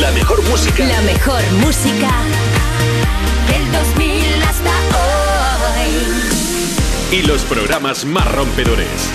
La 0.00 0.10
mejor 0.10 0.42
música. 0.50 0.84
La 0.84 1.00
mejor 1.00 1.42
música 1.52 2.10
del 3.48 3.72
2000 3.72 4.42
hasta 4.42 4.70
hoy. 5.80 7.18
Y 7.18 7.22
los 7.22 7.44
programas 7.44 8.04
más 8.04 8.30
rompedores. 8.30 9.10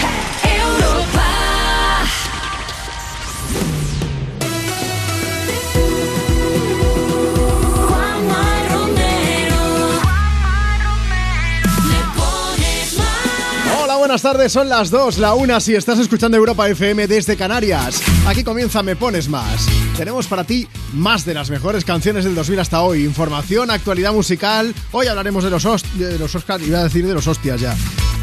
Buenas 14.11 14.21
tardes, 14.23 14.51
son 14.51 14.67
las 14.67 14.89
2, 14.89 15.19
la 15.19 15.35
1 15.35 15.61
si 15.61 15.73
estás 15.73 15.97
escuchando 15.97 16.35
Europa 16.35 16.67
FM 16.67 17.07
desde 17.07 17.37
Canarias. 17.37 18.01
Aquí 18.27 18.43
comienza 18.43 18.83
Me 18.83 18.97
Pones 18.97 19.29
Más. 19.29 19.67
Tenemos 19.95 20.27
para 20.27 20.43
ti 20.43 20.67
más 20.91 21.23
de 21.23 21.33
las 21.33 21.49
mejores 21.49 21.85
canciones 21.85 22.25
del 22.25 22.35
2000 22.35 22.59
hasta 22.59 22.81
hoy. 22.81 23.05
Información, 23.05 23.71
actualidad 23.71 24.11
musical. 24.11 24.75
Hoy 24.91 25.07
hablaremos 25.07 25.45
de 25.45 25.49
los, 25.49 25.63
host- 25.65 25.89
de 25.93 26.19
los 26.19 26.35
Oscars, 26.35 26.61
iba 26.67 26.79
a 26.79 26.83
decir 26.83 27.07
de 27.07 27.13
los 27.13 27.25
hostias 27.25 27.61
ya. 27.61 27.73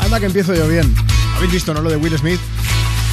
Anda 0.01 0.21
que 0.21 0.27
empiezo 0.27 0.55
yo 0.55 0.69
bien. 0.69 0.95
¿Habéis 1.37 1.53
visto, 1.53 1.73
no 1.73 1.81
lo 1.81 1.89
de 1.89 1.97
Will 1.97 2.19
Smith? 2.19 2.41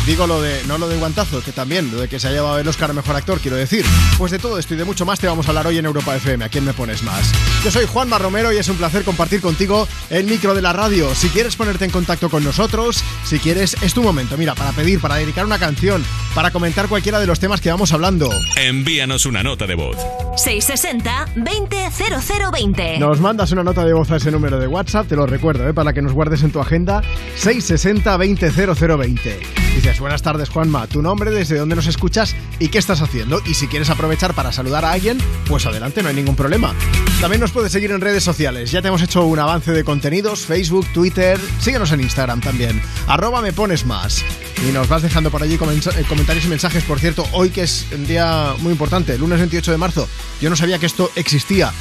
Digo 0.05 0.27
lo 0.27 0.39
de, 0.39 0.63
no 0.67 0.77
lo 0.77 0.87
de 0.87 0.97
guantazo, 0.97 1.41
que 1.41 1.51
también, 1.51 1.91
lo 1.91 1.99
de 1.99 2.07
que 2.07 2.19
se 2.19 2.27
ha 2.27 2.31
llevado 2.31 2.59
el 2.59 2.67
Oscar 2.67 2.91
a 2.91 2.93
Mejor 2.93 3.15
Actor, 3.15 3.39
quiero 3.39 3.57
decir. 3.57 3.83
Pues 4.19 4.31
de 4.31 4.37
todo 4.37 4.59
esto 4.59 4.75
y 4.75 4.77
de 4.77 4.85
mucho 4.85 5.03
más 5.03 5.19
te 5.19 5.25
vamos 5.25 5.47
a 5.47 5.49
hablar 5.49 5.65
hoy 5.65 5.79
en 5.79 5.85
Europa 5.85 6.15
FM. 6.15 6.45
¿A 6.45 6.49
quién 6.49 6.63
me 6.63 6.73
pones 6.73 7.01
más? 7.01 7.31
Yo 7.63 7.71
soy 7.71 7.87
Juanma 7.87 8.19
Romero 8.19 8.53
y 8.53 8.57
es 8.57 8.69
un 8.69 8.77
placer 8.77 9.03
compartir 9.03 9.41
contigo 9.41 9.87
el 10.11 10.25
micro 10.25 10.53
de 10.53 10.61
la 10.61 10.73
radio. 10.73 11.15
Si 11.15 11.29
quieres 11.29 11.55
ponerte 11.55 11.85
en 11.85 11.91
contacto 11.91 12.29
con 12.29 12.43
nosotros, 12.43 13.03
si 13.23 13.39
quieres, 13.39 13.75
es 13.81 13.95
tu 13.95 14.03
momento. 14.03 14.37
Mira, 14.37 14.53
para 14.53 14.73
pedir, 14.73 15.01
para 15.01 15.15
dedicar 15.15 15.43
una 15.43 15.57
canción, 15.57 16.05
para 16.35 16.51
comentar 16.51 16.87
cualquiera 16.87 17.19
de 17.19 17.25
los 17.25 17.39
temas 17.39 17.59
que 17.59 17.71
vamos 17.71 17.91
hablando. 17.91 18.29
Envíanos 18.57 19.25
una 19.25 19.41
nota 19.41 19.65
de 19.65 19.73
voz. 19.73 19.97
660 20.37 21.29
200020. 21.35 22.99
Nos 22.99 23.19
mandas 23.19 23.51
una 23.53 23.63
nota 23.63 23.83
de 23.83 23.93
voz 23.93 24.11
a 24.11 24.17
ese 24.17 24.29
número 24.29 24.59
de 24.59 24.67
WhatsApp, 24.67 25.07
te 25.07 25.15
lo 25.15 25.25
recuerdo, 25.25 25.67
¿eh? 25.67 25.73
para 25.73 25.93
que 25.93 26.03
nos 26.03 26.13
guardes 26.13 26.43
en 26.43 26.51
tu 26.51 26.59
agenda, 26.59 27.01
660-200020. 27.39 29.64
Dices, 29.75 29.99
buenas 29.99 30.21
tardes 30.21 30.47
Juanma, 30.47 30.87
tu 30.87 31.01
nombre, 31.01 31.31
desde 31.31 31.57
dónde 31.57 31.75
nos 31.75 31.87
escuchas 31.87 32.33
y 32.59 32.69
qué 32.69 32.77
estás 32.77 33.01
haciendo. 33.01 33.41
Y 33.45 33.55
si 33.55 33.67
quieres 33.67 33.89
aprovechar 33.89 34.33
para 34.33 34.53
saludar 34.53 34.85
a 34.85 34.91
alguien, 34.93 35.17
pues 35.47 35.65
adelante, 35.65 36.01
no 36.01 36.07
hay 36.07 36.15
ningún 36.15 36.37
problema. 36.37 36.73
También 37.19 37.41
nos 37.41 37.51
puedes 37.51 37.73
seguir 37.73 37.91
en 37.91 37.99
redes 37.99 38.23
sociales, 38.23 38.71
ya 38.71 38.81
te 38.81 38.87
hemos 38.87 39.01
hecho 39.01 39.25
un 39.25 39.37
avance 39.37 39.73
de 39.73 39.83
contenidos, 39.83 40.45
Facebook, 40.45 40.87
Twitter, 40.93 41.37
síguenos 41.59 41.91
en 41.91 41.99
Instagram 41.99 42.39
también, 42.39 42.81
arroba 43.07 43.41
me 43.41 43.51
pones 43.51 43.85
más. 43.85 44.23
Y 44.65 44.71
nos 44.71 44.87
vas 44.87 45.01
dejando 45.01 45.29
por 45.29 45.43
allí 45.43 45.55
eh, 45.55 46.05
comentarios 46.07 46.45
y 46.45 46.47
mensajes, 46.47 46.83
por 46.85 46.99
cierto, 46.99 47.27
hoy 47.33 47.49
que 47.49 47.63
es 47.63 47.85
un 47.93 48.07
día 48.07 48.53
muy 48.59 48.71
importante, 48.71 49.17
lunes 49.17 49.39
28 49.39 49.73
de 49.73 49.77
marzo, 49.77 50.07
yo 50.39 50.49
no 50.49 50.55
sabía 50.55 50.79
que 50.79 50.85
esto 50.85 51.11
existía. 51.15 51.73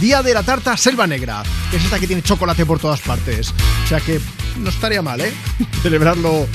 Día 0.00 0.22
de 0.22 0.32
la 0.32 0.42
tarta 0.42 0.74
selva 0.78 1.06
negra, 1.06 1.42
que 1.70 1.76
es 1.76 1.84
esta 1.84 1.98
que 1.98 2.06
tiene 2.06 2.22
chocolate 2.22 2.64
por 2.64 2.78
todas 2.78 3.02
partes. 3.02 3.52
O 3.84 3.86
sea 3.86 4.00
que 4.00 4.18
no 4.58 4.70
estaría 4.70 5.02
mal, 5.02 5.20
¿eh? 5.20 5.34
Celebrarlo, 5.82 6.48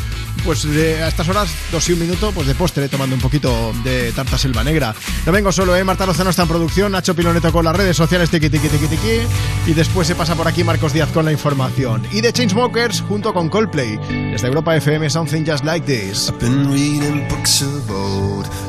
pues 0.48 0.64
a 0.66 1.10
estas 1.10 1.28
horas, 1.28 1.50
dos 1.74 1.90
y 1.90 1.92
un 1.92 2.00
minuto, 2.00 2.32
pues 2.32 2.48
de 2.48 2.56
postre, 2.56 2.88
tomando 2.88 3.14
un 3.18 3.22
poquito 3.22 3.74
de 3.84 4.14
tarta 4.14 4.38
selva 4.38 4.64
negra. 4.64 4.96
No 5.26 5.34
vengo 5.34 5.52
solo, 5.52 5.76
¿eh? 5.76 5.84
Marta 5.84 6.06
Lozano 6.06 6.30
está 6.30 6.44
en 6.44 6.48
producción, 6.48 6.94
Nacho 6.94 7.14
Piloneto 7.14 7.52
con 7.52 7.66
las 7.66 7.76
redes 7.76 7.98
sociales, 7.98 8.30
tiqui, 8.30 8.50
tiqui, 8.50 8.70
tiqui, 8.70 8.88
tiqui. 8.88 9.20
Y 9.66 9.74
después 9.74 10.08
se 10.08 10.16
pasa 10.16 10.36
por 10.36 10.48
aquí 10.48 10.64
Marcos 10.64 10.94
Díaz 10.94 11.12
con 11.12 11.26
la 11.26 11.34
información. 11.34 12.08
Y 12.14 12.22
de 12.22 12.32
Chainsmokers 12.32 13.02
junto 13.02 13.34
con 13.34 13.50
Coldplay. 13.50 13.98
Desde 14.32 14.48
Europa 14.48 14.74
FM, 14.78 15.10
Something 15.10 15.44
Just 15.46 15.66
Like 15.66 15.86
This. 15.86 16.32
Been 16.40 16.72
reading 16.72 17.28
books 17.28 17.62
of 17.62 17.86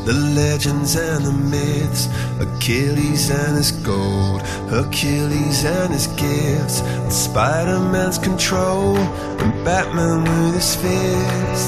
the 0.08 0.14
legends 0.14 0.96
and 0.96 1.22
the 1.22 1.32
myths, 1.32 2.08
Achilles 2.40 3.30
and 3.30 3.58
his 3.58 3.72
gold, 3.72 4.40
Hercules 4.70 5.66
and 5.66 5.92
his 5.92 6.06
gifts, 6.16 6.82
Spider 7.10 7.78
Man's 7.78 8.16
control, 8.16 8.96
and 8.96 9.52
Batman 9.66 10.24
with 10.24 10.54
his 10.54 10.74
fist. 10.76 11.67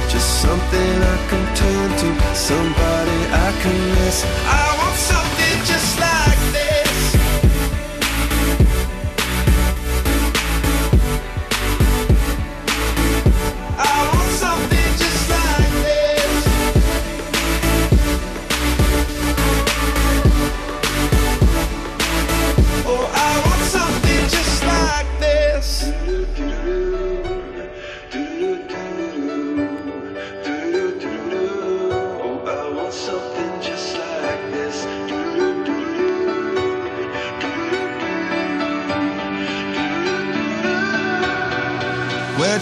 Something 0.21 1.01
I 1.01 1.17
can 1.29 1.45
turn 1.55 1.89
to, 2.01 2.35
somebody 2.35 3.19
I 3.47 3.49
can 3.61 3.77
miss. 3.95 4.23
I 4.45 4.90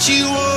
you 0.09 0.25
wanna 0.27 0.48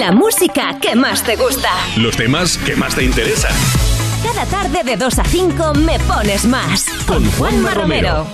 La 0.00 0.12
música 0.12 0.78
que 0.80 0.96
más 0.96 1.22
te 1.22 1.36
gusta. 1.36 1.68
Los 1.98 2.16
temas 2.16 2.56
que 2.56 2.74
más 2.74 2.94
te 2.94 3.04
interesan. 3.04 3.52
Cada 4.22 4.46
tarde 4.46 4.82
de 4.82 4.96
2 4.96 5.18
a 5.18 5.24
5 5.24 5.74
me 5.74 5.98
pones 5.98 6.46
más. 6.46 6.86
Con 7.06 7.22
Juanma 7.32 7.74
Romero. 7.74 8.26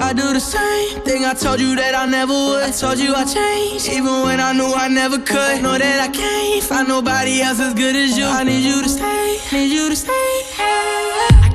I 0.00 0.12
do 0.12 0.32
the 0.32 0.40
same 0.40 1.00
thing 1.04 1.24
I 1.24 1.34
told 1.34 1.60
you 1.60 1.76
that 1.76 1.94
I 1.94 2.10
never 2.10 2.32
would. 2.32 2.64
I 2.64 2.72
told 2.72 2.98
you 2.98 3.14
I 3.14 3.24
changed, 3.24 3.92
even 3.92 4.24
when 4.24 4.40
I 4.40 4.52
knew 4.52 4.74
I 4.74 4.88
never 4.88 5.18
could. 5.18 5.62
Know 5.62 5.78
that 5.78 6.00
I 6.00 6.08
can't 6.08 6.64
find 6.64 6.88
nobody 6.88 7.40
else 7.40 7.60
as 7.60 7.74
good 7.74 7.94
as 7.94 8.18
you. 8.18 8.26
I 8.26 8.42
need 8.42 8.64
you 8.64 8.82
to 8.82 8.88
stay, 8.88 9.38
need 9.52 9.70
you 9.72 9.88
to 9.88 9.94
stay. 9.94 10.42
Hey. 10.56 11.47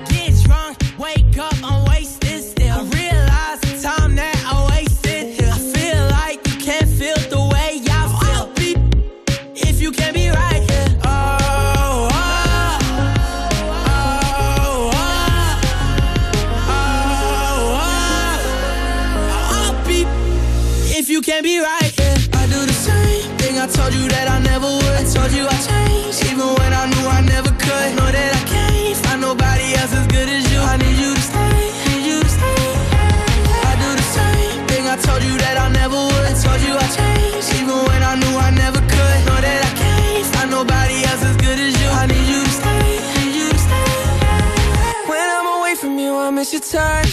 your 46.53 46.61
time. 46.61 47.12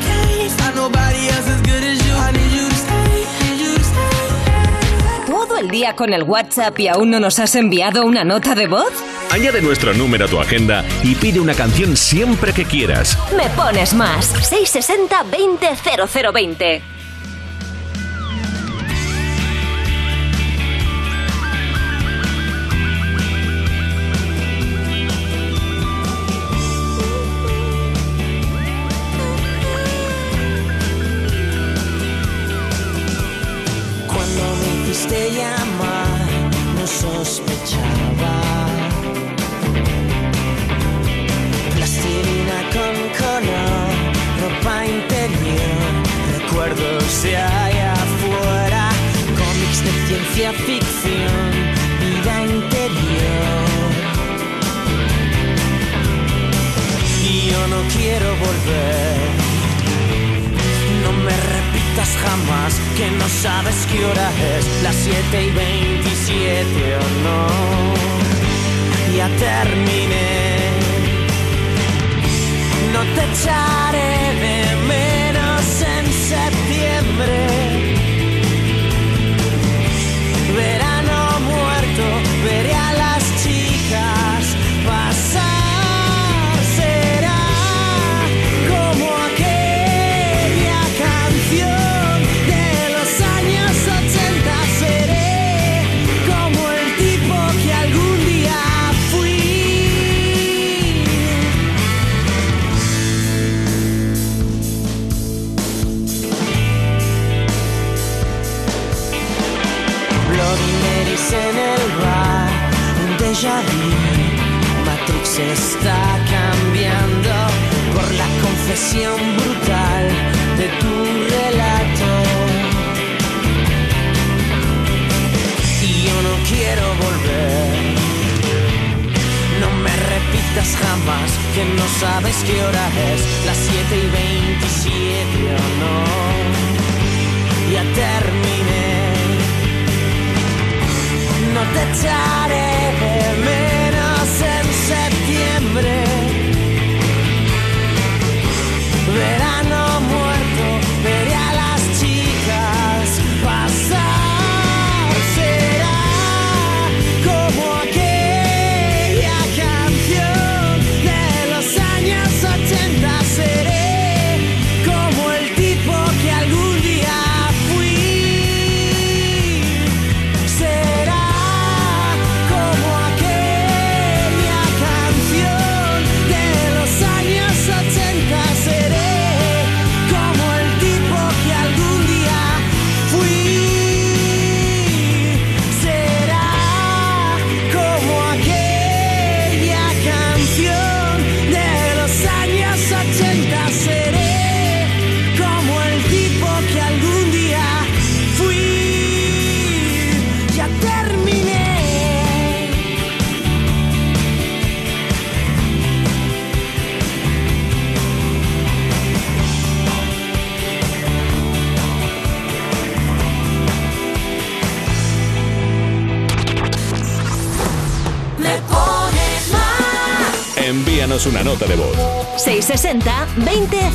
al 5.61 5.69
día 5.69 5.95
con 5.95 6.11
el 6.11 6.23
WhatsApp 6.23 6.79
y 6.79 6.87
aún 6.87 7.11
no 7.11 7.19
nos 7.19 7.37
has 7.37 7.55
enviado 7.55 8.03
una 8.03 8.23
nota 8.23 8.55
de 8.55 8.65
voz? 8.65 8.91
Añade 9.29 9.61
nuestro 9.61 9.93
número 9.93 10.25
a 10.25 10.27
tu 10.27 10.39
agenda 10.39 10.83
y 11.03 11.13
pide 11.13 11.39
una 11.39 11.53
canción 11.53 11.95
siempre 11.95 12.51
que 12.51 12.65
quieras. 12.65 13.15
Me 13.37 13.47
pones 13.51 13.93
más. 13.93 14.25
660 14.25 15.23
200020 15.23 17.00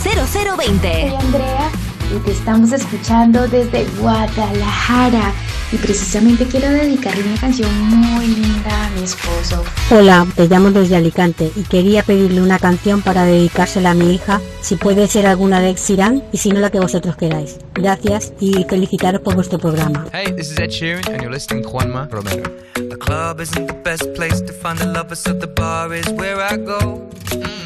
660-200020. 0.06 0.80
Soy 0.80 1.14
Andrea 1.18 1.70
y 2.14 2.18
te 2.20 2.30
estamos 2.30 2.72
escuchando 2.72 3.48
desde 3.48 3.84
Guadalajara. 3.98 5.32
Y 5.72 5.78
precisamente 5.78 6.46
quiero 6.46 6.70
dedicarle 6.70 7.25
una 7.25 7.40
canción 7.40 7.76
muy 7.80 8.28
linda 8.28 8.86
a 8.86 8.90
mi 8.90 9.02
esposo. 9.02 9.64
Hola, 9.90 10.25
te 10.36 10.46
llamo 10.46 10.70
desde 10.70 10.94
Alicante 10.94 11.50
y 11.56 11.64
quería 11.64 12.04
pedirle 12.04 12.40
una 12.40 12.60
canción 12.60 13.02
para 13.02 13.25
dedicársela 13.25 13.90
a 13.90 13.94
mi 13.94 14.14
hija, 14.14 14.40
si 14.60 14.76
puede 14.76 15.08
ser 15.08 15.26
alguna 15.26 15.60
de 15.60 15.70
Exirán 15.70 16.22
y 16.30 16.38
si 16.38 16.50
no 16.50 16.60
la 16.60 16.70
que 16.70 16.78
vosotros 16.78 17.16
queráis. 17.16 17.58
Gracias 17.75 18.32
y 18.38 18.64
felicitaros 18.68 19.22
por 19.22 19.34
vuestro 19.34 19.58
programa. 19.58 20.06
Hey, 20.12 20.32
this 20.36 20.52
is 20.52 20.58
Ed 20.60 20.70
Sheeran 20.70 21.04
and 21.08 21.20
you're 21.20 21.32
listening 21.32 21.64
to 21.64 21.68
Juanma 21.68 22.08
Romero. 22.08 22.48
The 22.75 22.96
club 22.96 23.40
isn't 23.40 23.66
the 23.66 23.75
best 23.82 24.14
place 24.14 24.40
to 24.40 24.52
find 24.52 24.78
the 24.78 24.86
lovers, 24.86 25.18
so 25.18 25.32
the 25.32 25.48
bar 25.48 25.92
is 25.92 26.06
where 26.12 26.40
I 26.40 26.56
go. 26.58 27.10
Mm. 27.30 27.65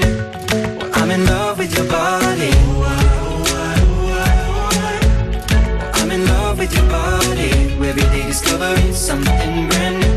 Something 9.11 9.67
brand 9.67 9.99
new. 10.01 10.15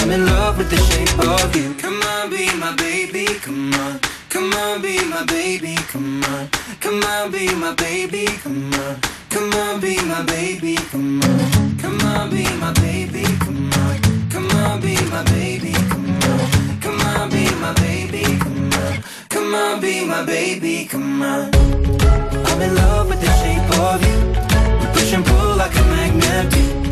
I'm 0.00 0.10
in 0.10 0.26
love 0.26 0.58
with 0.58 0.68
the 0.68 0.80
shape 0.88 1.18
of 1.18 1.56
you. 1.56 1.72
Come 1.82 2.00
on, 2.12 2.28
be 2.28 2.44
my 2.64 2.74
baby, 2.76 3.24
come 3.40 3.72
on. 3.84 4.00
Come 4.28 4.52
on, 4.52 4.82
be 4.82 4.94
my 5.14 5.24
baby, 5.24 5.74
come 5.92 6.22
on. 6.24 6.48
Come 6.80 7.02
on, 7.14 7.30
be 7.30 7.44
my 7.54 7.72
baby, 7.74 8.26
come 8.42 8.72
on. 8.74 9.00
Come 9.30 9.52
on, 9.64 9.80
be 9.80 9.94
my 10.12 10.22
baby, 10.24 10.74
come 10.90 11.22
on. 11.22 11.78
Come 11.82 12.00
on, 12.12 12.30
be 12.30 12.44
my 12.62 12.72
baby, 12.84 13.24
come 13.44 13.72
on. 13.80 13.96
Come 14.34 14.50
on, 14.60 14.80
be 14.82 14.94
my 15.12 15.22
baby, 15.32 15.72
come 15.92 16.20
on. 16.30 16.38
Come 16.84 17.00
on, 17.12 17.30
be 17.30 17.44
my 17.64 17.72
baby, 17.84 18.24
come 18.44 18.72
on. 18.82 19.02
Come 19.30 19.54
on, 19.54 19.80
be 19.80 20.04
my 20.04 20.22
baby, 20.26 20.84
come 20.84 21.22
on. 21.22 21.50
I'm 22.48 22.60
in 22.60 22.74
love 22.74 23.08
with 23.08 23.20
the 23.24 23.32
shape 23.40 23.70
of 23.88 23.98
you. 24.06 24.18
We 24.80 24.86
push 24.92 25.12
and 25.14 25.24
pull 25.24 25.56
like 25.56 25.74
a 25.76 25.84
magnet 25.94 26.52
do. 26.52 26.91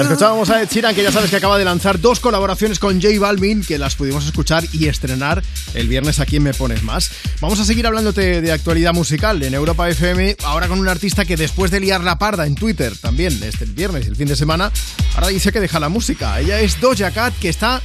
Escuchábamos 0.00 0.48
a 0.50 0.62
Ed 0.62 0.68
Sheeran, 0.70 0.94
que 0.94 1.02
ya 1.02 1.12
sabes 1.12 1.30
que 1.30 1.36
acaba 1.36 1.58
de 1.58 1.64
lanzar 1.64 2.00
dos 2.00 2.18
colaboraciones 2.20 2.78
con 2.78 3.00
J 3.00 3.20
Balvin, 3.20 3.62
que 3.62 3.78
las 3.78 3.94
pudimos 3.94 4.24
escuchar 4.24 4.64
y 4.72 4.88
estrenar 4.88 5.42
el 5.74 5.88
viernes 5.88 6.18
aquí 6.20 6.36
en 6.36 6.44
Me 6.44 6.54
Pones 6.54 6.82
Más. 6.82 7.10
Vamos 7.40 7.60
a 7.60 7.64
seguir 7.64 7.86
hablándote 7.86 8.40
de 8.40 8.52
actualidad 8.52 8.94
musical 8.94 9.42
en 9.42 9.52
Europa 9.54 9.88
FM, 9.88 10.36
ahora 10.44 10.68
con 10.68 10.78
un 10.78 10.88
artista 10.88 11.24
que 11.24 11.36
después 11.36 11.70
de 11.70 11.80
liar 11.80 12.02
la 12.02 12.18
parda 12.18 12.46
en 12.46 12.54
Twitter, 12.54 12.96
también 12.96 13.38
este 13.42 13.66
viernes 13.66 14.06
y 14.06 14.08
el 14.08 14.16
fin 14.16 14.28
de 14.28 14.36
semana, 14.36 14.72
ahora 15.14 15.28
dice 15.28 15.52
que 15.52 15.60
deja 15.60 15.78
la 15.78 15.88
música. 15.88 16.40
Ella 16.40 16.60
es 16.60 16.80
Doja 16.80 17.10
Cat, 17.10 17.34
que 17.38 17.48
está 17.50 17.82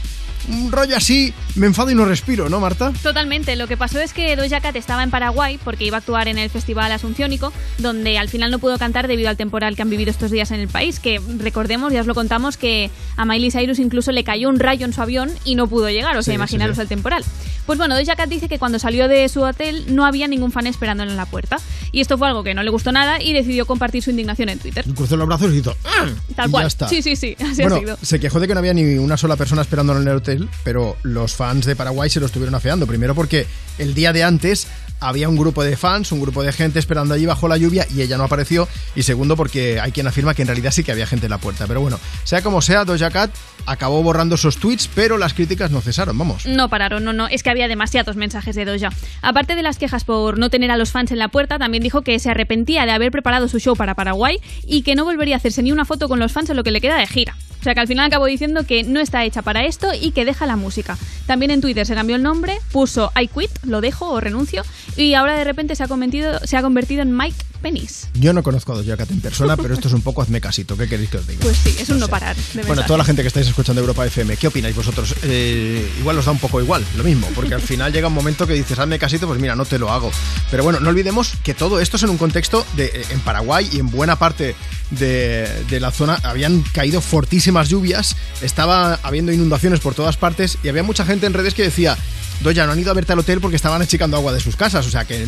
un 0.50 0.72
rollo 0.72 0.96
así, 0.98 1.34
me 1.56 1.66
enfado 1.68 1.90
y 1.92 1.96
no 1.96 2.06
respiro, 2.06 2.50
¿no, 2.50 2.60
Marta? 2.60 2.92
Totalmente. 3.04 3.56
Lo 3.56 3.68
que 3.68 3.78
pasó 3.78 4.00
es 4.00 4.14
que 4.14 4.36
Doja 4.36 4.62
Cat 4.62 4.76
estaba 4.76 5.04
en 5.04 5.10
Paraguay 5.12 5.60
porque 5.64 5.86
iba 5.86 5.98
a 5.98 6.00
actuar 6.00 6.28
en 6.28 6.38
el 6.38 6.50
Festival 6.50 6.92
Asunciónico, 6.92 7.52
donde 7.78 8.18
al 8.18 8.30
final 8.30 8.52
no 8.52 8.60
pudo 8.60 8.78
cantar 8.78 9.08
debido 9.08 9.30
al 9.30 9.38
temporal 9.38 9.76
que 9.76 9.82
han 9.82 9.90
vivido 9.90 10.12
estos 10.12 10.32
días 10.32 10.52
en 10.52 10.60
el 10.60 10.68
país. 10.68 11.00
Que 11.00 11.20
recordemos, 11.40 11.92
ya 11.94 12.02
os 12.02 12.08
lo 12.08 12.16
contamos, 12.16 12.58
que 12.58 12.90
a 13.18 13.26
Miley 13.26 13.52
Cyrus 13.52 13.80
incluso 13.80 14.12
le 14.12 14.24
cayó 14.24 14.50
un 14.50 14.60
rayo 14.60 14.86
en 14.86 14.94
su 14.94 15.02
avión 15.02 15.32
y 15.44 15.56
no 15.56 15.68
pudo 15.68 15.90
llegar. 15.90 16.16
O 16.18 16.24
sea, 16.24 16.34
Sí, 16.34 16.36
imaginaros 16.36 16.76
sí, 16.76 16.80
sí. 16.80 16.82
el 16.84 16.88
temporal. 16.88 17.24
Pues 17.66 17.78
bueno, 17.80 17.98
Doja 17.98 18.16
Cat 18.16 18.30
dice 18.30 18.48
que 18.48 18.60
cuando 18.60 18.78
salió 18.78 19.08
de 19.08 19.28
su 19.30 19.42
hotel 19.42 19.86
no 19.96 20.06
había 20.06 20.28
ningún 20.28 20.52
fan 20.52 20.68
esperándole 20.68 21.12
en 21.12 21.18
la 21.18 21.26
puerta. 21.26 21.58
Y 21.92 22.02
esto 22.02 22.18
fue 22.18 22.28
algo 22.28 22.44
que 22.44 22.54
no 22.54 22.62
le 22.62 22.70
gustó 22.70 22.92
nada 22.92 23.22
y 23.22 23.34
decidió 23.34 23.66
compartir 23.66 24.04
su 24.04 24.12
indignación 24.12 24.50
en 24.50 24.60
Twitter. 24.60 24.86
Cruzó 24.96 25.18
los 25.18 25.28
brazos 25.28 25.52
y 25.54 25.58
hizo... 25.58 25.76
"Ah", 25.86 26.06
Tal 26.36 26.50
y 26.50 26.52
cual. 26.52 26.64
Ya 26.64 26.68
está. 26.68 26.90
Sí, 26.90 27.02
sí, 27.02 27.16
sí. 27.16 27.36
Así 27.44 27.62
bueno, 27.62 27.76
ha 27.78 27.80
sido. 27.80 27.98
se 28.02 28.20
quejó 28.20 28.40
de 28.40 28.48
que 28.48 28.54
no 28.54 28.60
había 28.60 28.74
ni 28.74 28.98
una 28.98 29.18
sola 29.18 29.36
persona 29.36 29.62
esperándolo 29.64 30.02
en 30.02 30.08
el 30.08 30.16
hotel, 30.18 30.35
pero 30.64 30.98
los 31.04 31.34
fans 31.34 31.66
de 31.66 31.76
Paraguay 31.76 32.10
se 32.10 32.20
lo 32.20 32.26
estuvieron 32.26 32.56
afeando. 32.56 32.88
Primero 32.88 33.16
porque 33.16 33.48
el 33.78 33.94
día 33.94 34.14
de 34.14 34.24
antes 34.24 34.68
había 35.00 35.30
un 35.30 35.36
grupo 35.36 35.64
de 35.64 35.76
fans, 35.78 36.12
un 36.12 36.22
grupo 36.22 36.44
de 36.44 36.52
gente 36.52 36.80
esperando 36.80 37.14
allí 37.14 37.26
bajo 37.26 37.48
la 37.48 37.58
lluvia 37.58 37.86
y 37.94 38.02
ella 38.02 38.18
no 38.18 38.24
apareció. 38.24 38.68
Y 38.96 39.04
segundo 39.04 39.36
porque 39.36 39.80
hay 39.80 39.92
quien 39.92 40.08
afirma 40.08 40.34
que 40.34 40.42
en 40.42 40.48
realidad 40.48 40.72
sí 40.72 40.84
que 40.84 40.92
había 40.92 41.08
gente 41.08 41.26
en 41.26 41.32
la 41.32 41.38
puerta. 41.38 41.68
Pero 41.68 41.82
bueno, 41.82 42.00
sea 42.24 42.42
como 42.42 42.62
sea, 42.62 42.86
Doja 42.86 43.12
Cat 43.12 43.32
acabó 43.66 44.04
borrando 44.04 44.36
esos 44.36 44.58
tweets, 44.58 44.90
pero 44.94 45.18
las 45.18 45.34
críticas 45.34 45.72
no 45.72 45.82
cesaron, 45.82 46.18
vamos. 46.18 46.46
No 46.46 46.70
pararon, 46.70 47.04
no, 47.04 47.14
no, 47.14 47.28
es 47.28 47.44
que 47.44 47.50
había 47.50 47.68
demasiados 47.68 48.16
mensajes 48.16 48.56
de 48.56 48.66
Doja. 48.66 48.90
Aparte 49.22 49.56
de 49.56 49.64
las 49.64 49.78
quejas 49.78 50.04
por 50.04 50.38
no 50.38 50.50
tener 50.50 50.72
a 50.72 50.78
los 50.78 50.92
fans 50.92 51.12
en 51.12 51.20
la 51.20 51.30
puerta, 51.30 51.60
también 51.60 51.84
dijo 51.84 52.02
que 52.02 52.20
se 52.20 52.30
arrepentía 52.30 52.86
de 52.86 52.92
haber 52.92 53.12
preparado 53.12 53.48
su 53.48 53.60
show 53.60 53.76
para 53.76 53.96
Paraguay 53.96 54.38
y 54.66 54.82
que 54.84 54.96
no 54.96 55.06
volvería 55.06 55.36
a 55.36 55.38
hacerse 55.38 55.64
ni 55.64 55.72
una 55.72 55.86
foto 55.86 56.08
con 56.08 56.20
los 56.20 56.32
fans 56.32 56.50
en 56.50 56.58
lo 56.58 56.64
que 56.64 56.72
le 56.72 56.82
queda 56.82 56.98
de 56.98 57.08
gira. 57.08 57.36
sea 57.64 57.74
que 57.74 57.80
al 57.80 57.88
final 57.88 58.06
acabó 58.06 58.26
diciendo 58.26 58.66
que 58.66 58.84
no 58.84 59.00
está 59.00 59.24
hecha 59.24 59.42
para 59.42 59.66
esto 59.66 59.88
y 60.00 60.12
que 60.12 60.26
deja 60.26 60.46
la 60.46 60.56
música. 60.56 60.98
También 61.26 61.52
en 61.52 61.62
Twitter 61.62 61.86
se 61.86 61.96
cambió 61.96 62.16
el 62.16 62.24
nombre, 62.24 62.60
puso 62.72 63.12
I 63.20 63.28
quit, 63.28 63.50
lo 63.64 63.82
dejo 63.82 64.10
o 64.10 64.20
renuncio, 64.20 64.64
y 64.96 65.16
ahora 65.16 65.36
de 65.36 65.44
repente 65.44 65.76
se 65.76 65.84
ha 65.84 65.88
convertido, 65.88 66.40
se 66.44 66.58
ha 66.58 66.62
convertido 66.62 67.02
en 67.02 67.16
Mike 67.16 67.38
Penis. 67.62 68.10
Yo 68.14 68.32
no 68.34 68.44
conozco 68.44 68.74
a 68.74 68.76
Doja 68.76 68.96
Cat 68.98 69.10
en 69.10 69.22
persona, 69.22 69.58
pero 69.62 69.74
esto 69.74 69.88
es 69.88 69.94
un 69.96 70.02
poco 70.02 70.22
hazme 70.22 70.40
casito. 70.40 70.78
¿Qué 70.78 70.88
queréis 70.88 71.10
que 71.10 71.18
os 71.18 71.28
diga? 71.28 71.40
Pues 71.42 71.58
sí, 71.58 71.76
es 71.80 71.90
un 71.90 72.00
no, 72.00 72.08
parar. 72.08 72.36
bueno, 72.68 72.84
toda 72.84 73.00
la 73.00 73.04
gente 73.04 73.24
que 73.24 73.28
estáis 73.30 73.48
escuchando 73.56 73.80
Europa 73.80 74.06
FM, 74.06 74.36
¿qué 74.36 74.48
opináis 74.48 74.76
vosotros? 74.76 75.16
Eh, 75.24 75.90
igual 75.98 76.18
os 76.20 76.26
da 76.26 76.34
un 76.34 76.40
poco 76.40 76.60
igual, 76.60 76.86
lo 76.98 77.06
mismo, 77.06 77.26
porque 77.34 77.54
al 77.54 77.62
final 77.62 77.94
llega 77.94 78.10
un 78.10 78.14
momento 78.14 78.46
que 78.46 78.52
dices 78.52 78.78
hazme 78.78 79.00
casito, 79.00 79.28
pues 79.28 79.40
mira, 79.40 79.56
no 79.56 79.64
te 79.64 79.80
lo 79.80 79.94
hago. 79.94 80.12
Pero 80.52 80.66
bueno, 80.66 80.82
no 80.82 80.90
olvidemos 80.90 81.36
que 81.42 81.54
todo 81.54 81.80
esto 81.80 81.96
es 81.96 82.04
en 82.04 82.10
un 82.10 82.18
contexto 82.18 82.66
de 82.76 82.88
eh, 82.88 83.06
en 83.12 83.22
Paraguay 83.22 83.70
y 83.72 83.80
en 83.80 83.90
buena 83.90 84.20
parte 84.20 84.58
de, 84.92 85.80
la 85.80 85.92
zona 85.92 86.20
habían 86.24 86.64
caído 86.74 87.00
fortísimas 87.00 87.70
lluvias, 87.70 88.18
estaba 88.42 89.00
habiendo 89.04 89.32
inundaciones 89.32 89.80
por 89.80 89.96
todas 89.96 90.18
partes 90.18 90.58
y 90.62 90.68
había 90.68 90.84
mucha 90.84 91.06
gente 91.06 91.26
en 91.26 91.34
redes 91.34 91.54
que 91.54 91.64
decía, 91.64 91.98
Doya, 92.42 92.66
no 92.66 92.74
han 92.74 92.80
ido 92.80 92.92
a 92.92 92.94
verte 92.94 93.14
al 93.14 93.20
hotel 93.20 93.40
porque 93.40 93.56
estaban 93.56 93.82
achicando 93.82 94.18
agua 94.18 94.34
de 94.34 94.42
sus 94.42 94.58
casas, 94.58 94.86
o 94.86 94.90
sea 94.90 95.06
que, 95.06 95.26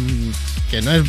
que 0.69 0.81
no 0.81 0.91
es 0.91 1.03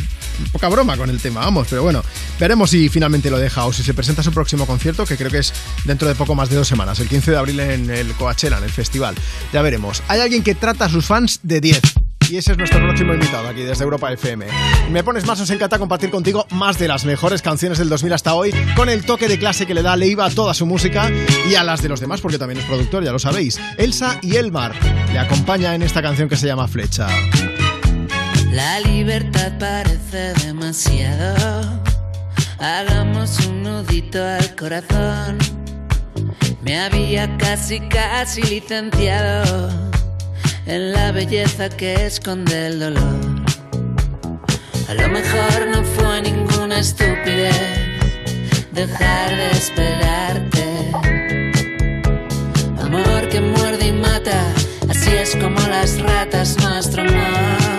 poca 0.51 0.69
broma 0.69 0.97
con 0.97 1.09
el 1.09 1.19
tema, 1.19 1.41
vamos, 1.41 1.67
pero 1.69 1.83
bueno, 1.83 2.03
veremos 2.39 2.69
si 2.69 2.89
finalmente 2.89 3.29
lo 3.29 3.37
deja 3.37 3.65
o 3.65 3.73
si 3.73 3.83
se 3.83 3.93
presenta 3.93 4.23
su 4.23 4.31
próximo 4.31 4.65
concierto, 4.65 5.05
que 5.05 5.17
creo 5.17 5.31
que 5.31 5.39
es 5.39 5.53
dentro 5.85 6.07
de 6.07 6.15
poco 6.15 6.35
más 6.35 6.49
de 6.49 6.55
dos 6.55 6.67
semanas, 6.67 6.99
el 6.99 7.07
15 7.07 7.31
de 7.31 7.37
abril 7.37 7.59
en 7.59 7.89
el 7.89 8.13
Coachella, 8.13 8.57
en 8.57 8.63
el 8.63 8.71
festival. 8.71 9.15
Ya 9.53 9.61
veremos. 9.61 10.03
Hay 10.07 10.21
alguien 10.21 10.43
que 10.43 10.55
trata 10.55 10.85
a 10.85 10.89
sus 10.89 11.05
fans 11.05 11.39
de 11.43 11.61
10. 11.61 11.81
Y 12.29 12.37
ese 12.37 12.51
es 12.51 12.57
nuestro 12.59 12.79
próximo 12.79 13.13
invitado 13.13 13.47
aquí 13.47 13.63
desde 13.63 13.83
Europa 13.83 14.11
FM. 14.11 14.45
Me 14.91 15.03
pones 15.03 15.25
más, 15.25 15.41
os 15.41 15.49
encanta 15.49 15.79
compartir 15.79 16.11
contigo 16.11 16.45
más 16.51 16.77
de 16.77 16.87
las 16.87 17.03
mejores 17.03 17.41
canciones 17.41 17.79
del 17.79 17.89
2000 17.89 18.13
hasta 18.13 18.35
hoy, 18.35 18.53
con 18.75 18.87
el 18.87 19.03
toque 19.03 19.27
de 19.27 19.39
clase 19.39 19.65
que 19.65 19.73
le 19.73 19.81
da 19.81 19.95
Leiva 19.95 20.25
a 20.25 20.29
toda 20.29 20.53
su 20.53 20.67
música 20.67 21.09
y 21.49 21.55
a 21.55 21.63
las 21.63 21.81
de 21.81 21.89
los 21.89 21.99
demás, 21.99 22.21
porque 22.21 22.37
también 22.37 22.59
es 22.59 22.65
productor, 22.65 23.03
ya 23.03 23.11
lo 23.11 23.19
sabéis. 23.19 23.59
Elsa 23.77 24.19
y 24.21 24.35
Elmar 24.35 24.75
le 25.11 25.17
acompaña 25.17 25.73
en 25.73 25.81
esta 25.81 26.03
canción 26.03 26.29
que 26.29 26.35
se 26.35 26.45
llama 26.45 26.67
Flecha. 26.67 27.07
La 28.51 28.79
libertad 28.79 29.51
parece 29.59 30.33
demasiado. 30.45 31.81
Hagamos 32.57 33.45
un 33.45 33.61
nudito 33.61 34.23
al 34.23 34.55
corazón. 34.55 35.37
Me 36.61 36.79
había 36.79 37.37
casi, 37.37 37.79
casi 37.79 38.41
licenciado 38.41 39.69
en 40.65 40.91
la 40.91 41.11
belleza 41.11 41.69
que 41.69 42.05
esconde 42.05 42.67
el 42.67 42.79
dolor. 42.79 43.39
A 44.89 44.93
lo 44.95 45.07
mejor 45.09 45.67
no 45.71 45.83
fue 45.83 46.21
ninguna 46.23 46.79
estupidez 46.79 47.55
dejar 48.71 49.29
de 49.29 49.51
esperarte. 49.51 50.91
Amor 52.81 53.29
que 53.29 53.41
muerde 53.41 53.87
y 53.87 53.91
mata, 53.91 54.41
así 54.89 55.11
es 55.11 55.35
como 55.35 55.59
las 55.67 55.99
ratas 56.01 56.57
nuestro 56.57 57.03
amor. 57.03 57.78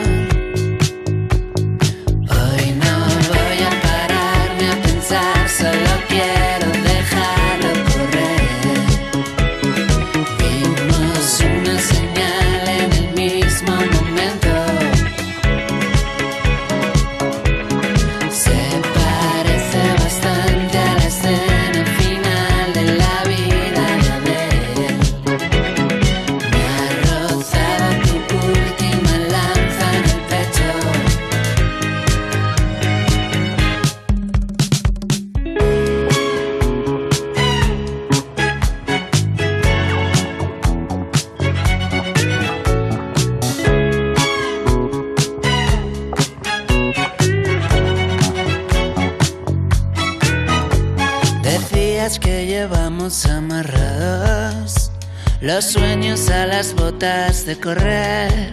De 57.01 57.59
correr. 57.59 58.53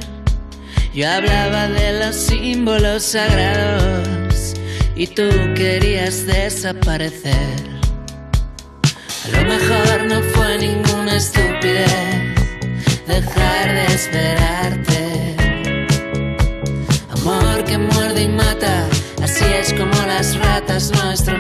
Yo 0.94 1.06
hablaba 1.10 1.68
de 1.68 2.00
los 2.00 2.16
símbolos 2.16 3.04
sagrados 3.04 4.54
y 4.96 5.06
tú 5.06 5.28
querías 5.54 6.26
desaparecer. 6.26 7.58
A 9.26 9.38
lo 9.38 9.50
mejor 9.50 10.06
no 10.08 10.22
fue 10.34 10.60
ninguna 10.60 11.18
estupidez 11.18 11.90
dejar 13.06 13.74
de 13.74 13.86
esperarte. 13.94 15.36
Amor 17.10 17.66
que 17.66 17.78
muerde 17.78 18.24
y 18.24 18.30
mata, 18.30 18.88
así 19.22 19.44
es 19.44 19.74
como 19.74 19.92
las 20.08 20.38
ratas 20.40 20.92
nuestro 20.92 21.38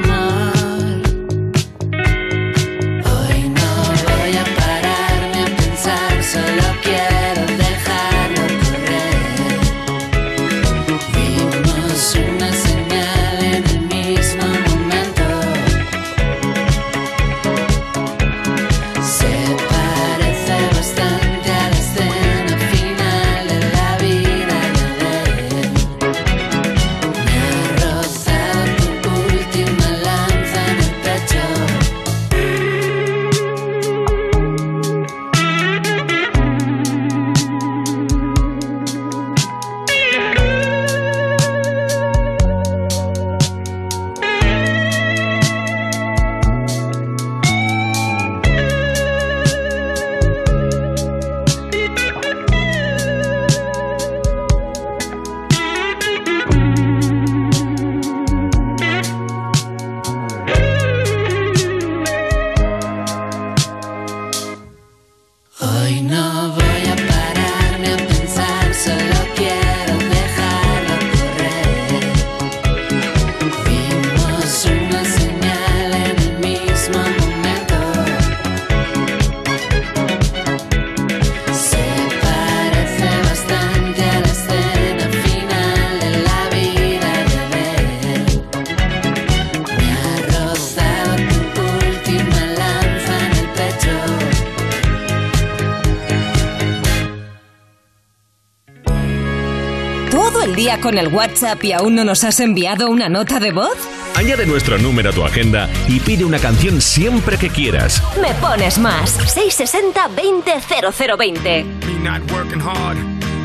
con 100.82 100.98
el 100.98 101.08
WhatsApp 101.10 101.64
y 101.64 101.72
aún 101.74 101.96
no 101.96 102.04
nos 102.04 102.24
has 102.24 102.40
enviado 102.40 102.90
una 102.90 103.10
nota 103.10 103.40
de 103.40 103.52
voz? 103.52 103.78
Añade 104.16 104.46
nuestro 104.46 104.78
número 104.78 105.10
a 105.10 105.14
tu 105.14 105.24
agenda 105.24 105.70
y 105.88 106.00
pide 106.00 106.26
una 106.26 106.40
canción 106.40 106.82
siempre 106.82 107.38
que 107.38 107.50
quieras. 107.50 108.02
Me 108.22 108.34
pones 108.36 108.78
más. 108.78 109.12
660 109.12 110.08
20 110.10 110.52
0020. 110.92 111.66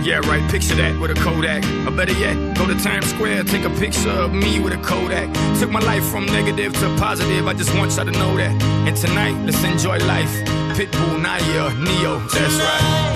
Yeah, 0.02 0.18
right, 0.28 0.42
picture 0.50 0.74
that 0.74 0.98
with 0.98 1.12
a 1.12 1.14
Kodak. 1.14 1.62
Or 1.86 1.92
better 1.92 2.12
yet, 2.12 2.34
go 2.58 2.66
to 2.66 2.74
Times 2.74 3.06
Square, 3.06 3.44
take 3.44 3.64
a 3.64 3.70
picture 3.70 4.10
of 4.10 4.32
me 4.32 4.58
with 4.58 4.72
a 4.72 4.78
Kodak. 4.78 5.32
Took 5.60 5.70
my 5.70 5.78
life 5.78 6.04
from 6.04 6.26
negative 6.26 6.72
to 6.80 6.96
positive, 6.96 7.46
I 7.46 7.54
just 7.54 7.72
want 7.76 7.94
y'all 7.94 8.06
to 8.06 8.10
know 8.10 8.36
that. 8.36 8.50
And 8.88 8.96
tonight, 8.96 9.36
let's 9.44 9.62
enjoy 9.62 9.98
life. 9.98 10.32
Pitbull, 10.74 11.22
Naya, 11.22 11.72
Neo, 11.78 12.18
that's 12.18 12.58
right. 12.58 13.11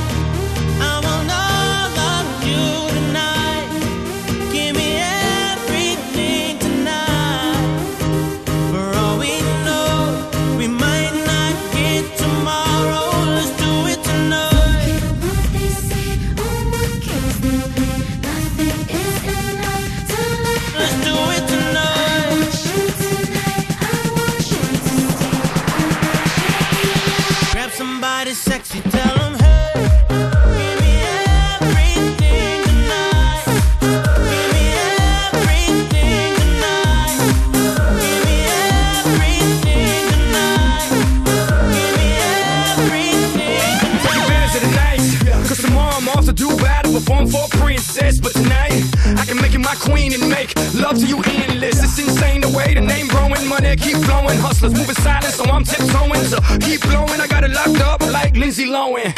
Lohan. 58.77 59.11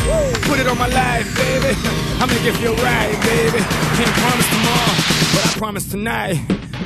Put 0.49 0.61
it 0.61 0.69
on 0.69 0.79
my 0.79 0.87
life, 0.87 1.27
baby. 1.35 1.75
I'm 2.21 2.29
gonna 2.29 2.35
make 2.35 2.47
it 2.47 2.57
feel 2.63 2.77
right, 2.77 3.15
baby. 3.27 3.59
Can't 3.99 4.15
promise 4.23 4.49
tomorrow, 4.55 4.95
but 5.35 5.43
I 5.47 5.51
promise 5.59 5.87
tonight. 5.91 6.37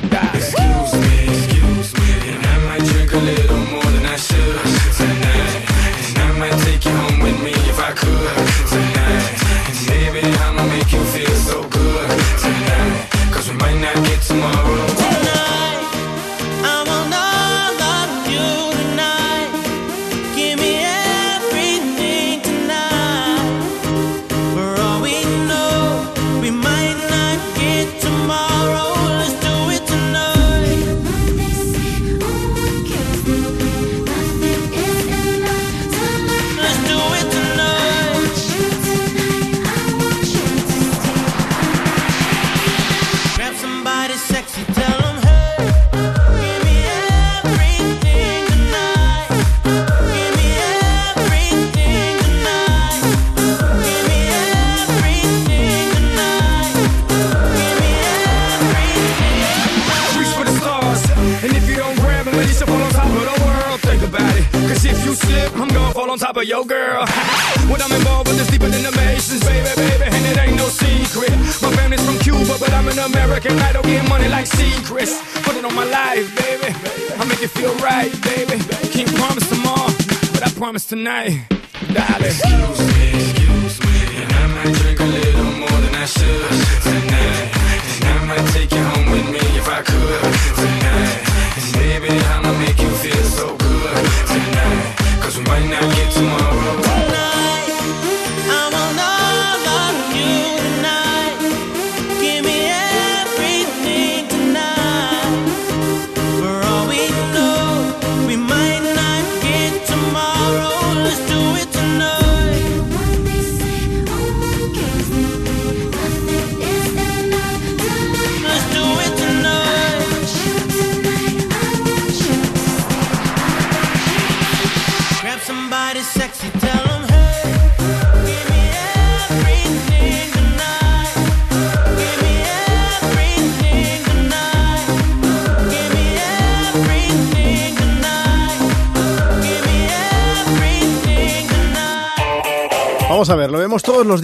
Die. 0.09 0.37
Excuse 0.39 0.93
me, 1.05 1.17
excuse 1.35 1.89
me, 1.99 2.09
and 2.33 2.41
I 2.53 2.57
might 2.67 2.83
drink 2.89 3.13
a 3.13 3.21
little 3.31 3.63
more 3.73 3.89
than 3.95 4.05
I 4.05 4.17
should 4.25 4.57
tonight. 4.97 5.53
And 6.07 6.17
I 6.17 6.31
might 6.41 6.57
take 6.65 6.83
you 6.85 6.95
home 7.03 7.19
with 7.19 7.37
me 7.43 7.53
if 7.71 7.79
I 7.79 7.91
could 7.91 8.52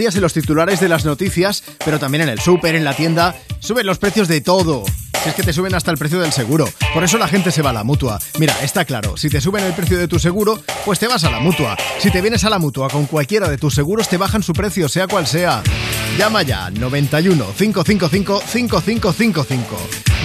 días 0.10 0.16
en 0.16 0.22
los 0.22 0.34
titulares 0.34 0.80
de 0.80 0.90
las 0.90 1.06
noticias, 1.06 1.64
pero 1.86 2.00
también 2.00 2.24
en 2.24 2.30
el 2.30 2.40
súper, 2.40 2.76
en 2.76 2.84
la 2.84 2.96
tienda. 2.96 3.36
Suben 3.60 3.86
los 3.86 4.00
precios 4.00 4.28
de 4.28 4.42
todo. 4.42 4.84
Si 5.24 5.30
es 5.30 5.36
que 5.36 5.44
te 5.44 5.54
suben 5.54 5.76
hasta 5.76 5.92
el 5.92 5.98
precio 5.98 6.20
del 6.20 6.32
seguro. 6.32 6.68
Por 6.94 7.04
eso 7.04 7.18
la 7.18 7.28
gente 7.28 7.52
se 7.52 7.62
va 7.62 7.72
a 7.72 7.74
la 7.74 7.84
mutua. 7.84 8.20
Mira, 8.40 8.56
está 8.64 8.86
claro, 8.86 9.18
si 9.18 9.30
te 9.30 9.42
suben 9.42 9.66
el 9.66 9.74
precio 9.74 9.98
de 9.98 10.08
tu 10.08 10.18
seguro, 10.18 10.60
pues 10.86 10.98
te 10.98 11.08
vas 11.08 11.24
a 11.26 11.30
la 11.30 11.40
mutua. 11.40 11.76
Si 12.00 12.10
te 12.10 12.22
vienes 12.22 12.44
a 12.44 12.50
la 12.50 12.58
mutua 12.58 12.90
con 12.90 13.06
cualquiera 13.06 13.50
de 13.50 13.58
tus 13.58 13.76
seguros, 13.76 14.08
te 14.08 14.18
bajan 14.18 14.42
su 14.42 14.54
precio, 14.54 14.88
sea 14.88 15.08
cual 15.08 15.28
sea. 15.28 15.62
Llama 16.18 16.42
ya 16.44 16.72
91 16.72 17.46
555 17.58 18.42
5555. 18.48 19.78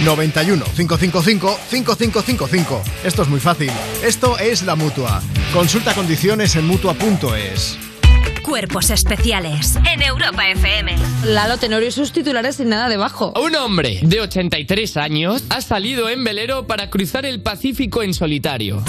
91 0.03 0.65
555 0.75 1.59
5555. 1.69 2.83
Esto 3.03 3.21
es 3.21 3.27
muy 3.27 3.39
fácil. 3.39 3.71
Esto 4.03 4.39
es 4.39 4.63
la 4.63 4.75
mutua. 4.75 5.21
Consulta 5.53 5.93
condiciones 5.93 6.55
en 6.55 6.65
mutua.es. 6.65 7.84
Cuerpos 8.55 8.89
especiales 8.89 9.75
en 9.93 10.01
Europa 10.01 10.47
FM. 10.47 10.95
Lalo 11.25 11.57
Tenorio 11.57 11.89
y 11.89 11.91
sus 11.91 12.13
titulares 12.13 12.55
sin 12.55 12.69
nada 12.69 12.87
debajo. 12.87 13.33
Un 13.35 13.53
hombre 13.53 13.99
de 14.01 14.21
83 14.21 14.95
años 14.95 15.43
ha 15.49 15.59
salido 15.59 16.07
en 16.07 16.23
velero 16.23 16.65
para 16.65 16.89
cruzar 16.89 17.25
el 17.25 17.41
Pacífico 17.41 18.01
en 18.01 18.13
solitario. 18.13 18.81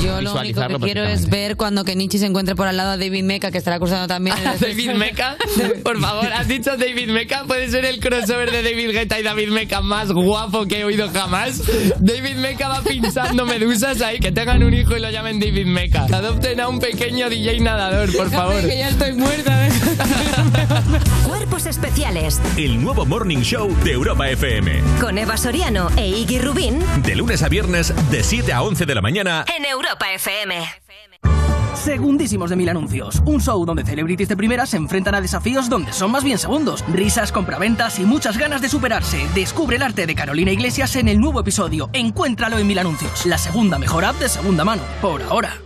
Yo 0.00 0.20
lo 0.20 0.34
único 0.34 0.66
que 0.66 0.78
quiero 0.78 1.04
es 1.04 1.28
ver 1.28 1.56
cuando 1.56 1.84
Kenichi 1.84 2.18
se 2.18 2.26
encuentre 2.26 2.54
por 2.54 2.66
al 2.68 2.76
lado 2.76 2.90
a 2.92 2.96
David 2.96 3.24
Meca, 3.24 3.50
que 3.50 3.58
estará 3.58 3.78
cruzando 3.78 4.06
también. 4.06 4.36
el 4.38 4.44
David 4.60 4.90
Meca, 4.92 5.36
por 5.82 6.00
favor, 6.00 6.32
has 6.32 6.46
dicho 6.48 6.76
David 6.76 7.08
Meca, 7.08 7.44
puede 7.46 7.68
ser 7.70 7.84
el 7.84 7.98
crossover 7.98 8.50
de 8.50 8.62
David 8.62 8.90
Guetta 8.92 9.18
y 9.18 9.22
David 9.22 9.48
Meca 9.48 9.80
más 9.80 10.12
guapo 10.12 10.66
que 10.66 10.80
he 10.80 10.84
oído 10.84 11.08
jamás. 11.10 11.62
David 11.98 12.36
Meca 12.36 12.68
va 12.68 12.82
pinchando 12.82 13.46
medusas 13.46 14.00
ahí, 14.02 14.18
que 14.20 14.32
tengan 14.32 14.62
un 14.62 14.74
hijo 14.74 14.96
y 14.96 15.00
lo 15.00 15.10
llamen 15.10 15.40
David 15.40 15.66
Meca. 15.66 16.02
Adopten 16.12 16.60
a 16.60 16.68
un 16.68 16.78
pequeño 16.78 17.28
DJ 17.30 17.60
nadador, 17.60 18.14
por 18.16 18.30
favor. 18.30 18.60
que 18.60 18.78
ya 18.78 18.88
estoy 18.90 19.12
muerta. 19.14 19.68
Cuerpos 21.26 21.66
especiales 21.66 22.40
El 22.56 22.82
nuevo 22.82 23.04
Morning 23.06 23.38
Show 23.38 23.74
de 23.84 23.92
Europa 23.92 24.28
FM. 24.30 24.80
con 25.00 25.18
Eva 25.18 25.36
Soriano 25.36 25.90
e 25.96 26.06
Iggy 26.08 26.38
Rubín 26.38 26.80
De 27.04 27.14
lunes 27.14 27.42
a 27.42 27.48
viernes, 27.48 27.92
de 28.10 28.22
7 28.22 28.52
a 28.52 28.62
11 28.62 28.86
de 28.86 28.94
la 28.94 29.00
mañana. 29.02 29.44
en 29.56 29.64
Europa 29.64 29.85
FM. 30.14 30.64
Segundísimos 31.74 32.50
de 32.50 32.56
Mil 32.56 32.68
Anuncios. 32.68 33.22
Un 33.26 33.40
show 33.40 33.64
donde 33.64 33.84
celebrities 33.84 34.28
de 34.28 34.36
primera 34.36 34.66
se 34.66 34.76
enfrentan 34.76 35.14
a 35.14 35.20
desafíos 35.20 35.68
donde 35.68 35.92
son 35.92 36.10
más 36.10 36.24
bien 36.24 36.38
segundos. 36.38 36.84
Risas, 36.88 37.30
compraventas 37.30 37.98
y 37.98 38.04
muchas 38.04 38.38
ganas 38.38 38.60
de 38.60 38.68
superarse. 38.68 39.26
Descubre 39.34 39.76
el 39.76 39.82
arte 39.82 40.06
de 40.06 40.14
Carolina 40.14 40.50
Iglesias 40.50 40.96
en 40.96 41.08
el 41.08 41.20
nuevo 41.20 41.40
episodio. 41.40 41.88
Encuéntralo 41.92 42.58
en 42.58 42.66
Mil 42.66 42.78
Anuncios. 42.78 43.26
La 43.26 43.38
segunda 43.38 43.78
mejor 43.78 44.04
app 44.04 44.18
de 44.18 44.28
segunda 44.28 44.64
mano. 44.64 44.82
Por 45.00 45.22
ahora. 45.22 45.65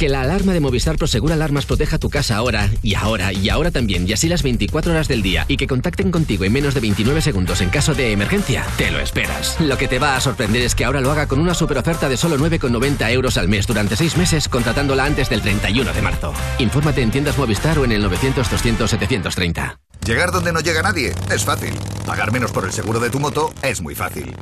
Que 0.00 0.08
la 0.08 0.22
alarma 0.22 0.54
de 0.54 0.60
Movistar 0.60 0.96
Prosegur 0.96 1.30
Alarmas 1.30 1.66
proteja 1.66 1.98
tu 1.98 2.08
casa 2.08 2.36
ahora, 2.36 2.70
y 2.82 2.94
ahora, 2.94 3.34
y 3.34 3.50
ahora 3.50 3.70
también, 3.70 4.08
y 4.08 4.14
así 4.14 4.30
las 4.30 4.42
24 4.42 4.92
horas 4.92 5.08
del 5.08 5.20
día, 5.20 5.44
y 5.46 5.58
que 5.58 5.66
contacten 5.66 6.10
contigo 6.10 6.44
en 6.44 6.54
menos 6.54 6.72
de 6.72 6.80
29 6.80 7.20
segundos 7.20 7.60
en 7.60 7.68
caso 7.68 7.92
de 7.92 8.10
emergencia, 8.12 8.64
te 8.78 8.90
lo 8.90 8.98
esperas. 8.98 9.60
Lo 9.60 9.76
que 9.76 9.88
te 9.88 9.98
va 9.98 10.16
a 10.16 10.20
sorprender 10.22 10.62
es 10.62 10.74
que 10.74 10.86
ahora 10.86 11.02
lo 11.02 11.10
haga 11.10 11.26
con 11.26 11.38
una 11.38 11.52
super 11.52 11.76
oferta 11.76 12.08
de 12.08 12.16
solo 12.16 12.38
9,90 12.38 13.12
euros 13.12 13.36
al 13.36 13.48
mes 13.48 13.66
durante 13.66 13.94
6 13.94 14.16
meses, 14.16 14.48
contratándola 14.48 15.04
antes 15.04 15.28
del 15.28 15.42
31 15.42 15.92
de 15.92 16.00
marzo. 16.00 16.32
Infórmate 16.58 17.02
en 17.02 17.10
tiendas 17.10 17.36
Movistar 17.36 17.78
o 17.78 17.84
en 17.84 17.92
el 17.92 18.02
900-200-730. 18.02 19.80
Llegar 20.06 20.32
donde 20.32 20.54
no 20.54 20.60
llega 20.60 20.80
nadie 20.80 21.12
es 21.30 21.44
fácil. 21.44 21.74
Pagar 22.06 22.32
menos 22.32 22.52
por 22.52 22.64
el 22.64 22.72
seguro 22.72 23.00
de 23.00 23.10
tu 23.10 23.20
moto 23.20 23.52
es 23.60 23.82
muy 23.82 23.94
fácil. 23.94 24.34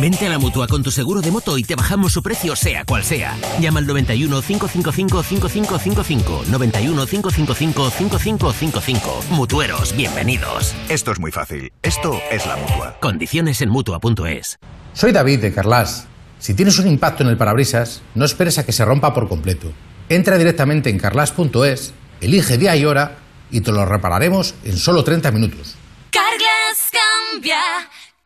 Vente 0.00 0.26
a 0.26 0.28
la 0.28 0.38
mutua 0.38 0.66
con 0.66 0.82
tu 0.82 0.90
seguro 0.90 1.20
de 1.20 1.30
moto 1.30 1.56
y 1.56 1.62
te 1.62 1.76
bajamos 1.76 2.12
su 2.12 2.22
precio, 2.22 2.56
sea 2.56 2.84
cual 2.84 3.04
sea. 3.04 3.36
Llama 3.60 3.78
al 3.78 3.86
91 3.86 4.42
555 4.42 5.22
5555. 5.22 6.44
91 6.50 7.06
555 7.06 7.90
5555. 7.90 9.24
Mutueros, 9.30 9.94
bienvenidos. 9.96 10.74
Esto 10.88 11.12
es 11.12 11.20
muy 11.20 11.30
fácil. 11.30 11.72
Esto 11.82 12.20
es 12.32 12.44
la 12.46 12.56
mutua. 12.56 12.96
Condiciones 13.00 13.60
en 13.60 13.70
mutua.es. 13.70 14.58
Soy 14.94 15.12
David 15.12 15.40
de 15.40 15.54
Carlas. 15.54 16.08
Si 16.40 16.54
tienes 16.54 16.78
un 16.80 16.88
impacto 16.88 17.22
en 17.22 17.28
el 17.28 17.36
parabrisas, 17.36 18.02
no 18.16 18.24
esperes 18.24 18.58
a 18.58 18.66
que 18.66 18.72
se 18.72 18.84
rompa 18.84 19.14
por 19.14 19.28
completo. 19.28 19.72
Entra 20.08 20.36
directamente 20.38 20.90
en 20.90 20.98
carlas.es, 20.98 21.94
elige 22.20 22.58
día 22.58 22.76
y 22.76 22.84
hora 22.84 23.18
y 23.50 23.60
te 23.60 23.70
lo 23.70 23.86
repararemos 23.86 24.56
en 24.64 24.76
solo 24.76 25.04
30 25.04 25.30
minutos. 25.30 25.76
Carglass 26.10 26.90
cambia, 26.92 27.60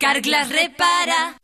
Carglass 0.01 0.47
repara. 0.47 1.35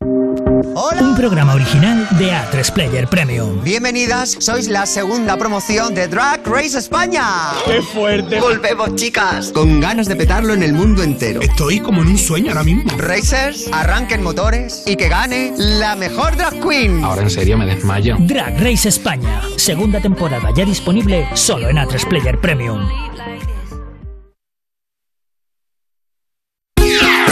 Un 0.98 1.14
programa 1.14 1.52
original 1.52 2.08
de 2.12 2.32
A3 2.32 2.72
Player 2.72 3.06
Premium. 3.06 3.62
Bienvenidas, 3.62 4.34
sois 4.40 4.68
la 4.68 4.86
segunda 4.86 5.36
promoción 5.36 5.94
de 5.94 6.08
Drag 6.08 6.40
Race 6.46 6.78
España. 6.78 7.22
¡Qué 7.66 7.82
fuerte! 7.82 8.40
Volvemos, 8.40 8.94
chicas, 8.94 9.52
con 9.52 9.78
ganas 9.78 10.08
de 10.08 10.16
petarlo 10.16 10.54
en 10.54 10.62
el 10.62 10.72
mundo 10.72 11.02
entero. 11.02 11.42
Estoy 11.42 11.80
como 11.80 12.00
en 12.00 12.08
un 12.08 12.18
sueño 12.18 12.52
ahora 12.52 12.64
mismo. 12.64 12.96
Racers, 12.96 13.68
arranquen 13.72 14.22
motores 14.22 14.84
y 14.86 14.96
que 14.96 15.10
gane 15.10 15.52
la 15.58 15.94
mejor 15.94 16.34
drag 16.38 16.58
queen. 16.66 17.04
Ahora 17.04 17.24
en 17.24 17.30
serio 17.30 17.58
me 17.58 17.66
desmayo. 17.66 18.16
Drag 18.20 18.58
Race 18.58 18.88
España, 18.88 19.42
segunda 19.58 20.00
temporada 20.00 20.48
ya 20.56 20.64
disponible 20.64 21.28
solo 21.34 21.68
en 21.68 21.76
A3 21.76 22.08
Player 22.08 22.40
Premium. 22.40 22.88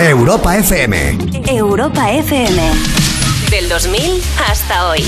Europa 0.01 0.57
FM. 0.57 1.19
Europa 1.49 2.11
FM. 2.11 2.61
Del 3.51 3.69
2000 3.69 4.21
hasta 4.37 4.89
hoy. 4.89 5.01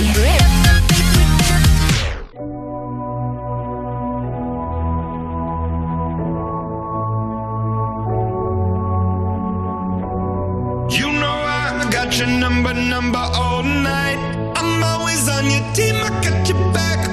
You 10.88 11.12
know 11.12 11.26
I 11.26 11.88
got 11.90 12.16
your 12.18 12.28
number, 12.28 12.72
number 12.74 13.18
all 13.18 13.62
night. 13.62 14.18
I'm 14.56 14.82
always 14.82 15.28
on 15.28 15.50
your 15.50 15.64
team, 15.74 15.96
I 15.96 16.08
got 16.22 16.48
your 16.48 16.72
back, 16.72 17.05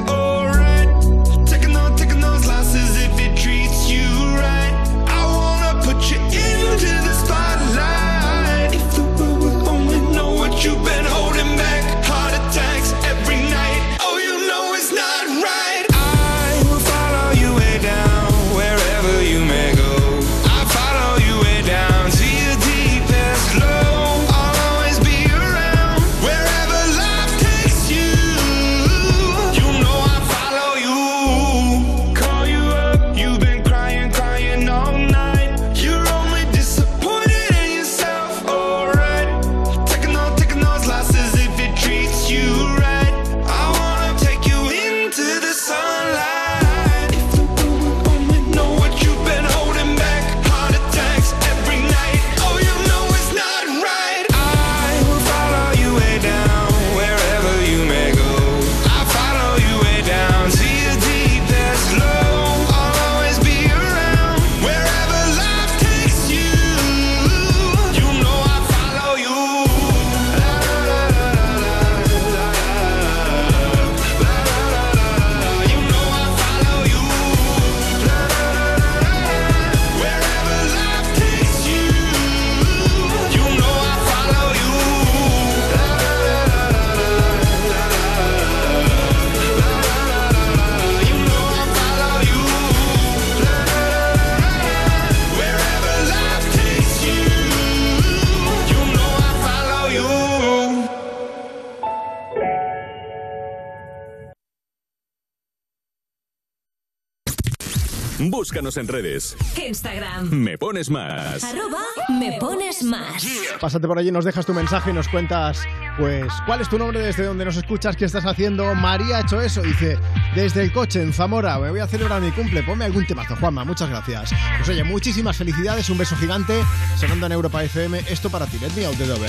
Búscanos 108.53 108.77
en 108.77 108.87
redes. 108.87 109.35
Instagram. 109.67 110.29
Me 110.29 110.59
pones 110.59 110.91
más. 110.91 111.43
Arroba 111.43 111.81
me 112.19 112.37
pones 112.39 112.83
más. 112.83 113.25
Pásate 113.59 113.87
por 113.87 113.97
allí, 113.97 114.11
nos 114.11 114.25
dejas 114.25 114.45
tu 114.45 114.53
mensaje 114.53 114.91
y 114.91 114.93
nos 114.93 115.07
cuentas, 115.07 115.63
pues, 115.97 116.31
¿cuál 116.45 116.61
es 116.61 116.69
tu 116.69 116.77
nombre? 116.77 116.99
¿Desde 116.99 117.23
dónde 117.25 117.45
nos 117.45 117.57
escuchas? 117.57 117.95
¿Qué 117.95 118.05
estás 118.05 118.27
haciendo? 118.27 118.75
María 118.75 119.17
ha 119.17 119.21
hecho 119.21 119.41
eso. 119.41 119.63
Dice, 119.63 119.97
desde 120.35 120.61
el 120.61 120.71
coche 120.71 121.01
en 121.01 121.13
Zamora, 121.13 121.57
me 121.57 121.71
voy 121.71 121.79
a 121.79 121.87
celebrar 121.87 122.21
mi 122.21 122.31
cumple. 122.31 122.61
Ponme 122.61 122.85
algún 122.85 123.07
temazo, 123.07 123.35
Juanma. 123.37 123.65
Muchas 123.65 123.89
gracias. 123.89 124.31
Pues 124.57 124.69
oye, 124.69 124.83
muchísimas 124.83 125.35
felicidades, 125.35 125.89
un 125.89 125.97
beso 125.97 126.15
gigante. 126.15 126.63
Sonando 126.95 127.25
en 127.25 127.31
Europa 127.31 127.63
FM, 127.63 128.03
esto 128.07 128.29
para 128.29 128.45
ti. 128.45 128.59
Let 128.59 128.69
me 128.75 128.85
out 128.85 128.95
the 128.97 129.07
door. 129.07 129.19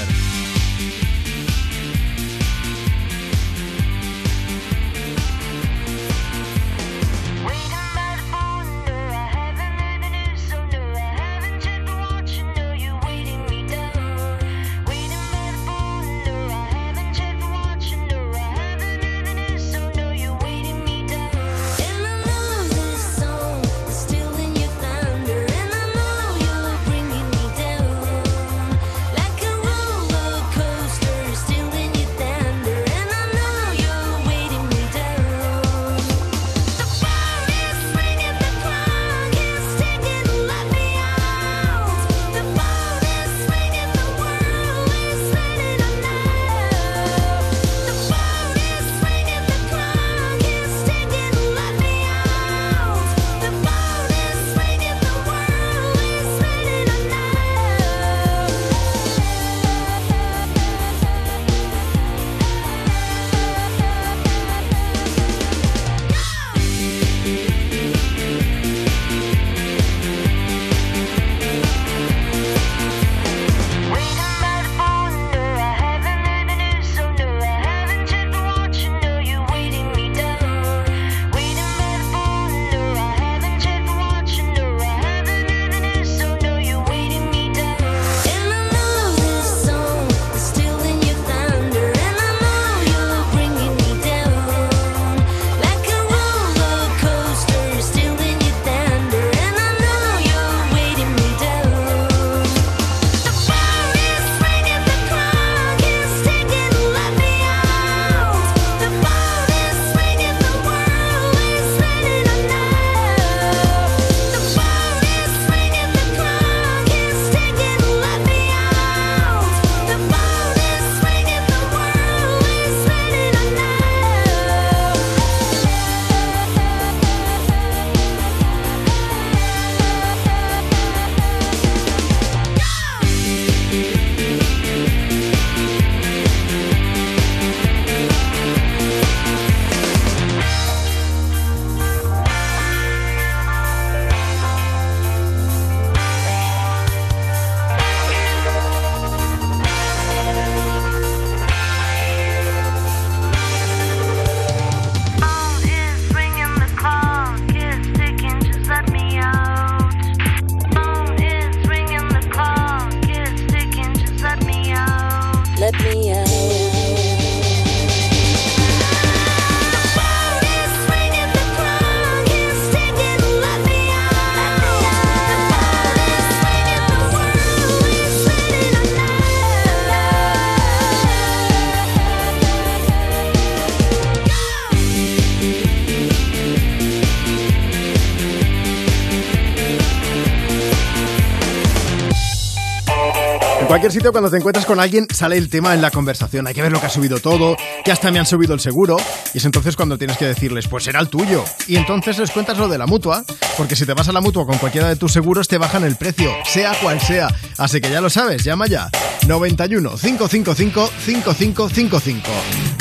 Cualquier 193.85 194.01
sitio 194.01 194.13
cuando 194.13 194.31
te 194.31 194.39
encuentras 194.39 194.65
con 194.65 194.81
alguien 194.81 195.07
sale 195.13 195.37
el 195.37 195.51
tema 195.51 195.75
en 195.75 195.83
la 195.83 195.91
conversación. 195.91 196.47
Hay 196.47 196.55
que 196.55 196.63
ver 196.63 196.73
lo 196.73 196.81
que 196.81 196.87
ha 196.87 196.89
subido 196.89 197.19
todo, 197.19 197.55
que 197.85 197.93
hasta 197.93 198.11
me 198.11 198.19
han 198.19 198.25
subido 198.25 198.55
el 198.55 198.61
seguro. 198.61 198.97
Y 199.35 199.39
es 199.39 199.45
entonces 199.45 199.77
cuando 199.77 199.99
tienes 199.99 200.17
que 200.17 200.25
decirles, 200.25 200.69
pues 200.69 200.85
será 200.85 201.01
el 201.01 201.09
tuyo. 201.11 201.45
Y 201.69 201.77
entonces 201.77 202.17
les 202.19 202.31
cuentas 202.31 202.57
lo 202.57 202.67
de 202.69 202.79
la 202.79 202.87
mutua, 202.87 203.25
porque 203.59 203.77
si 203.77 203.85
te 203.85 203.93
vas 203.93 204.09
a 204.09 204.13
la 204.13 204.23
mutua 204.23 204.47
con 204.47 204.57
cualquiera 204.57 204.89
de 204.89 204.97
tus 204.97 205.13
seguros 205.13 205.49
te 205.49 205.59
bajan 205.59 205.85
el 205.85 205.97
precio, 205.97 206.33
sea 206.47 206.73
cual 206.81 206.99
sea. 206.99 207.29
Así 207.59 207.83
que 207.83 207.91
ya 207.91 208.01
lo 208.01 208.09
sabes, 208.09 208.43
llama 208.43 208.69
ya. 208.69 208.89
91 209.27 209.91
555 210.01 210.91
5555. 211.05 212.31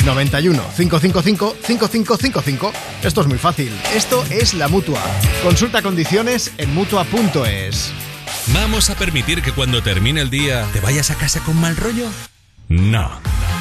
91 0.06 0.64
555 0.78 1.56
5555. 1.62 2.72
Esto 3.04 3.20
es 3.20 3.28
muy 3.28 3.38
fácil. 3.38 3.74
Esto 3.94 4.24
es 4.30 4.54
la 4.54 4.70
mutua. 4.70 5.02
Consulta 5.44 5.82
condiciones 5.82 6.54
en 6.58 6.74
mutua.es. 6.74 7.92
¿Vamos 8.48 8.90
a 8.90 8.96
permitir 8.96 9.42
que 9.42 9.54
cuando 9.54 9.82
termine 9.82 10.20
el 10.20 10.30
día 10.30 10.68
te 10.74 10.82
vayas 10.82 11.12
a 11.12 11.16
casa 11.16 11.40
con 11.40 11.60
mal 11.62 11.78
rollo? 11.78 12.08
No. 12.68 13.10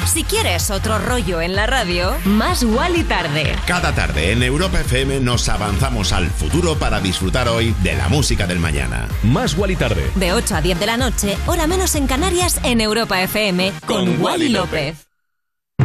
Si 0.05 0.23
quieres 0.23 0.69
otro 0.71 0.99
rollo 0.99 1.41
en 1.41 1.55
la 1.55 1.65
radio, 1.65 2.13
más 2.25 2.63
y 2.63 3.03
tarde. 3.03 3.55
Cada 3.65 3.95
tarde 3.95 4.33
en 4.33 4.43
Europa 4.43 4.81
FM 4.81 5.21
nos 5.21 5.47
avanzamos 5.47 6.11
al 6.11 6.29
futuro 6.29 6.75
para 6.77 6.99
disfrutar 6.99 7.47
hoy 7.47 7.73
de 7.81 7.95
la 7.95 8.09
música 8.09 8.45
del 8.45 8.59
mañana. 8.59 9.07
Más 9.23 9.55
y 9.69 9.75
tarde. 9.77 10.11
De 10.15 10.33
8 10.33 10.55
a 10.57 10.61
10 10.61 10.79
de 10.79 10.85
la 10.85 10.97
noche, 10.97 11.37
hora 11.45 11.65
menos 11.65 11.95
en 11.95 12.05
Canarias, 12.05 12.59
en 12.63 12.81
Europa 12.81 13.21
FM, 13.21 13.71
con, 13.85 14.21
Wally 14.21 14.49
López. 14.49 15.12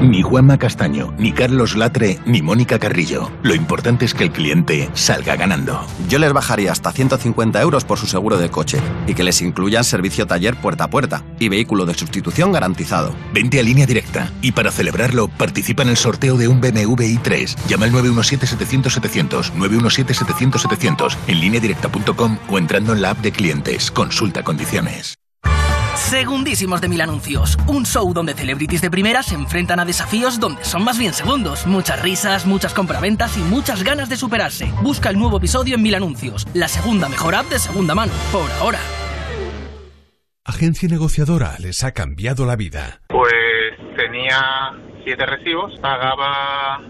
Ni 0.01 0.23
Juanma 0.23 0.59
Castaño, 0.59 1.13
ni 1.19 1.33
Carlos 1.33 1.75
Latre, 1.75 2.21
ni 2.25 2.41
Mónica 2.41 2.79
Carrillo. 2.79 3.33
Lo 3.43 3.57
importante 3.57 4.05
es 4.05 4.15
que 4.15 4.23
el 4.23 4.31
cliente 4.31 4.89
salga 4.95 5.35
ganando. 5.35 5.85
Yo 6.09 6.21
les 6.21 6.33
bajaría 6.33 6.71
hasta 6.71 6.93
150 6.93 7.61
euros 7.61 7.85
por 7.85 7.99
su 7.99 8.07
seguro 8.07 8.39
de 8.39 8.49
coche 8.49 8.79
y 9.09 9.15
que 9.15 9.25
les 9.25 9.43
incluyan 9.43 9.83
servicio 9.83 10.25
taller 10.27 10.55
puerta 10.55 10.85
a 10.85 10.89
puerta 10.89 11.25
y 11.41 11.49
vehículo 11.49 11.85
de 11.85 11.95
sustitución 11.95 12.53
garantizado. 12.53 13.13
Vente 13.35 13.59
a 13.59 13.65
línea 13.65 13.87
directa 13.87 14.31
y 14.41 14.53
para 14.53 14.71
celebrarlo 14.71 15.27
participa 15.27 15.83
en 15.83 15.89
el 15.89 15.97
sorteo 15.97 16.37
de 16.37 16.47
un 16.47 16.61
BMW 16.61 17.19
i3. 17.19 17.57
Llama 17.67 17.87
al 17.87 17.93
917-700-700, 17.93 19.53
917-700-700 19.55 21.17
en 21.27 21.41
lineadirecta.com 21.41 22.39
o 22.49 22.59
entrando 22.59 22.93
en 22.93 23.03
la 23.03 23.11
app 23.11 23.19
de 23.19 23.33
clientes. 23.33 23.91
Consulta 23.91 24.45
condiciones. 24.45 25.19
Segundísimos 25.99 26.81
de 26.81 26.89
Mil 26.89 27.01
Anuncios. 27.03 27.59
Un 27.67 27.85
show 27.85 28.15
donde 28.15 28.33
celebrities 28.33 28.81
de 28.81 28.91
primera 28.91 29.23
se 29.23 29.35
enfrentan 29.35 29.79
a 29.81 29.85
desafíos 29.85 30.41
donde 30.41 30.65
son 30.65 30.83
más 30.83 30.97
bien 30.97 31.13
segundos. 31.13 31.67
Muchas 31.67 32.01
risas, 32.01 32.47
muchas 32.47 32.73
compraventas 32.73 33.37
y 33.37 33.41
muchas 33.41 33.83
ganas 33.83 34.09
de 34.09 34.17
superarse. 34.17 34.73
Busca 34.81 35.11
el 35.11 35.19
nuevo 35.19 35.37
episodio 35.37 35.75
en 35.75 35.83
Mil 35.83 35.95
Anuncios, 35.95 36.47
la 36.55 36.69
segunda 36.69 37.11
mejor 37.11 37.35
app 37.35 37.51
de 37.51 37.59
segunda 37.59 37.95
mano. 37.95 38.13
Por 38.33 38.51
ahora. 38.53 38.79
Agencia 40.45 40.89
negociadora 40.89 41.57
les 41.59 41.85
ha 41.85 41.93
cambiado 41.93 42.47
la 42.47 42.57
vida. 42.57 43.03
Pues 43.09 43.35
tenía 43.97 44.73
siete 45.05 45.27
recibos, 45.27 45.79
pagaba 45.83 46.81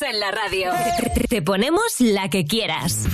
en 0.00 0.18
la 0.20 0.30
radio. 0.30 0.70
Te 1.28 1.42
ponemos 1.42 1.82
la 1.98 2.30
que 2.30 2.46
quieras. 2.46 3.04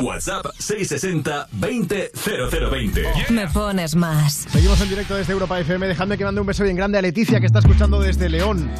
WhatsApp 0.00 0.46
660 0.58 1.48
20 1.52 2.12
0020. 2.14 3.02
Me 3.30 3.46
pones 3.48 3.94
más. 3.94 4.46
Seguimos 4.50 4.80
en 4.80 4.88
directo 4.88 5.14
desde 5.14 5.32
Europa 5.32 5.60
FM. 5.60 5.86
Dejadme 5.86 6.16
que 6.16 6.24
mande 6.24 6.40
un 6.40 6.46
beso 6.46 6.64
bien 6.64 6.76
grande 6.76 6.98
a 6.98 7.02
Leticia, 7.02 7.40
que 7.40 7.46
está 7.46 7.58
escuchando 7.58 8.00
desde 8.00 8.28
León. 8.28 8.70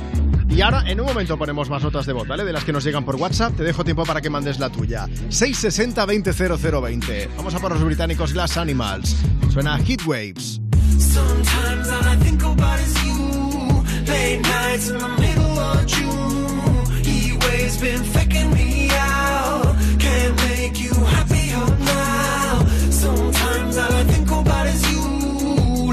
Y 0.49 0.61
ahora, 0.63 0.85
en 0.87 1.01
un 1.01 1.07
momento, 1.07 1.37
ponemos 1.37 1.69
más 1.71 1.83
notas 1.83 2.07
de 2.07 2.13
voz, 2.13 2.27
¿vale? 2.27 2.45
De 2.45 2.53
las 2.53 2.65
que 2.65 2.73
nos 2.73 2.85
llegan 2.85 3.05
por 3.05 3.17
WhatsApp. 3.17 3.57
Te 3.57 3.63
dejo 3.63 3.85
tiempo 3.85 4.05
para 4.05 4.21
que 4.21 4.31
mandes 4.31 4.59
la 4.59 4.71
tuya. 4.71 5.07
660 5.29 6.07
20 6.07 6.33
0020. 6.33 7.29
Vamos 7.37 7.55
a 7.55 7.59
por 7.59 7.73
los 7.73 7.85
británicos 7.85 8.33
Glass 8.33 8.57
Animals. 8.57 9.17
Suena 9.53 9.79
Heat 9.79 10.03
Waves. 10.07 10.61
Sometimes 10.99 11.89
all 11.89 12.07
I 12.07 12.17
think 12.23 12.43
about 12.43 12.81
is 12.81 12.95
you. 13.05 13.85
Late 14.07 14.41
nights 14.43 14.89
in 14.89 14.99
the 14.99 15.09
middle 15.21 15.59
of 15.59 15.87
June. 15.87 16.42
Waves 17.53 17.77
been 17.77 18.03
faking 18.03 18.51
me 18.55 18.89
out. 18.93 19.77
Can't 19.99 20.37
make 20.49 20.77
you 20.81 20.95
happier 21.15 21.67
now. 21.97 22.65
Sometimes 23.05 23.77
all 23.77 23.93
I 23.93 24.05
think 24.05 24.31
about 24.31 24.67
is 24.75 24.83
you. 24.91 25.05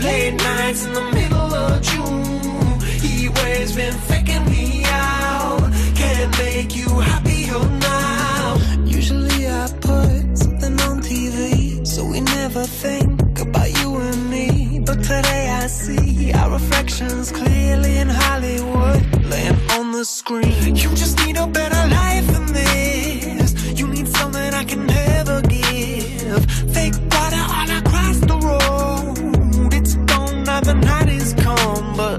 Late 0.07 0.35
nights 0.35 0.85
in 0.85 0.93
the 0.93 1.05
middle 1.17 1.51
of 1.65 1.81
June. 1.81 2.79
Heat 3.03 3.29
waves 3.39 3.75
been 3.75 3.97
faking 4.09 4.45
me 4.53 4.83
out. 4.85 5.69
Can't 6.01 6.31
make 6.37 6.77
you 6.77 6.89
happier 7.11 7.61
now. 7.91 8.57
Usually 8.85 9.49
I 9.49 9.67
put 9.81 10.37
something 10.37 10.75
on 10.87 11.01
TV, 11.01 11.85
so 11.85 12.05
we 12.05 12.21
never 12.21 12.63
think 12.63 13.37
about 13.37 13.69
you 13.81 13.97
and 13.97 14.29
me. 14.29 14.79
But 14.85 14.99
today 15.03 15.45
I 15.61 15.67
see 15.67 16.31
our 16.31 16.51
reflections 16.51 17.33
clearly 17.33 17.97
in 17.97 18.07
Hollywood, 18.07 19.01
laying 19.25 19.59
on 19.75 19.78
the 19.99 20.05
screen. 20.05 20.77
You 20.77 20.89
just 20.95 21.17
need 21.25 21.35
a 21.35 21.45
better 21.45 21.83
life 21.89 22.25
than 22.27 22.45
this. 22.53 23.49
You 23.77 23.85
need 23.85 24.07
something 24.07 24.53
I 24.61 24.63
can 24.63 24.85
never 24.87 25.41
give. 25.41 26.43
Fake 26.73 26.97
water 27.11 27.43
all 27.57 27.69
across 27.79 28.17
the 28.31 28.37
road. 28.49 29.73
It's 29.73 29.95
gone 30.11 30.43
now, 30.45 30.61
the 30.61 30.75
night 30.75 31.09
is 31.09 31.33
come, 31.33 31.97
but 31.97 32.17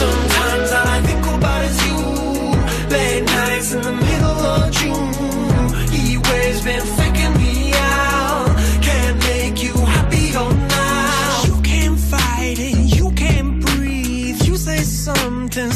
sometimes 0.00 0.68
all 0.76 0.88
I 0.96 1.00
think 1.08 1.24
about 1.36 1.62
is 1.68 1.76
you. 1.86 1.98
Late 2.94 3.24
nights 3.24 3.72
in 3.72 3.80
the 3.88 3.96
middle 4.06 4.40
of 4.56 4.62
June. 4.78 5.68
Heat 5.94 6.18
waves 6.28 6.60
been 6.62 6.84
faking 6.98 7.34
me 7.42 7.72
out. 7.74 8.50
Can't 8.82 9.18
make 9.30 9.62
you 9.62 9.74
happier 9.94 10.46
now. 10.76 11.42
You 11.48 11.56
can't 11.62 11.98
fight 11.98 12.58
it, 12.58 12.76
you 12.98 13.10
can't 13.12 13.64
breathe. 13.64 14.42
You 14.42 14.56
say 14.56 14.80
something 14.82 15.72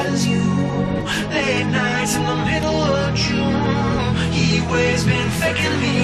Is 0.00 0.26
you. 0.26 0.42
Late 1.30 1.66
nights 1.66 2.16
in 2.16 2.24
the 2.24 2.36
middle 2.46 2.80
of 2.80 3.14
June. 3.14 4.16
Heat 4.32 4.64
waves 4.70 5.04
been 5.04 5.30
faking 5.30 5.80
me 5.80 6.01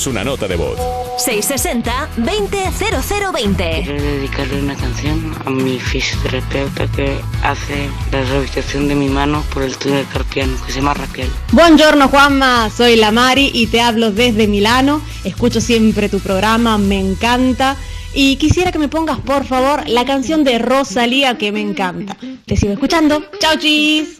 Envíanos 0.00 0.06
una 0.06 0.24
nota 0.24 0.48
de 0.48 0.56
voz. 0.56 0.78
660 1.18 2.08
200020. 2.16 3.82
Quiero 3.84 4.02
dedicarle 4.02 4.62
una 4.62 4.74
canción 4.74 5.34
a 5.44 5.50
mi 5.50 5.78
fisioterapeuta 5.78 6.86
que 6.92 7.20
hace 7.42 7.88
la 8.10 8.22
rehabilitación 8.22 8.88
de 8.88 8.94
mi 8.94 9.08
mano 9.08 9.44
por 9.52 9.62
el 9.62 9.76
túnel 9.76 10.06
carpiano, 10.12 10.56
que 10.64 10.72
se 10.72 10.80
llama 10.80 10.94
Raquel. 10.94 11.28
Buongiorno 11.52 12.08
Juanma, 12.08 12.70
soy 12.70 12.96
la 12.96 13.10
Mari 13.10 13.50
y 13.52 13.66
te 13.66 13.80
hablo 13.80 14.10
desde 14.10 14.46
Milano. 14.46 15.02
Escucho 15.24 15.60
siempre 15.60 16.08
tu 16.08 16.20
programa, 16.20 16.78
me 16.78 16.98
encanta. 16.98 17.76
Y 18.14 18.36
quisiera 18.36 18.72
que 18.72 18.78
me 18.78 18.88
pongas 18.88 19.18
por 19.18 19.44
favor 19.44 19.88
la 19.88 20.04
canción 20.04 20.44
de 20.44 20.58
Rosalía 20.58 21.36
que 21.36 21.52
me 21.52 21.60
encanta. 21.60 22.16
Te 22.46 22.56
sigo 22.56 22.72
escuchando. 22.72 23.22
Chao 23.38 23.56
chis. 23.58 24.19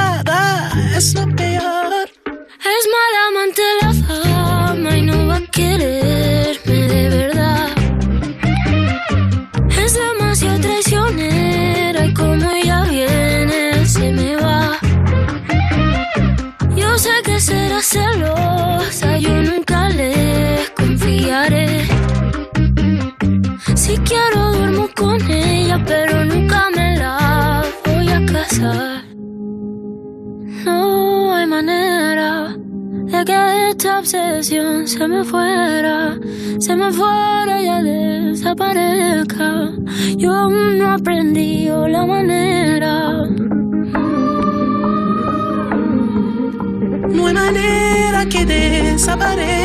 somebody 49.11 49.60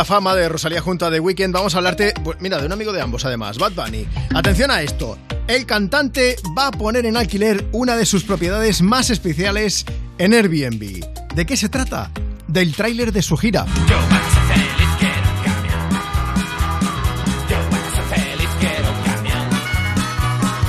la 0.00 0.04
fama 0.06 0.34
de 0.34 0.48
Rosalía 0.48 0.80
junto 0.80 1.04
a 1.04 1.10
The 1.10 1.20
Weeknd, 1.20 1.52
vamos 1.52 1.74
a 1.74 1.76
hablarte, 1.76 2.14
mira, 2.38 2.56
de 2.56 2.64
un 2.64 2.72
amigo 2.72 2.90
de 2.90 3.02
ambos 3.02 3.26
además, 3.26 3.58
Bad 3.58 3.72
Bunny. 3.72 4.06
Atención 4.34 4.70
a 4.70 4.80
esto. 4.80 5.18
El 5.46 5.66
cantante 5.66 6.36
va 6.56 6.68
a 6.68 6.70
poner 6.70 7.04
en 7.04 7.18
alquiler 7.18 7.66
una 7.72 7.98
de 7.98 8.06
sus 8.06 8.24
propiedades 8.24 8.80
más 8.80 9.10
especiales 9.10 9.84
en 10.16 10.32
Airbnb. 10.32 11.04
¿De 11.34 11.44
qué 11.44 11.54
se 11.54 11.68
trata? 11.68 12.10
Del 12.48 12.74
tráiler 12.74 13.12
de 13.12 13.20
su 13.20 13.36
gira. 13.36 13.66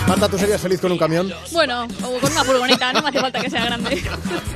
Marta, 0.09 0.27
¿tú 0.27 0.37
serías 0.37 0.59
feliz 0.59 0.81
con 0.81 0.91
un 0.91 0.97
camión? 0.97 1.31
Bueno, 1.53 1.87
o 2.03 2.19
con 2.19 2.33
una 2.33 2.43
furgoneta, 2.43 2.91
no 2.91 3.01
me 3.01 3.07
hace 3.07 3.21
falta 3.21 3.39
que 3.39 3.49
sea 3.49 3.63
grande. 3.63 4.03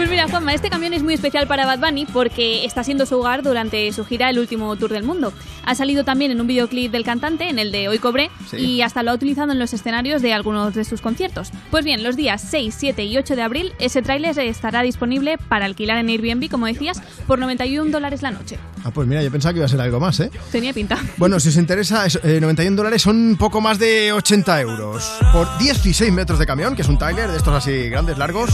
Pues 0.00 0.08
mira, 0.08 0.26
Juanma, 0.28 0.54
este 0.54 0.70
camión 0.70 0.94
es 0.94 1.02
muy 1.02 1.12
especial 1.12 1.46
para 1.46 1.66
Bad 1.66 1.78
Bunny 1.80 2.06
porque 2.06 2.64
está 2.64 2.82
siendo 2.82 3.04
su 3.04 3.18
hogar 3.18 3.42
durante 3.42 3.92
su 3.92 4.06
gira 4.06 4.30
El 4.30 4.38
último 4.38 4.74
tour 4.76 4.90
del 4.90 5.02
mundo. 5.02 5.30
Ha 5.66 5.74
salido 5.74 6.04
también 6.04 6.30
en 6.30 6.40
un 6.40 6.46
videoclip 6.46 6.90
del 6.90 7.04
cantante, 7.04 7.50
en 7.50 7.58
el 7.58 7.70
de 7.70 7.86
Hoy 7.88 7.98
Cobré, 7.98 8.30
Sí. 8.48 8.56
y 8.56 8.80
hasta 8.80 9.02
lo 9.02 9.10
ha 9.10 9.14
utilizado 9.14 9.52
en 9.52 9.58
los 9.58 9.74
escenarios 9.74 10.22
de 10.22 10.32
algunos 10.32 10.74
de 10.74 10.84
sus 10.86 11.02
conciertos. 11.02 11.50
Pues 11.70 11.84
bien, 11.84 12.02
los 12.02 12.16
días 12.16 12.40
6, 12.40 12.74
7 12.78 13.04
y 13.04 13.18
8 13.18 13.36
de 13.36 13.42
abril, 13.42 13.74
ese 13.78 14.00
tráiler 14.00 14.38
estará 14.38 14.80
disponible 14.80 15.36
para 15.36 15.66
alquilar 15.66 15.98
en 15.98 16.08
Airbnb, 16.08 16.48
como 16.48 16.64
decías, 16.64 17.02
por 17.26 17.38
91 17.38 17.90
dólares 17.90 18.22
la 18.22 18.30
noche. 18.30 18.58
Ah, 18.84 18.90
pues 18.90 19.06
mira, 19.06 19.22
yo 19.22 19.30
pensaba 19.30 19.52
que 19.52 19.58
iba 19.58 19.66
a 19.66 19.68
ser 19.68 19.80
algo 19.80 20.00
más, 20.00 20.18
¿eh? 20.20 20.30
Tenía 20.50 20.72
pinta. 20.72 20.98
Bueno, 21.18 21.38
si 21.38 21.50
os 21.50 21.56
interesa, 21.56 22.06
es- 22.06 22.18
eh, 22.22 22.38
91 22.40 22.76
dólares 22.76 23.02
son 23.02 23.36
poco 23.38 23.60
más 23.60 23.78
de 23.78 24.12
80 24.12 24.60
euros. 24.60 25.12
Por 25.32 25.46
16 25.58 26.10
metros 26.12 26.38
de 26.38 26.46
camión, 26.46 26.74
que 26.74 26.82
es 26.82 26.88
un 26.88 26.96
trailer 26.98 27.30
de 27.30 27.36
estos 27.36 27.52
así 27.54 27.88
grandes, 27.90 28.16
largos. 28.18 28.50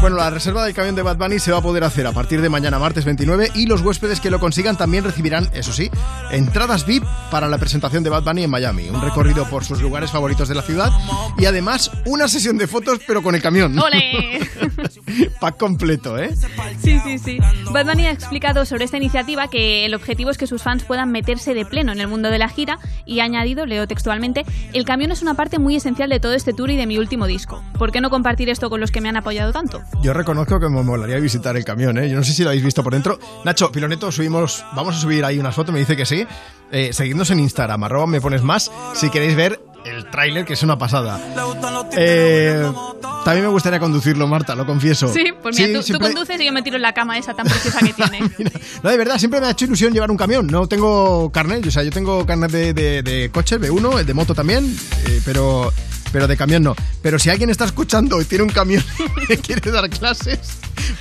Bueno, 0.00 0.16
la 0.16 0.30
reserva 0.30 0.64
del 0.64 0.74
camión 0.74 0.94
de 0.96 1.02
Bad 1.02 1.16
Bunny 1.18 1.38
se 1.38 1.52
va 1.52 1.58
a 1.58 1.62
poder 1.62 1.84
hacer 1.84 2.06
a 2.06 2.12
partir 2.12 2.40
de 2.40 2.48
mañana, 2.48 2.78
martes 2.78 3.04
29, 3.04 3.50
y 3.54 3.66
los 3.66 3.80
huéspedes 3.82 4.20
que 4.20 4.30
lo 4.30 4.40
consigan 4.40 4.76
también 4.76 5.04
recibirán, 5.04 5.48
eso 5.52 5.72
sí, 5.72 5.90
entradas 6.30 6.84
VIP 6.86 7.04
para 7.30 7.48
la 7.48 7.58
presentación 7.58 8.02
de 8.02 8.10
Bad 8.10 8.24
Bunny 8.24 8.44
en 8.44 8.50
Miami. 8.50 8.88
Un 8.88 9.00
recorrido 9.02 9.48
por 9.48 9.64
sus 9.64 9.80
lugares 9.80 10.10
favoritos 10.10 10.48
de 10.48 10.54
la 10.54 10.62
ciudad 10.62 10.90
y 11.38 11.44
además 11.44 11.90
una 12.06 12.26
sesión 12.28 12.58
de 12.58 12.66
fotos, 12.66 12.98
pero 13.06 13.22
con 13.22 13.34
el 13.34 13.42
camión. 13.42 13.78
¡Ole! 13.78 14.40
Pack 15.40 15.56
completo, 15.58 16.18
¿eh? 16.18 16.30
Sí, 16.82 16.98
sí, 17.04 17.18
sí. 17.18 17.38
Bad 17.72 17.86
Bunny 17.86 18.06
ha 18.06 18.10
explicado 18.10 18.64
sobre 18.64 18.84
esta 18.84 18.96
iniciativa 18.96 19.48
que 19.48 19.59
el 19.60 19.94
objetivo 19.94 20.30
es 20.30 20.38
que 20.38 20.46
sus 20.46 20.62
fans 20.62 20.84
puedan 20.84 21.10
meterse 21.10 21.54
de 21.54 21.64
pleno 21.64 21.92
en 21.92 22.00
el 22.00 22.08
mundo 22.08 22.30
de 22.30 22.38
la 22.38 22.48
gira 22.48 22.78
y 23.04 23.20
añadido, 23.20 23.66
leo 23.66 23.86
textualmente, 23.86 24.44
el 24.72 24.84
camión 24.84 25.12
es 25.12 25.22
una 25.22 25.34
parte 25.34 25.58
muy 25.58 25.76
esencial 25.76 26.10
de 26.10 26.20
todo 26.20 26.34
este 26.34 26.52
tour 26.52 26.70
y 26.70 26.76
de 26.76 26.86
mi 26.86 26.98
último 26.98 27.26
disco. 27.26 27.62
¿Por 27.78 27.92
qué 27.92 28.00
no 28.00 28.10
compartir 28.10 28.48
esto 28.48 28.70
con 28.70 28.80
los 28.80 28.90
que 28.90 29.00
me 29.00 29.08
han 29.08 29.16
apoyado 29.16 29.52
tanto? 29.52 29.82
Yo 30.02 30.12
reconozco 30.12 30.58
que 30.60 30.68
me 30.68 30.82
molaría 30.82 31.18
visitar 31.18 31.56
el 31.56 31.64
camión, 31.64 31.98
¿eh? 31.98 32.08
Yo 32.08 32.16
no 32.16 32.24
sé 32.24 32.32
si 32.32 32.42
lo 32.42 32.50
habéis 32.50 32.64
visto 32.64 32.82
por 32.82 32.92
dentro. 32.92 33.18
Nacho, 33.44 33.70
Piloneto, 33.72 34.10
subimos, 34.12 34.64
vamos 34.74 34.96
a 34.96 34.98
subir 34.98 35.24
ahí 35.24 35.38
unas 35.38 35.54
fotos, 35.54 35.72
me 35.72 35.80
dice 35.80 35.96
que 35.96 36.06
sí. 36.06 36.26
Eh, 36.72 36.92
seguidnos 36.92 37.30
en 37.30 37.40
Instagram, 37.40 37.82
arroba 37.84 38.06
me 38.06 38.20
pones 38.20 38.42
más, 38.42 38.70
si 38.94 39.10
queréis 39.10 39.34
ver 39.34 39.60
el 39.84 40.08
tráiler, 40.10 40.44
que 40.44 40.52
es 40.54 40.62
una 40.62 40.78
pasada. 40.78 41.18
Eh, 41.96 42.64
también 43.24 43.44
me 43.46 43.50
gustaría 43.52 43.78
conducirlo, 43.80 44.26
Marta, 44.26 44.54
lo 44.54 44.66
confieso. 44.66 45.08
Sí, 45.12 45.32
pues 45.42 45.58
mira, 45.58 45.82
Sí, 45.82 45.92
tú, 45.92 45.98
conduces 45.98 46.40
y 46.40 46.46
yo 46.46 46.52
me 46.52 46.62
tiro 46.62 46.76
en 46.76 46.82
la 46.82 46.92
cama 46.94 47.18
esa 47.18 47.34
tan 47.34 47.46
preciosa 47.46 47.78
que 47.80 47.92
tiene. 47.94 48.20
No, 48.82 48.90
de 48.90 48.96
verdad, 48.96 49.18
siempre 49.18 49.40
me 49.40 49.46
ha 49.46 49.50
hecho 49.50 49.64
ilusión 49.66 49.92
llevar 49.92 50.10
un 50.10 50.16
camión. 50.16 50.46
No 50.46 50.66
tengo 50.66 51.30
carnet, 51.32 51.66
o 51.66 51.70
sea, 51.70 51.82
yo 51.82 51.90
tengo 51.90 52.24
carnet 52.26 52.50
de, 52.50 52.72
de- 52.72 53.02
de 53.02 53.30
coche, 53.30 53.58
B1, 53.58 54.00
el 54.00 54.06
de 54.06 54.14
moto 54.14 54.34
también, 54.34 54.76
eh, 55.06 55.20
pero, 55.24 55.72
pero 56.12 56.26
de 56.28 56.36
camión 56.36 56.62
no. 56.62 56.74
Pero 57.02 57.18
si 57.18 57.30
alguien 57.30 57.50
está 57.50 57.64
escuchando 57.64 58.20
y 58.20 58.24
tiene 58.24 58.44
un 58.44 58.50
camión 58.50 58.82
y 59.28 59.36
quiere 59.36 59.70
dar 59.70 59.88
clases, 59.90 60.38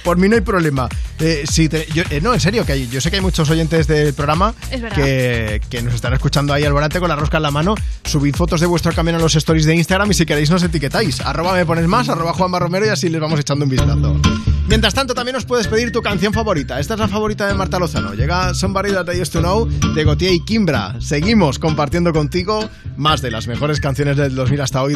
por 0.03 0.17
mí 0.17 0.27
no 0.29 0.35
hay 0.35 0.41
problema. 0.41 0.87
Eh, 1.19 1.43
si 1.49 1.67
te- 1.69 1.87
yo- 1.93 2.03
eh, 2.09 2.21
no, 2.21 2.33
en 2.33 2.39
serio, 2.39 2.65
que 2.65 2.73
hay- 2.73 2.87
yo 2.89 3.01
sé 3.01 3.09
que 3.09 3.17
hay 3.17 3.21
muchos 3.21 3.49
oyentes 3.49 3.87
del 3.87 4.13
programa 4.13 4.53
que, 4.95 5.61
que 5.69 5.81
nos 5.81 5.93
están 5.93 6.13
escuchando 6.13 6.53
ahí 6.53 6.63
al 6.63 6.73
volante 6.73 6.99
con 6.99 7.09
la 7.09 7.15
rosca 7.15 7.37
en 7.37 7.43
la 7.43 7.51
mano. 7.51 7.75
Subid 8.05 8.35
fotos 8.35 8.61
de 8.61 8.67
vuestro 8.67 8.93
camión 8.93 9.15
a 9.15 9.19
los 9.19 9.35
stories 9.35 9.65
de 9.65 9.75
Instagram 9.75 10.11
y 10.11 10.13
si 10.13 10.25
queréis 10.25 10.49
nos 10.49 10.63
etiquetáis. 10.63 11.21
Arroba 11.21 11.53
me 11.53 11.65
pones 11.65 11.87
más, 11.87 12.09
arroba 12.09 12.33
Juanma 12.33 12.59
Romero 12.59 12.85
y 12.85 12.89
así 12.89 13.09
les 13.09 13.19
vamos 13.21 13.39
echando 13.39 13.65
un 13.65 13.71
vistazo. 13.71 14.19
Mientras 14.67 14.93
tanto, 14.93 15.15
también 15.15 15.35
os 15.35 15.45
puedes 15.45 15.67
pedir 15.67 15.91
tu 15.91 16.01
canción 16.01 16.31
favorita. 16.31 16.79
Esta 16.79 16.93
es 16.93 16.99
la 16.99 17.07
favorita 17.07 17.47
de 17.47 17.55
Marta 17.55 17.79
Lozano. 17.79 18.13
Llega 18.13 18.53
Somebody 18.53 18.91
That 18.91 19.07
I 19.11 19.19
Used 19.21 19.33
to 19.33 19.39
Know 19.39 19.65
de 19.67 20.03
Gautier 20.03 20.31
y 20.31 20.45
Kimbra. 20.45 20.95
Seguimos 21.01 21.57
compartiendo 21.57 22.13
contigo 22.13 22.69
más 22.95 23.21
de 23.21 23.31
las 23.31 23.47
mejores 23.47 23.79
canciones 23.79 24.15
del 24.17 24.35
2000 24.35 24.61
hasta 24.61 24.83
hoy 24.83 24.95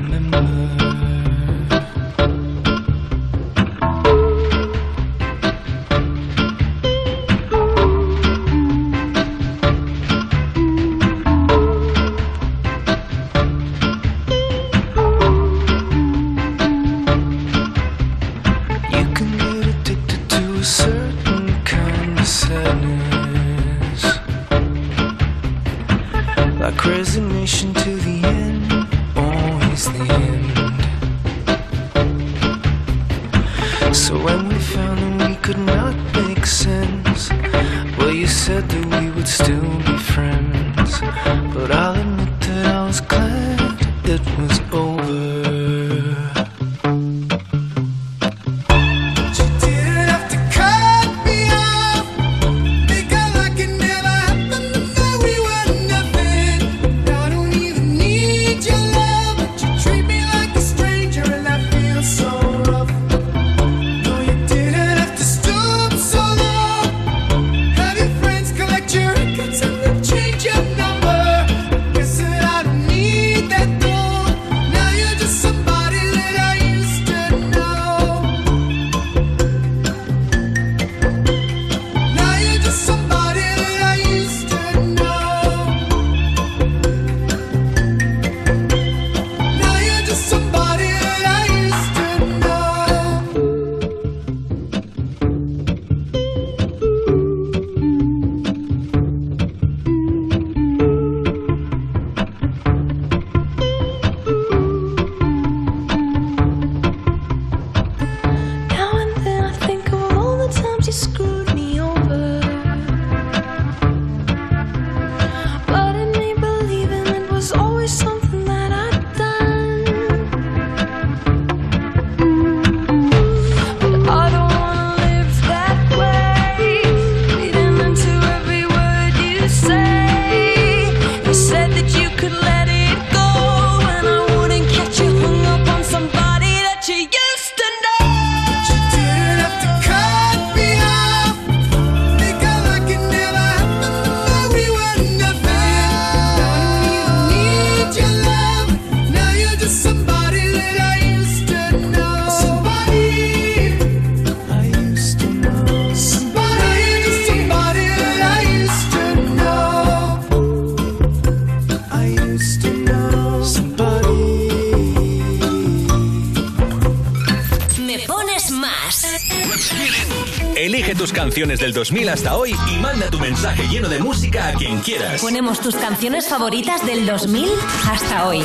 2000 171.81 172.09
hasta 172.09 172.37
hoy 172.37 172.55
y 172.71 172.77
manda 172.79 173.09
tu 173.09 173.19
mensaje 173.19 173.67
lleno 173.67 173.89
de 173.89 173.97
música 173.97 174.49
a 174.49 174.53
quien 174.53 174.81
quieras. 174.81 175.19
Ponemos 175.19 175.59
tus 175.61 175.75
canciones 175.75 176.29
favoritas 176.29 176.85
del 176.85 177.07
2000 177.07 177.49
hasta 177.89 178.27
hoy. 178.27 178.43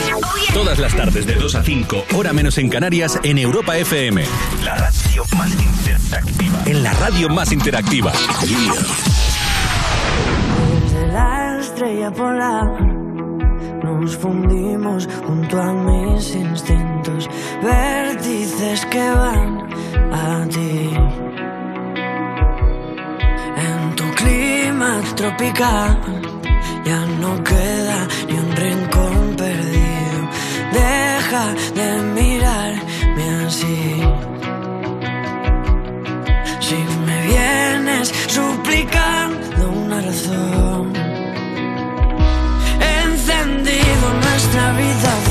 Todas 0.55 0.79
las 0.79 0.97
tardes 0.97 1.27
de 1.27 1.35
2 1.35 1.55
a 1.55 1.63
5, 1.63 2.07
hora 2.15 2.33
menos 2.33 2.57
en 2.57 2.71
Canarias, 2.71 3.21
en 3.23 3.37
Europa 3.37 3.77
FM. 3.77 4.25
La 4.65 4.77
radio 4.77 5.23
más 5.37 5.53
interactiva. 5.53 6.63
En 6.65 6.83
la 6.83 6.95
radio 6.95 7.29
más 7.29 7.53
interactiva. 7.53 8.11
Desde 10.81 11.07
la 11.09 11.59
estrella 11.61 12.11
polar 12.13 12.81
nos 13.85 14.17
fundimos 14.17 15.07
junto 15.27 15.61
a 15.61 15.75
mis 15.75 16.35
instintos, 16.35 17.29
vértices 17.63 18.87
que 18.87 19.11
van 19.11 19.69
a 20.11 20.49
ti. 20.49 20.96
tropical. 25.15 25.99
Ya 26.85 27.01
no 27.21 27.43
queda 27.43 28.07
ni 28.29 28.39
un 28.39 28.53
rincón 28.57 29.37
perdido. 29.37 30.19
Deja 30.73 31.45
de 31.75 31.89
mirarme 32.19 33.25
así. 33.47 34.03
Si 36.61 36.79
me 37.07 37.27
vienes 37.27 38.13
suplicando 38.27 39.71
una 39.71 40.01
razón, 40.01 40.93
encendido 42.81 44.07
nuestra 44.25 44.73
vida. 44.73 45.26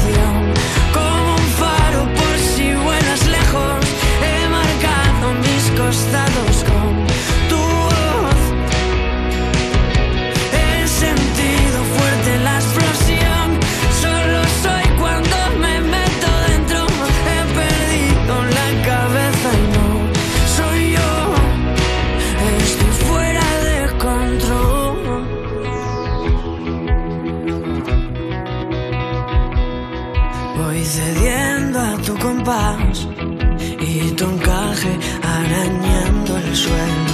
y 33.81 34.11
tu 34.11 34.23
encaje 34.23 34.97
arañando 35.21 36.37
el 36.37 36.55
suelo. 36.55 37.13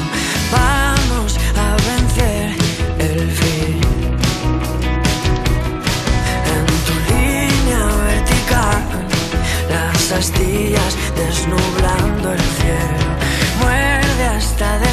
Vamos 0.51 1.39
a 1.63 1.67
vencer 1.89 2.51
el 2.99 3.31
fin. 3.39 3.81
En 6.53 6.65
tu 6.87 6.95
línea 7.13 7.83
vertical, 8.09 8.81
las 9.73 10.11
astillas 10.11 10.93
desnublando 11.15 12.33
el 12.33 12.45
cielo. 12.59 13.09
Muerde 13.61 14.23
hasta 14.37 14.77
de 14.79 14.90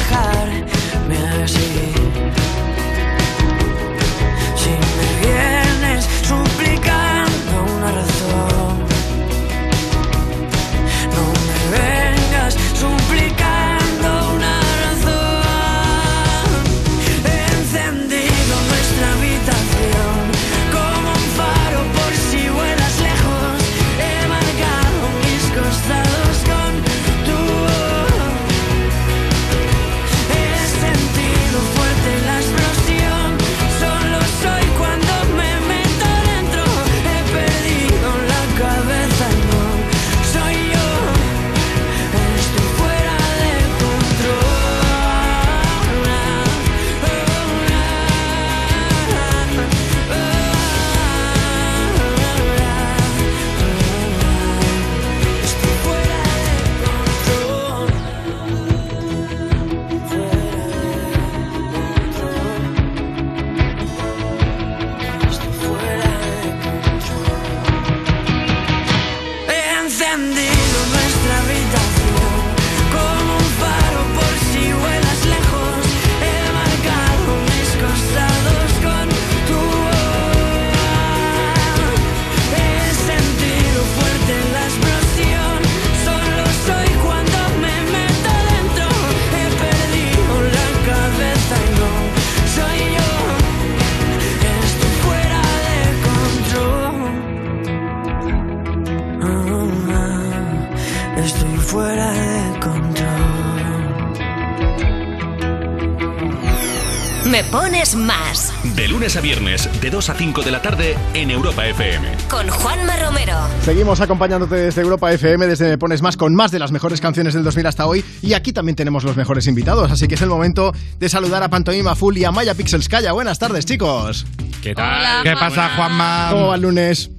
pones 107.51 107.95
más 107.95 108.53
De 108.75 108.87
lunes 108.87 109.15
a 109.17 109.21
viernes, 109.21 109.69
de 109.81 109.89
2 109.89 110.09
a 110.09 110.13
5 110.13 110.41
de 110.43 110.51
la 110.51 110.61
tarde 110.61 110.95
en 111.13 111.31
Europa 111.31 111.65
FM. 111.67 112.07
con 112.29 112.47
Juanma 112.47 112.95
Romero. 112.97 113.37
Seguimos 113.63 114.01
acompañándote 114.01 114.55
desde 114.55 114.81
Europa 114.81 115.11
FM, 115.11 115.47
desde 115.47 115.69
Me 115.69 115.77
Pones 115.77 116.01
Más, 116.01 116.15
con 116.17 116.35
más 116.35 116.51
de 116.51 116.59
las 116.59 116.71
mejores 116.71 117.01
canciones 117.01 117.33
del 117.33 117.43
2000 117.43 117.65
hasta 117.67 117.85
hoy. 117.87 118.03
Y 118.21 118.33
aquí 118.33 118.53
también 118.53 118.75
tenemos 118.75 119.03
los 119.03 119.15
mejores 119.17 119.47
invitados, 119.47 119.91
así 119.91 120.07
que 120.07 120.15
es 120.15 120.21
el 120.21 120.29
momento 120.29 120.73
de 120.99 121.09
saludar 121.09 121.41
a 121.43 121.49
Pantomima 121.49 121.95
Full 121.95 122.17
y 122.17 122.25
a 122.25 122.31
Maya 122.31 122.53
Pixelskaya. 122.53 123.11
Buenas 123.13 123.39
tardes, 123.39 123.65
chicos. 123.65 124.25
¿Qué 124.61 124.75
tal? 124.75 125.23
¿Qué 125.23 125.33
pasa, 125.33 125.71
Juanma? 125.75 126.27
¿Cómo 126.31 126.47
va 126.47 126.55
el 126.55 126.61
lunes? 126.61 127.09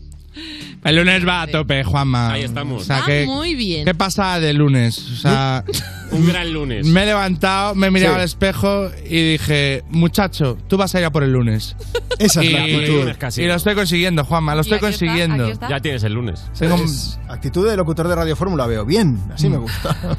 El 0.85 0.97
lunes 0.97 1.27
va 1.29 1.43
a 1.43 1.47
tope, 1.47 1.85
Juanma. 1.85 2.33
Ahí 2.33 2.43
estamos. 2.45 2.83
O 2.83 2.85
sea, 2.87 3.01
Va 3.01 3.07
que- 3.07 3.27
muy 3.27 3.55
bien. 3.55 3.85
¿Qué 3.85 3.95
pasa 3.95 4.41
de 4.41 4.53
lunes? 4.55 4.99
O 5.13 5.17
sea, 5.17 5.65
Un 6.13 6.27
gran 6.27 6.53
lunes. 6.53 6.87
me 6.87 7.03
he 7.03 7.07
levantado, 7.07 7.75
me 7.75 7.87
he 7.87 7.91
mirado 7.91 8.15
Sí. 8.15 8.19
al 8.21 8.25
espejo 8.25 8.91
y 9.09 9.33
dije, 9.33 9.85
muchacho, 9.91 10.59
tú 10.69 10.77
vas 10.77 10.95
a 10.95 10.99
ir 11.01 11.05
a 11.05 11.11
por 11.11 11.23
el 11.23 11.33
lunes. 11.33 11.77
Esa 12.19 12.43
es 12.43 12.49
y, 12.49 12.53
la 12.53 12.63
actitud. 12.63 13.41
Y 13.43 13.47
lo 13.47 13.55
estoy 13.55 13.75
consiguiendo, 13.75 14.25
Juanma, 14.25 14.55
lo 14.55 14.61
estoy 14.63 14.79
consiguiendo. 14.79 15.51
Ya 15.69 15.81
tienes 15.81 16.03
el 16.05 16.13
lunes. 16.15 16.43
Tengo- 16.59 16.77
Es 16.77 17.19
actitud 17.29 17.69
de 17.69 17.77
locutor 17.77 18.09
de 18.09 18.15
Radio 18.15 18.37
Fórmula, 18.37 18.67
veo. 18.67 18.85
Bien, 18.85 19.19
así 19.33 19.49
me 19.49 19.57
gusta. 19.59 19.97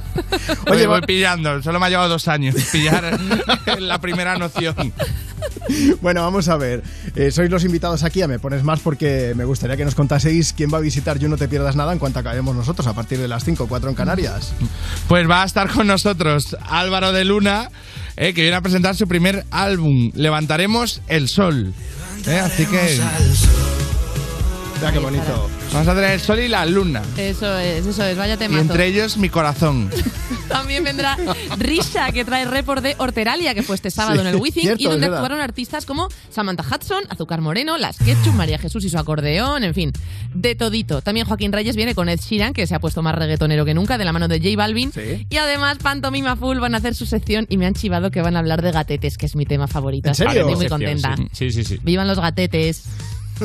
Oye, 0.68 0.72
Oye, 0.72 0.88
voy 0.88 1.02
va- 1.02 1.06
pillando, 1.06 1.62
solo 1.62 1.80
me 1.80 1.86
ha 1.86 1.89
llevado 1.89 2.10
dos 2.10 2.28
años 2.28 2.56
pillar 2.72 3.20
la 3.80 4.00
primera 4.00 4.38
noción. 4.38 4.76
Bueno, 6.02 6.22
vamos 6.22 6.48
a 6.50 6.58
ver. 6.58 6.84
Eh, 7.16 7.32
sois 7.32 7.50
los 7.50 7.64
invitados 7.64 8.04
aquí, 8.04 8.22
a 8.22 8.28
me 8.28 8.39
pones 8.39 8.64
más 8.64 8.80
porque 8.80 9.34
me 9.36 9.44
gustaría 9.46 9.78
que 9.78 9.86
nos 9.86 9.96
contaseis 9.96 10.54
quién 10.54 10.72
va 10.74 10.78
a 10.78 10.82
visitar 10.82 11.18
You 11.20 11.30
No 11.30 11.38
Te 11.38 11.48
Pierdas 11.48 11.76
Nada 11.76 11.94
en 11.94 12.00
cuanto 12.00 12.20
acabemos 12.20 12.56
nosotros 12.56 12.86
a 12.88 12.94
partir 12.94 13.20
de 13.20 13.28
las 13.28 13.44
5 13.44 13.64
o 13.64 13.68
4 13.68 13.89
en 13.89 13.96
Canarias. 13.96 14.54
Pues 15.08 15.30
va 15.30 15.44
a 15.44 15.46
estar 15.46 15.70
con 15.70 15.81
nosotros 15.88 16.58
Álvaro 16.62 17.12
de 17.12 17.26
Luna, 17.26 17.70
eh, 18.18 18.34
que 18.34 18.42
viene 18.42 18.58
a 18.58 18.62
presentar 18.62 18.96
su 18.96 19.08
primer 19.08 19.46
álbum, 19.52 20.12
Levantaremos 20.16 21.02
el 21.08 21.28
Sol. 21.30 21.74
Eh, 22.28 22.40
así 22.40 22.66
que 22.66 23.00
Mira 24.82 24.94
qué 24.94 25.00
bonito. 25.00 25.50
vamos 25.72 25.88
a 25.88 25.94
tener 25.94 26.12
el 26.12 26.20
sol 26.20 26.40
y 26.40 26.48
la 26.48 26.66
luna. 26.66 27.04
Eso 27.16 27.56
es, 27.60 27.86
eso 27.86 28.04
es, 28.04 28.18
vaya 28.18 28.34
Y 28.34 28.38
temazo. 28.38 28.62
entre 28.62 28.88
ellos 28.88 29.16
mi 29.18 29.30
corazón. 29.30 29.92
También 30.48 30.84
vendrá 30.84 31.18
Risha, 31.60 32.12
que 32.12 32.26
trae 32.26 32.46
report 32.46 32.82
de 32.82 32.96
Horteralia, 32.98 33.54
que 33.54 33.62
fue 33.62 33.76
este 33.76 33.92
sábado 33.92 34.16
Sí, 34.16 34.22
en 34.22 34.28
el 34.28 34.36
Wizzing, 34.42 34.74
y 34.80 34.84
donde 34.86 35.06
actuaron 35.06 35.40
artistas 35.40 35.86
como 35.86 36.08
Samantha 36.32 36.64
Hudson, 36.64 37.04
Azúcar 37.10 37.42
Moreno, 37.42 37.78
Las 37.78 37.98
Ketchup, 38.00 38.34
María 38.34 38.58
Jesús 38.58 38.84
y 38.84 38.90
su 38.90 38.98
acordeón, 38.98 39.64
en 39.64 39.74
fin, 39.76 39.92
de 40.34 40.56
todito. 40.56 41.02
También 41.02 41.28
Joaquín 41.28 41.54
Reyes 41.54 41.76
viene 41.76 41.94
con 41.94 42.10
Ed 42.10 42.20
Sheeran, 42.20 42.54
que 42.54 42.66
se 42.66 42.74
ha 42.74 42.80
puesto 42.80 43.02
más 43.04 43.14
reggaetonero 43.16 43.64
que 43.66 43.76
nunca, 43.76 44.00
de 44.00 44.04
la 44.06 44.12
mano 44.14 44.28
de 44.28 44.40
J 44.40 44.58
Balvin. 44.58 44.92
Y 45.30 45.38
además, 45.38 45.78
Pantomima 45.78 46.36
Full 46.36 46.58
van 46.58 46.74
a 46.74 46.80
hacer 46.80 46.96
su 46.96 47.06
sección 47.06 47.46
y 47.50 47.58
me 47.58 47.68
han 47.68 47.76
chivado 47.76 48.10
que 48.10 48.22
van 48.22 48.36
a 48.36 48.40
hablar 48.40 48.62
de 48.64 48.72
gatetes, 48.72 49.18
que 49.18 49.28
es 49.28 49.36
mi 49.36 49.46
tema 49.46 49.68
favorito. 49.68 50.10
¿En 50.10 50.16
serio? 50.16 50.42
Estoy 50.42 50.56
muy 50.56 50.68
contenta. 50.68 51.16
Sí, 51.32 51.52
sí, 51.52 51.64
sí. 51.64 51.80
Vivan 51.84 52.08
los 52.08 52.20
gatetes. 52.20 52.84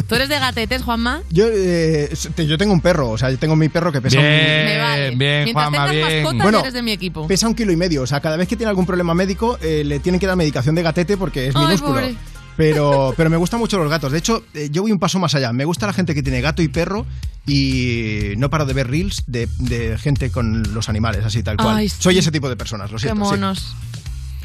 ¿Tú 0.08 0.14
eres 0.14 0.28
de 0.28 0.38
gatetes, 0.38 0.82
Juanma? 0.82 1.22
Yo, 1.30 1.46
eh, 1.52 2.10
te- 2.34 2.46
yo 2.46 2.58
tengo 2.58 2.72
un 2.72 2.80
perro, 2.80 3.10
o 3.10 3.18
sea, 3.18 3.30
yo 3.30 3.38
tengo 3.38 3.56
mi 3.56 3.68
perro 3.68 3.90
que 3.92 4.00
pesa 4.00 4.18
Bien, 4.20 4.32
un... 4.60 4.66
Me 4.66 4.78
vale. 4.78 5.10
bien, 5.16 5.18
Mientras 5.44 5.52
Juanma, 5.54 5.70
tengas 5.86 5.90
bien. 5.92 6.22
mascotas, 6.22 6.42
Bueno, 6.42 6.60
eres 6.60 6.72
de 6.74 6.82
mi 6.82 6.92
equipo. 6.92 7.26
Pesa 7.26 7.48
un 7.48 7.54
kilo 7.54 7.72
y 7.72 7.76
medio, 7.76 8.02
o 8.02 8.06
sea, 8.06 8.20
cada 8.20 8.36
vez 8.36 8.48
que 8.48 8.56
tiene 8.56 8.70
algún 8.70 8.86
problema 8.86 9.14
médico 9.14 9.58
eh, 9.62 9.82
le 9.84 9.98
tienen 10.00 10.18
que 10.20 10.26
dar 10.26 10.36
medicación 10.36 10.74
de 10.74 10.82
gatete 10.82 11.16
porque 11.16 11.48
es 11.48 11.56
Ay, 11.56 11.64
minúsculo. 11.66 11.94
pobre. 11.94 12.14
Pero, 12.56 13.12
pero 13.18 13.28
me 13.28 13.36
gustan 13.36 13.60
mucho 13.60 13.76
los 13.78 13.90
gatos. 13.90 14.10
De 14.10 14.16
hecho, 14.18 14.42
eh, 14.54 14.68
yo 14.72 14.80
voy 14.80 14.90
un 14.90 14.98
paso 14.98 15.18
más 15.18 15.34
allá. 15.34 15.52
Me 15.52 15.66
gusta 15.66 15.86
la 15.86 15.92
gente 15.92 16.14
que 16.14 16.22
tiene 16.22 16.40
gato 16.40 16.62
y 16.62 16.68
perro 16.68 17.04
y 17.46 18.32
no 18.38 18.48
paro 18.50 18.64
de 18.64 18.72
ver 18.72 18.88
reels 18.90 19.24
de, 19.26 19.46
de 19.58 19.98
gente 19.98 20.30
con 20.30 20.62
los 20.74 20.88
animales, 20.88 21.24
así 21.24 21.42
tal 21.42 21.56
cual. 21.58 21.76
Ay, 21.76 21.88
sí. 21.90 21.96
Soy 21.98 22.18
ese 22.18 22.30
tipo 22.30 22.48
de 22.48 22.56
personas, 22.56 22.90
lo 22.90 22.96
Qué 22.96 23.02
siento. 23.02 23.24
sí. 23.26 23.30
monos. 23.32 23.74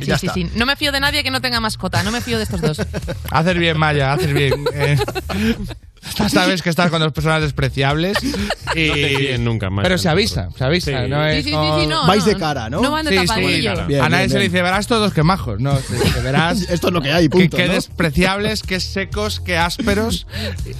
Sí, 0.02 0.08
Ya 0.08 0.18
sí, 0.18 0.28
está. 0.28 0.34
sí. 0.34 0.49
No 0.56 0.66
me 0.66 0.76
fío 0.76 0.91
de 0.91 0.99
nadie 0.99 1.24
que 1.24 1.32
no 1.32 1.41
tenga 1.41 1.60
mascota. 1.60 2.04
No 2.04 2.12
me 2.12 2.22
fío 2.22 2.38
de 2.38 2.43
estos 2.43 2.62
dos. 2.62 2.80
Haces 3.32 3.58
bien, 3.58 3.78
Maya, 3.78 4.14
haces 4.14 4.34
bien. 4.34 4.66
Eh, 4.74 4.97
sabes 6.30 6.62
que 6.62 6.70
estás 6.70 6.89
con 6.89 6.99
dos 7.02 7.12
personas 7.14 7.41
despreciables 7.41 8.18
y... 8.76 8.88
No 8.88 8.93
te 8.93 9.16
fíes 9.18 9.39
nunca, 9.39 9.70
Maya, 9.70 9.84
Pero 9.84 9.97
se 9.97 10.04
te 10.04 10.10
avisa, 10.10 10.49
se 10.58 10.64
avisa. 10.64 11.04
Sí. 11.04 11.10
No 11.10 11.22
Sí, 11.32 11.38
es 11.38 11.43
sí, 11.45 11.52
sí, 11.52 11.58
sí, 11.82 11.88
no, 11.88 12.08
Vais 12.08 12.26
no. 12.26 12.32
de 12.32 12.38
cara, 12.38 12.70
¿no? 12.70 12.82
No 12.82 12.91
van 12.91 13.06
de 13.06 13.12
Sí, 13.12 13.18
sí. 13.20 13.26
tapadillo. 13.28 13.86
Bien, 13.88 14.02
a 14.02 14.10
nadie 14.10 14.24
bien, 14.26 14.30
se 14.32 14.38
le 14.39 14.43
dice, 14.45 14.62
verás 14.62 14.88
todos 14.88 15.14
que 15.14 15.24
majos. 15.24 15.60
No, 15.60 15.78
se 15.78 15.95
dice, 15.95 16.20
verás 16.22 16.62
Esto 16.70 16.88
es 16.88 16.93
lo 16.93 17.02
que 17.02 17.12
hay, 17.12 17.26
que, 17.26 17.30
punto. 17.30 17.58
que 17.58 17.68
¿no? 17.68 17.74
despreciables, 17.74 18.64
que 18.64 18.80
secos, 18.80 19.39
que 19.39 19.58
ásperos 19.58 20.28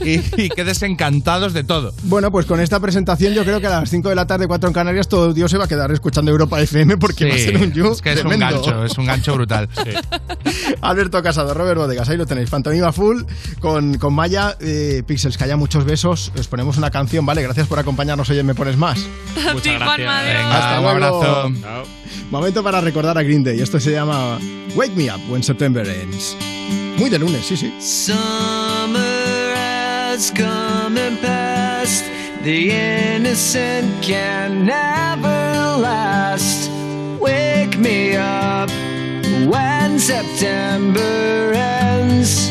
y, 0.04 0.20
y 0.42 0.50
que 0.50 0.64
desencantados 0.64 1.54
de 1.54 1.64
todo. 1.64 1.94
Bueno, 2.04 2.32
pues 2.32 2.46
con 2.46 2.60
esta 2.60 2.80
presentación 2.80 3.34
yo 3.34 3.44
creo 3.44 3.60
que 3.62 3.68
a 3.68 3.82
las 3.82 3.90
5 3.90 4.10
de 4.10 4.16
la 4.16 4.26
tarde, 4.28 4.48
4 4.48 4.68
en 4.70 4.74
Canarias, 4.74 5.08
todo 5.08 5.34
Dios 5.34 5.52
se 5.52 5.58
va 5.58 5.66
a 5.66 5.68
quedar 5.68 5.92
escuchando 5.92 6.32
Europa 6.32 6.60
FM 6.62 6.98
porque 6.98 7.30
va 7.30 7.36
a 7.36 7.38
ser 7.38 7.58
un 7.58 7.72
you 7.74 7.92
es 7.92 8.02
que 8.02 8.14
es 8.14 8.24
un 8.24 8.38
gancho, 8.40 8.86
es 8.86 8.98
un 8.98 9.06
gancho 9.06 9.34
brutal. 9.36 9.70
Alberto 10.82 11.22
Casado, 11.22 11.54
Robert 11.54 11.78
Bodegas, 11.78 12.10
ahí 12.10 12.18
lo 12.18 12.26
tenéis. 12.26 12.50
Pantomima 12.50 12.92
full 12.92 13.22
con, 13.60 13.98
con 13.98 14.14
Maya, 14.14 14.56
eh, 14.60 15.04
Pixels, 15.12 15.38
que 15.38 15.44
haya 15.44 15.58
muchos 15.58 15.84
besos. 15.84 16.32
Os 16.40 16.48
ponemos 16.48 16.78
una 16.78 16.90
canción, 16.90 17.26
¿vale? 17.26 17.42
Gracias 17.44 17.68
por 17.68 17.78
acompañarnos 17.78 18.30
hoy 18.30 18.40
en 18.40 18.46
Me 18.46 18.56
Pones 18.56 18.78
Más. 18.78 18.98
Muchas 19.54 19.78
gracias. 19.78 19.98
Venga, 19.98 20.58
Hasta 20.58 20.80
un 20.80 20.84
luego. 20.84 21.22
abrazo. 21.22 21.52
Chao. 21.62 21.84
Momento 22.30 22.64
para 22.64 22.80
recordar 22.80 23.18
a 23.18 23.24
Green 23.24 23.44
Day. 23.44 23.60
Esto 23.60 23.78
se 23.78 23.92
llama 23.92 24.40
Wake 24.74 24.94
Me 24.96 25.14
Up 25.14 25.20
When 25.30 25.44
September 25.44 25.86
Ends. 25.86 26.38
Muy 26.98 27.10
de 27.10 27.20
lunes, 27.20 27.46
sí, 27.46 27.58
sí. 27.58 27.74
Summer 27.82 29.54
has 29.58 30.32
come 30.32 30.98
and 30.98 31.20
passed. 31.20 32.06
The 32.46 33.16
innocent 33.18 34.02
can 34.02 34.66
never 34.66 35.78
last. 35.78 36.70
Wake 37.20 37.78
me 37.78 38.16
up 38.16 38.70
when 39.50 40.00
September 40.00 41.52
ends. 41.54 42.51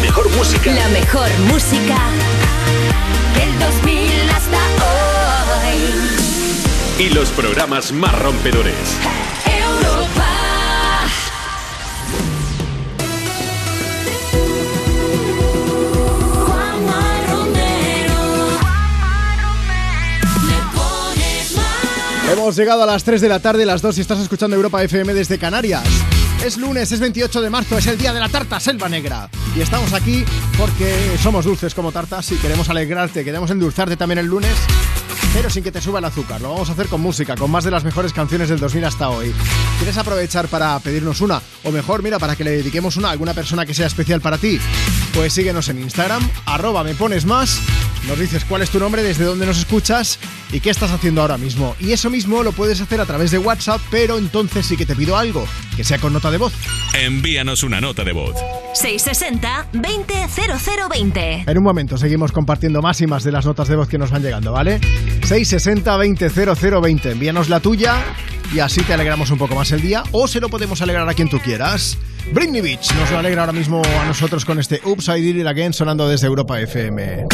Mejor 0.00 0.30
música. 0.36 0.72
La 0.72 0.88
mejor 0.88 1.28
música 1.52 1.98
del 3.34 3.58
2000 3.58 4.30
hasta 4.30 4.58
hoy. 5.66 7.04
Y 7.04 7.08
los 7.10 7.30
programas 7.30 7.92
más 7.92 8.18
rompedores. 8.18 8.74
Europa. 9.46 10.26
Juanma 16.46 17.20
Romero. 17.30 18.20
Me 20.46 20.58
pones 20.76 21.56
más. 21.56 22.32
Hemos 22.32 22.56
llegado 22.56 22.82
a 22.82 22.86
las 22.86 23.04
3 23.04 23.20
de 23.20 23.28
la 23.28 23.40
tarde, 23.40 23.64
las 23.66 23.82
2 23.82 23.98
y 23.98 24.00
estás 24.00 24.18
escuchando 24.20 24.56
Europa 24.56 24.82
FM 24.82 25.14
desde 25.14 25.38
Canarias. 25.38 25.84
Es 26.44 26.56
lunes, 26.56 26.92
es 26.92 27.00
28 27.00 27.40
de 27.42 27.50
marzo, 27.50 27.76
es 27.78 27.86
el 27.88 27.98
día 27.98 28.12
de 28.12 28.20
la 28.20 28.28
tarta 28.28 28.60
selva 28.60 28.88
negra. 28.88 29.28
Y 29.56 29.60
estamos 29.60 29.92
aquí 29.92 30.24
porque 30.56 31.16
somos 31.20 31.44
dulces 31.44 31.74
como 31.74 31.90
tartas 31.90 32.30
y 32.30 32.36
queremos 32.36 32.68
alegrarte, 32.70 33.24
queremos 33.24 33.50
endulzarte 33.50 33.96
también 33.96 34.18
el 34.18 34.26
lunes, 34.26 34.54
pero 35.34 35.50
sin 35.50 35.64
que 35.64 35.72
te 35.72 35.80
suba 35.80 35.98
el 35.98 36.04
azúcar. 36.04 36.40
Lo 36.40 36.50
vamos 36.50 36.70
a 36.70 36.72
hacer 36.72 36.86
con 36.86 37.00
música, 37.00 37.34
con 37.36 37.50
más 37.50 37.64
de 37.64 37.72
las 37.72 37.82
mejores 37.82 38.12
canciones 38.12 38.48
del 38.48 38.60
2000 38.60 38.84
hasta 38.84 39.08
hoy. 39.08 39.34
¿Quieres 39.78 39.98
aprovechar 39.98 40.46
para 40.46 40.78
pedirnos 40.78 41.20
una? 41.20 41.42
O 41.64 41.72
mejor, 41.72 42.02
mira, 42.02 42.20
para 42.20 42.36
que 42.36 42.44
le 42.44 42.52
dediquemos 42.52 42.96
una 42.96 43.08
a 43.08 43.12
alguna 43.12 43.34
persona 43.34 43.66
que 43.66 43.74
sea 43.74 43.88
especial 43.88 44.20
para 44.20 44.38
ti. 44.38 44.60
Pues 45.18 45.32
síguenos 45.32 45.68
en 45.68 45.80
Instagram, 45.80 46.22
arroba 46.46 46.84
me 46.84 46.94
pones 46.94 47.24
más, 47.24 47.60
nos 48.06 48.20
dices 48.20 48.44
cuál 48.44 48.62
es 48.62 48.70
tu 48.70 48.78
nombre, 48.78 49.02
desde 49.02 49.24
dónde 49.24 49.46
nos 49.46 49.58
escuchas 49.58 50.16
y 50.52 50.60
qué 50.60 50.70
estás 50.70 50.92
haciendo 50.92 51.22
ahora 51.22 51.36
mismo. 51.36 51.74
Y 51.80 51.90
eso 51.90 52.08
mismo 52.08 52.44
lo 52.44 52.52
puedes 52.52 52.80
hacer 52.80 53.00
a 53.00 53.04
través 53.04 53.32
de 53.32 53.38
WhatsApp, 53.38 53.80
pero 53.90 54.16
entonces 54.16 54.64
sí 54.64 54.76
que 54.76 54.86
te 54.86 54.94
pido 54.94 55.16
algo, 55.16 55.44
que 55.76 55.82
sea 55.82 55.98
con 55.98 56.12
nota 56.12 56.30
de 56.30 56.38
voz. 56.38 56.52
Envíanos 56.94 57.64
una 57.64 57.80
nota 57.80 58.04
de 58.04 58.12
voz. 58.12 58.36
660 58.74 59.70
200020. 59.72 61.44
En 61.48 61.58
un 61.58 61.64
momento 61.64 61.98
seguimos 61.98 62.30
compartiendo 62.30 62.80
más 62.80 63.00
y 63.00 63.08
más 63.08 63.24
de 63.24 63.32
las 63.32 63.44
notas 63.44 63.66
de 63.66 63.74
voz 63.74 63.88
que 63.88 63.98
nos 63.98 64.12
van 64.12 64.22
llegando, 64.22 64.52
¿vale? 64.52 64.78
660 65.24 65.90
200020. 65.90 67.10
Envíanos 67.10 67.48
la 67.48 67.58
tuya 67.58 68.04
y 68.54 68.60
así 68.60 68.82
te 68.82 68.94
alegramos 68.94 69.32
un 69.32 69.38
poco 69.38 69.56
más 69.56 69.72
el 69.72 69.80
día 69.80 70.04
o 70.12 70.28
se 70.28 70.38
lo 70.38 70.48
podemos 70.48 70.80
alegrar 70.80 71.08
a 71.08 71.14
quien 71.14 71.28
tú 71.28 71.40
quieras. 71.40 71.98
Britney 72.32 72.60
Beach 72.60 72.94
nos 72.94 73.10
lo 73.10 73.18
alegra 73.18 73.42
ahora 73.42 73.52
mismo 73.52 73.82
a 74.00 74.04
nosotros 74.04 74.44
con 74.44 74.58
este 74.58 74.80
Did 75.22 75.36
It 75.36 75.46
Again 75.46 75.72
sonando 75.72 76.08
desde 76.08 76.26
Europa 76.26 76.60
FM. 76.60 77.26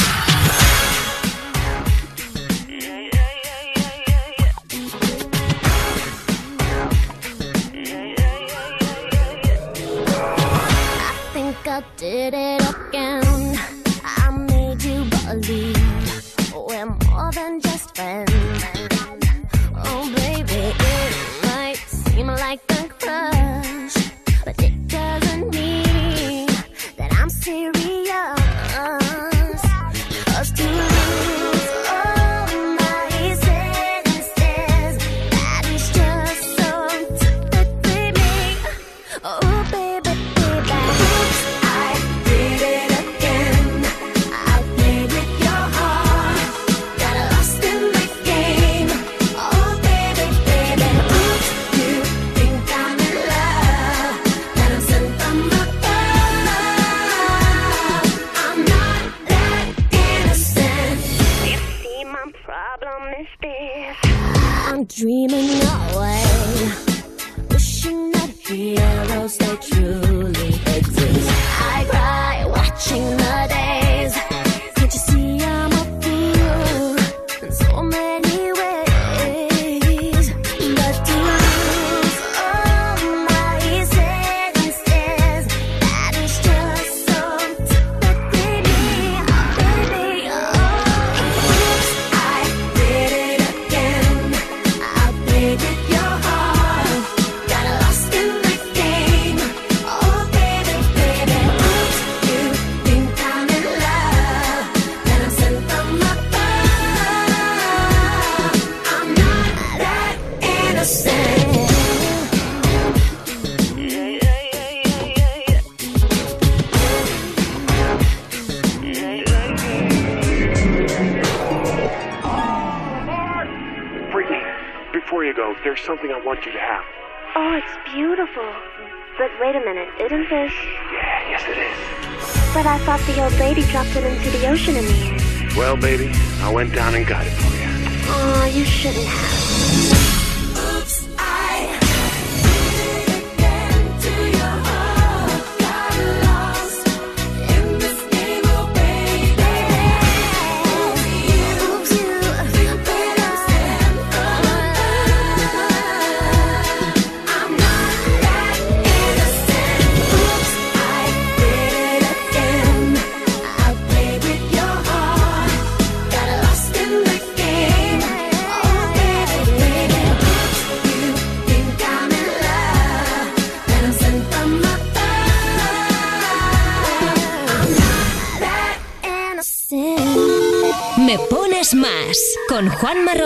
Dropped 133.74 133.96
it 133.96 134.04
into 134.04 134.30
the 134.38 134.46
ocean 134.46 134.76
in 134.76 134.84
the 134.84 134.92
end. 134.92 135.56
Well, 135.56 135.76
baby, 135.76 136.08
I 136.38 136.48
went 136.48 136.72
down 136.72 136.94
and 136.94 137.04
got 137.04 137.26
it 137.26 137.30
for 137.30 137.56
you. 137.56 137.66
Oh, 138.06 138.44
you 138.54 138.64
shouldn't 138.64 139.04
have. 139.04 139.53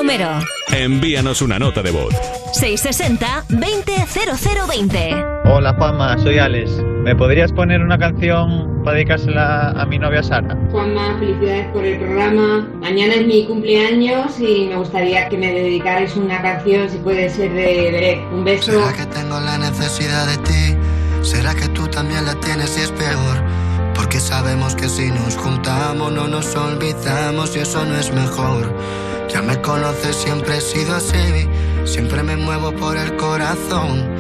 Romero. 0.08 0.38
Envíanos 0.72 1.42
una 1.42 1.58
nota 1.58 1.82
de 1.82 1.90
voz. 1.90 2.14
660 2.54 3.44
200020. 3.50 5.14
Hola 5.44 5.74
Juanma, 5.74 6.16
soy 6.16 6.38
Alex. 6.38 6.70
¿Me 7.04 7.14
podrías 7.14 7.52
poner 7.52 7.82
una 7.82 7.98
canción 7.98 8.82
para 8.84 8.96
dedicársela 8.96 9.68
a 9.72 9.84
mi 9.84 9.98
novia 9.98 10.22
Sara? 10.22 10.56
Juanma, 10.70 11.18
felicidades 11.18 11.66
por 11.72 11.84
el 11.84 11.98
programa. 11.98 12.66
Mañana 12.80 13.16
es 13.16 13.26
mi 13.26 13.44
cumpleaños 13.44 14.40
y 14.40 14.68
me 14.68 14.76
gustaría 14.76 15.28
que 15.28 15.36
me 15.36 15.52
dedicarais 15.52 16.16
una 16.16 16.40
canción, 16.40 16.88
si 16.88 16.96
puede 16.96 17.28
ser 17.28 17.52
de 17.52 17.90
Derek. 17.92 18.32
Un 18.32 18.44
beso. 18.44 18.72
¿Será 18.72 18.94
que 18.94 19.04
tengo 19.14 19.38
la 19.38 19.58
necesidad 19.58 20.26
de 20.26 20.38
ti? 20.38 20.76
¿Será 21.20 21.54
que 21.54 21.68
tú 21.68 21.86
también 21.86 22.24
la 22.24 22.34
tienes 22.36 22.78
y 22.78 22.80
es 22.80 22.92
peor? 22.92 23.44
Porque 23.94 24.20
sabemos 24.20 24.74
que 24.74 24.88
si 24.88 25.10
nos 25.10 25.36
juntamos 25.36 26.10
no 26.12 26.28
nos 26.28 26.56
olvidamos 26.56 27.54
y 27.56 27.58
eso 27.58 27.84
no 27.84 27.94
es 27.98 28.10
mejor. 28.14 28.72
Ya 29.38 29.42
me 29.44 29.62
conoces, 29.62 30.16
siempre 30.16 30.56
he 30.56 30.60
sido 30.60 30.96
así. 30.96 31.48
Siempre 31.84 32.24
me 32.24 32.34
muevo 32.36 32.72
por 32.72 32.96
el 32.96 33.14
corazón. 33.14 34.10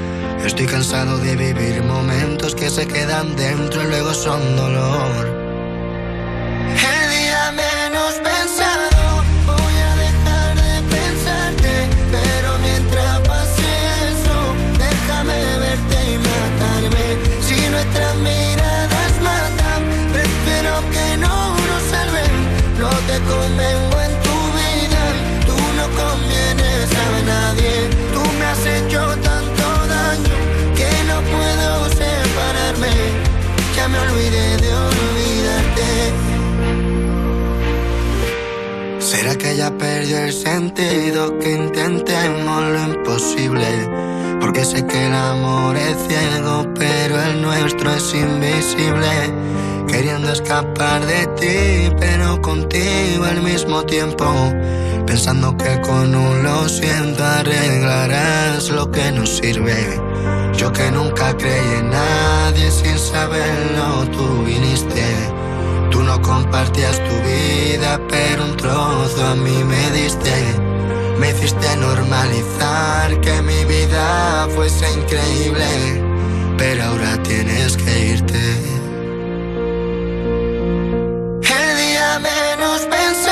Estoy 0.44 0.66
cansado 0.66 1.18
de 1.18 1.34
vivir 1.34 1.82
momentos 1.82 2.54
que 2.54 2.70
se 2.70 2.86
quedan 2.86 3.34
dentro 3.34 3.82
y 3.82 3.86
luego 3.88 4.14
son 4.14 4.54
dolor. 4.54 5.37
que 39.38 39.56
ya 39.56 39.70
perdió 39.70 40.18
el 40.18 40.32
sentido, 40.32 41.38
que 41.38 41.52
intentemos 41.52 42.62
lo 42.62 42.94
imposible. 42.94 43.88
Porque 44.40 44.64
sé 44.64 44.84
que 44.86 45.06
el 45.06 45.14
amor 45.14 45.76
es 45.76 45.96
ciego, 46.08 46.66
pero 46.74 47.22
el 47.22 47.42
nuestro 47.42 47.92
es 47.92 48.14
invisible. 48.14 49.32
Queriendo 49.86 50.32
escapar 50.32 51.06
de 51.06 51.26
ti, 51.38 51.96
pero 51.98 52.40
contigo 52.42 53.24
al 53.24 53.42
mismo 53.42 53.82
tiempo. 53.84 54.26
Pensando 55.06 55.56
que 55.56 55.80
con 55.80 56.14
un 56.14 56.42
lo 56.42 56.68
siento 56.68 57.24
arreglarás 57.24 58.68
lo 58.70 58.90
que 58.90 59.10
nos 59.12 59.38
sirve. 59.38 60.00
Yo 60.56 60.72
que 60.72 60.90
nunca 60.90 61.36
creí 61.36 61.78
en 61.78 61.90
nadie 61.90 62.70
sin 62.70 62.98
saberlo, 62.98 64.04
tú 64.12 64.44
viniste 64.44 65.27
no 66.08 66.22
compartías 66.22 66.96
tu 67.06 67.14
vida, 67.28 68.00
pero 68.08 68.44
un 68.46 68.56
trozo 68.56 69.26
a 69.26 69.34
mí 69.34 69.62
me 69.62 69.90
diste. 69.90 70.32
Me 71.20 71.30
hiciste 71.30 71.76
normalizar 71.76 73.20
que 73.20 73.42
mi 73.42 73.62
vida 73.66 74.48
fuese 74.54 74.86
increíble, 75.00 75.68
pero 76.56 76.84
ahora 76.84 77.22
tienes 77.22 77.76
que 77.76 77.92
irte. 78.14 78.42
El 81.60 81.70
día 81.82 82.18
menos 82.30 82.80
pensado. 82.94 83.27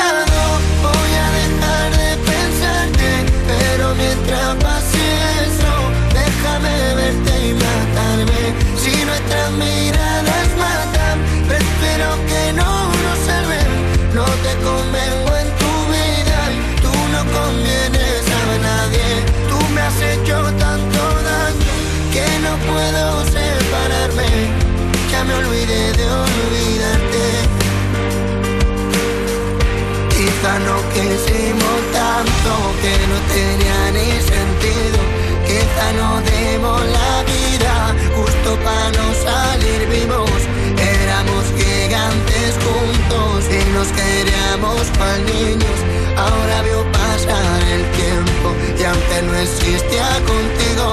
que 30.97 31.13
hicimos 31.13 31.79
tanto 31.93 32.51
que 32.81 32.93
no 33.09 33.17
tenía 33.37 33.79
ni 33.97 34.09
sentido. 34.33 34.99
Quizá 35.45 35.85
no 35.93 36.21
demos 36.21 36.81
la 36.97 37.13
vida 37.33 37.75
justo 38.15 38.49
para 38.65 38.89
no 38.97 39.07
salir 39.25 39.81
vivos. 39.95 40.41
Éramos 40.77 41.43
gigantes 41.61 42.51
juntos 42.65 43.45
y 43.57 43.61
nos 43.75 43.87
queríamos 43.99 44.87
para 44.97 45.17
niños. 45.17 45.77
Ahora 46.17 46.61
veo 46.63 46.83
pasar 46.91 47.61
el 47.75 47.83
tiempo 48.01 48.47
y 48.79 48.83
aunque 48.83 49.21
no 49.21 49.33
existía 49.45 50.09
contigo, 50.31 50.87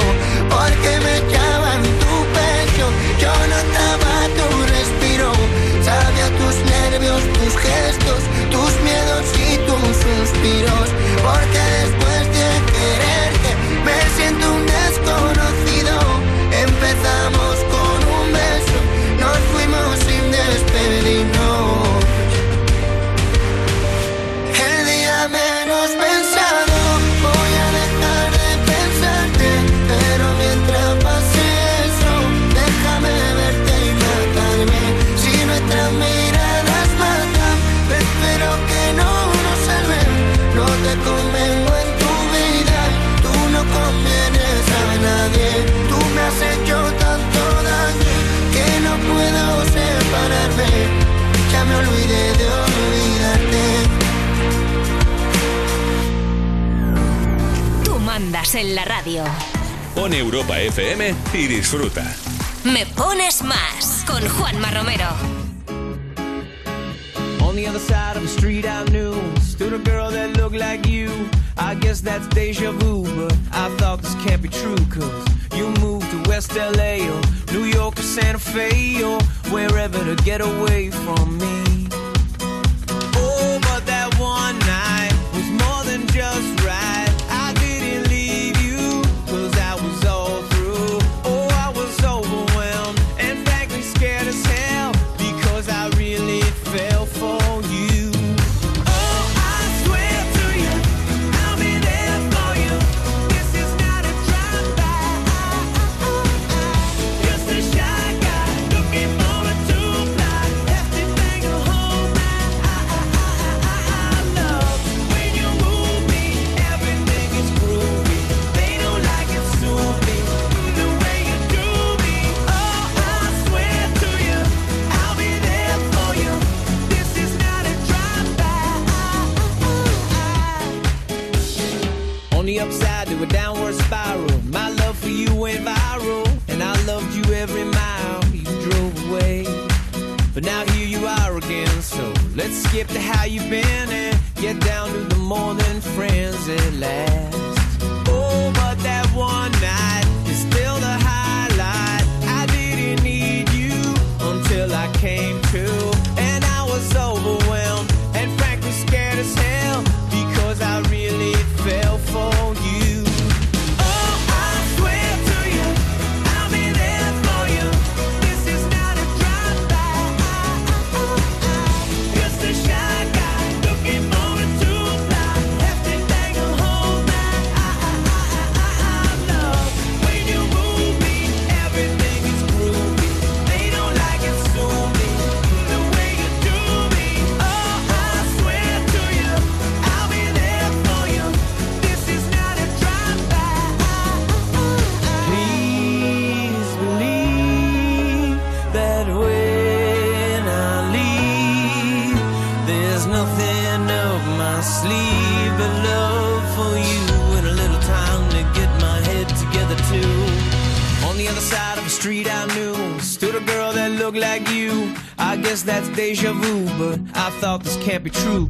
porque 0.50 1.00
me 1.07 1.14
porque 11.22 11.59
después 11.80 12.03
y 61.35 61.48
disfruta. 61.48 62.03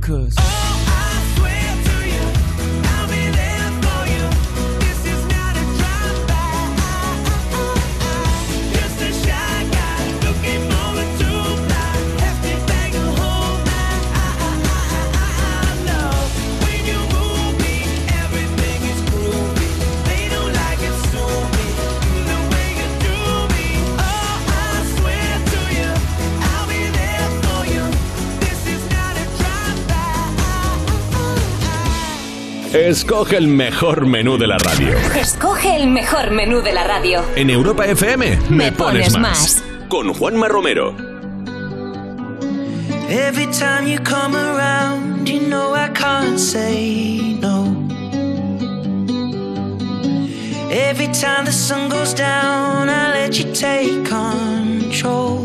Cause. 0.05 0.44
Escoge 32.95 33.37
el 33.39 33.49
mejor 33.49 34.07
menú 34.07 34.39
de 34.39 34.47
la 34.47 34.57
radio. 34.57 34.97
Escoge 35.21 35.75
el 35.75 35.89
mejor 35.89 36.31
menú 36.31 36.61
de 36.63 36.73
la 36.73 36.85
radio. 36.85 37.25
En 37.35 37.51
Europa 37.51 37.85
FM, 37.87 38.39
me, 38.51 38.57
me 38.57 38.71
pones, 38.71 39.13
pones 39.13 39.19
más. 39.19 39.41
más. 39.41 39.65
Con 39.89 40.15
Juanma 40.15 40.47
Romero. 40.47 40.95
Every 43.09 43.47
time 43.47 43.89
you 43.89 43.99
come 43.99 44.37
around, 44.37 45.29
you 45.29 45.41
know 45.41 45.75
I 45.75 45.89
can't 45.89 46.39
say 46.39 47.37
no. 47.41 47.65
Every 50.71 51.09
time 51.09 51.47
the 51.47 51.53
sun 51.53 51.89
goes 51.89 52.15
down, 52.15 52.89
I 52.89 53.13
let 53.13 53.37
you 53.41 53.53
take 53.53 54.05
control. 54.05 55.44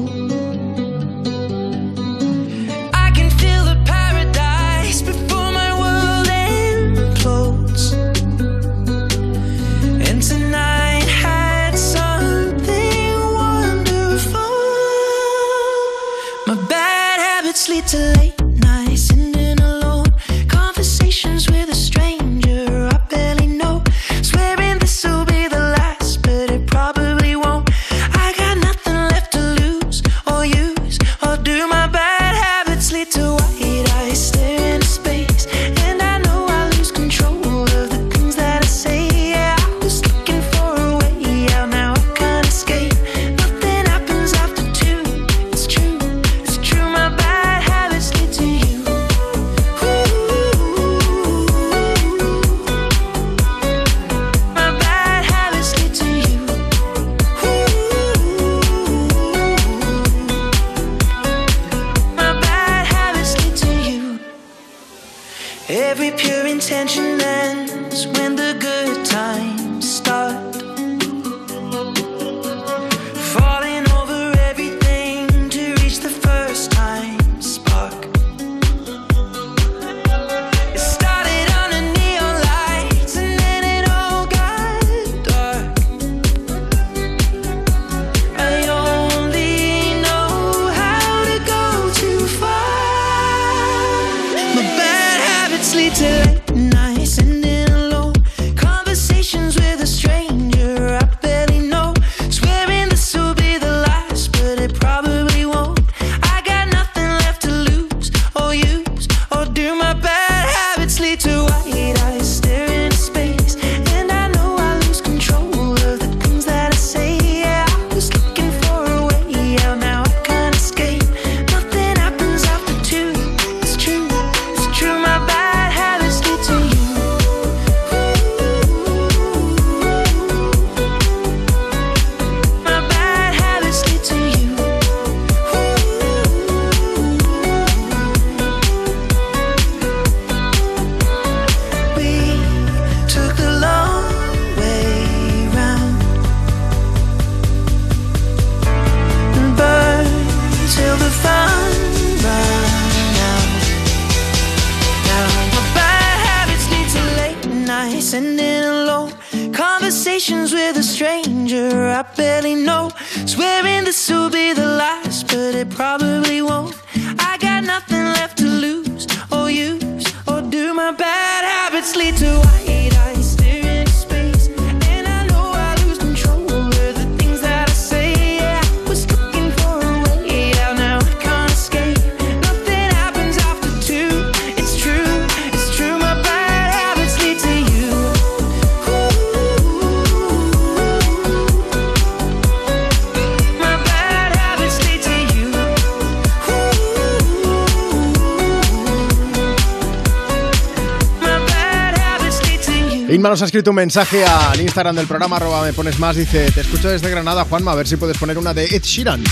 nos 203.39 203.43
ha 203.43 203.45
escrito 203.45 203.69
un 203.69 203.77
mensaje 203.77 204.25
al 204.25 204.59
Instagram 204.59 204.97
del 204.97 205.07
programa, 205.07 205.37
arroba 205.37 205.63
me 205.63 205.71
pones 205.71 205.97
más, 205.97 206.17
dice, 206.17 206.51
te 206.51 206.59
escucho 206.59 206.89
desde 206.89 207.09
Granada, 207.09 207.45
Juanma, 207.45 207.71
a 207.71 207.75
ver 207.75 207.87
si 207.87 207.95
puedes 207.95 208.17
poner 208.17 208.37
una 208.37 208.53
de 208.53 208.65
Ed 208.65 208.83
Sheeran. 208.83 209.23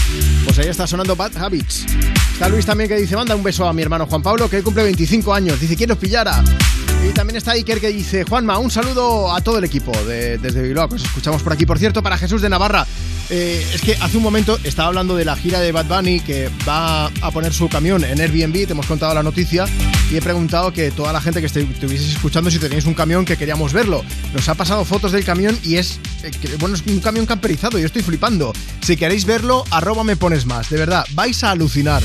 Pues 0.45 0.57
ahí 0.59 0.69
está 0.69 0.88
sonando 0.88 1.13
Bad 1.17 1.35
Habits. 1.35 1.85
Está 2.31 2.47
Luis 2.47 2.65
también 2.65 2.89
que 2.89 2.95
dice, 2.95 3.17
manda 3.17 3.35
un 3.35 3.43
beso 3.43 3.67
a 3.67 3.73
mi 3.73 3.81
hermano 3.81 4.05
Juan 4.05 4.21
Pablo, 4.21 4.49
que 4.49 4.63
cumple 4.63 4.84
25 4.84 5.34
años, 5.34 5.59
dice, 5.59 5.75
quiero 5.75 5.97
pillara. 5.97 6.41
Y 7.05 7.11
también 7.11 7.35
está 7.35 7.51
Iker 7.51 7.81
que 7.81 7.89
dice, 7.89 8.23
Juanma, 8.23 8.57
un 8.59 8.71
saludo 8.71 9.35
a 9.35 9.41
todo 9.41 9.57
el 9.57 9.65
equipo 9.65 9.91
desde 10.05 10.61
Bilbao, 10.61 10.88
que 10.88 10.95
escuchamos 10.95 11.43
por 11.43 11.51
aquí. 11.51 11.65
Por 11.65 11.77
cierto, 11.77 12.01
para 12.01 12.17
Jesús 12.17 12.41
de 12.41 12.47
Navarra, 12.47 12.88
eh, 13.29 13.67
es 13.73 13.81
que 13.81 13.97
hace 13.99 14.15
un 14.15 14.23
momento 14.23 14.57
estaba 14.63 14.88
hablando 14.88 15.17
de 15.17 15.25
la 15.25 15.35
gira 15.35 15.59
de 15.59 15.73
Bad 15.73 15.88
Bunny, 15.88 16.21
que 16.21 16.49
va 16.65 17.07
a 17.07 17.31
poner 17.31 17.53
su 17.53 17.67
camión 17.67 18.05
en 18.05 18.21
Airbnb, 18.21 18.67
te 18.67 18.71
hemos 18.71 18.85
contado 18.85 19.13
la 19.13 19.23
noticia 19.23 19.65
y 20.11 20.17
he 20.17 20.21
preguntado 20.21 20.71
que 20.71 20.91
toda 20.91 21.11
la 21.11 21.21
gente 21.21 21.39
que 21.39 21.47
estuvieseis 21.47 22.13
escuchando 22.13 22.49
si 22.49 22.59
tenéis 22.59 22.85
un 22.85 22.93
camión 22.93 23.25
que 23.25 23.38
queríamos 23.38 23.73
verlo. 23.73 24.03
Nos 24.34 24.47
ha 24.49 24.55
pasado 24.55 24.85
fotos 24.85 25.11
del 25.11 25.25
camión 25.25 25.57
y 25.63 25.75
es, 25.75 25.99
eh, 26.23 26.31
bueno, 26.59 26.75
es 26.75 26.84
un 26.85 26.99
camión 26.99 27.25
camperizado, 27.25 27.77
yo 27.77 27.85
estoy 27.85 28.01
flipando. 28.01 28.53
Si 28.81 28.95
queréis 28.95 29.25
verlo, 29.25 29.63
arroba 29.71 30.03
me 30.03 30.15
pones 30.15 30.45
más, 30.45 30.69
de 30.69 30.77
verdad, 30.77 31.05
vais 31.13 31.43
a 31.43 31.51
alucinar. 31.51 32.03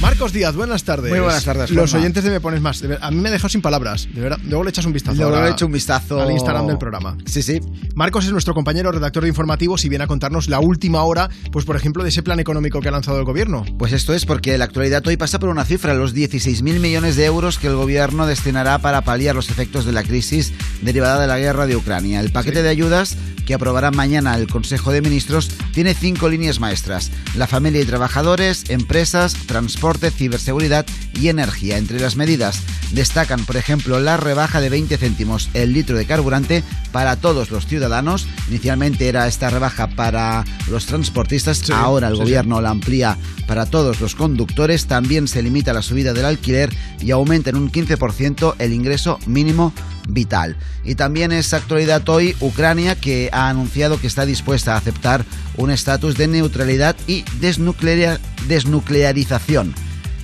Marcos 0.00 0.32
Díaz, 0.32 0.54
buenas 0.56 0.84
tardes. 0.84 1.10
Muy 1.10 1.20
buenas 1.20 1.44
tardes, 1.44 1.70
Los 1.70 1.92
oyentes 1.92 2.24
de 2.24 2.30
Me 2.30 2.40
Pones 2.40 2.62
Más. 2.62 2.82
a 3.00 3.10
mí 3.10 3.16
me 3.18 3.28
ha 3.28 3.32
dejado 3.32 3.50
sin 3.50 3.60
palabras, 3.60 4.08
de 4.12 4.20
verdad. 4.20 4.38
Luego 4.44 4.64
le 4.64 4.70
echas 4.70 4.86
un 4.86 4.94
vistazo. 4.94 5.16
Luego 5.16 5.42
le 5.42 5.50
echo 5.50 5.66
un 5.66 5.72
vistazo 5.72 6.20
Al 6.20 6.30
Instagram 6.30 6.66
del 6.66 6.78
programa. 6.78 7.18
Sí, 7.26 7.42
sí. 7.42 7.60
Marcos 7.94 8.24
es 8.24 8.32
nuestro 8.32 8.54
compañero 8.54 8.90
redactor 8.92 9.24
de 9.24 9.28
informativos 9.28 9.84
y 9.84 9.90
viene 9.90 10.04
a 10.04 10.06
contarnos 10.06 10.48
la 10.48 10.58
última 10.58 11.02
hora, 11.02 11.28
pues 11.52 11.66
por 11.66 11.76
ejemplo, 11.76 12.02
de 12.02 12.08
ese 12.08 12.22
plan 12.22 12.40
económico 12.40 12.80
que 12.80 12.88
ha 12.88 12.92
lanzado 12.92 13.18
el 13.18 13.24
gobierno. 13.24 13.64
Pues 13.78 13.92
esto 13.92 14.14
es 14.14 14.24
porque 14.24 14.56
la 14.56 14.64
actualidad 14.64 15.06
hoy 15.06 15.18
pasa 15.18 15.38
por 15.38 15.50
una 15.50 15.64
cifra, 15.66 15.92
los 15.92 16.14
16.000 16.14 16.80
millones 16.80 17.16
de 17.16 17.26
euros 17.26 17.58
que 17.58 17.66
el 17.66 17.76
gobierno 17.76 18.26
destinará 18.26 18.78
para 18.78 19.02
paliar 19.02 19.34
los 19.34 19.50
efectos 19.50 19.84
de 19.84 19.92
la 19.92 20.02
crisis 20.02 20.54
derivada 20.80 21.20
de 21.20 21.26
la 21.26 21.38
guerra 21.38 21.66
de 21.66 21.76
Ucrania. 21.76 22.20
El 22.20 22.32
paquete 22.32 22.62
de 22.62 22.70
ayudas 22.70 23.18
que 23.50 23.54
aprobará 23.54 23.90
mañana 23.90 24.36
el 24.36 24.46
Consejo 24.46 24.92
de 24.92 25.02
Ministros 25.02 25.50
tiene 25.72 25.94
cinco 25.94 26.28
líneas 26.28 26.60
maestras. 26.60 27.10
La 27.34 27.48
familia 27.48 27.80
y 27.80 27.84
trabajadores, 27.84 28.70
empresas, 28.70 29.34
transporte, 29.46 30.12
ciberseguridad 30.12 30.86
y 31.14 31.30
energía. 31.30 31.76
Entre 31.76 31.98
las 31.98 32.14
medidas 32.14 32.62
destacan, 32.92 33.44
por 33.44 33.56
ejemplo, 33.56 33.98
la 33.98 34.16
rebaja 34.16 34.60
de 34.60 34.68
20 34.68 34.96
céntimos 34.98 35.50
el 35.52 35.72
litro 35.72 35.98
de 35.98 36.06
carburante 36.06 36.62
para 36.92 37.16
todos 37.16 37.50
los 37.50 37.66
ciudadanos. 37.66 38.28
Inicialmente 38.48 39.08
era 39.08 39.26
esta 39.26 39.50
rebaja 39.50 39.88
para 39.88 40.44
los 40.70 40.86
transportistas, 40.86 41.68
ahora 41.70 42.06
el 42.06 42.14
sí, 42.14 42.18
sí. 42.18 42.22
gobierno 42.22 42.60
la 42.60 42.70
amplía 42.70 43.18
para 43.48 43.66
todos 43.66 44.00
los 44.00 44.14
conductores. 44.14 44.86
También 44.86 45.26
se 45.26 45.42
limita 45.42 45.72
la 45.72 45.82
subida 45.82 46.12
del 46.12 46.26
alquiler 46.26 46.72
y 47.00 47.10
aumenta 47.10 47.50
en 47.50 47.56
un 47.56 47.72
15% 47.72 48.54
el 48.60 48.72
ingreso 48.72 49.18
mínimo 49.26 49.72
vital. 50.08 50.56
Y 50.84 50.94
también 50.94 51.32
es 51.32 51.52
actualidad 51.54 52.08
hoy 52.08 52.36
Ucrania 52.40 52.94
que 52.94 53.30
ha 53.32 53.48
anunciado 53.48 54.00
que 54.00 54.06
está 54.06 54.26
dispuesta 54.26 54.74
a 54.74 54.78
aceptar 54.78 55.24
un 55.56 55.70
estatus 55.70 56.16
de 56.16 56.28
neutralidad 56.28 56.96
y 57.06 57.22
desnuclea- 57.40 58.18
desnuclearización. 58.48 59.74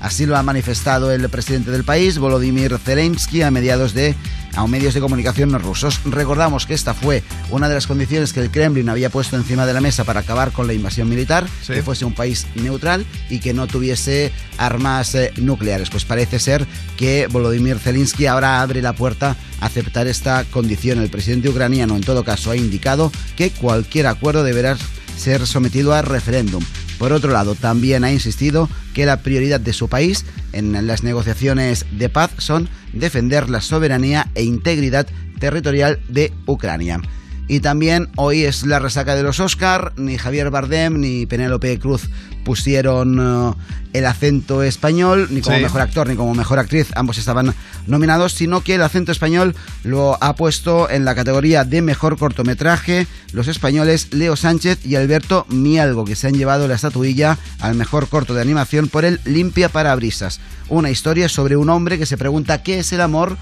Así 0.06 0.24
lo 0.24 0.36
ha 0.36 0.42
manifestado 0.44 1.10
el 1.10 1.28
presidente 1.28 1.72
del 1.72 1.82
país, 1.82 2.18
Volodymyr 2.18 2.78
Zelensky, 2.78 3.42
a 3.42 3.50
mediados 3.50 3.92
de 3.92 4.14
a 4.54 4.64
medios 4.68 4.94
de 4.94 5.00
comunicación 5.00 5.52
rusos. 5.58 6.00
Recordamos 6.04 6.64
que 6.64 6.74
esta 6.74 6.94
fue 6.94 7.24
una 7.50 7.68
de 7.68 7.74
las 7.74 7.88
condiciones 7.88 8.32
que 8.32 8.38
el 8.38 8.52
Kremlin 8.52 8.88
había 8.88 9.10
puesto 9.10 9.34
encima 9.34 9.66
de 9.66 9.72
la 9.74 9.80
mesa 9.80 10.04
para 10.04 10.20
acabar 10.20 10.52
con 10.52 10.68
la 10.68 10.74
invasión 10.74 11.08
militar, 11.08 11.44
que 11.66 11.82
fuese 11.82 12.04
un 12.04 12.14
país 12.14 12.46
neutral 12.54 13.04
y 13.28 13.40
que 13.40 13.52
no 13.52 13.66
tuviese 13.66 14.30
armas 14.58 15.16
eh, 15.16 15.32
nucleares. 15.38 15.90
Pues 15.90 16.04
parece 16.04 16.38
ser 16.38 16.68
que 16.96 17.26
Volodymyr 17.26 17.80
Zelensky 17.80 18.26
ahora 18.26 18.62
abre 18.62 18.82
la 18.82 18.92
puerta 18.92 19.36
a 19.60 19.66
aceptar 19.66 20.06
esta 20.06 20.44
condición. 20.44 21.02
El 21.02 21.10
presidente 21.10 21.48
ucraniano, 21.48 21.96
en 21.96 22.02
todo 22.02 22.22
caso, 22.22 22.52
ha 22.52 22.56
indicado 22.56 23.10
que 23.34 23.50
cualquier 23.50 24.06
acuerdo 24.06 24.44
deberá 24.44 24.76
ser 25.18 25.48
sometido 25.48 25.94
a 25.94 26.02
referéndum. 26.02 26.62
Por 26.98 27.12
otro 27.12 27.32
lado, 27.32 27.55
también 27.55 28.05
ha 28.05 28.12
insistido 28.12 28.68
que 28.94 29.06
la 29.06 29.18
prioridad 29.18 29.60
de 29.60 29.73
su 29.73 29.89
país 29.89 30.24
en 30.52 30.86
las 30.86 31.02
negociaciones 31.02 31.85
de 31.90 32.09
paz 32.09 32.31
son 32.39 32.68
defender 32.93 33.51
la 33.51 33.60
soberanía 33.60 34.31
e 34.35 34.44
integridad 34.44 35.06
territorial 35.39 36.01
de 36.09 36.32
Ucrania. 36.47 37.01
Y 37.48 37.60
también 37.60 38.09
hoy 38.16 38.44
es 38.44 38.66
la 38.66 38.78
resaca 38.78 39.14
de 39.14 39.23
los 39.23 39.39
Oscar, 39.39 39.93
ni 39.97 40.18
Javier 40.18 40.51
Bardem 40.51 41.01
ni 41.01 41.27
Penélope 41.27 41.78
Cruz 41.78 42.09
pusieron 42.47 43.18
eh, 43.20 43.55
el 43.93 44.06
acento 44.06 44.62
español, 44.62 45.27
ni 45.32 45.40
como 45.40 45.56
Sí. 45.56 45.62
mejor 45.64 45.81
actor 45.81 46.09
ni 46.09 46.14
como 46.14 46.32
mejor 46.32 46.60
actriz, 46.60 46.86
ambos 46.94 47.18
estaban 47.18 47.52
nominados, 47.89 48.32
sino 48.35 48.60
que 48.60 48.77
el 48.77 48.82
acento 48.82 49.10
español 49.10 49.56
lo 49.82 50.16
ha 50.23 50.36
puesto 50.36 50.89
en 50.89 51.05
la 51.05 51.16
categoría 51.16 51.64
de 51.64 51.82
mejor 51.82 52.16
cortometraje 52.16 53.09
los 53.32 53.48
españoles 53.48 54.09
Leo 54.12 54.36
Sánchez 54.36 54.86
y 54.86 54.94
Alberto 54.94 55.44
Mialgo, 55.48 56.05
que 56.05 56.14
se 56.14 56.28
han 56.28 56.35
llevado 56.35 56.68
la 56.68 56.77
estatuilla 56.77 57.36
al 57.59 57.74
mejor 57.74 58.09
corto 58.09 58.32
de 58.32 58.43
animación 58.43 58.86
por 58.89 59.05
el 59.05 59.18
Limpia 59.24 59.68
Parabrisas, 59.68 60.39
una 60.68 60.90
historia 60.90 61.28
sobre 61.28 61.56
un 61.56 61.68
hombre 61.68 61.98
que 61.98 62.06
se 62.06 62.16
pregunta 62.16 62.62
qué 62.62 62.78
es 62.78 62.93
el 62.93 63.01
amor 63.01 63.36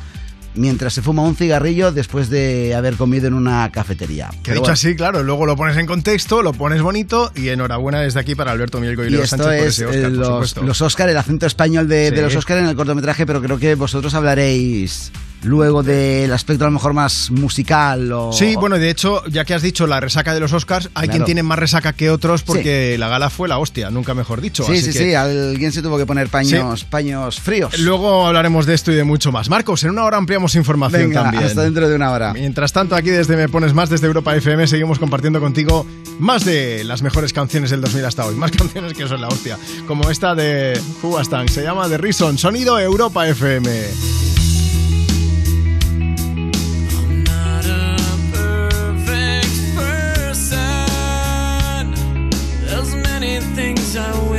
mientras 0.54 0.92
se 0.92 1.02
fuma 1.02 1.22
un 1.22 1.36
cigarrillo 1.36 1.92
después 1.92 2.30
de 2.30 2.74
haber 2.74 2.94
comido 2.96 3.26
en 3.26 3.34
una 3.34 3.70
cafetería. 3.72 4.30
Que 4.42 4.52
dicho 4.52 4.60
bueno. 4.62 4.72
así, 4.74 4.94
claro, 4.96 5.22
luego 5.22 5.46
lo 5.46 5.56
pones 5.56 5.76
en 5.76 5.86
contexto, 5.86 6.42
lo 6.42 6.52
pones 6.52 6.82
bonito 6.82 7.32
y 7.34 7.48
enhorabuena 7.48 8.00
desde 8.00 8.20
aquí 8.20 8.34
para 8.34 8.52
Alberto 8.52 8.80
Mielgo 8.80 9.04
y 9.04 9.08
Y 9.08 9.10
Leo 9.10 9.22
esto 9.24 9.36
Sánchez 9.36 9.58
por 9.58 9.66
es 9.66 9.74
ese 9.74 9.86
Oscar, 9.86 9.98
eh, 9.98 10.02
por 10.02 10.12
los, 10.12 10.28
supuesto. 10.28 10.62
los 10.62 10.82
Oscar, 10.82 11.08
el 11.08 11.16
acento 11.16 11.46
español 11.46 11.88
de, 11.88 12.10
de 12.10 12.22
los 12.22 12.34
Oscar 12.36 12.58
en 12.58 12.66
el 12.66 12.76
cortometraje, 12.76 13.26
pero 13.26 13.40
creo 13.42 13.58
que 13.58 13.74
vosotros 13.74 14.14
hablaréis 14.14 15.12
luego 15.44 15.82
del 15.82 16.32
aspecto 16.32 16.64
a 16.64 16.68
lo 16.68 16.72
mejor 16.72 16.92
más 16.94 17.30
musical 17.30 18.10
o... 18.12 18.32
Sí, 18.32 18.56
bueno, 18.56 18.78
de 18.78 18.90
hecho, 18.90 19.24
ya 19.26 19.44
que 19.44 19.54
has 19.54 19.62
dicho 19.62 19.86
la 19.86 20.00
resaca 20.00 20.34
de 20.34 20.40
los 20.40 20.52
Oscars, 20.52 20.86
hay 20.94 21.04
Claro. 21.04 21.10
quien 21.12 21.24
tiene 21.24 21.42
más 21.42 21.58
resaca 21.58 21.92
que 21.92 22.10
otros 22.10 22.42
porque 22.42 22.96
la 22.98 23.08
gala 23.08 23.30
fue 23.30 23.48
la 23.48 23.58
hostia, 23.58 23.90
nunca 23.90 24.14
mejor 24.14 24.40
dicho. 24.40 24.64
Sí, 24.64 24.72
así 24.72 24.82
sí, 24.92 24.92
que- 24.98 25.04
sí, 25.04 25.14
alguien 25.14 25.70
se 25.72 25.82
tuvo 25.82 25.98
que 25.98 26.06
poner 26.06 26.28
paños, 26.28 26.84
paños 26.84 27.40
fríos. 27.40 27.78
Luego 27.78 28.26
hablaremos 28.26 28.66
de 28.66 28.74
esto 28.74 28.90
y 28.92 28.94
de 28.94 29.04
mucho 29.04 29.30
más. 29.32 29.48
Marcos, 29.48 29.84
en 29.84 29.90
una 29.90 30.04
hora 30.04 30.16
ampliamos 30.16 30.54
información 30.54 31.02
Venga, 31.10 31.22
también. 31.24 31.44
hasta 31.44 31.62
dentro 31.62 31.88
de 31.88 31.94
una 31.94 32.10
hora. 32.10 32.32
Mientras 32.32 32.72
tanto, 32.72 32.94
aquí 32.96 33.10
desde 33.10 33.36
Me 33.36 33.48
Pones 33.48 33.74
Más, 33.74 33.90
desde 33.90 34.06
Europa 34.06 34.34
FM, 34.34 34.66
seguimos 34.66 34.98
compartiendo 34.98 35.40
contigo 35.40 35.86
más 36.18 36.44
de 36.44 36.84
las 36.84 37.02
mejores 37.02 37.32
canciones 37.32 37.70
del 37.70 37.80
2000 37.80 38.04
hasta 38.06 38.24
hoy. 38.24 38.34
Más 38.34 38.50
canciones 38.56 38.92
que 38.94 39.06
son 39.06 39.20
la 39.20 39.28
hostia. 39.28 39.58
Como 39.86 40.10
esta 40.10 40.34
de 40.34 40.80
Fugastang, 41.00 41.48
se 41.48 41.62
llama 41.62 41.88
The 41.88 41.98
Reason, 41.98 42.38
sonido 42.38 42.78
Europa 42.80 43.28
FM. 43.28 44.43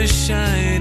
shine. 0.07 0.74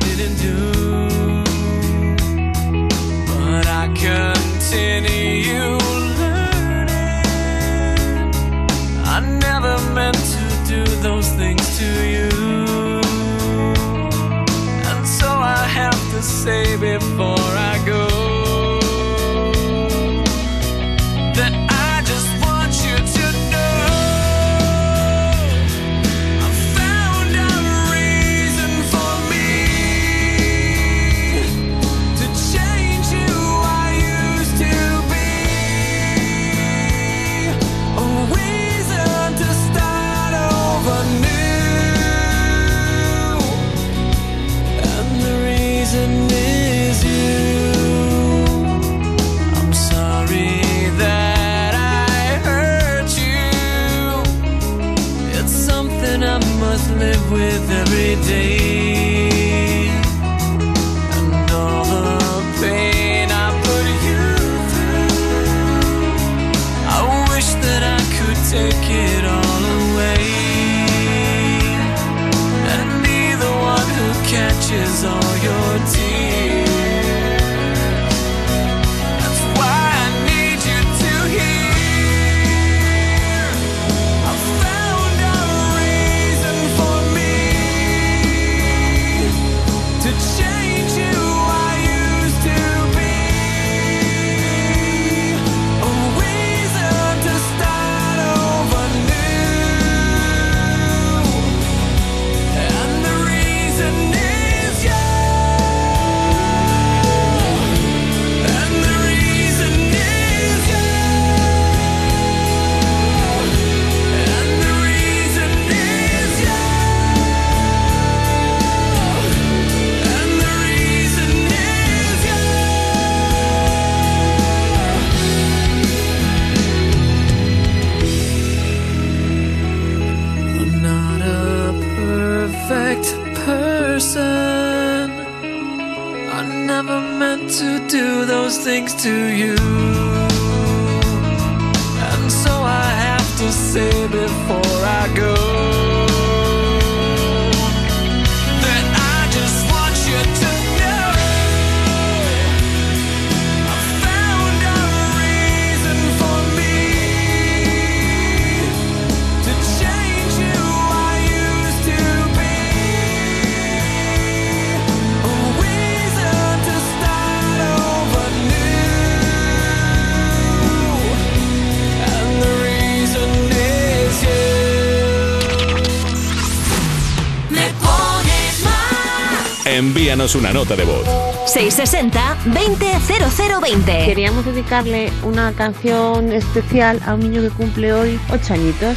Envíanos 180.14 180.36
una 180.36 180.52
nota 180.52 180.76
de 180.76 180.84
voz. 180.84 181.04
660-200020. 181.52 184.06
Queríamos 184.06 184.46
dedicarle 184.46 185.12
una 185.24 185.52
canción 185.54 186.32
especial 186.32 187.00
a 187.04 187.14
un 187.14 187.20
niño 187.20 187.42
que 187.42 187.50
cumple 187.50 187.92
hoy 187.92 188.20
8 188.30 188.54
añitos. 188.54 188.96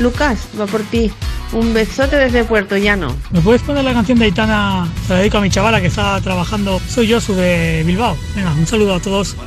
Lucas, 0.00 0.48
va 0.60 0.66
por 0.66 0.82
ti. 0.82 1.12
Un 1.52 1.72
besote 1.72 2.16
desde 2.16 2.42
Puerto 2.42 2.76
Llano. 2.76 3.14
¿Me 3.30 3.40
puedes 3.42 3.62
poner 3.62 3.84
la 3.84 3.92
canción 3.92 4.18
de 4.18 4.24
Aitana? 4.24 4.88
Se 5.06 5.12
la 5.12 5.20
dedico 5.20 5.38
a 5.38 5.40
mi 5.40 5.50
chavala 5.50 5.80
que 5.80 5.86
está 5.86 6.20
trabajando. 6.20 6.80
Soy 6.88 7.12
Josu 7.12 7.34
de 7.34 7.84
Bilbao. 7.86 8.16
Venga, 8.34 8.50
un 8.50 8.66
saludo 8.66 8.96
a 8.96 9.00
todos. 9.00 9.28
Son 9.28 9.46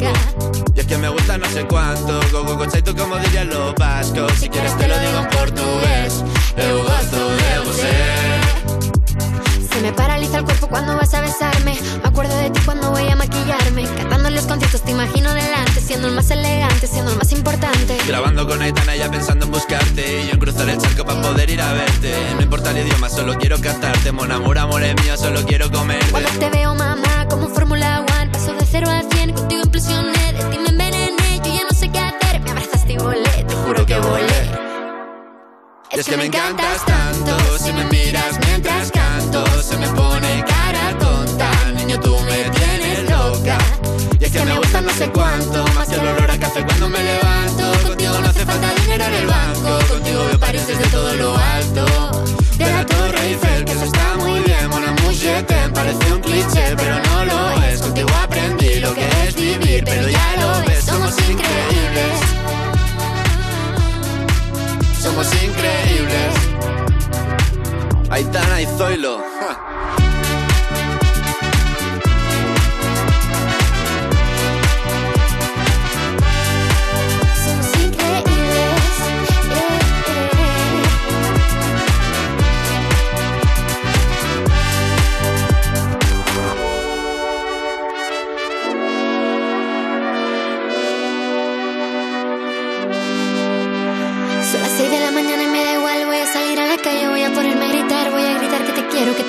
Y 0.00 0.80
es 0.80 0.86
que 0.86 0.96
me 0.98 1.08
gusta 1.08 1.38
no 1.38 1.46
sé 1.46 1.64
cuánto, 1.64 2.20
go 2.30 2.44
go 2.44 2.56
go 2.56 2.66
tú 2.66 2.96
como 2.96 3.16
dirían 3.18 3.48
los 3.48 3.74
vascos. 3.74 4.32
Si 4.38 4.48
quieres 4.48 4.76
te 4.78 4.86
lo 4.86 4.98
digo 4.98 5.18
en 5.18 5.28
portugués, 5.28 6.24
eu 6.56 6.82
gosto 6.82 7.16
de 7.16 7.58
você. 7.64 8.48
Se 9.72 9.80
me 9.82 9.92
paraliza 9.92 10.38
el 10.38 10.44
cuerpo 10.44 10.68
cuando 10.68 10.96
vas 10.96 11.12
a 11.14 11.20
besarme. 11.20 11.78
Me 12.02 12.08
acuerdo 12.08 12.36
de 12.36 12.50
ti 12.50 12.60
cuando 12.64 12.90
voy 12.90 13.08
a 13.08 13.16
maquillarme. 13.16 13.84
Cantando 13.96 14.28
en 14.28 14.34
los 14.34 14.46
conciertos 14.46 14.82
te 14.82 14.90
imagino 14.90 15.32
delante, 15.34 15.80
siendo 15.80 16.08
el 16.08 16.14
más 16.14 16.30
elegante, 16.30 16.86
siendo 16.86 17.12
el 17.12 17.16
más 17.16 17.30
importante. 17.32 17.96
Grabando 18.06 18.46
con 18.46 18.60
Aitana 18.62 18.96
ya 18.96 19.10
pensando 19.10 19.46
en 19.46 19.52
buscarte 19.52 20.22
Y 20.22 20.26
yo 20.26 20.32
en 20.32 20.38
cruzar 20.38 20.68
el 20.68 20.78
charco 20.78 21.04
para 21.04 21.20
poder 21.20 21.50
ir 21.50 21.60
a 21.60 21.72
verte 21.72 22.12
No 22.36 22.42
importa 22.42 22.70
el 22.70 22.78
idioma, 22.86 23.08
solo 23.08 23.36
quiero 23.38 23.60
cantarte 23.60 24.12
Mon 24.12 24.30
amor, 24.32 24.58
amor 24.58 24.82
es 24.82 24.94
mío, 25.02 25.16
solo 25.16 25.44
quiero 25.44 25.70
comerte 25.70 26.10
Cuando 26.10 26.30
te 26.30 26.50
veo, 26.50 26.74
mamá, 26.74 27.26
como 27.28 27.48
Fórmula 27.48 28.00
One, 28.00 28.17
paso 28.38 28.54
de 28.54 28.66
cero 28.66 28.88
a 28.88 29.02
cien, 29.10 29.32
contigo 29.32 29.62
implosioné, 29.64 30.32
de 30.32 30.44
ti 30.44 30.58
me 30.58 30.68
envenené, 30.68 31.40
yo 31.44 31.52
ya 31.54 31.62
no 31.68 31.76
sé 31.76 31.88
qué 31.90 31.98
hacer, 31.98 32.40
me 32.40 32.50
abrazaste 32.50 32.92
y 32.92 32.96
volé, 32.98 33.44
te 33.48 33.54
juro 33.54 33.84
que 33.84 33.98
volé. 33.98 34.42
Es 35.90 36.06
que 36.06 36.16
me 36.16 36.26
encantas 36.26 36.84
tanto 36.84 37.36
Si 37.58 37.72
me 37.72 37.84
miras 37.86 38.38
mientras 38.46 38.92
canto 38.92 39.44
Se 39.62 39.76
me 39.78 39.88
pone 39.88 40.44
cara 40.46 40.96
tonta. 40.96 41.50
Niño, 41.74 41.98
tú 41.98 42.16
me 42.20 42.48
tienes 42.50 43.10
loca. 43.10 43.58
Y 44.20 44.24
es 44.24 44.30
que 44.30 44.44
me 44.44 44.56
gusta 44.58 44.80
no 44.82 44.90
sé 44.90 45.10
cuánto 45.10 45.64
Más 45.74 45.88
que 45.88 45.96
el 45.96 46.06
olor 46.06 46.30
a 46.30 46.38
café 46.38 46.62
cuando 46.64 46.88
me 46.88 47.02
levanto. 47.02 47.88
Contigo 47.88 48.16
no 48.20 48.28
hace 48.28 48.46
falta 48.46 48.72
dinero 48.82 49.04
en 49.06 49.14
el 49.14 49.26
banco 49.26 49.78
Contigo 49.88 50.24
veo 50.26 50.38
París 50.38 50.66
desde 50.68 50.86
todo 50.88 51.14
lo 51.14 51.36
alto. 51.36 52.24
De 52.58 52.70
la 52.70 52.86
Torre 52.86 53.20
Eiffel, 53.26 53.64
que 53.64 53.72
eso 53.72 53.84
está 53.84 54.16
muy 54.18 54.40
bien 54.40 54.58
amour, 54.88 55.12
je 55.12 55.42
t'aime, 55.42 55.72
parece 55.72 56.12
un 56.12 56.20
cliché 56.20 56.74
Pero 56.76 56.98
no 57.00 57.24
lo 57.24 57.62
es, 57.64 57.80
contigo 57.80 58.08
lo 58.80 58.94
que 58.94 59.08
es 59.26 59.34
vivir 59.34 59.84
Pero 59.84 60.08
ya 60.08 60.36
lo 60.40 60.66
ves, 60.66 60.84
somos 60.84 61.14
increíbles 61.28 62.38
somos 65.08 65.32
increíbles. 65.42 66.34
Aitana 68.10 68.60
y 68.60 68.66
Zoilo. 68.66 69.22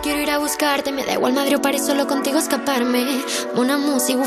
Quiero 0.00 0.20
ir 0.20 0.30
a 0.30 0.38
buscarte. 0.38 0.90
Me 0.90 1.04
da 1.04 1.14
igual 1.14 1.32
Madrid 1.32 1.56
o 1.56 1.62
París, 1.62 1.84
solo 1.84 2.06
contigo 2.06 2.38
escaparme. 2.38 3.20
Una 3.54 3.76
música, 3.76 4.22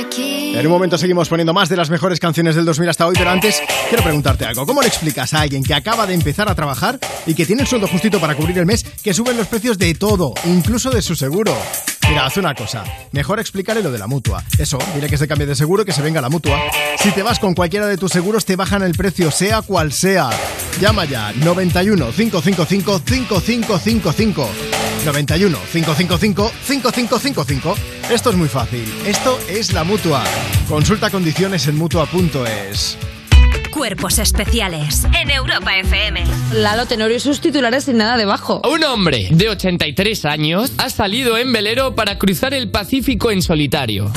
aquí. 0.00 0.54
En 0.54 0.66
un 0.66 0.72
momento 0.72 0.96
seguimos 0.96 1.28
poniendo 1.28 1.52
más 1.52 1.68
de 1.68 1.76
las 1.76 1.90
mejores 1.90 2.20
canciones 2.20 2.54
del 2.54 2.64
2000 2.64 2.88
hasta 2.88 3.06
hoy, 3.06 3.14
pero 3.18 3.30
antes 3.30 3.60
quiero 3.88 4.04
preguntarte 4.04 4.44
algo. 4.44 4.66
¿Cómo 4.66 4.80
le 4.82 4.88
explicas 4.88 5.34
a 5.34 5.40
alguien 5.40 5.62
que 5.62 5.74
acaba 5.74 6.06
de 6.06 6.14
empezar 6.14 6.48
a 6.48 6.54
trabajar 6.54 6.98
y 7.26 7.34
que 7.34 7.46
tiene 7.46 7.62
el 7.62 7.68
sueldo 7.68 7.88
justito 7.88 8.20
para 8.20 8.34
cubrir 8.34 8.58
el 8.58 8.66
mes 8.66 8.84
que 8.84 9.12
suben 9.12 9.36
los 9.36 9.48
precios 9.48 9.76
de 9.78 9.94
todo, 9.94 10.34
incluso 10.44 10.90
de 10.90 11.02
su 11.02 11.16
seguro? 11.16 11.56
Mira, 12.10 12.26
haz 12.26 12.36
una 12.38 12.56
cosa. 12.56 12.82
Mejor 13.12 13.38
explícale 13.38 13.84
lo 13.84 13.92
de 13.92 13.98
la 13.98 14.08
mutua. 14.08 14.42
Eso, 14.58 14.78
dile 14.96 15.08
que 15.08 15.16
se 15.16 15.28
cambie 15.28 15.46
de 15.46 15.54
seguro, 15.54 15.84
que 15.84 15.92
se 15.92 16.02
venga 16.02 16.20
la 16.20 16.28
mutua. 16.28 16.60
Si 16.98 17.12
te 17.12 17.22
vas 17.22 17.38
con 17.38 17.54
cualquiera 17.54 17.86
de 17.86 17.96
tus 17.96 18.10
seguros, 18.10 18.44
te 18.44 18.56
bajan 18.56 18.82
el 18.82 18.94
precio, 18.96 19.30
sea 19.30 19.62
cual 19.62 19.92
sea. 19.92 20.28
Llama 20.80 21.04
ya 21.04 21.32
91 21.32 22.10
555 22.10 23.00
5555. 23.06 24.48
91 25.06 25.58
555 25.72 26.50
5555. 26.64 27.74
Esto 28.10 28.30
es 28.30 28.36
muy 28.36 28.48
fácil. 28.48 28.92
Esto 29.06 29.38
es 29.48 29.72
la 29.72 29.84
mutua. 29.84 30.24
Consulta 30.68 31.10
condiciones 31.10 31.68
en 31.68 31.76
mutua.es. 31.76 32.98
Cuerpos 33.80 34.18
especiales 34.18 35.06
en 35.18 35.30
Europa 35.30 35.74
FM. 35.74 36.22
Lalo 36.52 36.84
Tenorio 36.84 37.16
y 37.16 37.20
sus 37.20 37.40
titulares 37.40 37.84
sin 37.84 37.96
nada 37.96 38.18
debajo. 38.18 38.60
Un 38.70 38.84
hombre 38.84 39.28
de 39.30 39.48
83 39.48 40.26
años 40.26 40.72
ha 40.76 40.90
salido 40.90 41.38
en 41.38 41.50
velero 41.50 41.94
para 41.94 42.18
cruzar 42.18 42.52
el 42.52 42.70
Pacífico 42.70 43.30
en 43.30 43.40
solitario. 43.40 44.12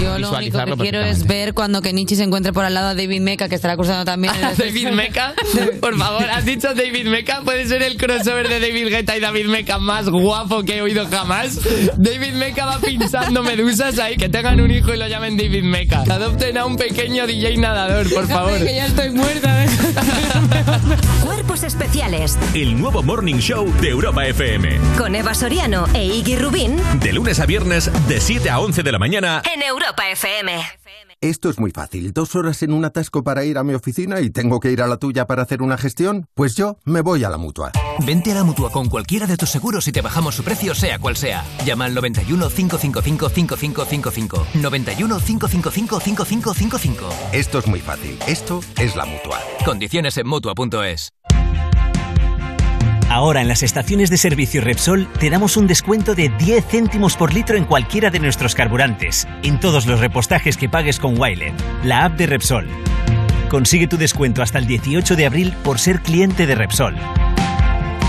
Yo 0.00 0.18
lo 0.18 0.30
único 0.32 0.64
que 0.64 0.76
quiero 0.76 1.00
es 1.02 1.26
ver 1.26 1.52
cuando 1.54 1.82
Kenichi 1.82 2.16
se 2.16 2.22
encuentre 2.24 2.52
por 2.52 2.64
al 2.64 2.72
lado 2.74 2.88
a 2.88 2.94
David 2.94 3.20
Mecha, 3.20 3.48
que 3.48 3.54
estará 3.54 3.76
cruzando 3.76 4.04
también. 4.04 4.32
el 4.50 4.56
David 4.56 4.90
Mecha, 4.90 5.34
por 5.80 5.96
favor, 5.98 6.24
has 6.30 6.44
dicho 6.44 6.68
David 6.74 7.06
Mecha, 7.06 7.42
puede 7.42 7.66
ser 7.66 7.82
el 7.82 7.96
crossover 7.96 8.48
de 8.48 8.60
David 8.60 8.88
Guetta 8.88 9.16
y 9.16 9.20
David 9.20 9.46
Mecha 9.46 9.78
más 9.78 10.08
guapo 10.08 10.62
que 10.62 10.78
he 10.78 10.82
oído 10.82 11.06
jamás. 11.10 11.58
David 11.96 12.32
Mecha 12.34 12.64
va 12.66 12.78
pinchando 12.78 13.42
medusas 13.42 13.98
ahí, 13.98 14.16
que 14.16 14.28
tengan 14.28 14.60
un 14.60 14.70
hijo 14.70 14.94
y 14.94 14.96
lo 14.96 15.06
llamen 15.08 15.36
David 15.36 15.64
Mecha. 15.64 16.02
Adopten 16.02 16.56
a 16.58 16.64
un 16.64 16.76
pequeño 16.76 17.26
DJ 17.26 17.58
nadador, 17.58 18.08
por 18.12 18.26
favor. 18.26 18.58
que 18.58 18.74
ya 18.74 18.86
estoy 18.86 19.10
muerta. 19.10 19.64
¿eh? 19.64 19.68
Cuerpos 21.24 21.62
especiales 21.62 22.38
El 22.54 22.78
nuevo 22.80 23.02
Morning 23.02 23.36
Show 23.38 23.70
de 23.80 23.88
Europa 23.90 24.26
FM. 24.26 24.78
con 24.96 25.14
Eva 25.14 25.34
Soriano 25.34 25.86
e 25.94 26.04
Iggy 26.06 26.36
Rubín 26.36 26.76
De 27.00 27.12
lunes 27.12 27.40
a 27.40 27.46
viernes, 27.46 27.90
de 28.08 28.20
7 28.20 28.48
a 28.50 28.60
11 28.60 28.82
de 28.82 28.92
la 28.92 28.98
mañana. 28.98 29.42
en 29.52 29.62
Europa 29.62 29.89
FM. 29.98 30.52
Esto 31.20 31.50
es 31.50 31.58
muy 31.58 31.70
fácil. 31.70 32.12
Dos 32.12 32.34
horas 32.34 32.62
en 32.62 32.72
un 32.72 32.84
atasco 32.84 33.22
para 33.22 33.44
ir 33.44 33.58
a 33.58 33.64
mi 33.64 33.74
oficina 33.74 34.20
y 34.20 34.30
tengo 34.30 34.58
que 34.58 34.70
ir 34.70 34.80
a 34.80 34.86
la 34.86 34.96
tuya 34.96 35.26
para 35.26 35.42
hacer 35.42 35.60
una 35.60 35.76
gestión. 35.76 36.26
Pues 36.34 36.56
yo 36.56 36.78
me 36.84 37.02
voy 37.02 37.24
a 37.24 37.30
la 37.30 37.36
mutua. 37.36 37.72
Vente 38.06 38.32
a 38.32 38.36
la 38.36 38.44
mutua 38.44 38.70
con 38.70 38.88
cualquiera 38.88 39.26
de 39.26 39.36
tus 39.36 39.50
seguros 39.50 39.86
y 39.88 39.92
te 39.92 40.00
bajamos 40.00 40.34
su 40.34 40.42
precio, 40.42 40.74
sea 40.74 40.98
cual 40.98 41.16
sea. 41.16 41.44
Llama 41.66 41.84
al 41.84 41.94
91 41.94 42.48
555 42.48 43.28
5555. 43.28 44.46
91 44.54 45.18
555 45.20 46.00
5555. 46.00 47.08
Esto 47.32 47.58
es 47.58 47.66
muy 47.66 47.80
fácil. 47.80 48.18
Esto 48.26 48.60
es 48.78 48.96
la 48.96 49.04
mutua. 49.04 49.40
Condiciones 49.64 50.16
en 50.16 50.26
mutua.es. 50.26 51.10
Ahora 53.10 53.40
en 53.40 53.48
las 53.48 53.64
estaciones 53.64 54.08
de 54.08 54.16
servicio 54.16 54.60
Repsol 54.60 55.08
te 55.18 55.30
damos 55.30 55.56
un 55.56 55.66
descuento 55.66 56.14
de 56.14 56.28
10 56.28 56.64
céntimos 56.64 57.16
por 57.16 57.34
litro 57.34 57.56
en 57.56 57.64
cualquiera 57.64 58.08
de 58.08 58.20
nuestros 58.20 58.54
carburantes, 58.54 59.26
en 59.42 59.58
todos 59.58 59.84
los 59.86 59.98
repostajes 59.98 60.56
que 60.56 60.68
pagues 60.68 61.00
con 61.00 61.20
Wilet, 61.20 61.52
la 61.82 62.04
app 62.04 62.16
de 62.16 62.26
Repsol. 62.26 62.68
Consigue 63.48 63.88
tu 63.88 63.96
descuento 63.96 64.42
hasta 64.42 64.58
el 64.58 64.68
18 64.68 65.16
de 65.16 65.26
abril 65.26 65.52
por 65.64 65.80
ser 65.80 66.02
cliente 66.02 66.46
de 66.46 66.54
Repsol. 66.54 66.94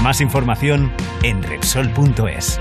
Más 0.03 0.21
información 0.21 0.91
en 1.23 1.41
Repsol.es. 1.41 2.59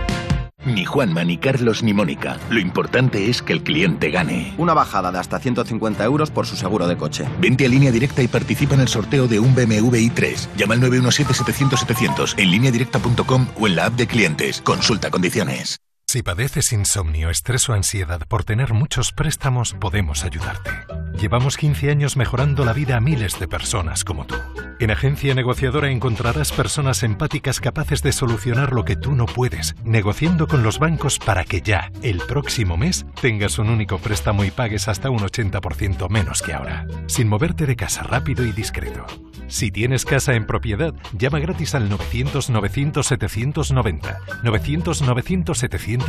Ni 0.65 0.85
Juanma, 0.85 1.25
ni 1.25 1.39
Carlos, 1.39 1.83
ni 1.83 1.93
Mónica. 1.93 2.39
Lo 2.51 2.61
importante 2.61 3.31
es 3.31 3.43
que 3.43 3.53
el 3.53 3.63
cliente 3.63 4.11
gane. 4.11 4.55
Una 4.59 4.75
bajada 4.75 5.11
de 5.11 5.19
hasta 5.19 5.39
150 5.39 6.05
euros 6.05 6.31
por 6.31 6.47
su 6.47 6.57
seguro 6.57 6.87
de 6.87 6.97
coche. 6.97 7.27
Vente 7.41 7.67
a 7.67 7.69
línea 7.69 7.91
directa 7.91 8.23
y 8.23 8.29
participa 8.29 8.75
en 8.75 8.81
el 8.81 8.89
sorteo 8.89 9.27
de 9.27 9.41
un 9.41 9.55
BMW 9.55 9.97
i3. 9.97 10.49
Llama 10.57 10.75
al 10.75 10.83
917-700-700 10.83 12.35
en 12.37 12.51
lineadirecta.com 12.51 13.47
o 13.59 13.67
en 13.67 13.77
la 13.77 13.87
app 13.87 13.95
de 13.95 14.07
clientes. 14.07 14.61
Consulta 14.61 15.11
condiciones. 15.11 15.81
Si 16.13 16.25
padeces 16.25 16.73
insomnio, 16.73 17.31
estrés 17.31 17.69
o 17.69 17.73
ansiedad 17.73 18.27
por 18.27 18.43
tener 18.43 18.73
muchos 18.73 19.13
préstamos, 19.13 19.75
podemos 19.75 20.25
ayudarte. 20.25 20.73
Llevamos 21.17 21.57
15 21.57 21.89
años 21.89 22.17
mejorando 22.17 22.65
la 22.65 22.73
vida 22.73 22.97
a 22.97 23.01
miles 23.01 23.39
de 23.39 23.47
personas 23.47 24.03
como 24.03 24.27
tú. 24.27 24.35
En 24.81 24.91
Agencia 24.91 25.37
Negociadora 25.37 25.89
encontrarás 25.89 26.51
personas 26.51 27.05
empáticas 27.05 27.61
capaces 27.61 28.03
de 28.03 28.11
solucionar 28.11 28.73
lo 28.73 28.85
que 28.85 28.97
tú 28.97 29.13
no 29.13 29.27
puedes, 29.27 29.77
negociando 29.85 30.49
con 30.49 30.65
los 30.65 30.81
bancos 30.81 31.21
para 31.21 31.45
que 31.45 31.61
ya, 31.61 31.93
el 32.03 32.19
próximo 32.19 32.77
mes, 32.77 33.07
tengas 33.21 33.61
un 33.61 33.69
único 33.69 33.99
préstamo 33.99 34.43
y 34.43 34.51
pagues 34.51 34.89
hasta 34.89 35.11
un 35.11 35.21
80% 35.21 36.09
menos 36.09 36.43
que 36.43 36.55
ahora, 36.55 36.89
sin 37.07 37.29
moverte 37.29 37.67
de 37.67 37.77
casa 37.77 38.03
rápido 38.03 38.45
y 38.45 38.51
discreto. 38.51 39.07
Si 39.51 39.71
tienes 39.73 40.05
casa 40.05 40.35
en 40.35 40.47
propiedad, 40.47 40.95
llama 41.13 41.41
gratis 41.41 41.75
al 41.75 41.91
900-900-790. 41.91 44.19
900-900-790. 44.45 46.00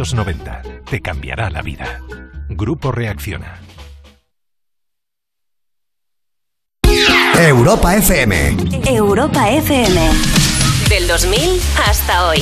Te 0.90 1.02
cambiará 1.02 1.50
la 1.50 1.62
vida. 1.62 2.00
Grupo 2.50 2.92
Reacciona. 2.92 3.60
Europa 7.38 7.96
FM. 7.96 8.58
Europa 8.86 9.50
FM. 9.50 10.12
Del 10.90 11.08
2000 11.08 11.60
hasta 11.88 12.28
hoy. 12.28 12.42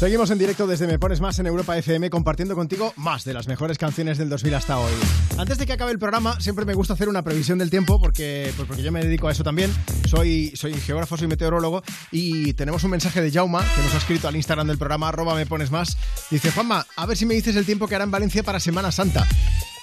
Seguimos 0.00 0.30
en 0.30 0.38
directo 0.38 0.66
desde 0.66 0.86
Me 0.86 0.98
Pones 0.98 1.20
Más 1.20 1.38
en 1.40 1.46
Europa 1.46 1.76
FM 1.76 2.08
compartiendo 2.08 2.54
contigo 2.54 2.94
más 2.96 3.22
de 3.24 3.34
las 3.34 3.46
mejores 3.48 3.76
canciones 3.76 4.16
del 4.16 4.30
2000 4.30 4.54
hasta 4.54 4.78
hoy. 4.78 4.90
Antes 5.36 5.58
de 5.58 5.66
que 5.66 5.74
acabe 5.74 5.92
el 5.92 5.98
programa, 5.98 6.40
siempre 6.40 6.64
me 6.64 6.72
gusta 6.72 6.94
hacer 6.94 7.10
una 7.10 7.20
previsión 7.20 7.58
del 7.58 7.68
tiempo 7.68 8.00
porque, 8.00 8.50
pues 8.56 8.66
porque 8.66 8.82
yo 8.82 8.92
me 8.92 9.04
dedico 9.04 9.28
a 9.28 9.32
eso 9.32 9.44
también. 9.44 9.70
Soy, 10.08 10.52
soy 10.56 10.72
geógrafo, 10.72 11.18
soy 11.18 11.28
meteorólogo 11.28 11.82
y 12.10 12.54
tenemos 12.54 12.82
un 12.82 12.92
mensaje 12.92 13.20
de 13.20 13.30
Jauma 13.30 13.62
que 13.76 13.82
nos 13.82 13.92
ha 13.92 13.98
escrito 13.98 14.26
al 14.26 14.36
Instagram 14.36 14.68
del 14.68 14.78
programa 14.78 15.08
arroba 15.08 15.34
Me 15.34 15.44
Pones 15.44 15.70
Más. 15.70 15.98
Dice, 16.30 16.50
Juanma, 16.50 16.86
a 16.96 17.04
ver 17.04 17.18
si 17.18 17.26
me 17.26 17.34
dices 17.34 17.54
el 17.56 17.66
tiempo 17.66 17.86
que 17.86 17.94
hará 17.94 18.04
en 18.04 18.10
Valencia 18.10 18.42
para 18.42 18.58
Semana 18.58 18.90
Santa. 18.92 19.28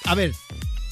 A 0.06 0.15
ver, 0.15 0.31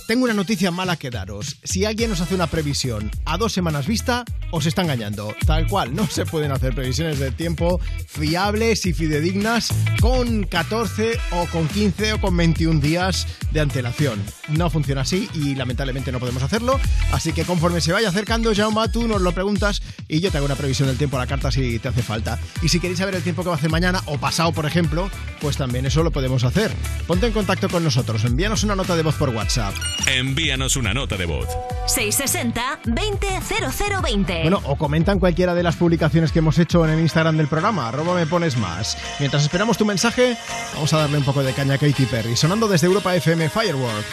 tengo 0.08 0.26
una 0.26 0.34
noticia 0.34 0.72
mala 0.72 0.98
que 0.98 1.10
daros. 1.10 1.58
Si 1.64 1.86
alguien 1.86 2.12
os 2.12 2.22
hace 2.22 2.36
una 2.36 2.48
previsión 2.48 3.12
a 3.26 3.38
dos 3.38 3.54
semanas 3.54 3.88
vista, 3.88 4.24
os 4.52 4.66
está 4.66 4.84
engañando. 4.84 5.34
Tal 5.46 5.68
cual, 5.68 5.96
no 5.96 6.08
se 6.08 6.26
pueden 6.26 6.52
hacer 6.52 6.76
previsiones 6.76 7.20
de 7.20 7.32
tiempo 7.32 7.80
fiables 8.08 8.86
y 8.86 8.94
fidedignas 8.94 9.70
con 10.02 10.44
14 10.44 11.18
o 11.32 11.46
con 11.48 11.68
15 11.68 12.14
o 12.14 12.22
con 12.22 12.38
21 12.38 12.80
días 12.80 13.28
de 13.52 13.62
antelación. 13.62 14.24
No 14.50 14.70
funciona 14.70 15.02
así 15.02 15.30
y 15.34 15.56
lamentablemente 15.56 16.12
no 16.12 16.20
podemos 16.20 16.44
hacerlo. 16.44 16.80
Así 17.12 17.34
que 17.34 17.44
conforme 17.44 17.82
se 17.82 17.94
vaya 17.94 18.10
acercando, 18.10 18.54
Jaume, 18.54 18.88
tú 18.90 19.08
nos 19.08 19.22
lo 19.22 19.32
preguntas 19.32 19.82
y 20.08 20.20
yo 20.20 20.32
te 20.32 20.38
hago 20.38 20.46
una 20.46 20.56
previsión 20.56 20.88
del 20.88 20.98
tiempo 20.98 21.18
a 21.18 21.22
la 21.22 21.28
carta 21.28 21.52
si 21.52 21.80
te 21.80 21.88
hace 21.88 22.04
falta. 22.04 22.40
Y 22.62 22.70
si 22.70 22.80
queréis 22.80 23.00
saber 23.00 23.16
el 23.16 23.24
tiempo 23.24 23.44
que 23.44 23.50
va 23.50 23.56
a 23.56 23.58
hacer 23.58 23.72
mañana 23.72 24.02
o 24.06 24.18
pasado, 24.18 24.52
por 24.52 24.66
ejemplo, 24.66 25.10
pues 25.42 25.58
también 25.58 25.86
eso 25.86 26.04
lo 26.04 26.12
podemos 26.12 26.44
hacer. 26.44 26.72
Ponte 27.08 27.28
en 27.28 27.34
contacto 27.34 27.70
con 27.70 27.84
nosotros, 27.84 28.24
envíanos 28.26 28.64
una 28.64 28.76
nota 28.76 28.96
de 28.96 29.04
voz 29.04 29.16
por 29.16 29.30
WhatsApp. 29.30 29.74
Envíanos 30.08 30.76
una 30.76 30.94
nota 30.94 31.18
de 31.18 31.26
voz. 31.26 31.48
660-200020. 31.88 34.42
Bueno, 34.44 34.62
o 34.66 34.76
comentan 34.76 35.20
cualquiera 35.20 35.54
de 35.54 35.64
las 35.64 35.76
publicaciones 35.76 36.32
que 36.32 36.40
hemos 36.40 36.58
hecho 36.60 36.84
en 36.86 36.92
el 36.92 37.00
Instagram 37.00 37.38
del 37.38 37.48
programa, 37.48 37.88
arroba 37.88 38.16
me 38.16 38.26
pones 38.26 38.58
más. 38.58 38.98
Mientras 39.20 39.44
esperamos 39.44 39.78
tu 39.78 39.86
mensaje, 39.86 40.38
vamos 40.74 40.92
a 40.94 40.98
darle 41.00 41.18
un 41.18 41.24
poco 41.24 41.44
de 41.44 41.54
caña 41.54 41.76
a 41.76 41.78
Katy 41.78 42.06
Perry, 42.06 42.36
sonando 42.36 42.68
desde 42.68 42.88
Europa 42.88 43.16
FM 43.16 43.50
Firework. 43.50 44.06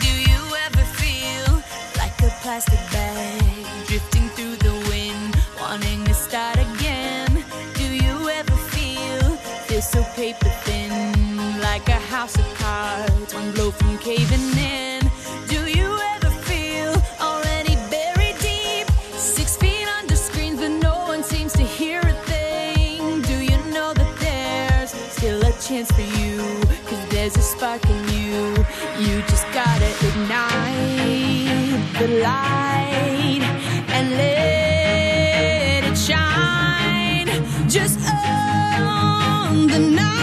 Do 0.00 0.06
you 0.06 0.54
ever 0.66 0.84
feel 0.96 1.62
like 1.96 2.14
a 2.24 2.30
plastic 2.42 2.78
bag 2.92 3.42
drifting 3.86 4.28
through 4.30 4.56
the 4.58 4.72
wind, 4.90 5.36
wanting 5.60 6.04
to 6.04 6.14
start 6.14 6.56
again? 6.58 7.44
Do 7.74 7.84
you 7.84 8.28
ever 8.28 8.56
feel 8.70 9.36
feel 9.66 9.82
so 9.82 10.02
paper 10.14 10.50
thin, 10.64 11.12
like 11.60 11.88
a 11.88 11.98
house 12.10 12.36
of 12.36 12.46
cards, 12.58 13.34
one 13.34 13.52
blow 13.52 13.70
from 13.70 13.96
caving 13.98 14.50
light 32.08 33.42
and 33.88 34.10
let 34.10 35.84
it 35.84 35.96
shine. 35.96 37.28
Just 37.68 37.98
on 38.08 39.66
the 39.66 39.78
night, 39.78 40.17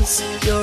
You're 0.00 0.59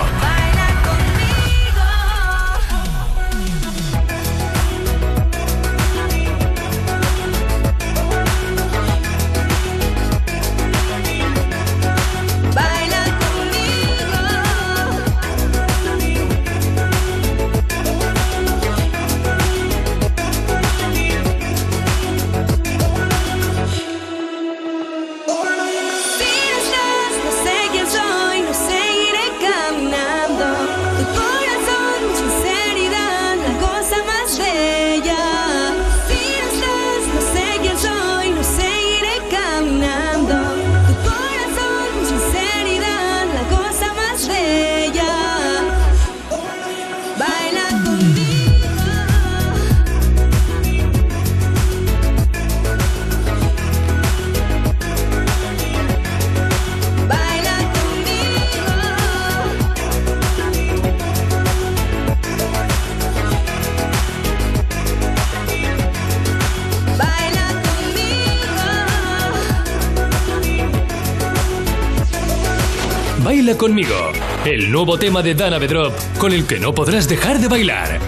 El 74.53 74.69
nuevo 74.69 74.98
tema 74.98 75.22
de 75.22 75.34
Dana 75.34 75.57
Bedrop 75.60 75.94
con 76.18 76.34
el 76.34 76.45
que 76.45 76.60
no 76.60 76.73
podrás 76.73 77.07
dejar 77.07 77.40
de 77.40 77.48
bailar. 77.48 77.99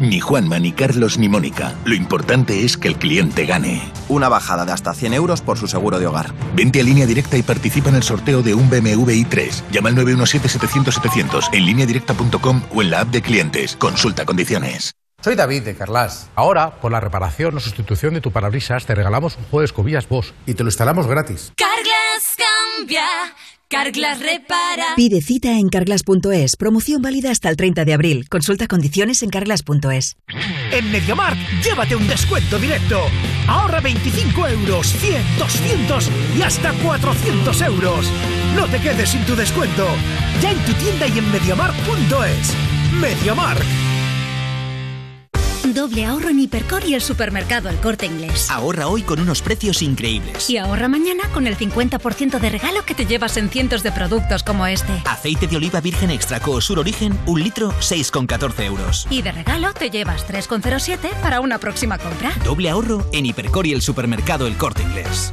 Ni 0.00 0.20
Juanma, 0.20 0.58
ni 0.58 0.72
Carlos, 0.72 1.18
ni 1.18 1.28
Mónica. 1.28 1.74
Lo 1.84 1.94
importante 1.94 2.64
es 2.64 2.78
que 2.78 2.88
el 2.88 2.96
cliente 2.96 3.44
gane. 3.44 3.82
Una 4.08 4.28
bajada 4.28 4.64
de 4.64 4.72
hasta 4.72 4.94
100 4.94 5.14
euros 5.14 5.42
por 5.42 5.58
su 5.58 5.66
seguro 5.66 5.98
de 5.98 6.06
hogar. 6.06 6.32
Vente 6.54 6.80
a 6.80 6.84
línea 6.84 7.06
directa 7.06 7.36
y 7.36 7.42
participa 7.42 7.90
en 7.90 7.96
el 7.96 8.02
sorteo 8.02 8.42
de 8.42 8.54
un 8.54 8.70
BMW 8.70 9.10
i3. 9.10 9.62
Llama 9.70 9.90
al 9.90 9.96
917-700-700 9.96 11.50
en 11.52 11.66
lineadirecta.com 11.66 12.62
o 12.74 12.82
en 12.82 12.90
la 12.90 13.00
app 13.00 13.08
de 13.08 13.20
clientes. 13.20 13.76
Consulta 13.76 14.24
condiciones. 14.24 14.92
Soy 15.22 15.34
David 15.34 15.64
de 15.64 15.74
Carlas. 15.74 16.30
Ahora, 16.34 16.80
por 16.80 16.92
la 16.92 17.00
reparación 17.00 17.54
o 17.54 17.60
sustitución 17.60 18.14
de 18.14 18.22
tu 18.22 18.32
parabrisas, 18.32 18.86
te 18.86 18.94
regalamos 18.94 19.36
un 19.36 19.44
juego 19.44 19.60
de 19.60 19.66
escobillas 19.66 20.08
Bosch 20.08 20.32
y 20.46 20.54
te 20.54 20.62
lo 20.62 20.70
instalamos 20.70 21.06
gratis. 21.06 21.52
Carglass 21.56 22.36
cambia, 22.38 23.04
Carglass 23.70 24.18
repara. 24.18 24.96
Pide 24.96 25.20
cita 25.20 25.52
en 25.52 25.68
carglass.es. 25.68 26.56
Promoción 26.56 27.02
válida 27.02 27.30
hasta 27.30 27.48
el 27.48 27.56
30 27.56 27.84
de 27.84 27.94
abril. 27.94 28.28
Consulta 28.28 28.66
condiciones 28.66 29.22
en 29.22 29.30
carglass.es. 29.30 30.16
En 30.72 30.90
MediaMarkt, 30.90 31.38
llévate 31.62 31.94
un 31.94 32.08
descuento 32.08 32.58
directo. 32.58 33.00
Ahorra 33.46 33.80
25 33.80 34.48
euros, 34.48 34.88
100, 34.88 35.22
200 35.38 36.10
y 36.36 36.42
hasta 36.42 36.72
400 36.82 37.62
euros. 37.62 38.10
No 38.56 38.66
te 38.66 38.80
quedes 38.80 39.10
sin 39.10 39.24
tu 39.24 39.36
descuento. 39.36 39.86
Ya 40.42 40.50
en 40.50 40.58
tu 40.64 40.72
tienda 40.72 41.06
y 41.06 41.18
en 41.18 41.30
MediaMarkt.es. 41.30 42.52
MediaMarkt. 43.00 43.89
Doble 45.64 46.06
ahorro 46.06 46.30
en 46.30 46.40
Hipercor 46.40 46.84
y 46.86 46.94
el 46.94 47.02
supermercado 47.02 47.68
El 47.68 47.76
Corte 47.76 48.06
Inglés. 48.06 48.50
Ahorra 48.50 48.88
hoy 48.88 49.02
con 49.02 49.20
unos 49.20 49.42
precios 49.42 49.82
increíbles. 49.82 50.48
Y 50.48 50.56
ahorra 50.56 50.88
mañana 50.88 51.24
con 51.34 51.46
el 51.46 51.56
50% 51.56 52.38
de 52.38 52.50
regalo 52.50 52.84
que 52.84 52.94
te 52.94 53.04
llevas 53.06 53.36
en 53.36 53.50
cientos 53.50 53.82
de 53.82 53.92
productos 53.92 54.42
como 54.42 54.66
este. 54.66 54.92
Aceite 55.04 55.46
de 55.46 55.56
oliva 55.56 55.80
virgen 55.80 56.10
extra 56.10 56.40
Coosur 56.40 56.78
Origen, 56.78 57.18
un 57.26 57.42
litro, 57.42 57.72
6,14 57.80 58.64
euros. 58.64 59.06
Y 59.10 59.22
de 59.22 59.32
regalo 59.32 59.72
te 59.74 59.90
llevas 59.90 60.26
3,07 60.26 61.14
para 61.22 61.40
una 61.40 61.58
próxima 61.58 61.98
compra. 61.98 62.32
Doble 62.44 62.70
ahorro 62.70 63.06
en 63.12 63.26
Hipercor 63.26 63.66
y 63.66 63.72
el 63.72 63.82
supermercado 63.82 64.46
El 64.46 64.56
Corte 64.56 64.82
Inglés. 64.82 65.32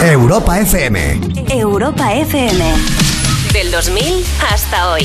Europa 0.00 0.60
FM. 0.60 1.20
Europa 1.48 2.14
FM. 2.14 3.13
Del 3.74 3.82
2000 3.82 4.24
hasta 4.38 4.92
hoy. 4.92 5.02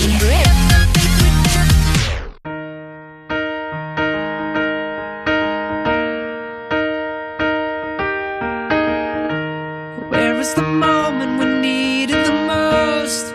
Where 10.12 10.40
is 10.40 10.54
the 10.54 10.62
moment 10.62 11.40
we 11.40 11.46
need 11.46 12.12
it 12.12 12.24
the 12.28 12.32
most? 12.32 13.34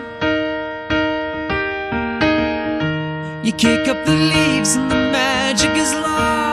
You 3.42 3.52
kick 3.54 3.88
up 3.88 4.04
the 4.04 4.14
leaves 4.14 4.76
and 4.76 4.88
the 4.88 5.10
magic 5.10 5.76
is 5.76 5.92
lost. 5.94 6.43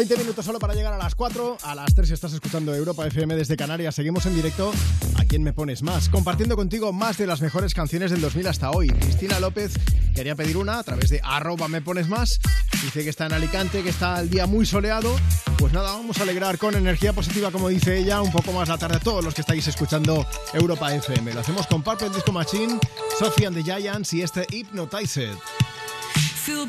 20 0.00 0.16
minutos 0.16 0.46
solo 0.46 0.58
para 0.58 0.72
llegar 0.72 0.94
a 0.94 0.96
las 0.96 1.14
4. 1.14 1.58
A 1.62 1.74
las 1.74 1.94
3 1.94 2.10
estás 2.12 2.32
escuchando 2.32 2.74
Europa 2.74 3.06
FM 3.06 3.36
desde 3.36 3.54
Canarias. 3.54 3.94
Seguimos 3.94 4.24
en 4.24 4.34
directo. 4.34 4.72
¿A 5.18 5.26
quién 5.26 5.42
me 5.42 5.52
pones 5.52 5.82
más? 5.82 6.08
Compartiendo 6.08 6.56
contigo 6.56 6.90
más 6.90 7.18
de 7.18 7.26
las 7.26 7.42
mejores 7.42 7.74
canciones 7.74 8.10
del 8.10 8.22
2000 8.22 8.46
hasta 8.46 8.70
hoy. 8.70 8.88
Cristina 8.88 9.38
López 9.38 9.74
quería 10.14 10.34
pedir 10.34 10.56
una 10.56 10.78
a 10.78 10.82
través 10.84 11.10
de 11.10 11.20
arroba 11.22 11.68
me 11.68 11.82
pones 11.82 12.08
más. 12.08 12.40
Dice 12.82 13.04
que 13.04 13.10
está 13.10 13.26
en 13.26 13.34
Alicante, 13.34 13.82
que 13.82 13.90
está 13.90 14.18
el 14.20 14.30
día 14.30 14.46
muy 14.46 14.64
soleado. 14.64 15.14
Pues 15.58 15.74
nada, 15.74 15.92
vamos 15.92 16.16
a 16.18 16.22
alegrar 16.22 16.56
con 16.56 16.74
energía 16.74 17.12
positiva, 17.12 17.50
como 17.50 17.68
dice 17.68 17.98
ella, 17.98 18.22
un 18.22 18.32
poco 18.32 18.52
más 18.52 18.70
la 18.70 18.78
tarde 18.78 18.96
a 18.96 19.00
todos 19.00 19.22
los 19.22 19.34
que 19.34 19.42
estáis 19.42 19.68
escuchando 19.68 20.26
Europa 20.54 20.94
FM. 20.94 21.34
Lo 21.34 21.40
hacemos 21.40 21.66
con 21.66 21.82
Purple 21.82 22.08
Disco 22.08 22.32
Machine, 22.32 22.78
Sophie 23.18 23.48
and 23.48 23.54
the 23.54 23.62
Giants 23.62 24.14
y 24.14 24.22
este 24.22 24.46
Hypnotized. 24.48 25.36
Feel 26.42 26.66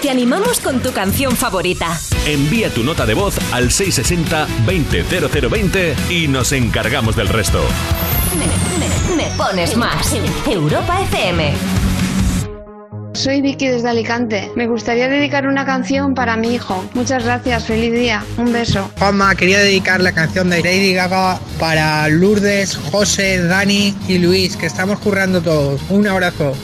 Te 0.00 0.08
animamos 0.08 0.60
con 0.60 0.80
tu 0.80 0.92
canción 0.92 1.34
favorita. 1.34 1.98
Envía 2.26 2.70
tu 2.70 2.84
nota 2.84 3.04
de 3.04 3.14
voz 3.14 3.34
al 3.52 3.70
660-200020 3.70 5.94
y 6.10 6.28
nos 6.28 6.52
encargamos 6.52 7.16
del 7.16 7.26
resto. 7.26 7.60
Me, 8.38 8.46
me 9.16 9.24
pones 9.36 9.76
más. 9.76 10.14
Europa 10.46 11.00
FM. 11.00 11.54
Soy 13.14 13.40
Vicky 13.40 13.66
desde 13.66 13.88
Alicante. 13.88 14.52
Me 14.54 14.68
gustaría 14.68 15.08
dedicar 15.08 15.48
una 15.48 15.66
canción 15.66 16.14
para 16.14 16.36
mi 16.36 16.54
hijo. 16.54 16.84
Muchas 16.94 17.24
gracias, 17.24 17.64
feliz 17.64 17.92
día. 17.92 18.24
Un 18.36 18.52
beso. 18.52 18.88
Juanma, 18.96 19.34
quería 19.34 19.58
dedicar 19.58 20.00
la 20.00 20.12
canción 20.12 20.50
de 20.50 20.62
Lady 20.62 20.94
Gaga 20.94 21.40
para 21.58 22.06
Lourdes, 22.08 22.76
José, 22.92 23.42
Dani 23.42 23.92
y 24.06 24.18
Luis, 24.18 24.56
que 24.56 24.66
estamos 24.66 25.00
currando 25.00 25.40
todos. 25.40 25.80
Un 25.88 26.06
abrazo. 26.06 26.54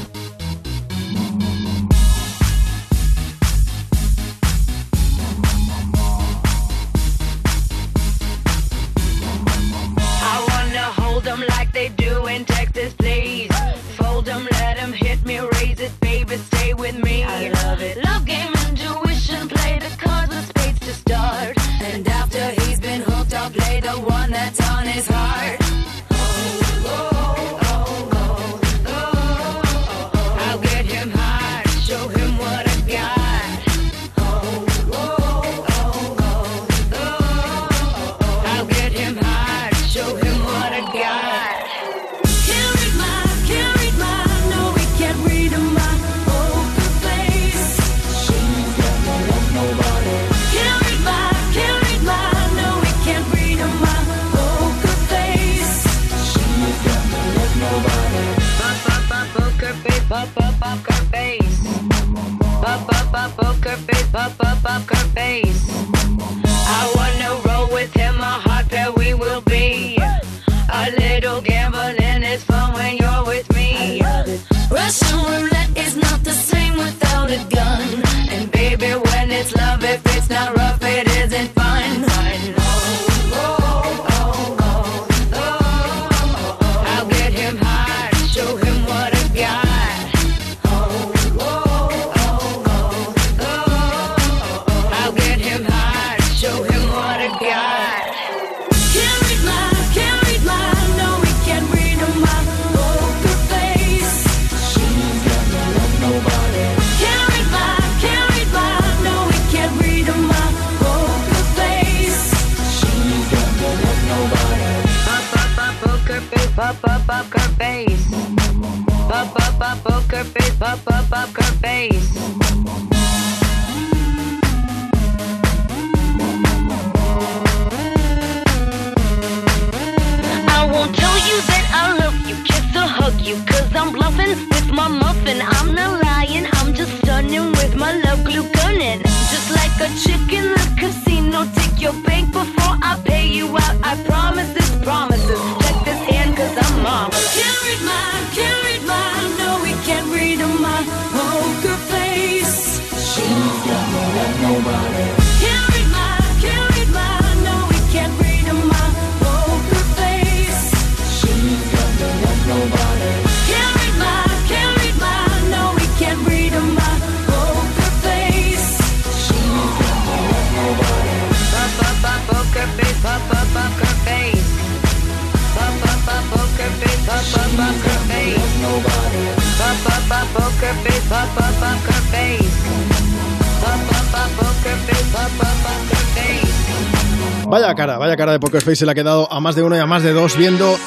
Vaya 187.46 187.74
cara, 187.74 187.98
vaya 187.98 188.16
cara 188.16 188.32
de 188.32 188.40
Poker 188.40 188.62
Face 188.62 188.76
se 188.76 188.86
le 188.86 188.92
ha 188.92 188.94
quedado 188.94 189.30
a 189.30 189.40
más 189.40 189.54
de 189.54 189.62
uno 189.62 189.76
y 189.76 189.78
a 189.78 189.86
más 189.86 190.02
de 190.02 190.12
dos 190.12 190.36
viendo 190.36 190.78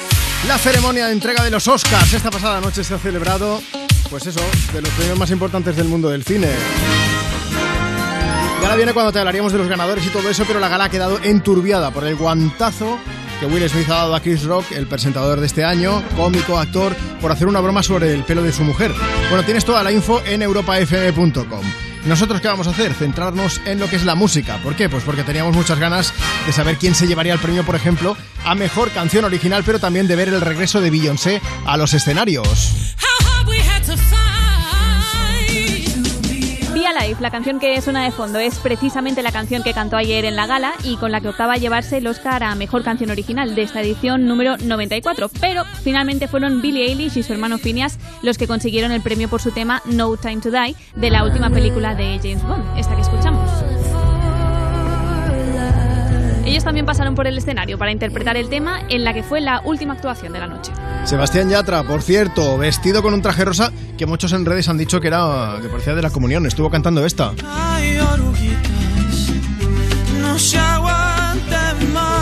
la 0.48 0.58
ceremonia 0.58 1.08
de 1.08 1.14
entrega 1.14 1.44
de 1.44 1.52
los 1.52 1.68
Oscars. 1.68 2.14
Esta 2.14 2.32
pasada 2.32 2.60
noche 2.62 2.84
se 2.84 2.96
ha 2.96 2.98
celebrado, 2.98 3.62
pues 4.10 4.26
eso, 4.26 4.42
de 4.74 4.82
los 4.82 4.90
premios 4.92 5.20
más 5.20 5.30
importantes 5.32 5.76
del 5.76 5.88
mundo 5.88 6.10
del 6.10 6.24
cine. 6.24 6.50
Y 8.60 8.64
ahora 8.64 8.76
viene 8.76 8.94
cuando 8.94 9.12
te 9.12 9.20
hablaríamos 9.20 9.52
de 9.52 9.60
los 9.60 9.68
ganadores 9.68 10.06
y 10.06 10.10
todo 10.10 10.28
eso, 10.30 10.44
pero 10.48 10.60
la 10.60 10.70
gala 10.70 10.86
ha 10.86 10.90
quedado 10.90 11.20
enturbiada 11.22 11.92
por 11.92 12.04
el 12.06 12.16
guantazo 12.16 12.98
que 13.40 13.46
Will 13.46 13.70
Smith 13.70 13.90
ha 13.90 13.96
dado 13.96 14.16
a 14.16 14.22
Chris 14.22 14.44
Rock, 14.44 14.72
el 14.72 14.88
presentador 14.88 15.40
de 15.40 15.48
este 15.48 15.64
año, 15.64 16.04
cómico, 16.16 16.58
actor, 16.58 16.96
por 17.22 17.32
hacer 17.32 17.48
una 17.48 17.60
broma 17.60 17.84
sobre 17.84 18.14
el 18.14 18.24
pelo 18.24 18.42
de 18.44 18.52
su 18.52 18.64
mujer. 18.64 18.94
Bueno, 19.30 19.44
tienes 19.44 19.66
toda 19.66 19.84
la 19.84 19.92
info 19.92 20.22
en 20.26 20.42
europafm.com. 20.42 21.62
¿Nosotros 22.06 22.40
qué 22.40 22.48
vamos 22.48 22.68
a 22.68 22.70
hacer? 22.70 22.94
Centrarnos 22.94 23.60
en 23.66 23.80
lo 23.80 23.90
que 23.90 23.96
es 23.96 24.06
la 24.06 24.14
música. 24.14 24.58
¿Por 24.64 24.76
qué? 24.76 24.90
Pues 24.90 25.04
porque 25.04 25.24
teníamos 25.24 25.56
muchas 25.56 25.80
ganas 25.80 26.14
de 26.46 26.54
saber 26.54 26.78
quién 26.78 26.94
se 26.94 27.08
llevaría 27.08 27.34
el 27.34 27.40
premio, 27.40 27.66
por 27.66 27.76
ejemplo, 27.76 28.16
a 28.46 28.54
mejor 28.54 28.92
canción 28.92 29.26
original, 29.26 29.64
pero 29.66 29.80
también 29.80 30.08
de 30.08 30.16
ver 30.16 30.30
el 30.30 30.42
regreso 30.42 30.82
de 30.82 30.92
Beyoncé 30.92 31.42
a 31.66 31.78
los 31.78 31.94
escenarios. 31.96 32.96
La 37.20 37.30
canción 37.30 37.60
que 37.60 37.80
suena 37.82 38.04
de 38.04 38.12
fondo, 38.12 38.40
es 38.40 38.58
precisamente 38.58 39.22
la 39.22 39.32
canción 39.32 39.62
que 39.62 39.74
cantó 39.74 39.96
ayer 39.96 40.26
en 40.26 40.36
la 40.36 40.48
gala 40.48 40.74
y 40.84 40.98
con 40.98 41.12
la 41.12 41.22
que 41.22 41.30
optaba 41.30 41.54
a 41.54 41.58
llevarse 41.58 41.98
el 41.98 42.08
Oscar 42.08 42.44
a 42.44 42.56
Mejor 42.56 42.84
Canción 42.84 43.12
Original 43.12 43.54
de 43.54 43.62
esta 43.62 43.82
edición 43.82 44.26
número 44.26 44.58
94. 44.58 45.30
Pero 45.40 45.66
finalmente 45.84 46.28
fueron 46.28 46.64
Billie 46.64 46.88
Eilish 46.88 47.18
y 47.18 47.24
su 47.24 47.32
hermano 47.32 47.60
Phineas 47.60 48.00
los 48.24 48.40
que 48.40 48.48
consiguieron 48.48 48.92
el 48.92 49.02
premio 49.02 49.30
por 49.30 49.40
su 49.40 49.52
tema 49.52 49.84
No 49.86 50.18
Time 50.18 50.42
to 50.42 50.50
Die 50.50 50.76
de 50.96 51.10
la 51.12 51.24
última 51.24 51.52
película 51.52 51.94
de 51.94 52.20
James 52.22 52.44
Bond, 52.44 52.78
esta 52.78 52.96
que 52.96 53.02
escuchamos. 53.02 53.45
Ellos 56.46 56.64
también 56.64 56.86
pasaron 56.86 57.16
por 57.16 57.26
el 57.26 57.38
escenario 57.38 57.78
para 57.80 57.92
interpretar 57.92 58.38
el 58.38 58.50
tema 58.50 58.82
en 58.88 59.04
la 59.04 59.14
que 59.14 59.24
fue 59.24 59.42
la 59.42 59.62
última 59.66 59.94
actuación 59.94 60.32
de 60.32 60.40
la 60.40 60.48
noche. 60.48 60.72
Sebastián 61.04 61.50
Yatra, 61.50 61.84
por 61.84 62.04
cierto, 62.04 62.58
vestido 62.58 63.02
con 63.02 63.14
un 63.16 63.22
traje 63.22 63.44
rosa 63.44 63.72
que 63.98 64.06
muchos 64.06 64.32
en 64.32 64.46
redes 64.46 64.70
han 64.70 64.78
dicho 64.78 65.02
que 65.02 65.08
era 65.08 65.58
que 65.62 65.70
parecía 65.70 65.96
de 65.96 66.04
la 66.04 66.12
comunión, 66.12 66.46
estuvo 66.46 66.70
cantando 66.70 67.04
esta. 67.04 67.34
Ay, 67.48 67.98
oruguitas, 67.98 69.32
no 70.22 70.38
se 70.38 70.60
aguanten 70.60 71.94
más. 71.94 72.15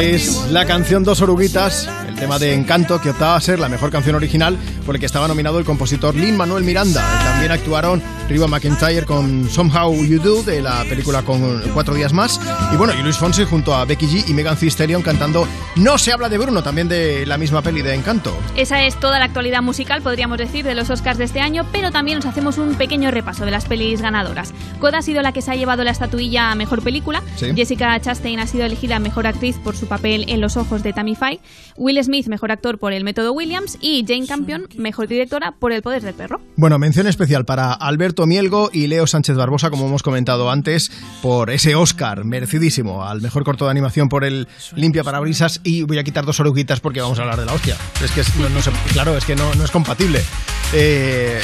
Es 0.00 0.46
la 0.50 0.64
canción 0.66 1.04
Dos 1.04 1.20
Oruguitas, 1.20 1.88
el 2.08 2.14
tema 2.16 2.38
de 2.38 2.54
Encanto, 2.54 3.00
que 3.00 3.10
optaba 3.10 3.36
a 3.36 3.40
ser 3.40 3.58
la 3.58 3.68
mejor 3.68 3.90
canción 3.90 4.16
original 4.16 4.56
por 4.86 4.94
el 4.94 5.00
que 5.00 5.06
estaba 5.06 5.28
nominado 5.28 5.58
el 5.58 5.64
compositor 5.64 6.14
Lin 6.14 6.36
Manuel 6.36 6.64
Miranda. 6.64 7.02
También 7.24 7.52
actuaron 7.52 8.02
Riva 8.28 8.46
McIntyre 8.46 9.04
con 9.04 9.48
Somehow 9.50 9.94
You 10.04 10.20
Do, 10.20 10.42
de 10.42 10.62
la 10.62 10.84
película 10.84 11.22
con 11.22 11.60
Cuatro 11.74 11.94
Días 11.94 12.12
Más. 12.12 12.40
Y 12.72 12.76
bueno, 12.76 12.94
y 12.98 13.02
Luis 13.02 13.16
Fonsi 13.18 13.44
junto 13.44 13.74
a 13.74 13.84
Becky 13.84 14.06
G 14.06 14.28
y 14.28 14.34
Megan 14.34 14.56
Thee 14.56 14.68
Stallion 14.70 15.02
cantando 15.02 15.46
No 15.76 15.98
se 15.98 16.12
habla 16.12 16.28
de 16.28 16.38
Bruno, 16.38 16.62
también 16.62 16.88
de 16.88 17.26
la 17.26 17.36
misma 17.38 17.62
peli 17.62 17.82
de 17.82 17.94
Encanto. 17.94 18.36
Esa 18.56 18.84
es 18.84 18.98
toda 18.98 19.18
la 19.18 19.26
actualidad 19.26 19.62
musical, 19.62 20.00
podríamos 20.02 20.38
decir, 20.38 20.64
de 20.64 20.74
los 20.74 20.88
Oscars 20.90 21.18
de 21.18 21.24
este 21.24 21.40
año, 21.40 21.66
pero 21.72 21.90
también 21.90 22.18
nos 22.18 22.26
hacemos 22.26 22.58
un 22.58 22.74
pequeño 22.74 23.10
repaso 23.10 23.44
de 23.44 23.50
las 23.50 23.66
pelis 23.66 24.00
ganadoras. 24.00 24.52
Coda 24.78 24.98
ha 24.98 25.02
sido 25.02 25.22
la 25.22 25.32
que 25.32 25.42
se 25.42 25.50
ha 25.50 25.56
llevado 25.56 25.84
la 25.84 25.90
estatuilla 25.90 26.50
a 26.50 26.54
Mejor 26.54 26.82
Película, 26.82 27.22
Sí. 27.36 27.52
Jessica 27.54 27.98
Chastain 28.10 28.40
ha 28.40 28.46
sido 28.48 28.64
elegida 28.64 28.98
Mejor 28.98 29.28
Actriz 29.28 29.56
por 29.62 29.76
su 29.76 29.86
papel 29.86 30.24
en 30.26 30.40
Los 30.40 30.56
Ojos 30.56 30.82
de 30.82 30.92
Tammy 30.92 31.14
Faye, 31.14 31.38
Will 31.76 32.02
Smith 32.02 32.26
Mejor 32.26 32.50
Actor 32.50 32.76
por 32.80 32.92
El 32.92 33.04
Método 33.04 33.32
Williams 33.32 33.78
y 33.80 34.04
Jane 34.04 34.26
Campion 34.26 34.66
Mejor 34.76 35.06
Directora 35.06 35.52
por 35.52 35.70
El 35.70 35.80
Poder 35.80 36.02
del 36.02 36.14
Perro. 36.14 36.40
Bueno, 36.56 36.76
mención 36.80 37.06
especial 37.06 37.44
para 37.44 37.72
Alberto 37.72 38.26
Mielgo 38.26 38.68
y 38.72 38.88
Leo 38.88 39.06
Sánchez 39.06 39.36
Barbosa, 39.36 39.70
como 39.70 39.86
hemos 39.86 40.02
comentado 40.02 40.50
antes, 40.50 40.90
por 41.22 41.50
ese 41.50 41.76
Oscar 41.76 42.24
merecidísimo 42.24 43.04
al 43.04 43.20
mejor 43.20 43.44
corto 43.44 43.66
de 43.66 43.70
animación 43.70 44.08
por 44.08 44.24
el 44.24 44.48
Limpia 44.74 45.04
Parabrisas. 45.04 45.60
Y 45.62 45.82
voy 45.84 45.98
a 45.98 46.02
quitar 46.02 46.24
dos 46.26 46.40
oruguitas 46.40 46.80
porque 46.80 47.00
vamos 47.00 47.16
a 47.20 47.22
hablar 47.22 47.38
de 47.38 47.46
la 47.46 47.52
hostia. 47.52 47.76
Es 48.02 48.10
que 48.10 48.22
es- 48.22 48.34
no, 48.36 48.48
claro, 48.92 49.16
es 49.16 49.24
que 49.24 49.36
no, 49.36 49.54
no 49.54 49.62
es 49.64 49.70
compatible. 49.70 50.20
Eh, 50.74 51.40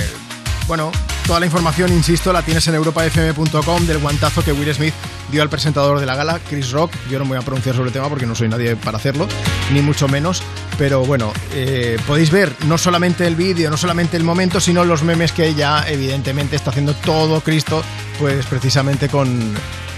bueno, 0.66 0.90
toda 1.26 1.40
la 1.40 1.46
información, 1.46 1.92
insisto, 1.92 2.32
la 2.32 2.42
tienes 2.42 2.66
en 2.68 2.74
europafm.com 2.74 3.86
del 3.86 3.98
guantazo 3.98 4.44
que 4.44 4.52
Will 4.52 4.72
Smith 4.74 4.94
dio 5.30 5.42
al 5.42 5.48
presentador 5.48 6.00
de 6.00 6.06
la 6.06 6.16
gala, 6.16 6.40
Chris 6.48 6.70
Rock. 6.70 6.92
Yo 7.10 7.18
no 7.18 7.24
me 7.24 7.30
voy 7.30 7.38
a 7.38 7.42
pronunciar 7.42 7.74
sobre 7.74 7.88
el 7.88 7.92
tema 7.92 8.08
porque 8.08 8.26
no 8.26 8.34
soy 8.34 8.48
nadie 8.48 8.76
para 8.76 8.98
hacerlo, 8.98 9.28
ni 9.72 9.80
mucho 9.80 10.08
menos. 10.08 10.42
Pero 10.78 11.04
bueno, 11.04 11.32
eh, 11.54 11.98
podéis 12.06 12.30
ver 12.30 12.52
no 12.66 12.78
solamente 12.78 13.26
el 13.26 13.36
vídeo, 13.36 13.70
no 13.70 13.76
solamente 13.76 14.16
el 14.16 14.24
momento, 14.24 14.60
sino 14.60 14.84
los 14.84 15.02
memes 15.02 15.32
que 15.32 15.54
ya 15.54 15.84
evidentemente 15.88 16.56
está 16.56 16.70
haciendo 16.70 16.94
todo 16.94 17.40
Cristo, 17.40 17.82
pues 18.18 18.44
precisamente 18.46 19.08
con, 19.08 19.54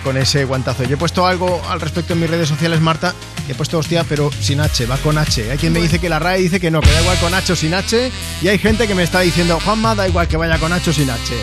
con 0.08 0.16
ese 0.16 0.46
guantazo. 0.46 0.84
Yo 0.84 0.94
he 0.94 0.96
puesto 0.96 1.26
algo 1.26 1.60
al 1.68 1.82
respecto 1.82 2.14
en 2.14 2.20
mis 2.20 2.30
redes 2.30 2.48
sociales, 2.48 2.80
Marta, 2.80 3.14
he 3.46 3.54
puesto 3.54 3.76
hostia, 3.76 4.04
pero 4.08 4.30
sin 4.40 4.58
H, 4.58 4.86
va 4.86 4.96
con 4.96 5.18
H. 5.18 5.50
Hay 5.50 5.58
quien 5.58 5.70
me 5.70 5.82
dice 5.82 5.98
que 5.98 6.08
la 6.08 6.18
RAE 6.18 6.40
dice 6.40 6.60
que 6.60 6.70
no, 6.70 6.80
que 6.80 6.90
da 6.90 7.02
igual 7.02 7.18
con 7.18 7.34
H 7.34 7.52
o 7.52 7.56
sin 7.56 7.74
H, 7.74 8.10
y 8.40 8.48
hay 8.48 8.56
gente 8.56 8.88
que 8.88 8.94
me 8.94 9.02
está 9.02 9.20
diciendo, 9.20 9.60
Juanma, 9.62 9.94
da 9.94 10.08
igual 10.08 10.26
que 10.26 10.38
vaya 10.38 10.58
con 10.58 10.72
H 10.72 10.88
o 10.88 10.92
sin 10.94 11.10
H. 11.10 11.34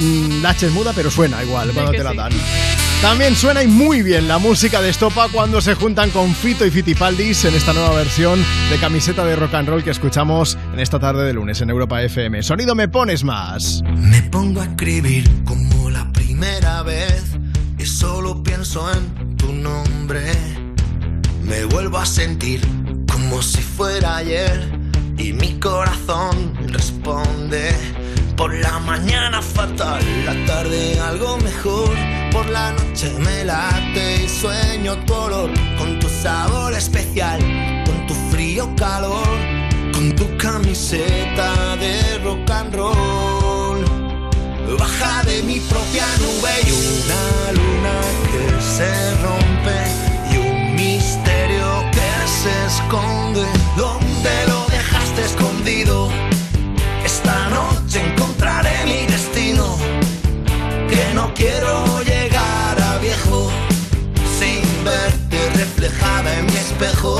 Mm, 0.00 0.42
la 0.42 0.50
H 0.50 0.66
es 0.66 0.72
muda, 0.72 0.92
pero 0.96 1.12
suena 1.12 1.44
igual 1.44 1.70
cuando 1.72 1.92
te 1.92 2.02
la 2.02 2.10
sí. 2.10 2.16
dan. 2.16 2.32
También 3.02 3.36
suena 3.36 3.62
y 3.62 3.68
muy 3.68 4.02
bien 4.02 4.26
la 4.26 4.38
música 4.38 4.80
de 4.80 4.88
Estopa 4.88 5.28
cuando 5.28 5.60
se 5.60 5.76
juntan 5.76 6.10
con 6.10 6.34
Fito 6.34 6.66
y 6.66 6.72
Fitipaldis 6.72 7.44
en 7.44 7.54
esta 7.54 7.72
nueva 7.72 7.94
versión 7.94 8.44
de 8.68 8.78
camiseta 8.78 9.24
de 9.24 9.36
rock 9.36 9.54
and 9.54 9.68
roll 9.68 9.84
que 9.84 9.90
escuchamos 9.90 10.58
en 10.74 10.80
esta 10.80 10.98
tarde 10.98 11.24
de 11.24 11.34
lunes 11.34 11.60
en 11.60 11.70
Europa 11.70 12.02
FM. 12.02 12.42
Sonido 12.42 12.74
me 12.74 12.88
pones 12.88 13.22
más. 13.22 13.84
Me 13.96 14.22
pongo 14.24 14.60
a 14.60 14.64
escribir 14.64 15.44
como 15.44 15.88
la 15.88 16.10
primera 16.12 16.82
vez 16.82 17.38
solo 17.88 18.42
pienso 18.42 18.90
en 18.92 19.36
tu 19.36 19.52
nombre. 19.52 20.32
Me 21.42 21.64
vuelvo 21.64 21.98
a 21.98 22.06
sentir 22.06 22.60
como 23.10 23.42
si 23.42 23.62
fuera 23.62 24.16
ayer 24.16 24.78
y 25.16 25.32
mi 25.32 25.58
corazón 25.58 26.54
responde. 26.68 27.74
Por 28.36 28.54
la 28.54 28.78
mañana 28.80 29.42
fatal, 29.42 30.02
la 30.24 30.34
tarde 30.46 31.00
algo 31.00 31.38
mejor. 31.38 31.90
Por 32.30 32.46
la 32.50 32.72
noche 32.72 33.10
me 33.18 33.44
late 33.44 34.24
y 34.24 34.28
sueño 34.28 34.96
tu 35.06 35.14
olor 35.14 35.50
con 35.78 35.98
tu 35.98 36.08
sabor 36.08 36.74
especial, 36.74 37.40
con 37.86 38.06
tu 38.06 38.14
frío 38.30 38.68
calor, 38.76 39.26
con 39.92 40.14
tu 40.14 40.36
camiseta 40.36 41.76
de 41.76 42.18
rock 42.22 42.50
and 42.50 42.74
roll. 42.74 43.27
Baja 44.76 45.22
de 45.24 45.42
mi 45.42 45.60
propia 45.60 46.04
nube 46.18 46.50
y 46.66 46.70
una 46.72 47.52
luna 47.52 48.00
que 48.30 48.60
se 48.60 49.14
rompe 49.22 49.78
y 50.30 50.36
un 50.36 50.74
misterio 50.74 51.84
que 51.90 52.10
se 52.28 52.66
esconde. 52.66 53.46
¿Dónde 53.76 54.46
lo 54.46 54.66
dejaste 54.66 55.24
escondido? 55.24 56.10
Esta 57.04 57.48
noche 57.48 58.02
encontraré 58.12 58.84
mi 58.84 59.06
destino. 59.06 59.78
Que 60.90 61.14
no 61.14 61.32
quiero 61.34 62.02
llegar 62.02 62.80
a 62.80 62.98
viejo 62.98 63.50
sin 64.38 64.62
verte 64.84 65.50
reflejada 65.56 66.38
en 66.38 66.46
mi 66.46 66.56
espejo. 66.56 67.18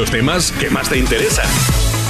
Los 0.00 0.10
temas 0.10 0.50
que 0.52 0.70
más 0.70 0.88
te 0.88 0.96
interesan. 0.96 1.44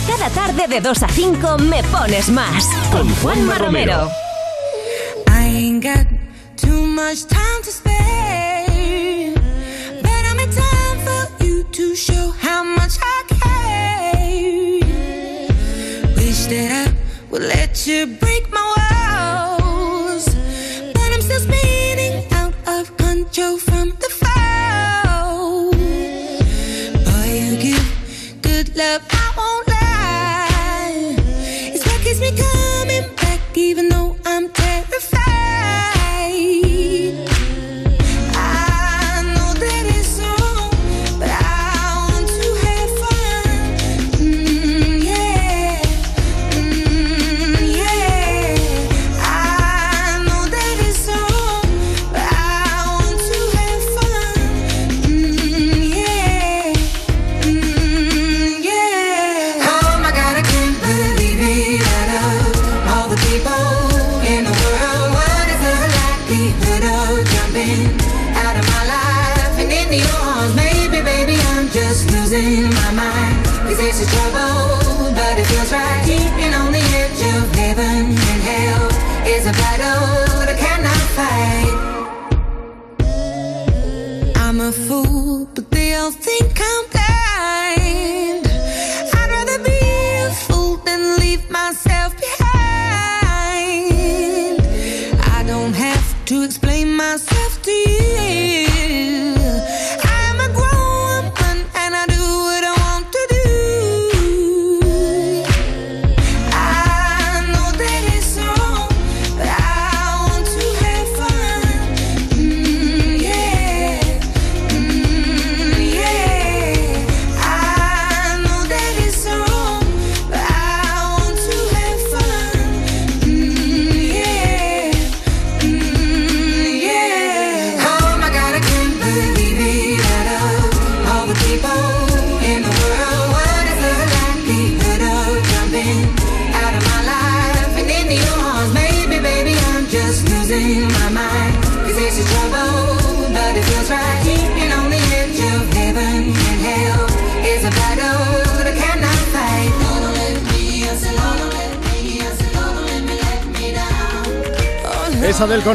Cada 0.07 0.31
tarde 0.31 0.69
de 0.69 0.81
2 0.81 1.03
a 1.03 1.09
5 1.09 1.59
me 1.59 1.83
pones 1.83 2.31
más. 2.31 2.69
Con 2.93 3.13
Juanma 3.17 3.59
Romero. 3.59 4.09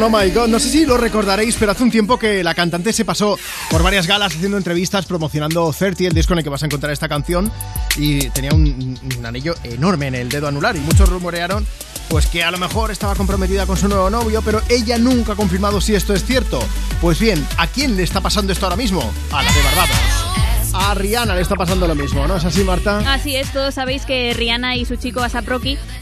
Oh 0.03 0.09
My 0.09 0.29
God. 0.29 0.47
No 0.47 0.59
sé 0.59 0.69
si 0.69 0.85
lo 0.85 0.97
recordaréis, 0.97 1.55
pero 1.57 1.71
hace 1.71 1.83
un 1.83 1.91
tiempo 1.91 2.19
que 2.19 2.43
la 2.43 2.53
cantante 2.53 2.91
se 2.91 3.05
pasó 3.05 3.37
por 3.69 3.81
varias 3.81 4.07
galas 4.07 4.35
haciendo 4.35 4.57
entrevistas 4.57 5.05
promocionando 5.05 5.71
30, 5.71 6.03
el 6.05 6.13
disco 6.13 6.33
en 6.33 6.39
el 6.39 6.43
que 6.43 6.49
vas 6.49 6.63
a 6.63 6.65
encontrar 6.65 6.91
esta 6.91 7.07
canción, 7.07 7.51
y 7.97 8.29
tenía 8.29 8.51
un, 8.53 8.97
anillo 9.25 9.55
enorme 9.63 10.07
en 10.07 10.15
el 10.15 10.29
dedo 10.29 10.47
anular. 10.47 10.75
Y 10.75 10.79
muchos 10.79 11.07
rumorearon 11.09 11.65
pues 12.09 12.27
que 12.27 12.43
a 12.43 12.51
lo 12.51 12.57
mejor 12.57 12.91
estaba 12.91 13.15
comprometida 13.15 13.65
con 13.65 13.77
su 13.77 13.87
nuevo 13.87 14.09
novio, 14.09 14.41
pero 14.43 14.61
ella 14.69 14.97
nunca 14.97 15.33
ha 15.33 15.35
confirmado 15.35 15.81
si 15.81 15.95
esto 15.95 16.13
es 16.13 16.23
cierto. 16.23 16.59
Pues 17.01 17.19
bien, 17.19 17.45
¿a 17.57 17.67
quién 17.67 17.95
le 17.95 18.03
está 18.03 18.21
pasando 18.21 18.53
esto 18.53 18.65
ahora 18.65 18.75
mismo? 18.75 19.01
A 19.31 19.43
la 19.43 19.51
de 19.51 19.61
Barbados. 19.61 20.35
A 20.77 20.93
Rihanna 20.93 21.35
le 21.35 21.41
está 21.41 21.55
pasando 21.55 21.87
lo 21.87 21.95
mismo, 21.95 22.27
¿no 22.27 22.35
es 22.35 22.43
así, 22.43 22.63
Marta? 22.63 22.99
Así 23.13 23.35
es, 23.35 23.51
todos 23.53 23.73
sabéis 23.73 24.05
que 24.05 24.33
Rihanna 24.33 24.75
y 24.75 24.83
su 24.83 24.97
chico 24.97 25.21
Asap 25.21 25.45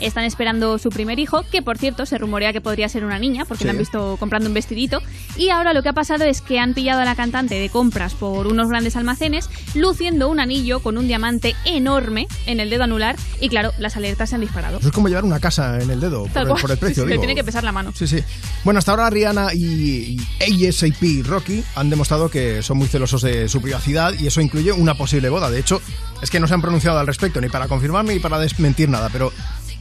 están 0.05 0.23
esperando 0.25 0.77
su 0.77 0.89
primer 0.89 1.19
hijo, 1.19 1.43
que 1.51 1.61
por 1.61 1.77
cierto 1.77 2.05
se 2.05 2.17
rumorea 2.17 2.53
que 2.53 2.61
podría 2.61 2.89
ser 2.89 3.03
una 3.05 3.19
niña, 3.19 3.45
porque 3.45 3.61
Sí. 3.63 3.65
la 3.65 3.71
han 3.71 3.77
visto 3.77 4.17
comprando 4.19 4.47
un 4.49 4.53
vestidito. 4.53 5.01
Y 5.38 5.49
ahora 5.49 5.73
lo 5.73 5.81
que 5.84 5.89
ha 5.89 5.93
pasado 5.93 6.23
es 6.25 6.41
que 6.41 6.59
han 6.59 6.73
pillado 6.73 7.01
a 7.01 7.05
la 7.05 7.15
cantante 7.15 7.55
de 7.55 7.69
compras 7.69 8.13
por 8.13 8.47
unos 8.47 8.69
grandes 8.69 8.95
almacenes, 8.95 9.49
luciendo 9.75 10.30
un 10.30 10.39
anillo 10.39 10.80
con 10.81 10.97
un 10.97 11.07
diamante 11.07 11.55
enorme 11.65 12.27
en 12.45 12.59
el 12.59 12.69
dedo 12.69 12.84
anular. 12.84 13.15
Y 13.41 13.49
claro, 13.49 13.71
las 13.80 13.95
alertas 13.97 14.30
se 14.30 14.35
han 14.35 14.41
disparado. 14.41 14.77
Eso 14.80 14.88
es 14.88 14.93
como 14.93 15.07
llevar 15.07 15.23
una 15.25 15.39
casa 15.39 15.80
en 15.81 15.89
el 15.89 15.99
dedo, 15.99 16.25
por 16.27 16.41
el, 16.41 16.47
cual. 16.47 16.61
por 16.61 16.71
el 16.71 16.77
precio, 16.77 17.03
Sí, 17.03 17.07
le 17.09 17.13
digo. 17.13 17.21
tiene 17.21 17.35
que 17.35 17.43
pesar 17.43 17.63
la 17.63 17.71
mano. 17.71 17.91
Sí, 17.95 18.07
sí. 18.07 18.19
Bueno, 18.63 18.77
hasta 18.80 18.91
ahora 18.91 19.09
Rihanna 19.09 19.53
y, 19.53 20.17
y 20.47 20.67
ASAP 20.67 21.25
Rocky 21.25 21.63
han 21.75 21.89
demostrado 21.89 22.30
que 22.30 22.61
son 22.61 22.77
muy 22.77 22.88
celosos 22.88 23.21
de 23.21 23.47
su 23.49 23.61
privacidad 23.61 24.13
y 24.19 24.27
eso 24.27 24.41
incluye 24.41 24.71
una 24.71 24.95
posible 24.95 25.30
boda. 25.30 25.49
De 25.49 25.59
hecho, 25.59 25.81
es 26.21 26.30
que 26.30 26.39
no 26.39 26.47
se 26.47 26.53
han 26.53 26.61
pronunciado 26.61 26.99
al 26.99 27.07
respecto 27.07 27.41
ni 27.41 27.49
para 27.49 27.67
confirmar 27.67 28.05
ni 28.05 28.19
para 28.19 28.39
desmentir 28.39 28.89
nada, 28.89 29.09
pero 29.11 29.31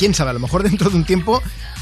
quién 0.03 0.15
sabe, 0.15 0.31
a 0.31 0.33
lo 0.33 0.41
mejor 0.41 0.63
dentro 0.69 0.91
de 0.91 0.97
un 0.97 1.05
tiempo 1.05 1.41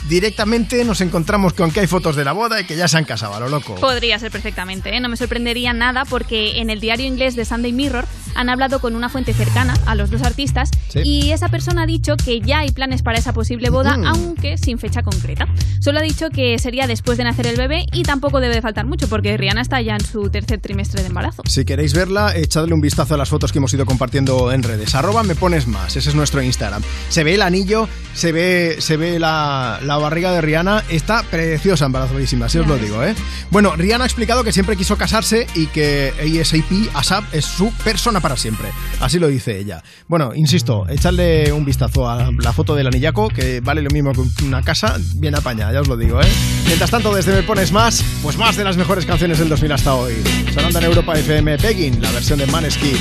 directamente 0.08 0.84
nos 0.84 1.00
encontramos 1.00 1.52
con 1.54 1.70
que 1.70 1.80
hay 1.80 1.86
fotos 1.86 2.16
de 2.16 2.24
la 2.24 2.32
boda 2.32 2.60
y 2.60 2.64
que 2.64 2.76
ya 2.76 2.88
se 2.88 2.98
han 2.98 3.04
casado, 3.04 3.34
a 3.34 3.40
lo 3.40 3.48
loco. 3.48 3.76
Podría 3.76 4.18
ser 4.18 4.30
perfectamente, 4.30 4.94
¿eh? 4.94 5.00
no 5.00 5.08
me 5.08 5.16
sorprendería 5.16 5.72
nada 5.72 6.04
porque 6.04 6.58
en 6.60 6.68
el 6.68 6.80
diario 6.80 7.06
inglés 7.06 7.36
de 7.36 7.44
Sunday 7.46 7.72
Mirror 7.72 8.06
han 8.34 8.48
hablado 8.48 8.80
con 8.80 8.94
una 8.96 9.08
fuente 9.08 9.32
cercana 9.32 9.74
a 9.86 9.94
los 9.94 10.10
dos 10.10 10.22
artistas 10.22 10.70
Sí. 10.88 11.00
y 11.04 11.30
esa 11.30 11.48
persona 11.48 11.82
ha 11.82 11.86
dicho 11.86 12.16
que 12.16 12.40
ya 12.40 12.58
hay 12.60 12.72
planes 12.72 13.02
para 13.02 13.18
esa 13.18 13.32
posible 13.32 13.70
boda, 13.70 13.96
Mm. 13.96 14.04
aunque 14.06 14.58
sin 14.58 14.78
fecha 14.78 15.02
concreta. 15.02 15.46
Solo 15.80 16.00
ha 16.00 16.02
dicho 16.02 16.28
que 16.30 16.58
sería 16.58 16.86
después 16.86 17.16
de 17.16 17.24
nacer 17.24 17.46
el 17.46 17.56
bebé 17.56 17.86
y 17.92 18.02
tampoco 18.02 18.40
debe 18.40 18.54
de 18.56 18.62
faltar 18.62 18.86
mucho 18.86 19.08
porque 19.08 19.36
Rihanna 19.36 19.60
está 19.60 19.80
ya 19.80 19.94
en 19.94 20.04
su 20.04 20.28
tercer 20.30 20.60
trimestre 20.60 21.02
de 21.02 21.08
embarazo. 21.08 21.42
Si 21.46 21.64
queréis 21.64 21.92
verla, 21.94 22.34
echadle 22.36 22.74
un 22.74 22.80
vistazo 22.80 23.14
a 23.14 23.16
las 23.16 23.28
fotos 23.28 23.52
que 23.52 23.58
hemos 23.58 23.72
ido 23.74 23.86
compartiendo 23.86 24.50
en 24.52 24.62
redes. 24.62 24.94
Arroba 24.94 25.22
me 25.22 25.34
pones 25.34 25.66
más, 25.66 25.96
ese 25.96 26.08
es 26.10 26.14
nuestro 26.14 26.42
Instagram. 26.42 26.82
Se 27.08 27.22
ve 27.24 27.34
el 27.34 27.42
anillo 27.42 27.88
se 28.14 28.32
ve, 28.32 28.76
se 28.78 28.96
ve 28.96 29.18
la, 29.18 29.78
la 29.84 29.96
barriga 29.96 30.32
de 30.32 30.40
Rihanna. 30.40 30.84
Está 30.88 31.22
preciosa, 31.22 31.86
embarazadísima, 31.86 32.48
si 32.48 32.58
os 32.58 32.66
lo 32.66 32.76
digo, 32.76 33.02
¿eh? 33.02 33.14
Bueno, 33.50 33.74
Rihanna 33.76 34.04
ha 34.04 34.06
explicado 34.06 34.44
que 34.44 34.52
siempre 34.52 34.76
quiso 34.76 34.96
casarse 34.96 35.46
y 35.54 35.66
que 35.66 36.12
ASAP, 36.40 36.94
ASAP, 36.94 37.34
es 37.34 37.44
su 37.44 37.72
persona 37.84 38.20
para 38.20 38.36
siempre. 38.36 38.68
Así 39.00 39.18
lo 39.18 39.28
dice 39.28 39.58
ella. 39.58 39.82
Bueno, 40.08 40.32
insisto, 40.34 40.88
echadle 40.88 41.52
un 41.52 41.64
vistazo 41.64 42.08
a 42.08 42.30
la 42.32 42.52
foto 42.52 42.74
del 42.74 42.86
anillaco, 42.86 43.28
que 43.28 43.60
vale 43.60 43.82
lo 43.82 43.90
mismo 43.90 44.12
que 44.12 44.44
una 44.44 44.62
casa, 44.62 44.96
bien 45.16 45.34
apañada, 45.34 45.72
ya 45.72 45.80
os 45.80 45.88
lo 45.88 45.96
digo, 45.96 46.20
¿eh? 46.20 46.28
Mientras 46.66 46.90
tanto, 46.90 47.14
desde 47.14 47.32
Me 47.32 47.42
Pones 47.42 47.72
Más, 47.72 48.04
pues 48.22 48.36
más 48.36 48.56
de 48.56 48.64
las 48.64 48.76
mejores 48.76 49.06
canciones 49.06 49.38
del 49.38 49.48
2000 49.48 49.72
hasta 49.72 49.94
hoy. 49.94 50.14
Sonando 50.54 50.78
en 50.78 50.84
Europa 50.84 51.14
FM 51.14 51.56
Begging, 51.56 52.00
la 52.00 52.10
versión 52.12 52.38
de 52.38 52.46
Maneskin. 52.46 52.96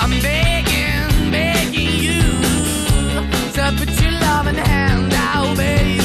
I'm 0.00 0.10
begging, 0.20 0.73
to 3.70 3.76
put 3.78 4.02
your 4.02 4.12
loving 4.12 4.56
hand 4.56 5.12
out, 5.14 5.56
baby. 5.56 6.02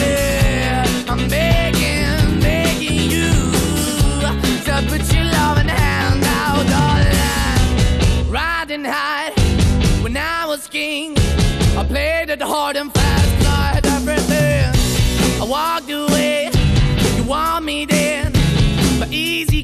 I'm 1.09 1.27
begging, 1.27 2.39
begging 2.39 3.11
you 3.11 3.31
to 4.63 4.81
put 4.87 5.13
your 5.13 5.25
loving 5.25 5.67
hand 5.67 6.23
out, 6.23 6.65
darling. 6.73 8.31
Riding 8.31 8.85
high 8.85 9.31
when 10.01 10.15
I 10.15 10.45
was 10.45 10.67
king, 10.67 11.17
I 11.77 11.83
played 11.85 12.29
it 12.29 12.41
hard 12.41 12.77
and 12.77 12.93
fast, 12.93 13.41
tried 13.43 13.85
everything. 13.85 14.71
I 15.41 15.45
walked 15.45 15.91
away, 15.91 16.49
you 17.17 17.23
want 17.25 17.65
me 17.65 17.85
then, 17.85 18.31
but 18.99 19.11
easy 19.11 19.63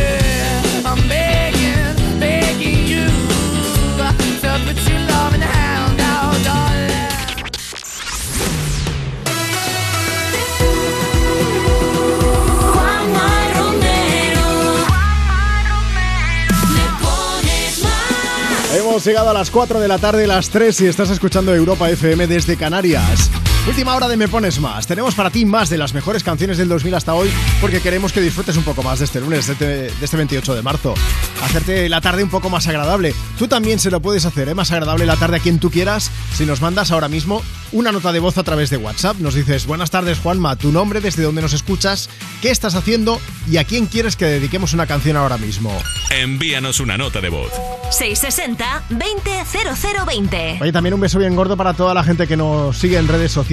Hemos 18.91 19.05
llegado 19.05 19.29
a 19.29 19.33
las 19.33 19.49
4 19.51 19.79
de 19.79 19.87
la 19.87 19.99
tarde, 19.99 20.27
las 20.27 20.49
3 20.49 20.81
y 20.81 20.87
estás 20.87 21.09
escuchando 21.11 21.55
Europa 21.55 21.89
FM 21.89 22.27
desde 22.27 22.57
Canarias. 22.57 23.31
Última 23.67 23.95
hora 23.95 24.07
de 24.07 24.17
Me 24.17 24.27
Pones 24.27 24.59
Más. 24.59 24.87
Tenemos 24.87 25.13
para 25.13 25.29
ti 25.29 25.45
más 25.45 25.69
de 25.69 25.77
las 25.77 25.93
mejores 25.93 26.23
canciones 26.23 26.57
del 26.57 26.67
2000 26.67 26.95
hasta 26.95 27.13
hoy 27.13 27.29
porque 27.61 27.79
queremos 27.79 28.11
que 28.11 28.19
disfrutes 28.19 28.57
un 28.57 28.63
poco 28.63 28.81
más 28.81 28.97
de 28.97 29.05
este 29.05 29.21
lunes, 29.21 29.45
de 29.45 29.53
este, 29.53 29.65
de 29.65 29.93
este 30.05 30.17
28 30.17 30.55
de 30.55 30.61
marzo. 30.63 30.95
Hacerte 31.43 31.87
la 31.87 32.01
tarde 32.01 32.23
un 32.23 32.31
poco 32.31 32.49
más 32.49 32.67
agradable. 32.67 33.13
Tú 33.37 33.47
también 33.47 33.77
se 33.77 33.91
lo 33.91 34.01
puedes 34.01 34.25
hacer, 34.25 34.49
¿eh? 34.49 34.55
Más 34.55 34.71
agradable 34.71 35.05
la 35.05 35.15
tarde 35.15 35.37
a 35.37 35.39
quien 35.39 35.59
tú 35.59 35.69
quieras 35.69 36.09
si 36.33 36.47
nos 36.47 36.59
mandas 36.59 36.89
ahora 36.89 37.07
mismo 37.07 37.43
una 37.71 37.91
nota 37.91 38.11
de 38.11 38.19
voz 38.19 38.39
a 38.39 38.43
través 38.43 38.71
de 38.71 38.77
WhatsApp. 38.77 39.17
Nos 39.19 39.35
dices, 39.35 39.67
buenas 39.67 39.91
tardes 39.91 40.17
Juanma, 40.17 40.55
tu 40.55 40.71
nombre, 40.71 40.99
desde 40.99 41.21
dónde 41.21 41.43
nos 41.43 41.53
escuchas, 41.53 42.09
qué 42.41 42.49
estás 42.49 42.73
haciendo 42.73 43.21
y 43.47 43.57
a 43.57 43.63
quién 43.63 43.85
quieres 43.85 44.15
que 44.15 44.25
dediquemos 44.25 44.73
una 44.73 44.87
canción 44.87 45.17
ahora 45.17 45.37
mismo. 45.37 45.71
Envíanos 46.09 46.79
una 46.79 46.97
nota 46.97 47.21
de 47.21 47.29
voz. 47.29 47.51
660 47.91 48.85
200020. 48.89 50.57
Oye, 50.61 50.71
también 50.71 50.95
un 50.95 50.99
beso 50.99 51.19
bien 51.19 51.35
gordo 51.35 51.55
para 51.55 51.73
toda 51.73 51.93
la 51.93 52.03
gente 52.03 52.27
que 52.27 52.35
nos 52.35 52.75
sigue 52.77 52.97
en 52.97 53.07
redes 53.07 53.31
sociales. 53.31 53.50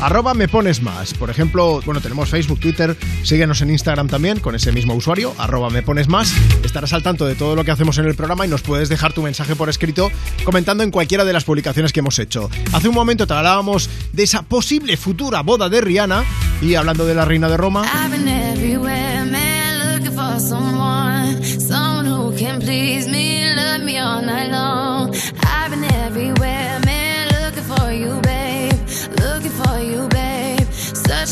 Arroba 0.00 0.34
me 0.34 0.48
pones 0.48 0.82
más. 0.82 1.14
Por 1.14 1.30
ejemplo, 1.30 1.80
bueno, 1.84 2.00
tenemos 2.00 2.28
Facebook, 2.28 2.60
Twitter, 2.60 2.96
síguenos 3.22 3.60
en 3.62 3.70
Instagram 3.70 4.08
también 4.08 4.40
con 4.40 4.54
ese 4.54 4.72
mismo 4.72 4.94
usuario, 4.94 5.34
arroba 5.38 5.70
me 5.70 5.82
pones 5.82 6.08
más. 6.08 6.34
Estarás 6.64 6.92
al 6.92 7.02
tanto 7.02 7.26
de 7.26 7.34
todo 7.34 7.56
lo 7.56 7.64
que 7.64 7.70
hacemos 7.70 7.98
en 7.98 8.06
el 8.06 8.14
programa 8.14 8.46
y 8.46 8.48
nos 8.48 8.62
puedes 8.62 8.88
dejar 8.88 9.12
tu 9.12 9.22
mensaje 9.22 9.56
por 9.56 9.68
escrito 9.68 10.10
comentando 10.44 10.82
en 10.82 10.90
cualquiera 10.90 11.24
de 11.24 11.32
las 11.32 11.44
publicaciones 11.44 11.92
que 11.92 12.00
hemos 12.00 12.18
hecho. 12.18 12.50
Hace 12.72 12.88
un 12.88 12.94
momento 12.94 13.26
te 13.26 13.34
hablábamos 13.34 13.88
de 14.12 14.22
esa 14.22 14.42
posible 14.42 14.96
futura 14.96 15.42
boda 15.42 15.68
de 15.68 15.80
Rihanna 15.80 16.24
y 16.60 16.74
hablando 16.74 17.06
de 17.06 17.14
la 17.14 17.24
reina 17.24 17.48
de 17.48 17.56
Roma. 17.56 17.84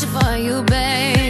For 0.05 0.35
you, 0.37 0.63
babe. 0.63 1.20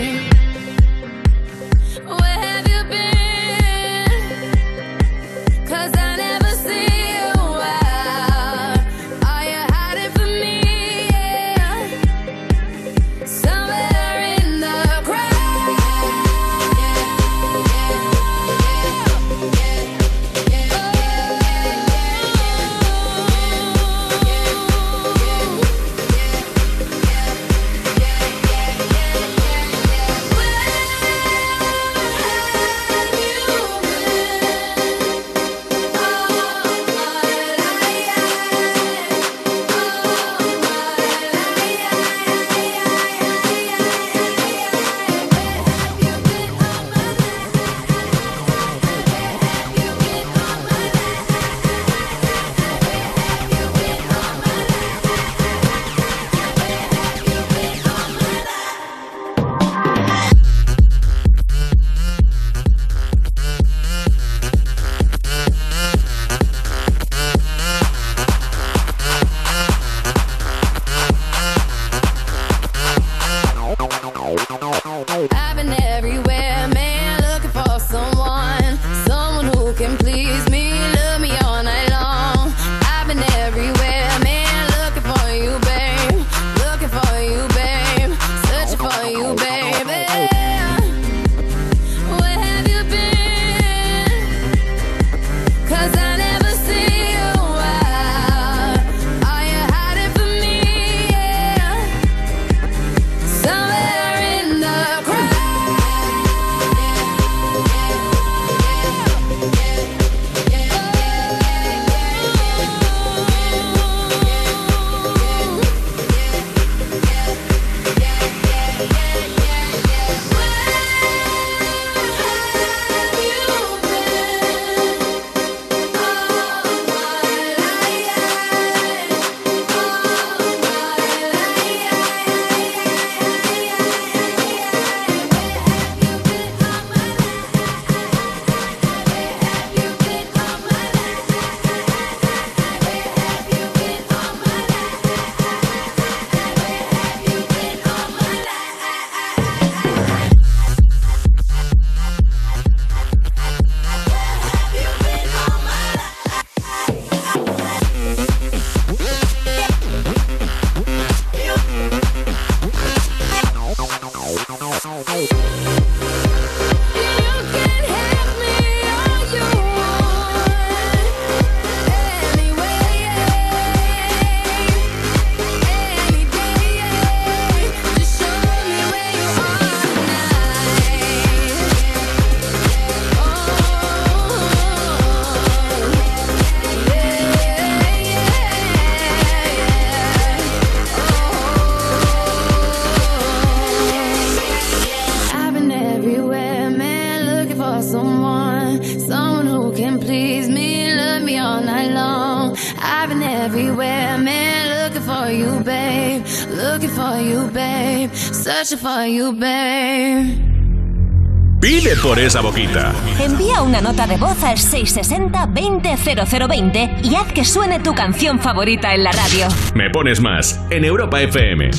esa 212.26 212.42
boquita. 212.42 212.92
Envía 213.20 213.62
una 213.62 213.82
nota 213.82 214.08
de 214.08 214.18
voz 214.18 214.44
al 214.44 214.58
660-200020 214.58 217.04
y 217.04 217.16
haz 217.16 217.32
que 217.34 217.44
suene 217.44 217.80
tu 217.80 217.94
canción 217.94 218.40
favorita 218.40 218.94
en 218.94 219.04
la 219.04 219.12
radio. 219.12 219.48
Me 219.74 219.90
pones 219.90 220.22
más 220.22 220.58
en 220.70 220.86
Europa 220.86 221.20
FM. 221.22 221.72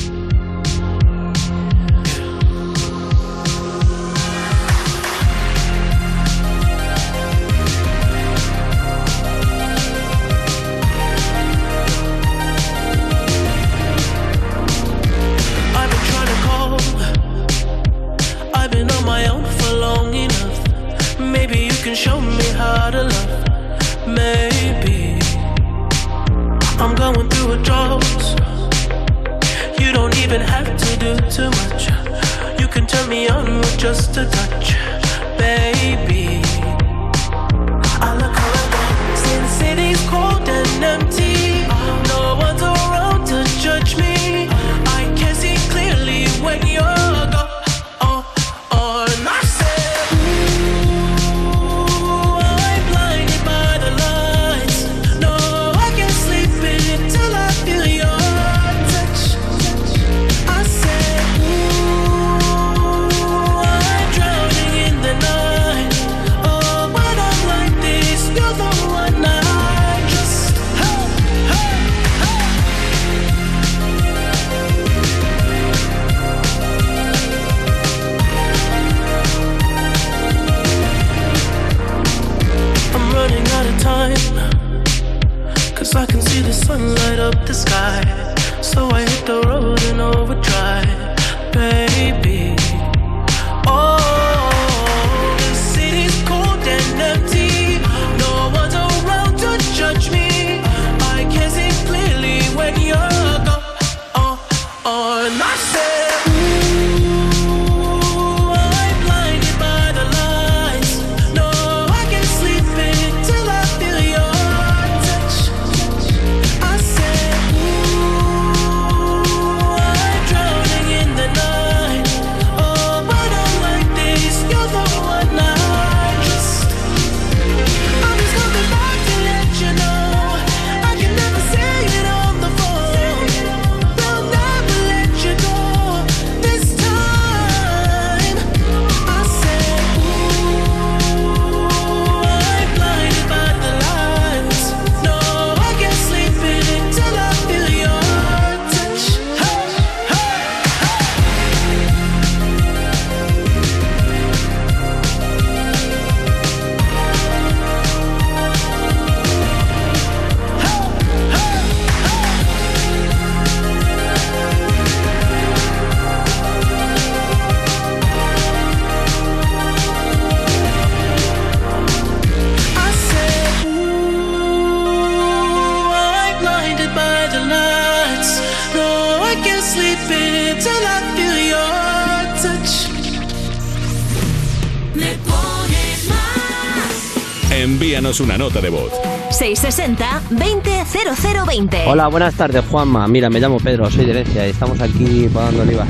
660-200020. 191.53 191.83
Hola, 191.87 192.07
buenas 192.07 192.33
tardes, 192.35 192.63
Juanma. 192.69 193.07
Mira, 193.07 193.29
me 193.29 193.39
llamo 193.39 193.57
Pedro, 193.59 193.89
soy 193.89 194.05
de 194.05 194.11
Herencia 194.11 194.47
y 194.47 194.51
estamos 194.51 194.79
aquí 194.81 195.29
pagando 195.33 195.61
olivas. 195.63 195.87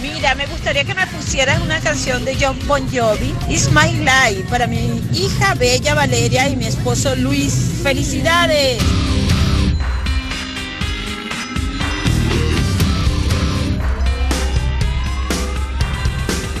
Mira, 0.00 0.34
me 0.34 0.46
gustaría 0.46 0.84
que 0.84 0.94
me 0.94 1.06
pusieras 1.06 1.60
una 1.62 1.80
canción 1.80 2.24
de 2.24 2.36
John 2.40 2.56
Bon 2.66 2.82
Jovi, 2.88 3.34
It's 3.48 3.70
My 3.72 3.92
Life, 3.92 4.44
para 4.50 4.66
mi 4.66 5.02
hija 5.12 5.54
Bella 5.54 5.94
Valeria 5.94 6.48
y 6.48 6.56
mi 6.56 6.66
esposo 6.66 7.16
Luis. 7.16 7.80
¡Felicidades! 7.82 8.82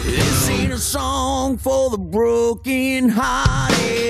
This 0.04 0.48
ain't 0.50 0.72
a 0.72 0.78
song 0.78 1.58
for 1.58 1.90
the 1.90 1.98
broken 1.98 3.08
hearted. 3.08 4.01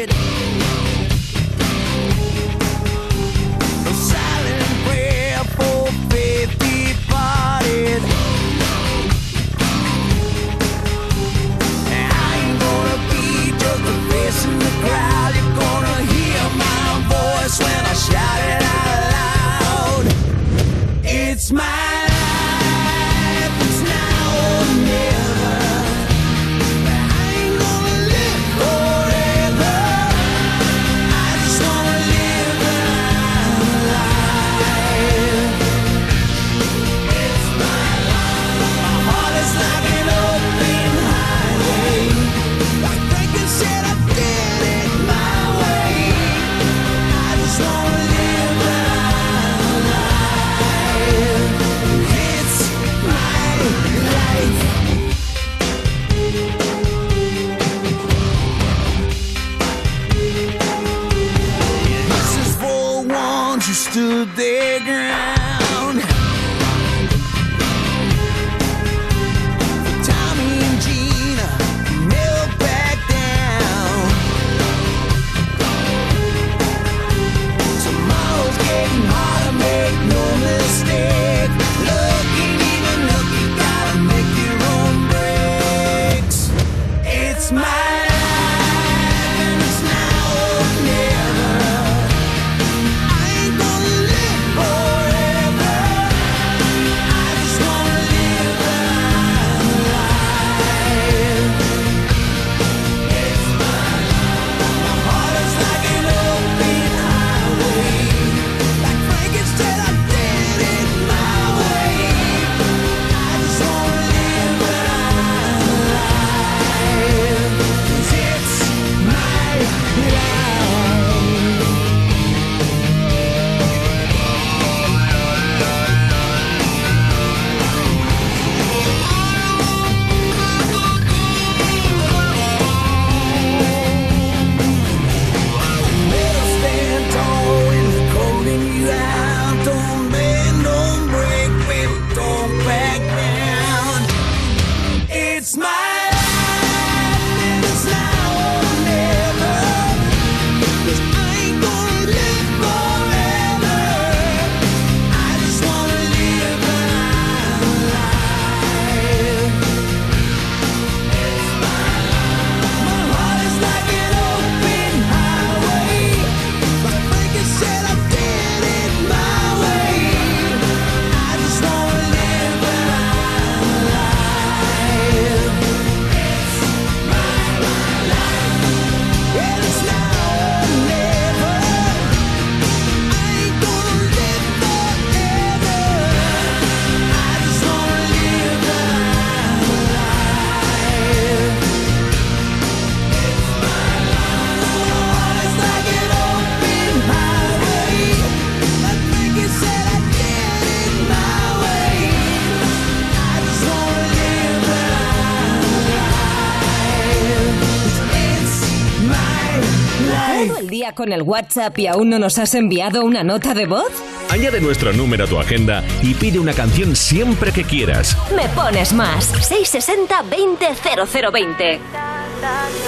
Life. 210.92 210.92
¿Todo 210.92 210.92
el 210.92 210.92
día 210.92 210.92
con 210.92 211.12
el 211.12 211.22
WhatsApp 211.22 211.78
y 211.78 211.86
aún 211.86 212.10
no 212.10 212.18
nos 212.18 212.36
has 212.38 212.54
enviado 212.54 213.02
una 213.04 213.22
nota 213.24 213.54
de 213.54 213.64
voz? 213.66 213.90
Añade 214.30 214.60
nuestro 214.60 214.92
número 214.92 215.24
a 215.24 215.26
tu 215.26 215.38
agenda 215.38 215.82
y 216.02 216.12
pide 216.14 216.38
una 216.38 216.52
canción 216.52 216.94
siempre 216.96 217.52
que 217.52 217.64
quieras. 217.64 218.16
Me 218.34 218.48
pones 218.50 218.92
más. 218.92 219.32
660-200020. 219.50 221.78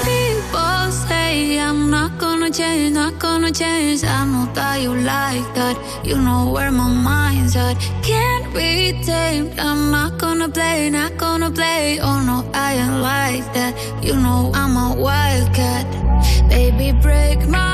People 0.05 0.91
say 0.91 1.59
I'm 1.59 1.91
not 1.91 2.19
gonna 2.19 2.51
change, 2.51 2.93
not 2.93 3.19
gonna 3.21 3.53
change. 3.53 4.03
I 4.05 4.25
know 4.27 4.49
that 4.55 4.81
you 4.83 4.95
like 4.95 5.45
that. 5.55 5.77
You 6.05 6.17
know 6.17 6.51
where 6.53 6.71
my 6.73 6.89
mind's 6.89 7.57
at. 7.57 7.77
Can't 8.03 8.53
be 8.53 8.93
tamed. 9.05 9.59
I'm 9.59 9.91
not 9.91 10.19
gonna 10.19 10.49
play, 10.49 10.91
not 10.91 11.17
gonna 11.17 11.51
play. 11.51 12.01
Oh 12.01 12.21
no, 12.21 12.45
I 12.53 12.75
ain't 12.75 13.01
like 13.01 13.45
that. 13.55 13.75
You 14.03 14.17
know 14.17 14.51
I'm 14.55 14.77
a 14.77 14.95
wildcat. 15.01 15.87
Baby, 16.49 16.93
break 17.01 17.47
my 17.49 17.74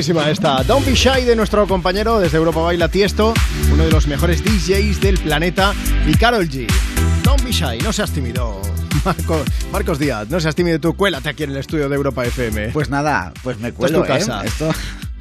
Buenísima 0.00 0.30
esta. 0.30 0.62
Don't 0.62 0.86
Be 0.86 0.94
Shy 0.94 1.26
de 1.26 1.36
nuestro 1.36 1.66
compañero 1.68 2.20
desde 2.20 2.38
Europa 2.38 2.60
Baila 2.60 2.88
Tiesto, 2.88 3.34
uno 3.70 3.84
de 3.84 3.90
los 3.90 4.06
mejores 4.06 4.42
DJs 4.42 4.98
del 4.98 5.18
planeta, 5.18 5.74
y 6.06 6.14
Carol 6.14 6.48
G. 6.48 6.66
Don't 7.22 7.44
Be 7.44 7.52
Shy, 7.52 7.84
no 7.84 7.92
seas 7.92 8.10
tímido. 8.10 8.62
Marcos, 9.04 9.42
Marcos 9.70 9.98
Díaz, 9.98 10.26
no 10.30 10.40
seas 10.40 10.54
tímido 10.54 10.80
tú, 10.80 10.96
cuélate 10.96 11.28
aquí 11.28 11.42
en 11.42 11.50
el 11.50 11.58
estudio 11.58 11.86
de 11.90 11.96
Europa 11.96 12.24
FM. 12.24 12.68
Pues 12.68 12.88
nada, 12.88 13.30
pues 13.42 13.58
me 13.58 13.68
es 13.68 13.74
cuelo, 13.74 14.00
tu 14.00 14.06
casa. 14.06 14.42
¿eh? 14.42 14.46
Esto... 14.46 14.70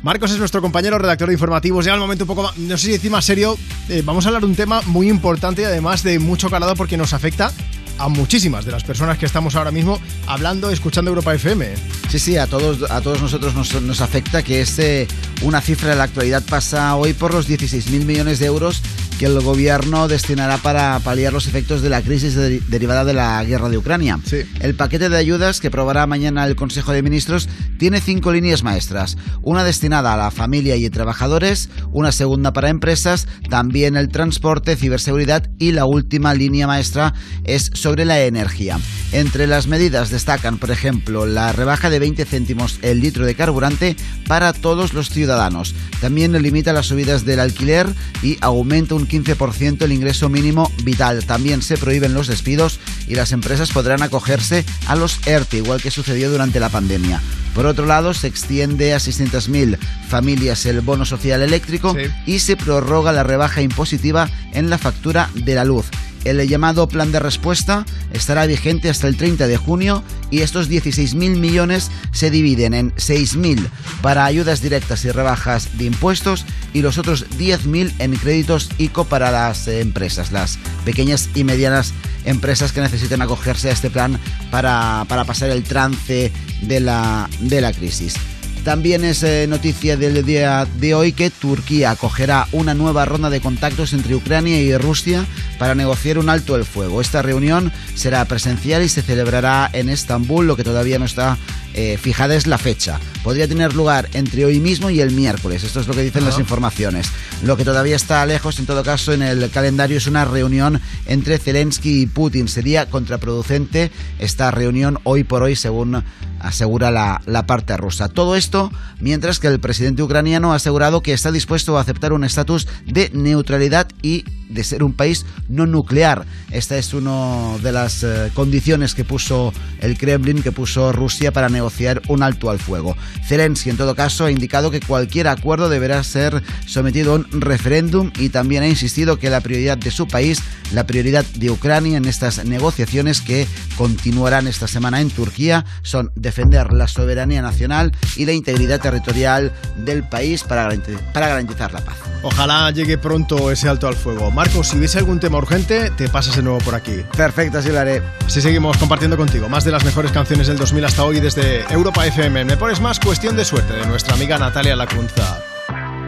Marcos 0.02 0.32
es 0.32 0.38
nuestro 0.38 0.62
compañero 0.62 0.98
redactor 0.98 1.28
de 1.28 1.34
informativos. 1.34 1.84
Ya 1.84 1.94
al 1.94 2.00
momento 2.00 2.24
un 2.24 2.30
poco 2.30 2.44
más, 2.44 2.58
no 2.58 2.78
sé 2.78 2.86
si 2.86 2.92
decir 2.94 3.12
más 3.12 3.26
serio, 3.26 3.58
eh, 3.90 4.02
vamos 4.06 4.26
a 4.26 4.30
hablar 4.30 4.44
de 4.44 4.48
un 4.48 4.56
tema 4.56 4.82
muy 4.86 5.10
importante 5.10 5.64
y 5.64 5.66
además 5.66 6.04
de 6.04 6.20
mucho 6.20 6.50
calado 6.50 6.74
porque 6.78 6.96
nos 6.96 7.14
afecta 7.14 7.52
a 8.00 8.08
muchísimas 8.08 8.66
de 8.66 8.72
las 8.72 8.84
personas 8.84 9.18
que 9.18 9.26
estamos 9.26 9.56
ahora 9.56 9.72
mismo 9.72 10.00
hablando, 10.26 10.72
escuchando 10.72 11.10
Europa 11.10 11.36
FM. 11.36 11.68
Sí, 12.10 12.18
sí, 12.18 12.38
a 12.38 12.48
todos, 12.48 12.90
a 12.90 13.02
todos 13.02 13.22
nosotros 13.22 13.54
nos, 13.54 14.02
afecta 14.02 14.42
que 14.42 14.62
es 14.62 14.80
eh, 14.80 15.08
una 15.42 15.62
cifra 15.62 15.90
de 15.90 15.96
la 15.96 16.04
actualidad 16.04 16.44
pasa 16.44 16.96
hoy 16.96 17.14
por 17.14 17.34
los 17.34 17.48
16.000 17.48 18.06
millones 18.06 18.40
de 18.40 18.46
euros 18.48 18.82
que 19.20 19.26
el 19.26 19.40
gobierno 19.42 20.08
destinará 20.08 20.58
para 20.60 20.98
paliar 21.00 21.34
los 21.34 21.46
efectos 21.46 21.82
de 21.82 21.90
la 21.90 22.02
crisis 22.02 22.36
de- 22.36 22.62
derivada 22.70 23.04
de 23.04 23.14
la 23.14 23.44
guerra 23.44 23.68
de 23.68 23.78
Ucrania. 23.78 24.18
El 24.62 24.76
paquete 24.76 25.10
de 25.10 25.18
ayudas 25.18 25.60
que 25.60 25.68
aprobará 25.68 26.08
mañana 26.08 26.46
el 26.48 26.56
Consejo 26.56 26.94
de 26.94 27.04
Ministros 27.04 27.50
tiene 27.78 28.00
cinco 28.00 28.32
líneas 28.32 28.64
maestras. 28.64 29.18
Una 29.42 29.66
destinada 29.66 30.14
a 30.14 30.18
la 30.18 30.32
familia 30.32 30.78
y 30.78 30.90
trabajadores, 30.90 31.70
una 31.92 32.14
segunda 32.14 32.54
para 32.54 32.70
empresas, 32.70 33.28
también 33.50 33.98
el 33.98 34.08
transporte, 34.08 34.78
ciberseguridad 34.78 35.50
y 35.60 35.74
la 35.74 35.86
última 35.86 36.34
línea 36.34 36.66
maestra 36.66 37.14
es 37.44 37.72
sobre 37.74 38.06
la 38.06 38.22
energía. 38.22 38.80
Entre 39.12 39.48
las 39.48 39.68
medidas 39.68 40.12
destacan, 40.12 40.60
por 40.60 40.72
ejemplo, 40.72 41.26
la 41.26 41.52
rebaja 41.52 41.90
de 41.90 42.00
20 42.00 42.24
céntimos 42.24 42.80
el 42.84 43.02
litro 43.02 43.26
de 43.26 43.36
carburante 43.36 43.98
para 44.28 44.54
todos 44.54 44.94
los 44.94 45.10
ciudadanos. 45.10 45.76
También 46.00 46.32
limita 46.42 46.72
las 46.72 46.86
subidas 46.86 47.26
del 47.26 47.42
alquiler 47.42 47.88
y 48.24 48.38
aumenta 48.40 48.96
un 48.96 49.09
15% 49.10 49.82
el 49.82 49.92
ingreso 49.92 50.30
mínimo 50.30 50.72
vital. 50.84 51.26
También 51.26 51.62
se 51.62 51.78
prohíben 51.78 52.14
los 52.14 52.28
despidos 52.28 52.80
y 53.08 53.16
las 53.16 53.32
empresas 53.32 53.72
podrán 53.72 54.02
acogerse 54.02 54.64
a 54.88 54.96
los 54.96 55.20
ERTE, 55.26 55.58
igual 55.58 55.82
que 55.82 55.92
sucedió 55.92 56.32
durante 56.32 56.60
la 56.60 56.70
pandemia. 56.70 57.22
Por 57.54 57.66
otro 57.66 57.86
lado, 57.86 58.14
se 58.14 58.28
extiende 58.28 58.94
a 58.94 58.98
600.000 58.98 59.78
familias 60.08 60.66
el 60.66 60.82
bono 60.82 61.06
social 61.06 61.42
eléctrico 61.42 61.96
y 62.26 62.40
se 62.40 62.56
prorroga 62.56 63.12
la 63.12 63.24
rebaja 63.24 63.62
impositiva 63.62 64.30
en 64.54 64.70
la 64.70 64.78
factura 64.78 65.30
de 65.34 65.56
la 65.56 65.66
luz. 65.66 65.86
El 66.26 66.46
llamado 66.48 66.88
plan 66.88 67.12
de 67.12 67.20
respuesta 67.20 67.86
estará 68.12 68.46
vigente 68.46 68.90
hasta 68.90 69.08
el 69.08 69.16
30 69.16 69.48
de 69.48 69.58
junio 69.58 70.04
y 70.30 70.42
estos 70.42 70.70
16.000 70.70 71.38
millones 71.38 71.92
se 72.12 72.30
dividen 72.30 72.74
en 72.74 72.94
6.000 72.96 73.68
para 74.02 74.26
ayudas 74.26 74.62
directas 74.62 75.06
y 75.06 75.12
rebajas 75.12 75.78
de 75.78 75.86
impuestos 75.86 76.46
y 76.74 76.82
los 76.82 76.98
otros 76.98 77.26
10.000 77.38 77.94
en 78.00 78.16
créditos 78.18 78.70
ICO 78.78 79.06
para 79.06 79.32
las 79.32 79.68
empresas, 79.68 80.32
las 80.32 80.60
pequeñas 80.84 81.30
y 81.36 81.46
medianas 81.46 81.94
empresas 82.26 82.74
que 82.74 82.82
necesiten 82.82 83.22
acogerse 83.22 83.70
a 83.70 83.74
este 83.74 83.90
plan 83.90 84.20
para, 84.52 85.06
para 85.08 85.24
pasar 85.24 85.50
el 85.50 85.64
trance 85.64 86.32
de 86.62 86.80
la, 86.82 87.30
de 87.40 87.62
la 87.62 87.74
crisis. 87.74 88.16
También 88.64 89.06
es 89.06 89.24
eh, 89.24 89.48
noticia 89.48 89.96
del 89.96 90.26
día 90.26 90.68
de 90.80 90.94
hoy 90.94 91.14
que 91.14 91.30
Turquía 91.30 91.92
acogerá 91.92 92.48
una 92.52 92.74
nueva 92.74 93.06
ronda 93.06 93.30
de 93.30 93.40
contactos 93.40 93.94
entre 93.94 94.16
Ucrania 94.16 94.62
y 94.62 94.78
Rusia 94.78 95.26
para 95.58 95.76
negociar 95.76 96.18
un 96.18 96.30
alto 96.30 96.56
el 96.56 96.66
fuego. 96.66 97.00
Esta 97.00 97.22
reunión 97.22 97.72
será 97.96 98.24
presencial 98.26 98.84
y 98.84 98.90
se 98.90 99.02
celebrará 99.02 99.70
en 99.72 99.88
Estambul, 99.90 100.46
lo 100.46 100.58
que 100.58 100.66
todavía 100.66 101.00
no 101.00 101.06
está 101.06 101.38
eh, 101.74 101.98
fijada 102.02 102.36
es 102.36 102.48
la 102.48 102.58
fecha. 102.58 103.00
Podría 103.24 103.48
tener 103.48 103.76
lugar 103.76 104.10
entre 104.14 104.46
hoy 104.46 104.60
mismo 104.60 104.90
y 104.90 105.02
el 105.02 105.12
miércoles. 105.12 105.64
Esto 105.64 105.82
es 105.82 105.88
lo 105.88 105.94
que 105.94 106.02
dicen 106.02 106.26
las 106.26 106.40
informaciones. 106.40 107.12
Lo 107.44 107.58
que 107.58 107.66
todavía 107.66 107.96
está 107.96 108.26
lejos, 108.26 108.60
en 108.60 108.66
todo 108.66 108.84
caso, 108.84 109.14
en 109.14 109.22
el 109.22 109.50
calendario 109.50 109.98
es 109.98 110.08
una 110.08 110.26
reunión 110.26 110.82
entre 111.06 111.38
Zelensky 111.38 112.02
y 112.02 112.06
Putin. 112.06 112.48
Sería 112.48 112.90
contraproducente 112.90 113.92
esta 114.20 114.52
reunión 114.52 115.00
hoy 115.04 115.24
por 115.24 115.44
hoy, 115.44 115.56
según 115.56 116.04
asegura 116.40 116.92
la, 116.92 117.22
la 117.26 117.46
parte 117.46 117.76
rusa. 117.78 118.08
Todo 118.08 118.36
esto 118.36 118.72
mientras 119.00 119.40
que 119.40 119.48
el 119.48 119.60
presidente 119.60 120.04
ucraniano 120.04 120.54
ha 120.54 120.56
asegurado 120.56 121.02
que 121.02 121.14
está 121.14 121.32
dispuesto 121.32 121.78
a 121.78 121.82
aceptar 121.82 122.14
un 122.14 122.24
estatus 122.24 122.68
de 122.86 123.10
neutralidad 123.14 123.88
y 124.02 124.24
de 124.50 124.64
ser 124.64 124.84
un 124.84 124.94
país 124.94 125.26
no 125.48 125.66
nuclear. 125.66 126.26
Esta 126.52 126.78
es 126.78 126.94
una 126.94 127.58
de 127.62 127.72
las 127.72 128.04
eh, 128.04 128.32
condiciones 128.34 128.96
que 128.96 129.04
puso 129.04 129.54
el 129.80 129.98
Kremlin, 129.98 130.42
que 130.42 130.52
puso 130.52 130.92
Rusia 130.92 131.32
para 131.32 131.50
negociar 131.50 131.59
un 132.08 132.24
alto 132.24 132.50
al 132.50 132.60
fuego. 132.60 132.96
Zelensky, 133.28 133.70
en 133.70 133.78
todo 133.78 133.96
caso, 133.96 134.26
ha 134.26 134.32
indicado 134.32 134.72
que 134.72 134.80
cualquier 134.80 135.28
acuerdo 135.28 135.70
deberá 135.70 136.04
ser 136.04 136.42
sometido 136.66 137.14
a 137.14 137.16
un 137.16 137.28
referéndum 137.32 138.12
y 138.18 138.30
también 138.30 138.64
ha 138.64 138.68
insistido 138.68 139.20
que 139.20 139.30
la 139.30 139.42
prioridad 139.42 139.78
de 139.78 139.92
su 139.92 140.08
país, 140.08 140.42
la 140.72 140.86
prioridad 140.86 141.26
de 141.36 141.50
Ucrania 141.52 141.98
en 141.98 142.06
estas 142.06 142.46
negociaciones 142.46 143.22
que 143.22 143.48
continuarán 143.78 144.48
esta 144.48 144.68
semana 144.68 145.02
en 145.02 145.10
Turquía, 145.10 145.66
son 145.82 146.12
defender 146.16 146.74
la 146.74 146.88
soberanía 146.88 147.42
nacional 147.42 147.92
y 148.16 148.26
la 148.26 148.34
integridad 148.34 148.80
territorial 148.82 149.52
del 149.78 150.04
país 150.04 150.44
para 150.44 150.70
garanti- 150.70 150.98
para 151.14 151.28
garantizar 151.28 151.72
la 151.74 151.82
paz. 151.82 151.96
Ojalá 152.24 152.70
llegue 152.72 152.98
pronto 152.98 153.52
ese 153.52 153.70
alto 153.70 153.88
al 153.88 153.96
fuego. 153.96 154.30
Marcos, 154.32 154.68
si 154.68 154.78
ves 154.80 154.96
algún 154.96 155.20
tema 155.20 155.38
urgente, 155.38 155.92
te 155.92 156.10
pasas 156.10 156.36
de 156.36 156.44
nuevo 156.44 156.60
por 156.60 156.76
aquí. 156.76 156.98
Perfecto, 157.16 157.60
así 157.60 157.70
lo 157.70 157.80
haré. 157.80 158.02
Así 158.26 158.42
seguimos 158.42 158.78
compartiendo 158.78 159.16
contigo 159.18 159.48
más 159.50 159.64
de 159.64 159.72
las 159.72 159.86
mejores 159.86 160.12
canciones 160.12 160.48
del 160.48 160.58
2000 160.58 160.86
hasta 160.86 161.04
hoy 161.04 161.20
desde 161.20 161.49
Europa 161.70 162.06
FM. 162.06 162.46
Me 162.46 162.58
pones 162.58 162.80
más 162.80 163.00
cuestión 163.00 163.36
de 163.36 163.44
suerte 163.44 163.74
de 163.74 163.86
nuestra 163.86 164.14
amiga 164.14 164.38
Natalia 164.38 164.76
Lacunza. 164.76 165.42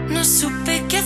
No 0.10 0.24
supe 0.24 0.84
qué 0.88 1.01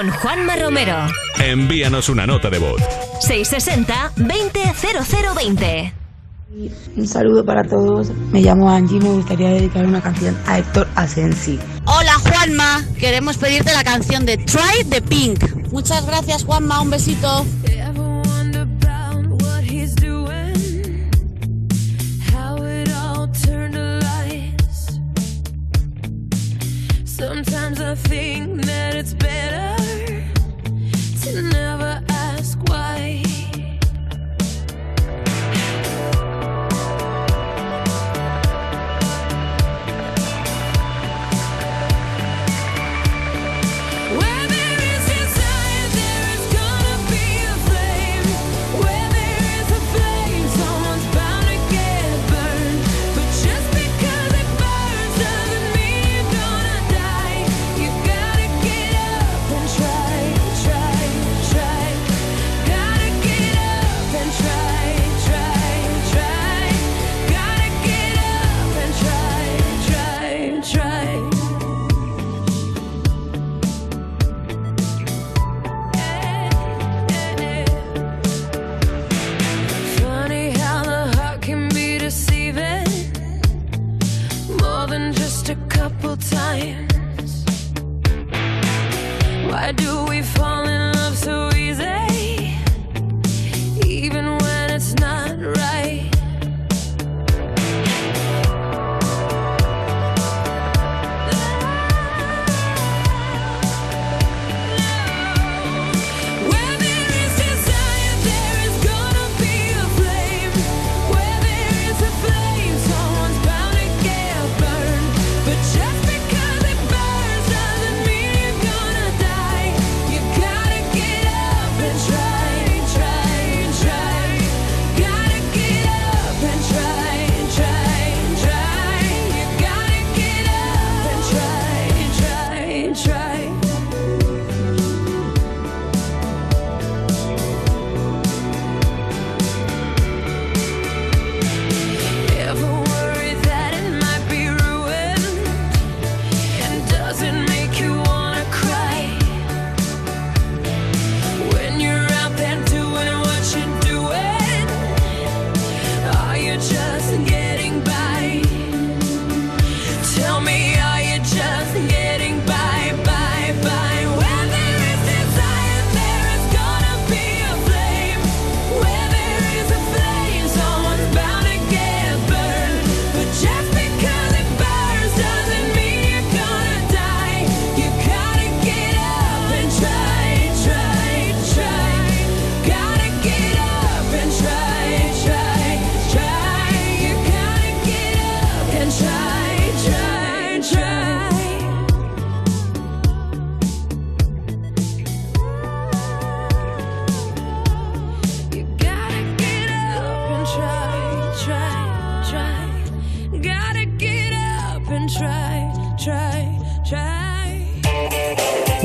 con 0.00 0.10
Juanma 0.10 0.56
Romero. 0.56 0.96
Envíanos 1.38 2.08
una 2.08 2.26
nota 2.26 2.48
de 2.48 2.58
voz. 2.58 2.80
660-200020. 3.28 5.92
Un 6.96 7.06
saludo 7.06 7.44
para 7.44 7.62
todos. 7.64 8.10
Me 8.32 8.40
llamo 8.40 8.70
Angie 8.70 8.96
y 8.96 9.00
me 9.00 9.10
gustaría 9.10 9.50
dedicar 9.50 9.84
una 9.84 10.00
canción 10.00 10.34
a 10.46 10.58
Héctor 10.58 10.88
Asensi. 10.94 11.58
Hola 11.84 12.14
Juanma, 12.14 12.82
queremos 12.98 13.36
pedirte 13.36 13.74
la 13.74 13.84
canción 13.84 14.24
de 14.24 14.38
Try 14.38 14.84
the 14.88 15.02
Pink. 15.02 15.44
Muchas 15.70 16.06
gracias 16.06 16.44
Juanma, 16.44 16.80
un 16.80 16.88
besito. 16.88 17.44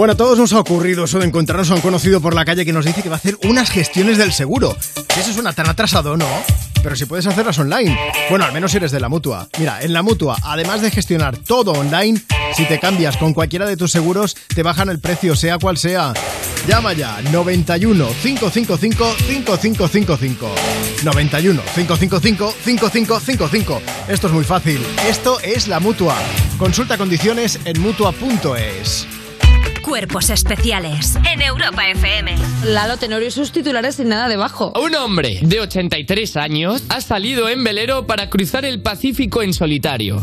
Bueno, 0.06 0.14
a 0.14 0.18
todos 0.18 0.38
nos 0.38 0.54
ha 0.54 0.60
ocurrido 0.60 1.06
eso 1.06 1.18
de 1.18 1.26
encontrarnos 1.26 1.72
a 1.72 1.74
un 1.74 1.82
conocido 1.82 2.22
por 2.22 2.36
la 2.36 2.46
calle 2.46 2.64
que 2.64 2.72
nos 2.72 2.86
dice 2.86 3.02
que 3.02 3.10
va 3.10 3.16
a 3.16 3.18
hacer 3.18 3.40
unas 3.44 3.72
gestiones 3.72 4.20
del 4.20 4.34
seguro. 4.34 4.78
Eso 5.18 5.34
suena 5.34 5.52
tan 5.52 5.68
atrasado, 5.68 6.16
¿no? 6.16 6.28
Pero 6.84 6.96
si 6.96 7.08
puedes 7.08 7.26
hacerlas 7.26 7.58
online. 7.58 7.98
Bueno, 8.30 8.46
al 8.46 8.54
menos 8.54 8.70
si 8.70 8.78
eres 8.78 8.92
de 8.92 9.00
la 9.00 9.10
mutua. 9.10 9.50
Mira, 9.58 9.82
en 9.82 9.94
la 9.94 10.04
mutua, 10.04 10.38
además 10.44 10.84
de 10.84 10.92
gestionar 10.92 11.38
todo 11.38 11.72
online, 11.72 12.22
si 12.56 12.66
te 12.66 12.80
cambias 12.80 13.18
con 13.18 13.34
cualquiera 13.34 13.66
de 13.66 13.78
tus 13.78 13.92
seguros, 13.92 14.38
te 14.54 14.62
bajan 14.62 14.90
el 14.90 15.00
precio, 15.00 15.36
sea 15.36 15.58
cual 15.58 15.76
sea. 15.76 16.14
Llama 16.68 16.94
ya 16.94 17.20
91 17.32 18.08
555 18.22 19.16
5555. 19.28 20.50
91 21.04 21.62
555 21.74 22.54
5555. 22.64 23.82
Esto 24.08 24.28
es 24.28 24.34
muy 24.34 24.44
fácil. 24.44 24.86
Esto 25.10 25.40
es 25.40 25.68
la 25.68 25.80
mutua. 25.80 26.16
Consulta 26.60 26.96
condiciones 26.96 27.60
en 27.66 27.82
mutua.es. 27.82 29.08
Cuerpos 29.96 30.30
especiales 30.30 31.16
en 31.32 31.42
Europa 31.42 31.88
FM. 31.88 32.36
Lalo 32.66 32.98
Tenorio 32.98 33.30
y 33.30 33.32
sus 33.32 33.54
titulares 33.54 33.96
sin 33.96 34.10
nada 34.10 34.28
debajo. 34.28 34.74
Un 34.76 34.94
hombre 34.94 35.40
de 35.42 35.62
83 35.62 36.36
años 36.36 36.84
ha 36.90 37.00
salido 37.00 37.48
en 37.48 37.64
velero 37.64 38.06
para 38.06 38.30
cruzar 38.30 38.66
el 38.66 38.82
Pacífico 38.82 39.42
en 39.42 39.54
solitario. 39.54 40.22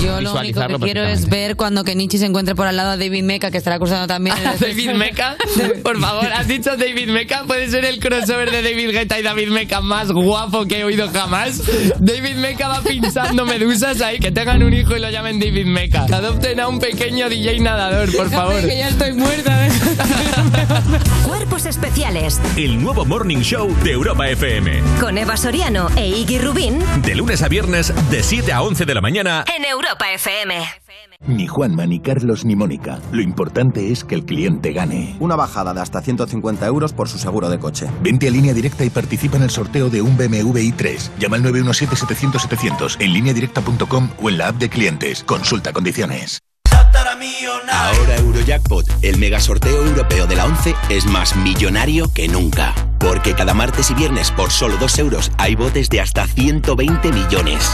Yo 0.00 0.20
lo 0.20 0.34
único 0.34 0.60
que 0.66 0.78
quiero 0.78 1.04
es 1.04 1.28
ver 1.28 1.56
cuando 1.56 1.82
Kenichi 1.84 2.18
se 2.18 2.26
encuentre 2.26 2.54
por 2.54 2.66
al 2.66 2.76
lado 2.76 2.90
a 2.90 2.96
David 2.96 3.22
Meca, 3.24 3.50
que 3.50 3.58
estará 3.58 3.78
cruzando 3.78 4.06
también. 4.06 4.36
el- 4.52 4.58
David 4.58 4.90
Meca, 4.92 5.36
por 5.82 5.98
favor, 6.00 6.26
has 6.32 6.46
dicho 6.46 6.76
David 6.76 7.08
Meca, 7.08 7.44
puede 7.46 7.68
ser 7.70 7.84
el 7.84 7.98
crossover 7.98 8.50
de 8.50 8.62
David 8.62 8.90
Guetta 8.90 9.18
y 9.18 9.22
David 9.22 9.48
Meca 9.48 9.80
más 9.80 10.12
guapo 10.12 10.66
que 10.66 10.80
he 10.80 10.84
oído 10.84 11.08
jamás. 11.10 11.62
David 11.98 12.36
Meca 12.36 12.68
va 12.68 12.82
pinchando 12.82 13.44
medusas 13.46 14.00
ahí, 14.00 14.18
que 14.18 14.30
tengan 14.30 14.62
un 14.62 14.72
hijo 14.74 14.96
y 14.96 15.00
lo 15.00 15.10
llamen 15.10 15.40
David 15.40 15.66
Meca. 15.66 16.02
Adopten 16.12 16.60
a 16.60 16.68
un 16.68 16.78
pequeño 16.78 17.28
DJ 17.28 17.60
nadador, 17.60 18.14
por 18.14 18.30
favor. 18.30 18.60
Que 18.60 18.78
ya 18.78 18.88
estoy 18.88 19.12
muerta. 19.12 19.68
Cuerpos 21.24 21.66
especiales 21.66 22.40
El 22.56 22.82
nuevo 22.82 23.04
Morning 23.04 23.38
Show 23.38 23.74
de 23.84 23.92
Europa 23.92 24.28
FM. 24.28 24.82
con 25.00 25.16
Eva 25.18 25.36
Soriano 25.36 25.88
e 25.96 26.08
Iggy 26.08 26.38
Rubín 26.38 26.78
De 27.02 27.14
lunes 27.14 27.42
a 27.42 27.48
viernes, 27.48 27.92
de 28.10 28.22
7 28.22 28.52
a 28.52 28.62
11 28.62 28.84
de 28.84 28.94
la 28.94 29.00
mañana. 29.00 29.44
en 29.56 29.64
Europa 29.64 30.10
FM. 30.12 30.54
Ni 31.26 31.46
Juanma, 31.46 31.86
ni 31.86 32.00
Carlos, 32.00 32.44
ni 32.44 32.56
Mónica. 32.56 32.98
Lo 33.10 33.22
importante 33.22 33.90
es 33.90 34.04
que 34.04 34.14
el 34.14 34.24
cliente 34.26 34.72
gane. 34.72 35.16
Una 35.18 35.34
bajada 35.34 35.72
de 35.72 35.80
hasta 35.80 36.02
150 36.02 36.66
euros 36.66 36.92
por 36.92 37.08
su 37.08 37.18
seguro 37.18 37.48
de 37.48 37.58
coche. 37.58 37.86
Vente 38.02 38.28
a 38.28 38.30
línea 38.30 38.52
directa 38.52 38.84
y 38.84 38.90
participa 38.90 39.36
en 39.38 39.44
el 39.44 39.50
sorteo 39.50 39.88
de 39.88 40.02
un 40.02 40.16
BMW 40.16 40.58
i3. 40.58 41.10
Llama 41.18 41.36
al 41.36 41.44
917-700-700 41.44 42.96
en 43.00 43.12
lineadirecta.com 43.14 44.10
o 44.22 44.28
en 44.28 44.38
la 44.38 44.48
app 44.48 44.56
de 44.56 44.68
clientes. 44.68 45.24
Consulta 45.24 45.72
condiciones. 45.72 46.40
Ahora 47.72 48.16
Eurojackpot, 48.16 48.86
el 49.02 49.18
mega 49.18 49.40
sorteo 49.40 49.84
europeo 49.86 50.26
de 50.26 50.36
la 50.36 50.44
11, 50.46 50.74
es 50.88 51.06
más 51.06 51.36
millonario 51.36 52.12
que 52.12 52.28
nunca. 52.28 52.74
Porque 52.98 53.34
cada 53.34 53.54
martes 53.54 53.90
y 53.90 53.94
viernes 53.94 54.30
por 54.30 54.50
solo 54.50 54.76
2 54.78 54.98
euros 54.98 55.30
hay 55.38 55.54
botes 55.54 55.88
de 55.88 56.00
hasta 56.00 56.26
120 56.26 57.12
millones. 57.12 57.70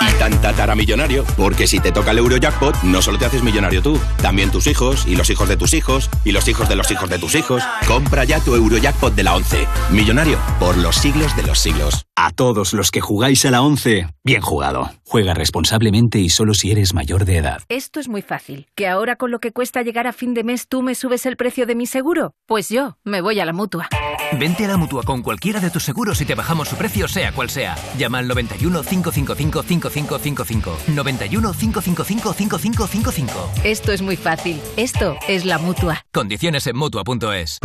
Y 0.00 0.12
tan 0.18 0.40
tataramillonario, 0.40 1.24
porque 1.36 1.66
si 1.66 1.80
te 1.80 1.92
toca 1.92 2.12
el 2.12 2.18
Eurojackpot, 2.18 2.82
no 2.82 3.02
solo 3.02 3.18
te 3.18 3.26
haces 3.26 3.42
millonario 3.42 3.82
tú, 3.82 4.00
también 4.22 4.50
tus 4.50 4.66
hijos, 4.66 5.04
y 5.06 5.16
los 5.16 5.30
hijos 5.30 5.48
de 5.48 5.56
tus 5.56 5.74
hijos, 5.74 6.08
y 6.24 6.32
los 6.32 6.48
hijos 6.48 6.68
de 6.68 6.76
los 6.76 6.90
hijos 6.90 7.10
de 7.10 7.18
tus 7.18 7.34
hijos. 7.34 7.62
Compra 7.86 8.24
ya 8.24 8.40
tu 8.40 8.54
Eurojackpot 8.54 9.14
de 9.14 9.22
la 9.22 9.34
11. 9.34 9.66
Millonario 9.90 10.38
por 10.58 10.76
los 10.76 10.96
siglos 10.96 11.36
de 11.36 11.42
los 11.42 11.58
siglos. 11.58 12.07
A 12.20 12.32
todos 12.32 12.72
los 12.72 12.90
que 12.90 13.00
jugáis 13.00 13.44
a 13.44 13.52
la 13.52 13.62
11, 13.62 14.08
bien 14.24 14.40
jugado. 14.40 14.90
Juega 15.04 15.34
responsablemente 15.34 16.18
y 16.18 16.30
solo 16.30 16.52
si 16.52 16.72
eres 16.72 16.92
mayor 16.92 17.24
de 17.24 17.36
edad. 17.36 17.62
Esto 17.68 18.00
es 18.00 18.08
muy 18.08 18.22
fácil. 18.22 18.66
¿Que 18.74 18.88
ahora 18.88 19.14
con 19.14 19.30
lo 19.30 19.38
que 19.38 19.52
cuesta 19.52 19.82
llegar 19.82 20.08
a 20.08 20.12
fin 20.12 20.34
de 20.34 20.42
mes 20.42 20.66
tú 20.66 20.82
me 20.82 20.96
subes 20.96 21.26
el 21.26 21.36
precio 21.36 21.64
de 21.64 21.76
mi 21.76 21.86
seguro? 21.86 22.34
Pues 22.46 22.70
yo 22.70 22.98
me 23.04 23.20
voy 23.20 23.38
a 23.38 23.44
la 23.44 23.52
mutua. 23.52 23.88
Vente 24.36 24.64
a 24.64 24.68
la 24.68 24.76
mutua 24.76 25.04
con 25.04 25.22
cualquiera 25.22 25.60
de 25.60 25.70
tus 25.70 25.84
seguros 25.84 26.20
y 26.20 26.24
te 26.24 26.34
bajamos 26.34 26.66
su 26.66 26.74
precio, 26.74 27.06
sea 27.06 27.30
cual 27.30 27.50
sea. 27.50 27.76
Llama 27.96 28.18
al 28.18 28.26
91 28.26 28.82
555 28.82 29.62
5555. 29.62 30.78
91 30.88 31.52
555 31.52 32.32
5555. 32.32 33.50
Esto 33.62 33.92
es 33.92 34.02
muy 34.02 34.16
fácil. 34.16 34.60
Esto 34.76 35.16
es 35.28 35.44
la 35.44 35.58
mutua. 35.58 36.04
Condiciones 36.12 36.66
en 36.66 36.78
mutua.es. 36.78 37.60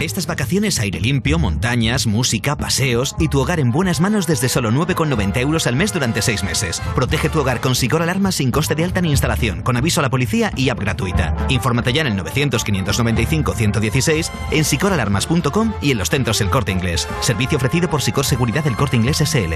Estas 0.00 0.26
vacaciones 0.26 0.80
aire 0.80 0.98
limpio, 0.98 1.38
montañas, 1.38 2.06
música, 2.06 2.56
paseos 2.56 3.14
y 3.18 3.28
tu 3.28 3.40
hogar 3.40 3.60
en 3.60 3.70
buenas 3.70 4.00
manos 4.00 4.26
desde 4.26 4.48
solo 4.48 4.70
9,90 4.70 5.36
euros 5.40 5.66
al 5.66 5.76
mes 5.76 5.92
durante 5.92 6.22
6 6.22 6.42
meses. 6.42 6.80
Protege 6.94 7.28
tu 7.28 7.40
hogar 7.40 7.60
con 7.60 7.74
Sicor 7.74 8.00
Alarma 8.00 8.32
sin 8.32 8.50
coste 8.50 8.74
de 8.74 8.84
alta 8.84 9.02
ni 9.02 9.10
instalación, 9.10 9.60
con 9.60 9.76
aviso 9.76 10.00
a 10.00 10.02
la 10.02 10.08
policía 10.08 10.52
y 10.56 10.70
app 10.70 10.80
gratuita. 10.80 11.36
Infórmate 11.50 11.92
ya 11.92 12.00
en 12.00 12.06
el 12.08 12.16
900-595-116, 12.24 14.30
en 14.52 14.64
sicoralarmas.com 14.64 15.74
y 15.82 15.90
en 15.90 15.98
los 15.98 16.08
centros 16.08 16.40
El 16.40 16.48
Corte 16.48 16.72
Inglés. 16.72 17.06
Servicio 17.20 17.58
ofrecido 17.58 17.90
por 17.90 18.00
Sicor 18.00 18.24
Seguridad 18.24 18.64
del 18.64 18.76
Corte 18.76 18.96
Inglés 18.96 19.18
SL. 19.18 19.52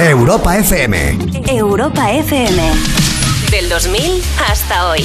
Europa 0.00 0.58
FM. 0.58 1.18
Europa 1.48 2.12
FM. 2.12 2.62
Del 3.50 3.68
2000 3.68 4.22
hasta 4.48 4.90
hoy. 4.90 5.02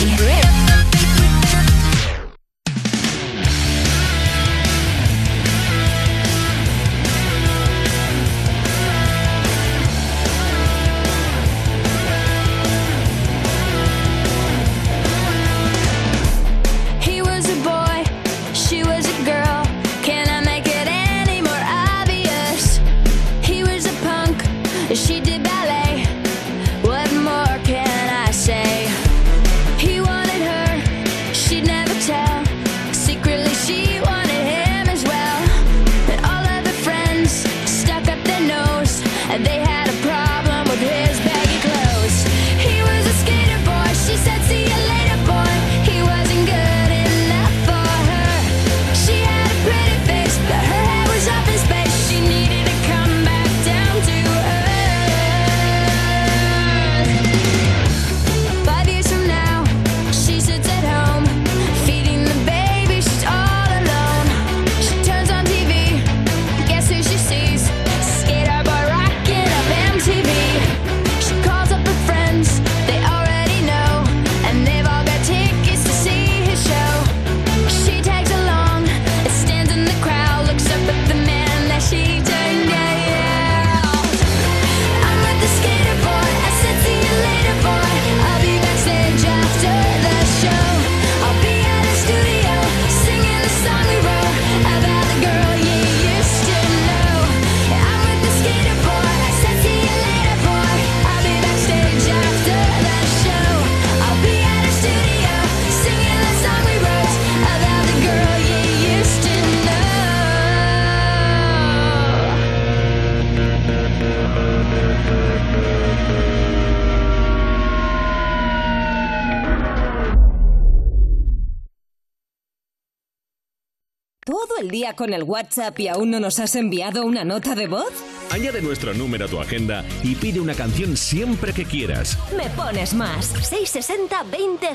Con 124.95 125.13
el 125.13 125.23
WhatsApp 125.23 125.79
y 125.79 125.87
aún 125.87 126.11
no 126.11 126.19
nos 126.19 126.39
has 126.39 126.55
enviado 126.55 127.05
una 127.05 127.23
nota 127.23 127.55
de 127.55 127.67
voz? 127.67 128.12
Añade 128.33 128.63
nuestro 128.63 128.95
número 128.95 129.25
a 129.25 129.27
tu 129.27 129.39
agenda 129.39 129.85
y 130.01 130.15
pide 130.15 130.39
una 130.39 130.55
canción 130.55 130.97
siempre 130.97 131.53
que 131.53 131.65
quieras. 131.65 132.17
Me 132.35 132.49
pones 132.49 132.95
más. 132.95 133.27
660 133.27 134.23
20 134.23 134.67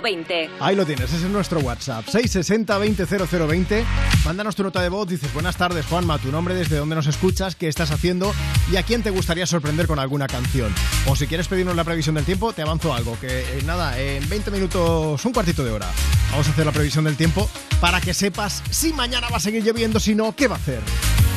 0020. 0.00 0.50
Ahí 0.60 0.76
lo 0.76 0.86
tienes, 0.86 1.12
ese 1.12 1.26
es 1.26 1.32
nuestro 1.32 1.58
WhatsApp. 1.58 2.06
660-200020. 2.06 3.82
Mándanos 4.24 4.54
tu 4.54 4.62
nota 4.62 4.80
de 4.80 4.88
voz, 4.88 5.08
dices 5.08 5.34
buenas 5.34 5.56
tardes 5.56 5.84
Juanma, 5.86 6.20
tu 6.20 6.30
nombre, 6.30 6.54
desde 6.54 6.76
dónde 6.76 6.94
nos 6.94 7.08
escuchas, 7.08 7.56
qué 7.56 7.66
estás 7.66 7.90
haciendo 7.90 8.32
y 8.70 8.76
a 8.76 8.84
quién 8.84 9.02
te 9.02 9.10
gustaría 9.10 9.46
sorprender 9.46 9.88
con 9.88 9.98
alguna 9.98 10.28
canción. 10.28 10.72
O 11.08 11.16
si 11.16 11.26
quieres 11.26 11.48
pedirnos 11.48 11.74
la 11.74 11.82
previsión 11.82 12.14
del 12.14 12.24
tiempo, 12.24 12.52
te 12.52 12.62
avanzo 12.62 12.94
algo, 12.94 13.18
que 13.18 13.40
eh, 13.40 13.62
nada, 13.66 13.98
en 13.98 14.28
20 14.28 14.52
minutos, 14.52 15.24
un 15.24 15.32
cuartito 15.32 15.64
de 15.64 15.72
hora, 15.72 15.90
vamos 16.30 16.46
a 16.46 16.52
hacer 16.52 16.64
la 16.64 16.72
previsión 16.72 17.02
del 17.02 17.16
tiempo 17.16 17.50
para 17.80 18.00
que 18.00 18.14
sepas 18.14 18.62
si 18.70 18.92
mañana 18.92 19.28
va 19.28 19.38
a 19.38 19.40
seguir 19.40 19.64
lloviendo, 19.64 19.98
si 19.98 20.14
no, 20.14 20.36
¿qué 20.36 20.46
va 20.46 20.54
a 20.54 20.58
hacer? 20.58 20.82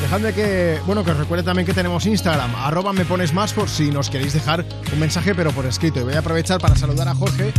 Dejadme 0.05 0.33
que, 0.33 0.79
bueno, 0.85 1.03
que 1.03 1.09
os 1.09 1.17
recuerde 1.17 1.41
también 1.41 1.65
que 1.65 1.73
tenemos 1.73 2.05
Instagram, 2.05 2.53
arroba 2.57 2.93
me 2.93 3.05
pones 3.05 3.33
más 3.33 3.53
por 3.53 3.67
si 3.67 3.89
nos 3.89 4.11
queréis 4.11 4.33
dejar 4.33 4.63
un 4.93 4.99
mensaje 4.99 5.33
pero 5.33 5.51
por 5.51 5.65
escrito. 5.65 5.99
Y 5.99 6.03
voy 6.03 6.13
a 6.13 6.19
aprovechar 6.19 6.61
para 6.61 6.75
saludar 6.75 7.07
a 7.07 7.15
Jorge, 7.15 7.51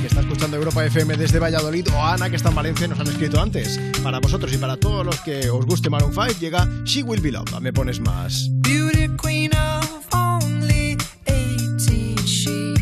que 0.00 0.08
está 0.08 0.18
escuchando 0.18 0.56
Europa 0.56 0.84
FM 0.84 1.16
desde 1.16 1.38
Valladolid, 1.38 1.86
o 1.94 2.02
a 2.02 2.14
Ana, 2.14 2.28
que 2.28 2.34
está 2.34 2.48
en 2.48 2.56
Valencia 2.56 2.86
y 2.86 2.88
nos 2.88 2.98
han 2.98 3.06
escrito 3.06 3.40
antes. 3.40 3.78
Para 4.02 4.18
vosotros 4.18 4.52
y 4.52 4.56
para 4.56 4.76
todos 4.76 5.06
los 5.06 5.20
que 5.20 5.48
os 5.48 5.64
guste 5.64 5.90
Maroon 5.90 6.12
5, 6.12 6.40
llega 6.40 6.68
She 6.82 7.04
Will 7.04 7.20
Be 7.20 7.30
Loved, 7.30 7.54
a 7.54 7.60
me 7.60 7.72
pones 7.72 8.00
más. 8.00 8.48
Beauty 8.50 9.08
queen 9.16 9.52
of 9.54 10.04
only 10.12 10.96
18, 11.26 12.16
she 12.26 12.74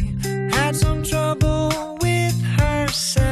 had 0.51 0.75
some 0.75 1.03
trouble 1.03 1.99
with 2.01 2.35
herself. 2.59 3.30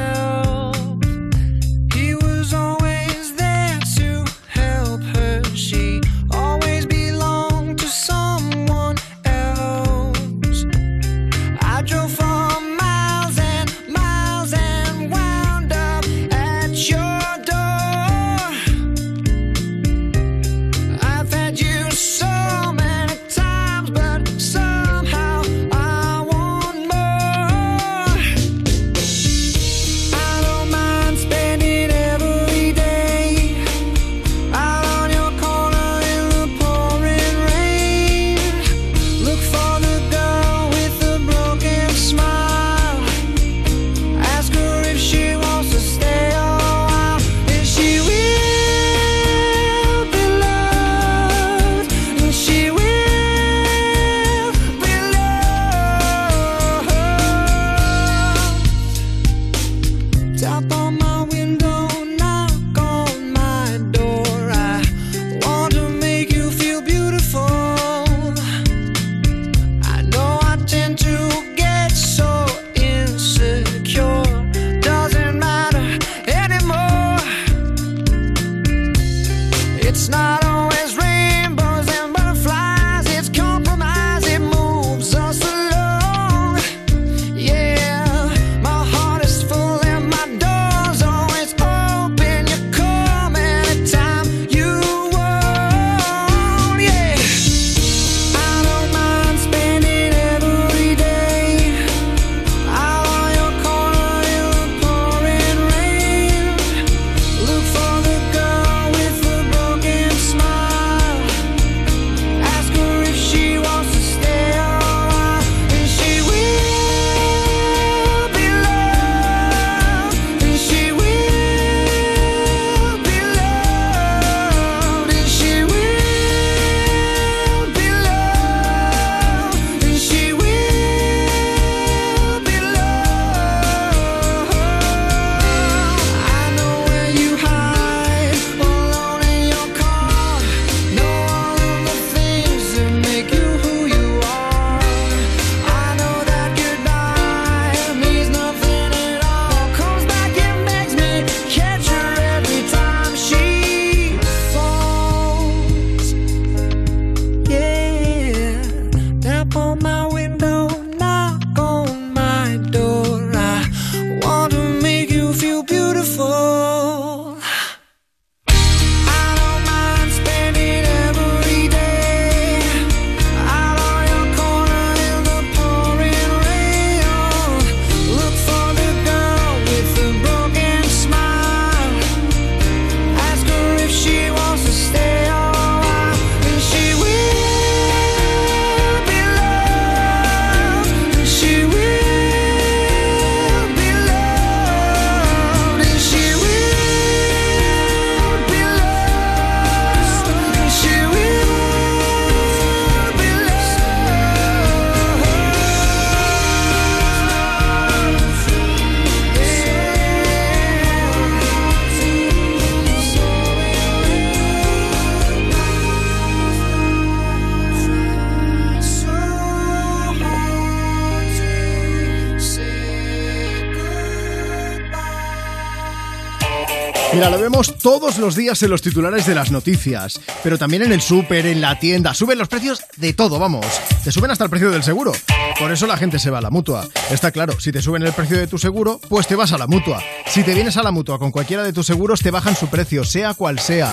Todos 227.67 228.19
los 228.19 228.37
días 228.37 228.63
en 228.63 228.71
los 228.71 228.83
titulares 228.83 229.27
de 229.27 229.35
las 229.35 229.51
noticias, 229.51 230.21
pero 230.45 230.59
también 230.59 230.85
en 230.85 230.93
el 230.93 231.01
súper, 231.01 231.45
en 231.45 231.61
la 231.61 231.77
tienda. 231.81 232.15
Suben 232.15 232.39
los 232.39 232.47
precios 232.47 232.85
de 232.97 233.13
todo, 233.13 233.41
vamos. 233.41 233.67
Te 234.05 234.13
suben 234.13 234.31
hasta 234.31 234.45
el 234.45 234.51
precio 234.51 234.71
del 234.71 234.85
seguro. 234.85 235.11
Por 235.59 235.73
eso 235.73 235.89
la 235.89 235.97
gente 235.97 236.21
se 236.21 236.31
va 236.31 236.39
a 236.39 236.41
la 236.41 236.51
mutua. 236.51 236.87
Está 237.11 237.33
claro, 237.33 237.59
si 237.59 237.73
te 237.73 237.83
suben 237.83 238.05
el 238.05 238.13
precio 238.13 238.39
de 238.39 238.47
tu 238.47 238.59
seguro, 238.59 239.01
pues 239.09 239.27
te 239.27 239.35
vas 239.35 239.53
a 239.53 239.59
la 239.59 239.67
mutua. 239.67 240.01
Si 240.29 240.45
te 240.45 240.55
vienes 240.55 240.77
a 240.77 240.85
la 240.85 240.93
mutua 240.93 241.19
con 241.19 241.33
cualquiera 241.33 241.65
de 241.65 241.73
tus 241.73 241.87
seguros, 241.87 242.21
te 242.21 242.31
bajan 242.31 242.55
su 242.55 242.69
precio, 242.69 243.03
sea 243.03 243.35
cual 243.35 243.59
sea. 243.59 243.93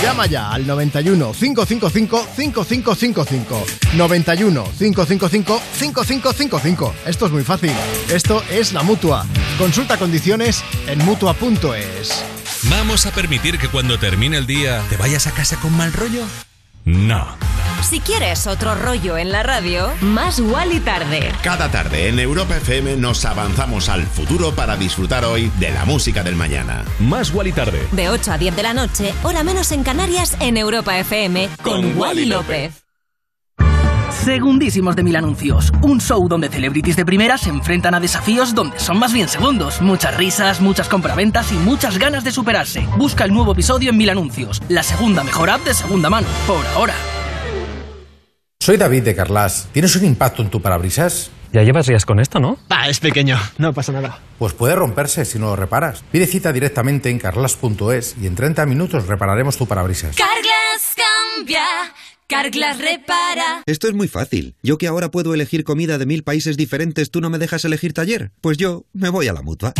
Llama 0.00 0.26
ya 0.26 0.52
al 0.52 0.64
91 0.64 1.32
555 1.32 2.26
5555. 2.36 3.66
91 3.96 4.64
555 4.78 5.60
5555. 5.72 6.94
Esto 7.04 7.26
es 7.26 7.32
muy 7.32 7.42
fácil. 7.42 7.72
Esto 8.12 8.44
es 8.48 8.72
la 8.72 8.84
mutua. 8.84 9.26
Consulta 9.58 9.96
condiciones 9.96 10.62
en 10.86 11.04
mutua.es. 11.04 12.35
¿Vamos 12.70 13.06
a 13.06 13.12
permitir 13.12 13.58
que 13.58 13.68
cuando 13.68 13.98
termine 13.98 14.38
el 14.38 14.46
día 14.46 14.82
te 14.88 14.96
vayas 14.96 15.26
a 15.26 15.30
casa 15.30 15.56
con 15.56 15.76
mal 15.76 15.92
rollo? 15.92 16.24
No. 16.84 17.26
Si 17.82 18.00
quieres 18.00 18.46
otro 18.46 18.74
rollo 18.74 19.16
en 19.18 19.30
la 19.30 19.42
radio, 19.42 19.92
más 20.00 20.40
y 20.40 20.80
tarde. 20.80 21.32
Cada 21.42 21.70
tarde 21.70 22.08
en 22.08 22.18
Europa 22.18 22.56
FM 22.56 22.96
nos 22.96 23.24
avanzamos 23.24 23.88
al 23.88 24.04
futuro 24.04 24.54
para 24.54 24.76
disfrutar 24.76 25.24
hoy 25.24 25.52
de 25.60 25.70
la 25.70 25.84
música 25.84 26.22
del 26.22 26.34
mañana. 26.34 26.84
Más 26.98 27.32
y 27.44 27.52
tarde. 27.52 27.86
De 27.92 28.08
8 28.08 28.32
a 28.32 28.38
10 28.38 28.56
de 28.56 28.62
la 28.62 28.74
noche, 28.74 29.14
hora 29.22 29.44
menos 29.44 29.70
en 29.72 29.84
Canarias, 29.84 30.36
en 30.40 30.56
Europa 30.56 30.98
FM, 30.98 31.48
con, 31.62 31.96
Wally 31.96 32.26
López. 32.26 32.85
Segundísimos 34.26 34.96
de 34.96 35.04
Mil 35.04 35.14
Anuncios, 35.14 35.72
un 35.82 36.00
show 36.00 36.26
donde 36.26 36.48
celebrities 36.48 36.96
de 36.96 37.04
primera 37.04 37.38
se 37.38 37.48
enfrentan 37.48 37.94
a 37.94 38.00
desafíos 38.00 38.56
donde 38.56 38.80
son 38.80 38.98
más 38.98 39.12
bien 39.12 39.28
segundos, 39.28 39.80
muchas 39.80 40.16
risas, 40.16 40.60
muchas 40.60 40.88
compraventas 40.88 41.52
y 41.52 41.54
muchas 41.54 41.96
ganas 41.96 42.24
de 42.24 42.32
superarse. 42.32 42.84
Busca 42.98 43.22
el 43.22 43.32
nuevo 43.32 43.52
episodio 43.52 43.90
en 43.90 43.96
Mil 43.96 44.10
Anuncios, 44.10 44.60
la 44.68 44.82
segunda 44.82 45.22
mejor 45.22 45.48
app 45.48 45.64
de 45.64 45.74
segunda 45.74 46.10
mano, 46.10 46.26
por 46.44 46.66
ahora. 46.74 46.94
Soy 48.58 48.76
David 48.76 49.04
de 49.04 49.14
Carlas. 49.14 49.68
¿Tienes 49.72 49.94
un 49.94 50.04
impacto 50.04 50.42
en 50.42 50.50
tu 50.50 50.60
parabrisas? 50.60 51.30
Ya 51.52 51.62
llevas 51.62 51.86
días 51.86 52.04
con 52.04 52.18
esto, 52.18 52.40
¿no? 52.40 52.58
Ah, 52.68 52.88
es 52.88 52.98
pequeño, 52.98 53.38
no 53.58 53.72
pasa 53.74 53.92
nada. 53.92 54.18
Pues 54.40 54.54
puede 54.54 54.74
romperse 54.74 55.24
si 55.24 55.38
no 55.38 55.46
lo 55.46 55.56
reparas. 55.56 56.02
Pide 56.10 56.26
cita 56.26 56.52
directamente 56.52 57.10
en 57.10 57.20
carlas.es 57.20 58.16
y 58.20 58.26
en 58.26 58.34
30 58.34 58.66
minutos 58.66 59.06
repararemos 59.06 59.56
tu 59.56 59.66
parabrisas. 59.66 60.16
Carglass 60.16 60.96
cambia, 60.96 61.62
Carglass 62.28 62.78
repara. 62.78 63.62
Esto 63.66 63.86
es 63.86 63.94
muy 63.94 64.08
fácil. 64.08 64.56
Yo 64.60 64.78
que 64.78 64.88
ahora 64.88 65.12
puedo 65.12 65.32
elegir 65.32 65.62
comida 65.62 65.96
de 65.96 66.06
mil 66.06 66.24
países 66.24 66.56
diferentes, 66.56 67.10
¿tú 67.12 67.20
no 67.20 67.30
me 67.30 67.38
dejas 67.38 67.64
elegir 67.64 67.92
taller? 67.92 68.32
Pues 68.40 68.58
yo 68.58 68.84
me 68.92 69.10
voy 69.10 69.28
a 69.28 69.32
la 69.32 69.42
mutua. 69.42 69.72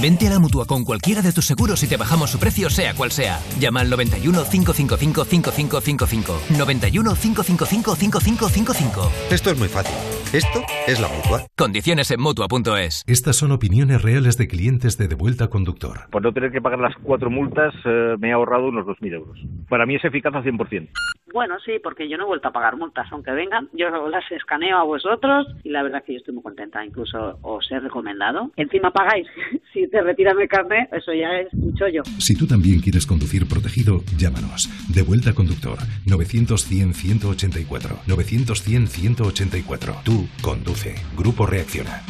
Vente 0.00 0.28
a 0.28 0.30
la 0.30 0.38
mutua 0.38 0.64
con 0.64 0.84
cualquiera 0.84 1.22
de 1.22 1.32
tus 1.32 1.44
seguros 1.44 1.82
y 1.82 1.88
te 1.88 1.96
bajamos 1.96 2.30
su 2.30 2.38
precio, 2.38 2.70
sea 2.70 2.94
cual 2.94 3.10
sea. 3.10 3.40
Llama 3.58 3.80
al 3.80 3.90
91 3.90 4.44
555 4.48 5.24
5555. 5.24 6.56
91 6.56 7.14
555 7.14 7.96
5555. 7.96 9.34
Esto 9.34 9.50
es 9.50 9.58
muy 9.58 9.66
fácil. 9.66 9.96
Esto 10.32 10.60
es 10.86 11.00
la 11.00 11.08
mutua. 11.08 11.48
Condiciones 11.56 12.12
en 12.12 12.20
mutua.es. 12.20 13.02
Estas 13.08 13.34
son 13.34 13.50
opiniones 13.50 14.02
reales 14.02 14.38
de 14.38 14.46
clientes 14.46 14.98
de 14.98 15.08
Devuelta 15.08 15.48
Conductor. 15.48 16.08
Por 16.10 16.22
no 16.22 16.32
tener 16.32 16.52
que 16.52 16.60
pagar 16.60 16.78
las 16.78 16.94
cuatro 17.02 17.28
multas, 17.28 17.74
eh, 17.84 18.14
me 18.20 18.28
he 18.28 18.32
ahorrado 18.32 18.68
unos 18.68 18.86
2.000 18.86 19.14
euros. 19.14 19.38
Para 19.68 19.84
mí 19.84 19.96
es 19.96 20.04
eficaz 20.04 20.32
al 20.34 20.44
100%. 20.44 20.90
Bueno, 21.32 21.58
sí, 21.60 21.78
porque 21.82 22.08
yo 22.08 22.16
no 22.16 22.24
he 22.24 22.26
vuelto 22.26 22.48
a 22.48 22.52
pagar 22.52 22.76
multas, 22.76 23.06
aunque 23.10 23.32
vengan, 23.32 23.68
yo 23.72 23.90
las 24.08 24.30
escaneo 24.32 24.78
a 24.78 24.82
vosotros 24.82 25.46
y 25.62 25.70
la 25.70 25.82
verdad 25.82 26.02
que 26.02 26.14
yo 26.14 26.18
estoy 26.18 26.34
muy 26.34 26.42
contenta, 26.42 26.84
incluso 26.84 27.38
os 27.42 27.70
he 27.70 27.80
recomendado. 27.80 28.50
Encima 28.56 28.90
pagáis, 28.90 29.26
si 29.72 29.86
te 29.90 30.00
retiran 30.02 30.40
el 30.40 30.48
carnet, 30.48 30.88
eso 30.92 31.12
ya 31.12 31.40
es 31.40 31.52
un 31.54 31.74
chollo. 31.74 32.02
Si 32.18 32.34
tú 32.34 32.46
también 32.46 32.80
quieres 32.80 33.06
conducir 33.06 33.46
protegido, 33.46 34.02
llámanos. 34.16 34.68
Devuelta 34.88 35.32
Conductor. 35.32 35.78
900-100-184. 36.06 38.04
900-100-184. 38.06 40.02
Tú 40.04 40.28
conduce. 40.42 40.94
Grupo 41.16 41.46
Reacciona. 41.46 42.02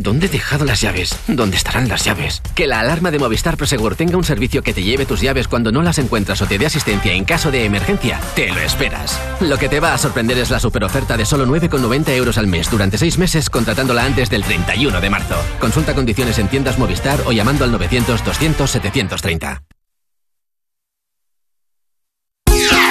¿Dónde 0.00 0.26
he 0.26 0.28
dejado 0.28 0.64
las 0.64 0.80
llaves? 0.80 1.16
¿Dónde 1.28 1.56
estarán 1.56 1.88
las 1.88 2.04
llaves? 2.04 2.42
Que 2.56 2.66
la 2.66 2.80
alarma 2.80 3.12
de 3.12 3.20
Movistar 3.20 3.56
Prosegur 3.56 3.94
tenga 3.94 4.16
un 4.16 4.24
servicio 4.24 4.62
que 4.62 4.72
te 4.72 4.82
lleve 4.82 5.06
tus 5.06 5.20
llaves 5.20 5.46
cuando 5.46 5.70
no 5.70 5.82
las 5.82 5.98
encuentras 5.98 6.42
o 6.42 6.46
te 6.46 6.58
dé 6.58 6.66
asistencia 6.66 7.12
en 7.12 7.24
caso 7.24 7.52
de 7.52 7.64
emergencia. 7.64 8.20
Te 8.34 8.48
lo 8.48 8.58
esperas. 8.60 9.20
Lo 9.40 9.56
que 9.56 9.68
te 9.68 9.78
va 9.78 9.94
a 9.94 9.98
sorprender 9.98 10.38
es 10.38 10.50
la 10.50 10.58
superoferta 10.58 11.16
de 11.16 11.24
solo 11.24 11.46
9,90 11.46 12.08
euros 12.10 12.38
al 12.38 12.48
mes 12.48 12.68
durante 12.70 12.98
6 12.98 13.18
meses 13.18 13.48
contratándola 13.48 14.04
antes 14.04 14.30
del 14.30 14.42
31 14.42 15.00
de 15.00 15.10
marzo. 15.10 15.36
Consulta 15.60 15.94
condiciones 15.94 16.38
en 16.38 16.48
tiendas 16.48 16.76
Movistar 16.78 17.20
o 17.26 17.32
llamando 17.32 17.64
al 17.64 17.70
900 17.70 18.24
200 18.24 18.70
730. 18.70 19.62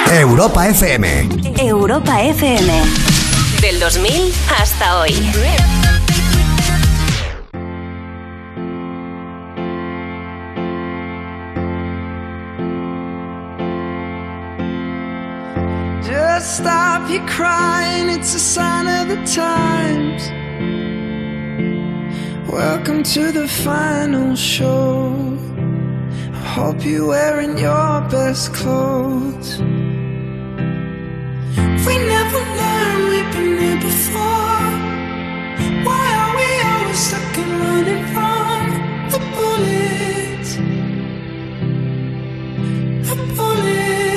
Europa 0.10 0.68
FM. 0.70 1.30
Europa 1.58 2.22
FM. 2.22 2.82
Del 3.62 3.80
2000 3.80 4.34
hasta 4.60 5.00
hoy. 5.00 5.14
Stop 16.40 17.10
your 17.10 17.26
crying, 17.28 18.10
it's 18.10 18.34
a 18.34 18.40
sign 18.40 18.88
of 18.88 19.08
the 19.08 19.16
times. 19.26 20.30
Welcome 22.52 23.04
to 23.04 23.32
the 23.32 23.48
final 23.48 24.36
show. 24.36 25.16
I 26.34 26.44
hope 26.56 26.84
you're 26.84 27.08
wearing 27.08 27.58
your 27.58 28.02
best 28.10 28.54
clothes. 28.54 29.60
We 31.86 31.98
never 32.14 32.40
learned 32.60 33.10
we've 33.10 33.32
been 33.34 33.58
here 33.60 33.80
before. 33.80 34.72
Why 35.86 36.06
are 36.22 36.34
we 36.36 36.50
always 36.72 37.00
stuck 37.00 37.38
and 37.38 37.54
running 37.62 38.06
from 38.14 38.62
the 39.12 39.20
bullets? 39.36 40.52
The 43.08 43.16
bullets. 43.36 44.13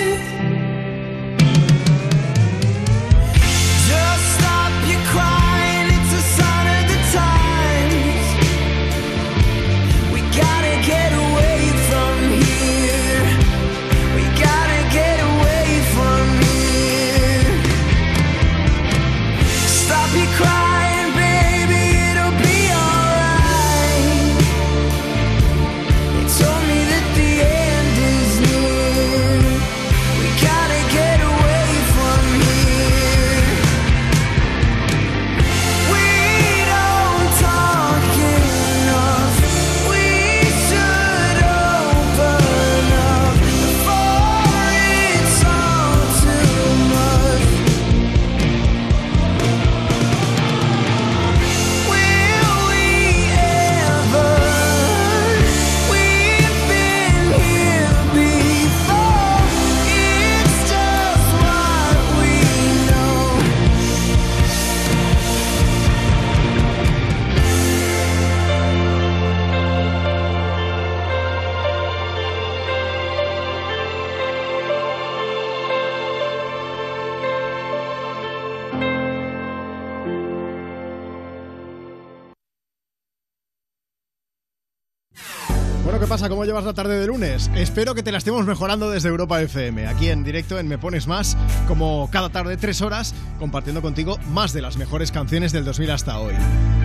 Llevas 86.56 86.64
la 86.64 86.72
tarde 86.72 86.98
de 86.98 87.06
lunes? 87.06 87.50
Espero 87.54 87.94
que 87.94 88.02
te 88.02 88.10
la 88.10 88.16
estemos 88.16 88.46
mejorando 88.46 88.88
desde 88.88 89.10
Europa 89.10 89.42
FM, 89.42 89.86
aquí 89.88 90.08
en 90.08 90.24
directo 90.24 90.58
en 90.58 90.66
Me 90.68 90.78
Pones 90.78 91.06
Más, 91.06 91.36
como 91.68 92.08
cada 92.10 92.30
tarde 92.30 92.56
tres 92.56 92.80
horas, 92.80 93.14
compartiendo 93.38 93.82
contigo 93.82 94.18
más 94.30 94.54
de 94.54 94.62
las 94.62 94.78
mejores 94.78 95.12
canciones 95.12 95.52
del 95.52 95.66
2000 95.66 95.90
hasta 95.90 96.18
hoy. 96.18 96.32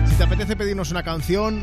Si 0.04 0.14
te 0.16 0.24
apetece 0.24 0.56
pedirnos 0.56 0.90
una 0.90 1.02
canción, 1.02 1.62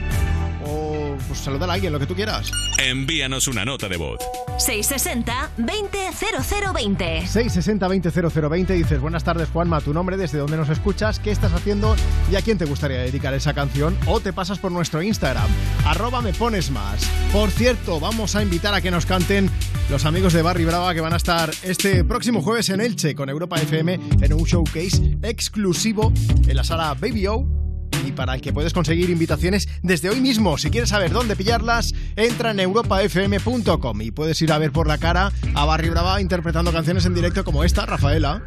pues, 1.29 1.39
saludar 1.39 1.69
a 1.69 1.73
alguien, 1.73 1.93
lo 1.93 1.99
que 1.99 2.07
tú 2.07 2.15
quieras. 2.15 2.51
Envíanos 2.77 3.47
una 3.47 3.63
nota 3.63 3.87
de 3.87 3.97
voz. 3.97 4.19
660-200020. 4.57 7.23
660-200020 7.23 8.67
dices, 8.67 8.99
buenas 8.99 9.23
tardes 9.23 9.47
Juanma, 9.49 9.79
tu 9.79 9.93
nombre, 9.93 10.17
desde 10.17 10.39
dónde 10.39 10.57
nos 10.57 10.69
escuchas, 10.69 11.19
qué 11.19 11.31
estás 11.31 11.53
haciendo 11.53 11.95
y 12.29 12.35
a 12.35 12.41
quién 12.41 12.57
te 12.57 12.65
gustaría 12.65 12.97
dedicar 12.97 13.33
esa 13.33 13.53
canción 13.53 13.97
o 14.05 14.19
te 14.19 14.33
pasas 14.33 14.59
por 14.59 14.71
nuestro 14.71 15.01
Instagram, 15.01 15.47
arroba 15.85 16.21
me 16.21 16.33
pones 16.33 16.71
más. 16.71 17.09
Por 17.31 17.51
cierto, 17.51 17.99
vamos 17.99 18.35
a 18.35 18.43
invitar 18.43 18.73
a 18.73 18.81
que 18.81 18.91
nos 18.91 19.05
canten 19.05 19.49
los 19.89 20.05
amigos 20.05 20.33
de 20.33 20.41
Barry 20.41 20.65
Brava 20.65 20.93
que 20.93 21.01
van 21.01 21.13
a 21.13 21.17
estar 21.17 21.51
este 21.63 22.03
próximo 22.03 22.41
jueves 22.41 22.69
en 22.69 22.81
Elche 22.81 23.15
con 23.15 23.29
Europa 23.29 23.57
FM 23.57 23.99
en 24.21 24.33
un 24.33 24.43
showcase 24.43 25.17
exclusivo 25.23 26.11
en 26.47 26.55
la 26.55 26.63
sala 26.63 26.95
Baby 26.95 27.27
O 27.27 27.68
y 28.05 28.11
para 28.11 28.35
el 28.35 28.41
que 28.41 28.53
puedes 28.53 28.73
conseguir 28.73 29.09
invitaciones 29.09 29.67
desde 29.81 30.09
hoy 30.09 30.21
mismo. 30.21 30.57
Si 30.57 30.69
quieres 30.69 30.89
saber 30.89 31.11
dónde 31.11 31.35
pillarlas, 31.35 31.93
entra 32.15 32.51
en 32.51 32.59
europafm.com 32.59 34.01
y 34.01 34.11
puedes 34.11 34.41
ir 34.41 34.51
a 34.51 34.57
ver 34.57 34.71
por 34.71 34.87
la 34.87 34.97
cara 34.97 35.31
a 35.55 35.65
Barry 35.65 35.89
Brava 35.89 36.21
interpretando 36.21 36.71
canciones 36.71 37.05
en 37.05 37.13
directo 37.13 37.43
como 37.43 37.63
esta, 37.63 37.85
Rafaela. 37.85 38.43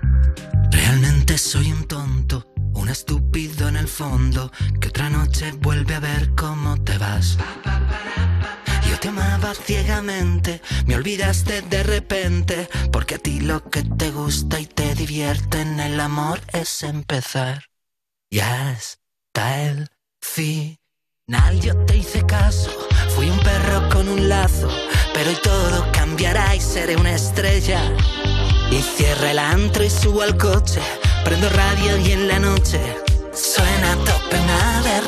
Realmente 0.70 1.38
soy 1.38 1.70
un 1.70 1.84
tonto, 1.84 2.46
un 2.74 2.88
estúpido 2.88 3.68
en 3.68 3.76
el 3.76 3.88
fondo, 3.88 4.50
que 4.80 4.88
otra 4.88 5.10
noche 5.10 5.52
vuelve 5.60 5.94
a 5.94 6.00
ver 6.00 6.34
cómo 6.34 6.82
te 6.82 6.96
vas. 6.98 7.38
Yo 8.88 8.98
te 8.98 9.08
amaba 9.08 9.54
ciegamente, 9.54 10.60
me 10.86 10.96
olvidaste 10.96 11.62
de 11.62 11.82
repente, 11.82 12.68
porque 12.90 13.16
a 13.16 13.18
ti 13.18 13.40
lo 13.40 13.68
que 13.70 13.82
te 13.82 14.10
gusta 14.10 14.60
y 14.60 14.66
te 14.66 14.94
divierte 14.94 15.60
en 15.60 15.80
el 15.80 15.98
amor 16.00 16.40
es 16.52 16.82
empezar. 16.82 17.64
Ya 18.30 18.72
está 19.34 19.62
el 19.62 19.88
final, 20.20 21.58
yo 21.60 21.74
te 21.86 21.96
hice 21.96 22.24
caso, 22.26 22.70
fui 23.14 23.30
un 23.30 23.38
perro 23.40 23.88
con 23.88 24.06
un 24.08 24.28
lazo, 24.28 24.68
pero 25.14 25.30
hoy 25.30 25.38
todo 25.42 25.90
cambiará 25.90 26.54
y 26.54 26.60
seré 26.60 26.96
una 26.96 27.14
estrella. 27.14 27.80
Y 28.70 28.82
cierra 28.82 29.30
el 29.30 29.38
antro 29.38 29.84
y 29.84 29.90
subo 29.90 30.20
al 30.20 30.36
coche, 30.36 30.80
prendo 31.24 31.48
radio 31.50 31.96
y 31.96 32.12
en 32.12 32.28
la 32.28 32.38
noche 32.38 32.78
suena 33.32 33.96
tope 34.04 34.38
una 34.38 34.82
de 34.82 35.00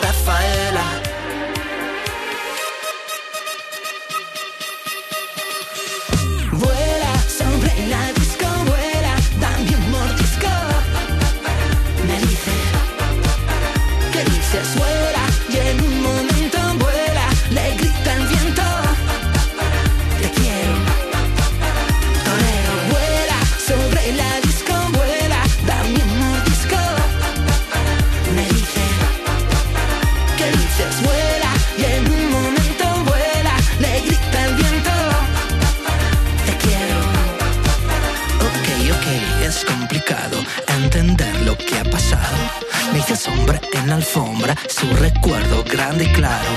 Me 43.15 43.21
hice 43.21 43.31
sombra 43.31 43.61
en 43.75 43.89
la 43.89 43.95
alfombra, 43.95 44.57
su 44.69 44.89
recuerdo 44.97 45.63
grande 45.63 46.05
y 46.05 46.09
claro. 46.09 46.51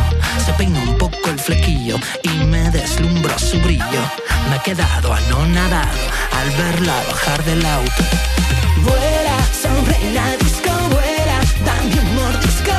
Se 0.44 0.52
peinó 0.54 0.82
un 0.82 0.98
poco 0.98 1.30
el 1.30 1.38
flequillo 1.38 1.98
y 2.24 2.30
me 2.46 2.72
deslumbró 2.72 3.38
su 3.38 3.60
brillo. 3.60 4.02
Me 4.50 4.56
he 4.56 4.62
quedado 4.62 5.14
anonadado 5.14 6.00
al 6.32 6.50
verla 6.58 6.96
bajar 7.12 7.44
del 7.44 7.64
auto. 7.64 8.04
Vuela 8.82 9.38
sobre 9.62 10.14
la 10.14 10.36
disco, 10.38 10.72
vuela, 10.90 11.40
dame 11.64 12.00
un 12.00 12.16
mordisco. 12.16 12.74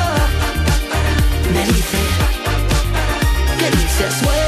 Me 1.53 1.65
dice, 1.65 1.99
¿qué 3.59 3.71
dices? 3.71 4.21
Vuela, 4.23 4.38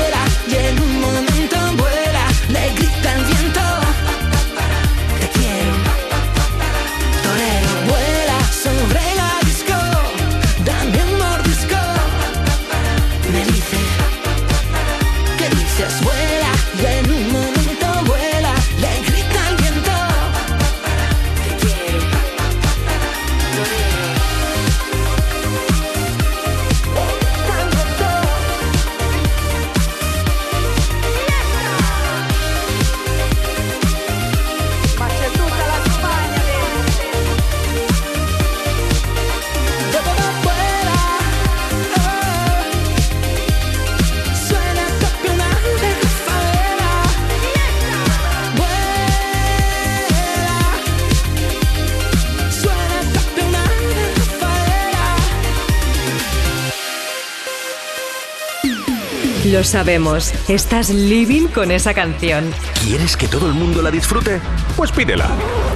Lo 59.62 59.66
sabemos, 59.66 60.34
estás 60.50 60.90
living 60.90 61.46
con 61.46 61.70
esa 61.70 61.94
canción. 61.94 62.52
¿Quieres 62.84 63.16
que 63.16 63.28
todo 63.28 63.46
el 63.46 63.54
mundo 63.54 63.84
la 63.84 63.92
disfrute? 63.92 64.42
Pues 64.76 64.92
pídela. 64.92 65.28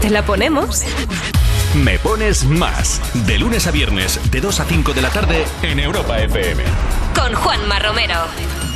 ¿Te 0.01 0.09
la 0.09 0.25
ponemos? 0.25 0.81
Me 1.75 1.99
pones 1.99 2.45
más. 2.45 2.99
De 3.27 3.37
lunes 3.37 3.67
a 3.67 3.71
viernes, 3.71 4.19
de 4.31 4.41
2 4.41 4.59
a 4.59 4.65
5 4.65 4.91
de 4.91 5.03
la 5.03 5.11
tarde, 5.11 5.45
en 5.61 5.79
Europa 5.79 6.17
FM. 6.17 6.63
Con 7.13 7.35
Juanma 7.35 7.77
Romero. 7.77 8.21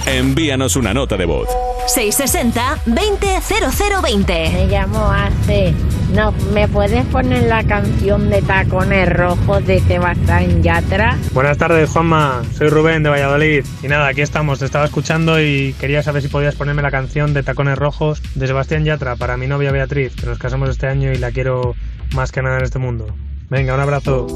Envíanos 0.06 0.76
una 0.76 0.94
nota 0.94 1.18
de 1.18 1.26
voz. 1.26 1.50
660-200020. 1.88 4.54
Me 4.54 4.68
llamo 4.68 5.12
Ace. 5.12 5.74
No, 6.14 6.32
¿me 6.54 6.68
puedes 6.68 7.06
poner 7.06 7.44
la 7.44 7.64
canción 7.64 8.30
de 8.30 8.42
Tacones 8.42 9.08
Rojos 9.10 9.66
de 9.68 9.80
Sebastián 9.80 10.64
Yatra? 10.64 11.16
Buenas 11.34 11.58
tardes, 11.58 11.90
Juanma. 11.90 12.42
Soy 12.58 12.70
Rubén 12.70 13.04
de 13.04 13.10
Valladolid. 13.10 13.64
Y 13.84 13.88
nada, 13.88 14.08
aquí 14.08 14.22
estamos. 14.22 14.60
Te 14.60 14.66
estaba 14.66 14.86
escuchando 14.86 15.40
y 15.40 15.76
quería 15.80 16.02
saber 16.02 16.24
si 16.24 16.28
podías 16.28 16.56
ponerme 16.56 16.82
la 16.82 16.90
canción 16.90 17.34
de 17.34 17.44
Tacones 17.44 17.78
Rojos 17.78 18.24
de 18.34 18.48
Sebastián 18.48 18.86
Yatra 18.86 19.18
para 19.18 19.38
mi 19.38 19.46
novia 19.46 19.72
Beatriz, 19.72 20.16
que 20.16 20.26
nos 20.26 20.40
casamos 20.40 20.70
este 20.70 20.88
año 20.88 21.12
y 21.12 21.18
la 21.18 21.32
quiero 21.32 21.76
más 22.16 22.32
que 22.32 22.42
nada 22.42 22.58
en 22.58 22.64
este 22.64 22.80
mundo. 22.80 23.08
Venga, 23.50 23.76
un 23.76 23.80
abrazo. 23.80 24.28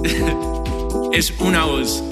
es 1.12 1.32
una 1.40 1.66
voz. 1.66 2.04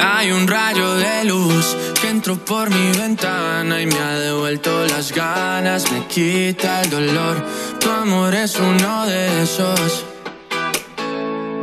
Hay 0.00 0.32
un 0.32 0.48
rayo 0.48 0.94
de 0.94 1.24
luz 1.24 1.76
que 2.18 2.30
entró 2.30 2.36
por 2.36 2.70
mi 2.70 2.98
ventana 2.98 3.80
y 3.80 3.86
me 3.86 3.96
ha 3.96 4.18
devuelto 4.18 4.86
las 4.86 5.12
ganas, 5.12 5.90
me 5.92 6.06
quita 6.06 6.82
el 6.82 6.90
dolor. 6.90 7.44
Tu 7.78 7.88
amor 7.90 8.34
es 8.34 8.56
uno 8.58 9.06
de 9.06 9.42
esos 9.42 10.04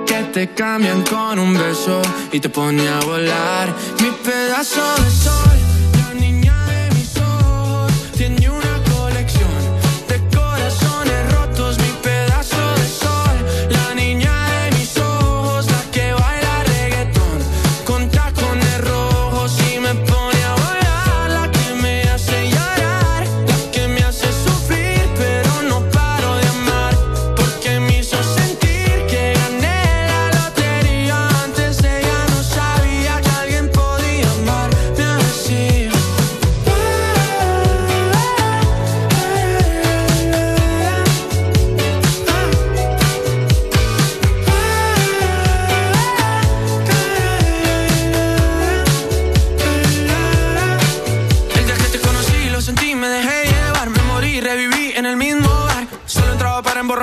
que 0.06 0.24
te 0.34 0.53
cambian 0.53 1.01
con 1.03 1.40
un 1.40 1.53
beso 1.58 2.01
y 2.32 2.40
te 2.40 2.50
pone 2.50 2.88
a 2.88 3.00
volar. 3.01 3.74
Mi 4.01 4.11
pedazo 4.11 4.82
de 5.03 5.11
sol, 5.11 5.44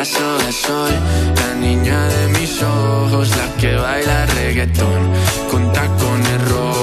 pedazo 0.00 0.86
de 0.86 0.92
la 1.42 1.54
niña 1.56 2.08
de 2.08 2.28
mis 2.28 2.62
ojos, 2.62 3.28
la 3.36 3.56
que 3.60 3.74
baila 3.74 4.24
reggaetón 4.26 5.12
con 5.50 5.72
tacones 5.72 6.48
rojos. 6.48 6.79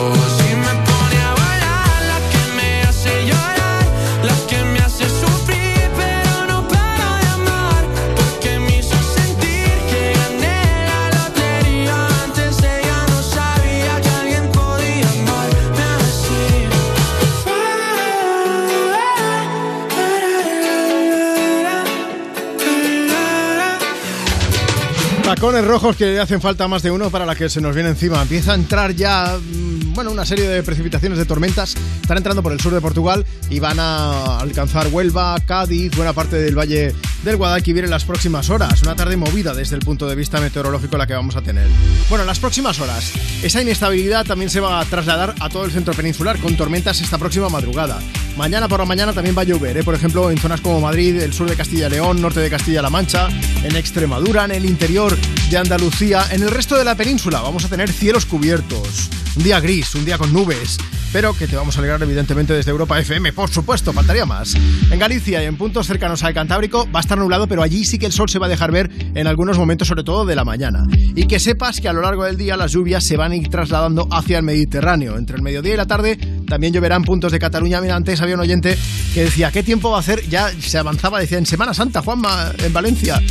Tacones 25.48 25.66
rojos 25.66 25.96
que 25.96 26.20
hacen 26.20 26.42
falta 26.42 26.68
más 26.68 26.84
de 26.84 26.92
uno 26.92 27.10
para 27.10 27.26
la 27.26 27.34
que 27.34 27.48
se 27.48 27.62
nos 27.62 27.74
viene 27.74 27.92
encima. 27.92 28.22
Empieza 28.22 28.52
a 28.52 28.56
entrar 28.56 28.94
ya, 28.94 29.38
mm, 29.40 29.94
bueno, 29.94 30.12
una 30.12 30.26
serie 30.26 30.46
de 30.46 30.62
precipitaciones 30.62 31.18
de 31.18 31.24
tormentas. 31.24 31.74
Están 32.02 32.18
entrando 32.18 32.44
por 32.44 32.52
el 32.52 32.60
sur 32.60 32.74
de 32.74 32.82
Portugal 32.82 33.26
y 33.50 33.62
van 33.62 33.80
a 33.80 34.40
alcanzar 34.40 34.90
Huelva, 34.92 35.40
Cádiz, 35.46 35.96
buena 35.96 36.12
parte 36.12 36.36
del 36.36 36.60
valle 36.60 36.94
del 37.24 37.38
Guadalquivir 37.38 37.86
en 37.86 37.92
las 37.92 38.04
próximas 38.04 38.50
horas. 38.50 38.82
Una 38.84 38.98
tarde 38.98 39.16
movida 39.16 39.54
desde 39.54 39.78
el 39.78 39.86
punto 39.86 40.06
de 40.10 40.16
vista 40.16 40.42
meteorológico 40.42 40.98
la 40.98 41.08
que 41.08 41.14
vamos 41.14 41.38
a 41.38 41.42
tener. 41.42 41.68
Bueno, 42.10 42.24
en 42.24 42.28
las 42.28 42.40
próximas 42.40 42.82
horas, 42.82 43.14
esa 43.42 43.62
inestabilidad 43.62 44.26
también 44.26 44.50
se 44.50 44.60
va 44.60 44.82
a 44.82 44.84
trasladar 44.84 45.34
a 45.40 45.48
todo 45.48 45.64
el 45.64 45.72
centro 45.72 45.94
peninsular 45.94 46.38
con 46.40 46.58
tormentas 46.58 47.00
esta 47.00 47.18
próxima 47.18 47.48
madrugada. 47.48 48.02
Mañana 48.38 48.68
por 48.68 48.80
la 48.80 48.86
mañana 48.86 49.14
también 49.14 49.36
va 49.36 49.42
a 49.42 49.46
llover, 49.46 49.78
¿eh? 49.78 49.84
por 49.84 49.96
ejemplo, 49.96 50.30
en 50.30 50.38
zonas 50.38 50.62
como 50.62 50.80
Madrid, 50.80 51.20
el 51.20 51.34
sur 51.34 51.50
de 51.50 51.56
Castilla 51.56 51.88
y 51.88 51.90
León, 51.90 52.22
norte 52.22 52.40
de 52.40 52.52
Castilla-La 52.52 52.92
Mancha, 52.92 53.30
en 53.64 53.76
Extremadura, 53.76 54.46
en 54.46 54.52
el 54.52 54.66
interior 54.66 55.18
de 55.50 55.58
Andalucía. 55.58 56.24
En 56.30 56.44
el 56.44 56.52
resto 56.52 56.76
de 56.76 56.86
la 56.86 56.94
península 56.94 57.42
vamos 57.42 57.66
a 57.66 57.68
tener 57.68 57.92
cielos 57.92 58.28
cubiertos. 58.28 59.10
Un 59.36 59.44
día 59.44 59.60
gris, 59.60 59.96
un 59.96 60.06
día 60.06 60.20
con 60.20 60.32
nubes, 60.32 60.78
pero 61.12 61.34
que 61.34 61.48
te 61.48 61.56
vamos 61.56 61.76
a 61.76 61.80
alegrar 61.80 62.02
evidentemente 62.02 62.54
desde 62.54 62.72
Europa 62.72 63.00
FM, 63.00 63.34
por 63.34 63.50
supuesto, 63.50 63.94
faltaría 63.94 64.26
más. 64.26 64.56
En 64.92 65.00
Galicia 65.00 65.44
y 65.44 65.46
en 65.46 65.58
puntos 65.58 65.88
cercanos 65.88 66.24
al 66.24 66.34
Cantábrico 66.34 66.88
va 66.94 67.00
a 67.00 67.02
estar 67.02 67.18
nublado, 67.18 67.48
pero 67.48 67.64
allí 67.64 67.86
sí 67.86 67.98
que 67.98 68.06
el 68.06 68.12
sol 68.12 68.30
se 68.30 68.40
va 68.40 68.48
a 68.48 68.50
dejar 68.50 68.72
ver 68.72 68.90
en 69.16 69.28
algunos 69.28 69.58
momentos, 69.58 69.88
sobre 69.88 70.04
todo 70.04 70.26
de 70.26 70.36
la 70.36 70.46
mañana. 70.46 70.86
Y 71.16 71.28
que 71.28 71.40
sepas 71.40 71.80
que 71.82 71.90
a 71.90 71.94
lo 71.94 72.02
largo 72.02 72.24
del 72.24 72.38
día 72.38 72.58
las 72.58 72.72
lluvias 72.72 73.04
se 73.04 73.18
van 73.18 73.32
a 73.32 73.36
ir 73.36 73.50
trasladando 73.50 74.08
hacia 74.12 74.38
el 74.38 74.44
Mediterráneo. 74.44 75.18
Entre 75.18 75.36
el 75.36 75.42
mediodía 75.42 75.74
y 75.74 75.78
la 75.78 75.86
tarde 75.86 76.18
también 76.48 76.74
lloverán 76.74 77.04
puntos 77.04 77.32
de 77.32 77.40
Cataluña. 77.40 77.82
Mira, 77.82 77.96
antes 77.96 78.22
había 78.22 78.36
un 78.36 78.42
oyente 78.42 78.78
que 79.14 79.24
decía, 79.24 79.52
¿qué 79.52 79.64
tiempo 79.64 79.90
va 79.92 79.98
a 79.98 80.00
hacer? 80.02 80.28
Ya 80.30 80.50
se 80.60 80.78
avanzaba, 80.78 81.20
decía, 81.20 81.38
en 81.38 81.46
Semana 81.46 81.74
Santa, 81.74 82.02
Juanma, 82.02 82.52
en 82.58 82.74
Valencia. 82.74 83.22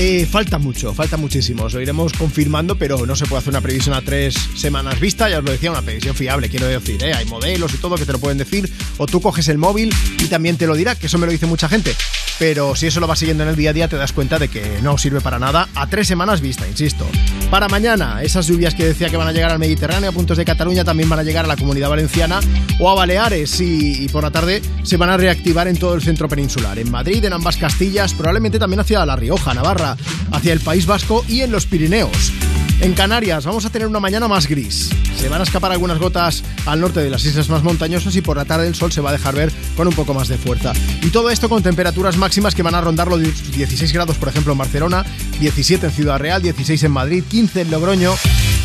Eh, 0.00 0.28
falta 0.30 0.58
mucho, 0.58 0.94
falta 0.94 1.16
muchísimo. 1.16 1.64
Os 1.64 1.74
lo 1.74 1.80
iremos 1.80 2.12
confirmando, 2.12 2.76
pero 2.76 3.04
no 3.04 3.16
se 3.16 3.26
puede 3.26 3.40
hacer 3.40 3.50
una 3.50 3.60
previsión 3.60 3.96
a 3.96 4.00
tres 4.00 4.36
semanas 4.54 5.00
vista. 5.00 5.28
Ya 5.28 5.38
os 5.38 5.44
lo 5.44 5.50
decía, 5.50 5.72
una 5.72 5.82
previsión 5.82 6.14
fiable, 6.14 6.48
quiero 6.48 6.66
decir. 6.66 7.02
¿eh? 7.02 7.14
Hay 7.14 7.24
modelos 7.24 7.74
y 7.74 7.78
todo 7.78 7.96
que 7.96 8.06
te 8.06 8.12
lo 8.12 8.20
pueden 8.20 8.38
decir. 8.38 8.72
O 8.98 9.06
tú 9.06 9.20
coges 9.20 9.48
el 9.48 9.58
móvil 9.58 9.92
y 10.20 10.26
también 10.26 10.56
te 10.56 10.68
lo 10.68 10.76
dirá, 10.76 10.94
que 10.94 11.06
eso 11.06 11.18
me 11.18 11.26
lo 11.26 11.32
dice 11.32 11.46
mucha 11.46 11.68
gente. 11.68 11.96
Pero 12.38 12.76
si 12.76 12.86
eso 12.86 13.00
lo 13.00 13.08
vas 13.08 13.18
siguiendo 13.18 13.42
en 13.42 13.48
el 13.48 13.56
día 13.56 13.70
a 13.70 13.72
día, 13.72 13.88
te 13.88 13.96
das 13.96 14.12
cuenta 14.12 14.38
de 14.38 14.46
que 14.46 14.78
no 14.82 14.96
sirve 14.98 15.20
para 15.20 15.40
nada 15.40 15.68
a 15.74 15.88
tres 15.88 16.06
semanas 16.06 16.40
vista, 16.40 16.68
insisto. 16.68 17.04
Para 17.50 17.66
mañana, 17.66 18.22
esas 18.22 18.46
lluvias 18.46 18.74
que 18.74 18.84
decía 18.84 19.10
que 19.10 19.16
van 19.16 19.26
a 19.26 19.32
llegar 19.32 19.50
al 19.50 19.58
Mediterráneo, 19.58 20.10
a 20.10 20.12
puntos 20.12 20.36
de 20.36 20.44
Cataluña, 20.44 20.84
también 20.84 21.08
van 21.08 21.18
a 21.18 21.24
llegar 21.24 21.44
a 21.44 21.48
la 21.48 21.56
comunidad 21.56 21.88
valenciana 21.88 22.38
o 22.78 22.88
a 22.88 22.94
Baleares. 22.94 23.60
Y, 23.60 24.04
y 24.04 24.08
por 24.10 24.22
la 24.22 24.30
tarde 24.30 24.62
se 24.84 24.96
van 24.96 25.10
a 25.10 25.16
reactivar 25.16 25.66
en 25.66 25.76
todo 25.76 25.94
el 25.94 26.02
centro 26.02 26.28
peninsular. 26.28 26.78
En 26.78 26.88
Madrid, 26.88 27.24
en 27.24 27.32
ambas 27.32 27.56
Castillas, 27.56 28.14
probablemente 28.14 28.60
también 28.60 28.78
hacia 28.78 29.04
La 29.04 29.16
Rioja, 29.16 29.52
Navarra, 29.52 29.87
hacia 30.32 30.52
el 30.52 30.60
País 30.60 30.86
Vasco 30.86 31.24
y 31.28 31.40
en 31.40 31.52
los 31.52 31.66
Pirineos. 31.66 32.32
En 32.80 32.94
Canarias 32.94 33.44
vamos 33.44 33.64
a 33.64 33.70
tener 33.70 33.88
una 33.88 33.98
mañana 33.98 34.28
más 34.28 34.46
gris. 34.46 34.90
Se 35.16 35.28
van 35.28 35.40
a 35.40 35.44
escapar 35.44 35.72
algunas 35.72 35.98
gotas 35.98 36.44
al 36.64 36.80
norte 36.80 37.00
de 37.00 37.10
las 37.10 37.24
islas 37.24 37.48
más 37.48 37.64
montañosas 37.64 38.14
y 38.14 38.20
por 38.20 38.36
la 38.36 38.44
tarde 38.44 38.68
el 38.68 38.76
sol 38.76 38.92
se 38.92 39.00
va 39.00 39.10
a 39.10 39.12
dejar 39.12 39.34
ver 39.34 39.52
con 39.76 39.88
un 39.88 39.94
poco 39.94 40.14
más 40.14 40.28
de 40.28 40.38
fuerza. 40.38 40.72
Y 41.02 41.10
todo 41.10 41.28
esto 41.30 41.48
con 41.48 41.62
temperaturas 41.62 42.16
máximas 42.16 42.54
que 42.54 42.62
van 42.62 42.76
a 42.76 42.80
rondar 42.80 43.08
los 43.08 43.20
16 43.20 43.92
grados, 43.92 44.16
por 44.16 44.28
ejemplo, 44.28 44.52
en 44.52 44.58
Barcelona, 44.58 45.04
17 45.40 45.86
en 45.86 45.92
Ciudad 45.92 46.20
Real, 46.20 46.40
16 46.40 46.84
en 46.84 46.92
Madrid, 46.92 47.24
15 47.28 47.62
en 47.62 47.70
Logroño, 47.72 48.14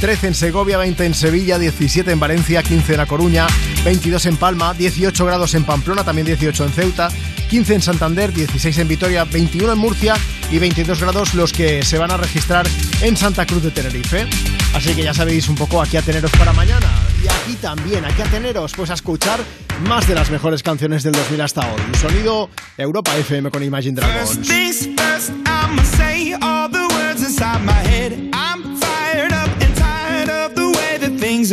13 0.04 0.28
en 0.28 0.34
Segovia, 0.34 0.78
20 0.78 1.06
en 1.06 1.14
Sevilla, 1.14 1.58
17 1.58 2.12
en 2.12 2.20
Valencia, 2.20 2.62
15 2.62 2.92
en 2.92 2.98
La 2.98 3.06
Coruña, 3.06 3.48
22 3.86 4.26
en 4.26 4.36
Palma, 4.36 4.74
18 4.74 5.26
grados 5.26 5.54
en 5.54 5.64
Pamplona, 5.64 6.04
también 6.04 6.28
18 6.28 6.66
en 6.66 6.72
Ceuta, 6.74 7.08
15 7.50 7.76
en 7.76 7.82
Santander, 7.82 8.34
16 8.34 8.80
en 8.80 8.90
Vitoria, 8.90 9.24
21 9.24 9.72
en 9.72 9.80
Murcia 9.80 10.16
y 10.52 10.60
22 10.60 11.00
grados 11.00 11.34
los 11.36 11.54
que 11.54 11.84
se 11.84 11.98
van 11.98 12.12
a 12.12 12.18
registrar 12.18 12.68
en 13.02 13.16
Santa 13.16 13.46
Cruz 13.46 13.64
de 13.64 13.72
Tenerife. 13.72 14.28
Así 14.74 14.94
que 14.94 15.04
ya 15.04 15.14
sabéis 15.14 15.48
un 15.48 15.56
poco 15.56 15.82
aquí 15.82 15.96
a 15.96 16.02
teneros 16.02 16.32
para 16.32 16.52
mañana. 16.52 16.92
Y 17.24 17.28
aquí 17.30 17.56
también, 17.62 18.04
aquí 18.04 18.24
a 18.24 18.26
teneros, 18.26 18.74
pues 18.76 18.90
a 18.90 18.96
escuchar 18.96 19.40
más 19.88 20.06
de 20.06 20.16
las 20.16 20.30
mejores 20.30 20.62
canciones 20.64 21.04
del 21.04 21.14
2000 21.14 21.40
hasta 21.40 21.62
hoy. 21.62 21.82
Sonido 22.02 22.50
Europa 22.78 23.16
FM 23.16 23.52
con 23.52 23.64
Imagine 23.64 24.02
Dragons. 24.02 24.50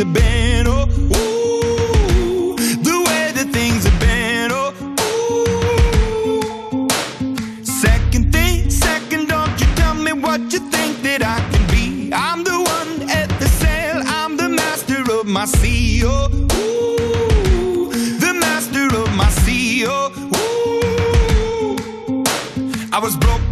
Have 0.03 0.13
been. 0.13 0.65
Oh, 0.67 0.87
ooh, 1.15 2.55
the 2.87 2.97
way 3.07 3.31
that 3.35 3.49
things 3.51 3.83
have 3.83 3.99
been. 3.99 4.51
Oh, 4.51 4.73
ooh. 6.73 7.63
Second 7.63 8.31
thing, 8.33 8.69
second, 8.69 9.27
don't 9.27 9.59
you 9.59 9.67
tell 9.75 9.93
me 9.93 10.13
what 10.13 10.41
you 10.51 10.59
think 10.71 11.01
that 11.03 11.21
I 11.23 11.39
can 11.51 11.67
be. 11.69 12.11
I'm 12.13 12.43
the 12.43 12.57
one 12.77 13.09
at 13.11 13.29
the 13.39 13.47
sail, 13.61 14.01
I'm 14.05 14.37
the 14.37 14.49
master 14.49 15.03
of 15.13 15.27
my 15.27 15.45
sea. 15.45 16.01
Oh, 16.03 16.29
ooh, 16.33 17.91
the 18.19 18.33
master 18.33 18.87
of 18.97 19.13
my 19.15 19.29
sea. 19.29 19.85
Oh, 19.85 20.09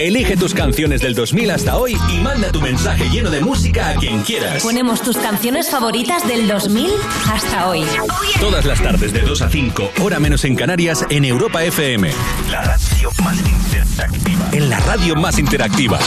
Elige 0.00 0.34
tus 0.34 0.54
canciones 0.54 1.02
del 1.02 1.14
2000 1.14 1.50
hasta 1.50 1.76
hoy 1.76 1.94
y 2.08 2.20
manda 2.20 2.50
tu 2.50 2.62
mensaje 2.62 3.04
lleno 3.10 3.28
de 3.28 3.42
música 3.42 3.90
a 3.90 3.94
quien 3.96 4.22
quieras. 4.22 4.62
Ponemos 4.62 5.02
tus 5.02 5.18
canciones 5.18 5.68
favoritas 5.68 6.26
del 6.26 6.48
2000 6.48 6.90
hasta 7.30 7.68
hoy. 7.68 7.84
Todas 8.40 8.64
las 8.64 8.82
tardes 8.82 9.12
de 9.12 9.20
2 9.20 9.42
a 9.42 9.50
5, 9.50 9.92
hora 10.00 10.18
menos 10.18 10.46
en 10.46 10.56
Canarias, 10.56 11.04
en 11.10 11.26
Europa 11.26 11.62
FM. 11.62 12.10
La 12.50 12.62
radio 12.62 13.10
más 13.22 13.36
interactiva. 13.36 14.48
En 14.52 14.70
la 14.70 14.80
radio 14.80 15.16
más 15.16 15.38
interactiva. 15.38 15.98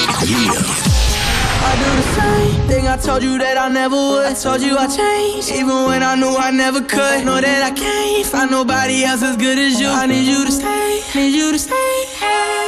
I 1.63 1.75
do 1.77 1.85
the 1.95 2.03
same 2.15 2.67
thing 2.67 2.87
I 2.87 2.97
told 2.97 3.21
you 3.21 3.37
that 3.37 3.57
I 3.57 3.69
never 3.71 3.95
would. 3.95 4.25
I 4.25 4.33
told 4.33 4.61
you 4.61 4.75
I 4.75 4.87
changed, 4.87 5.51
even 5.51 5.85
when 5.85 6.01
I 6.01 6.15
knew 6.15 6.35
I 6.35 6.51
never 6.51 6.81
could. 6.81 7.23
Know 7.23 7.39
that 7.39 7.63
I 7.63 7.71
can't 7.71 8.25
find 8.25 8.49
nobody 8.49 9.05
else 9.05 9.23
as 9.23 9.37
good 9.37 9.59
as 9.59 9.79
you. 9.79 9.87
I 9.87 10.07
need 10.07 10.25
you 10.25 10.43
to 10.45 10.51
stay, 10.51 11.03
need 11.13 11.35
you 11.35 11.51
to 11.51 11.59
stay. 11.59 11.73
I 12.21 12.62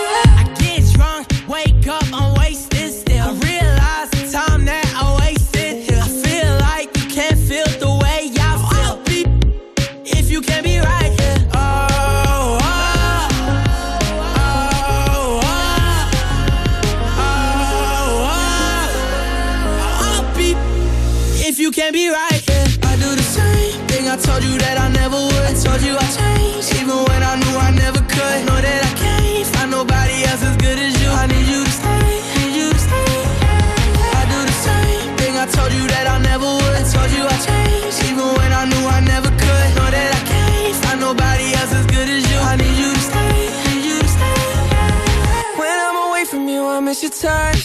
you, 47.24 47.65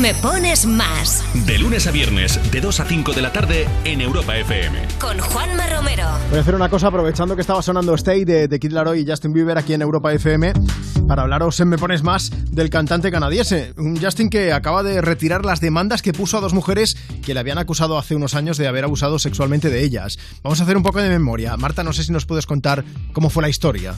Me 0.00 0.14
pones 0.14 0.64
más. 0.64 1.24
De 1.46 1.58
lunes 1.58 1.88
a 1.88 1.90
viernes, 1.90 2.38
de 2.52 2.60
2 2.60 2.80
a 2.80 2.84
5 2.84 3.12
de 3.14 3.22
la 3.22 3.32
tarde, 3.32 3.66
en 3.84 4.00
Europa 4.00 4.36
FM. 4.36 4.78
Con 5.00 5.18
Juanma 5.18 5.66
Romero. 5.66 6.04
Voy 6.28 6.38
a 6.38 6.40
hacer 6.40 6.54
una 6.54 6.68
cosa 6.68 6.86
aprovechando 6.86 7.34
que 7.34 7.40
estaba 7.40 7.62
sonando 7.62 7.94
Stay 7.94 8.24
de, 8.24 8.46
de 8.46 8.60
Kid 8.60 8.70
Laroi 8.70 9.00
y 9.00 9.06
Justin 9.06 9.32
Bieber 9.32 9.58
aquí 9.58 9.74
en 9.74 9.82
Europa 9.82 10.12
FM 10.12 10.52
para 11.08 11.22
hablaros 11.22 11.58
en 11.58 11.68
Me 11.68 11.78
Pones 11.78 12.04
Más 12.04 12.30
del 12.52 12.70
cantante 12.70 13.10
canadiense. 13.10 13.72
Un 13.76 14.00
Justin 14.00 14.30
que 14.30 14.52
acaba 14.52 14.84
de 14.84 15.00
retirar 15.00 15.44
las 15.44 15.60
demandas 15.60 16.02
que 16.02 16.12
puso 16.12 16.38
a 16.38 16.40
dos 16.40 16.54
mujeres 16.54 16.96
que 17.24 17.34
le 17.34 17.40
habían 17.40 17.58
acusado 17.58 17.98
hace 17.98 18.14
unos 18.14 18.34
años 18.34 18.56
de 18.56 18.68
haber 18.68 18.84
abusado 18.84 19.18
sexualmente 19.18 19.68
de 19.68 19.82
ellas. 19.82 20.18
Vamos 20.44 20.60
a 20.60 20.62
hacer 20.62 20.76
un 20.76 20.84
poco 20.84 21.02
de 21.02 21.08
memoria. 21.08 21.56
Marta, 21.56 21.82
no 21.82 21.92
sé 21.92 22.04
si 22.04 22.12
nos 22.12 22.26
puedes 22.26 22.46
contar 22.46 22.84
cómo 23.12 23.30
fue 23.30 23.42
la 23.42 23.48
historia. 23.48 23.94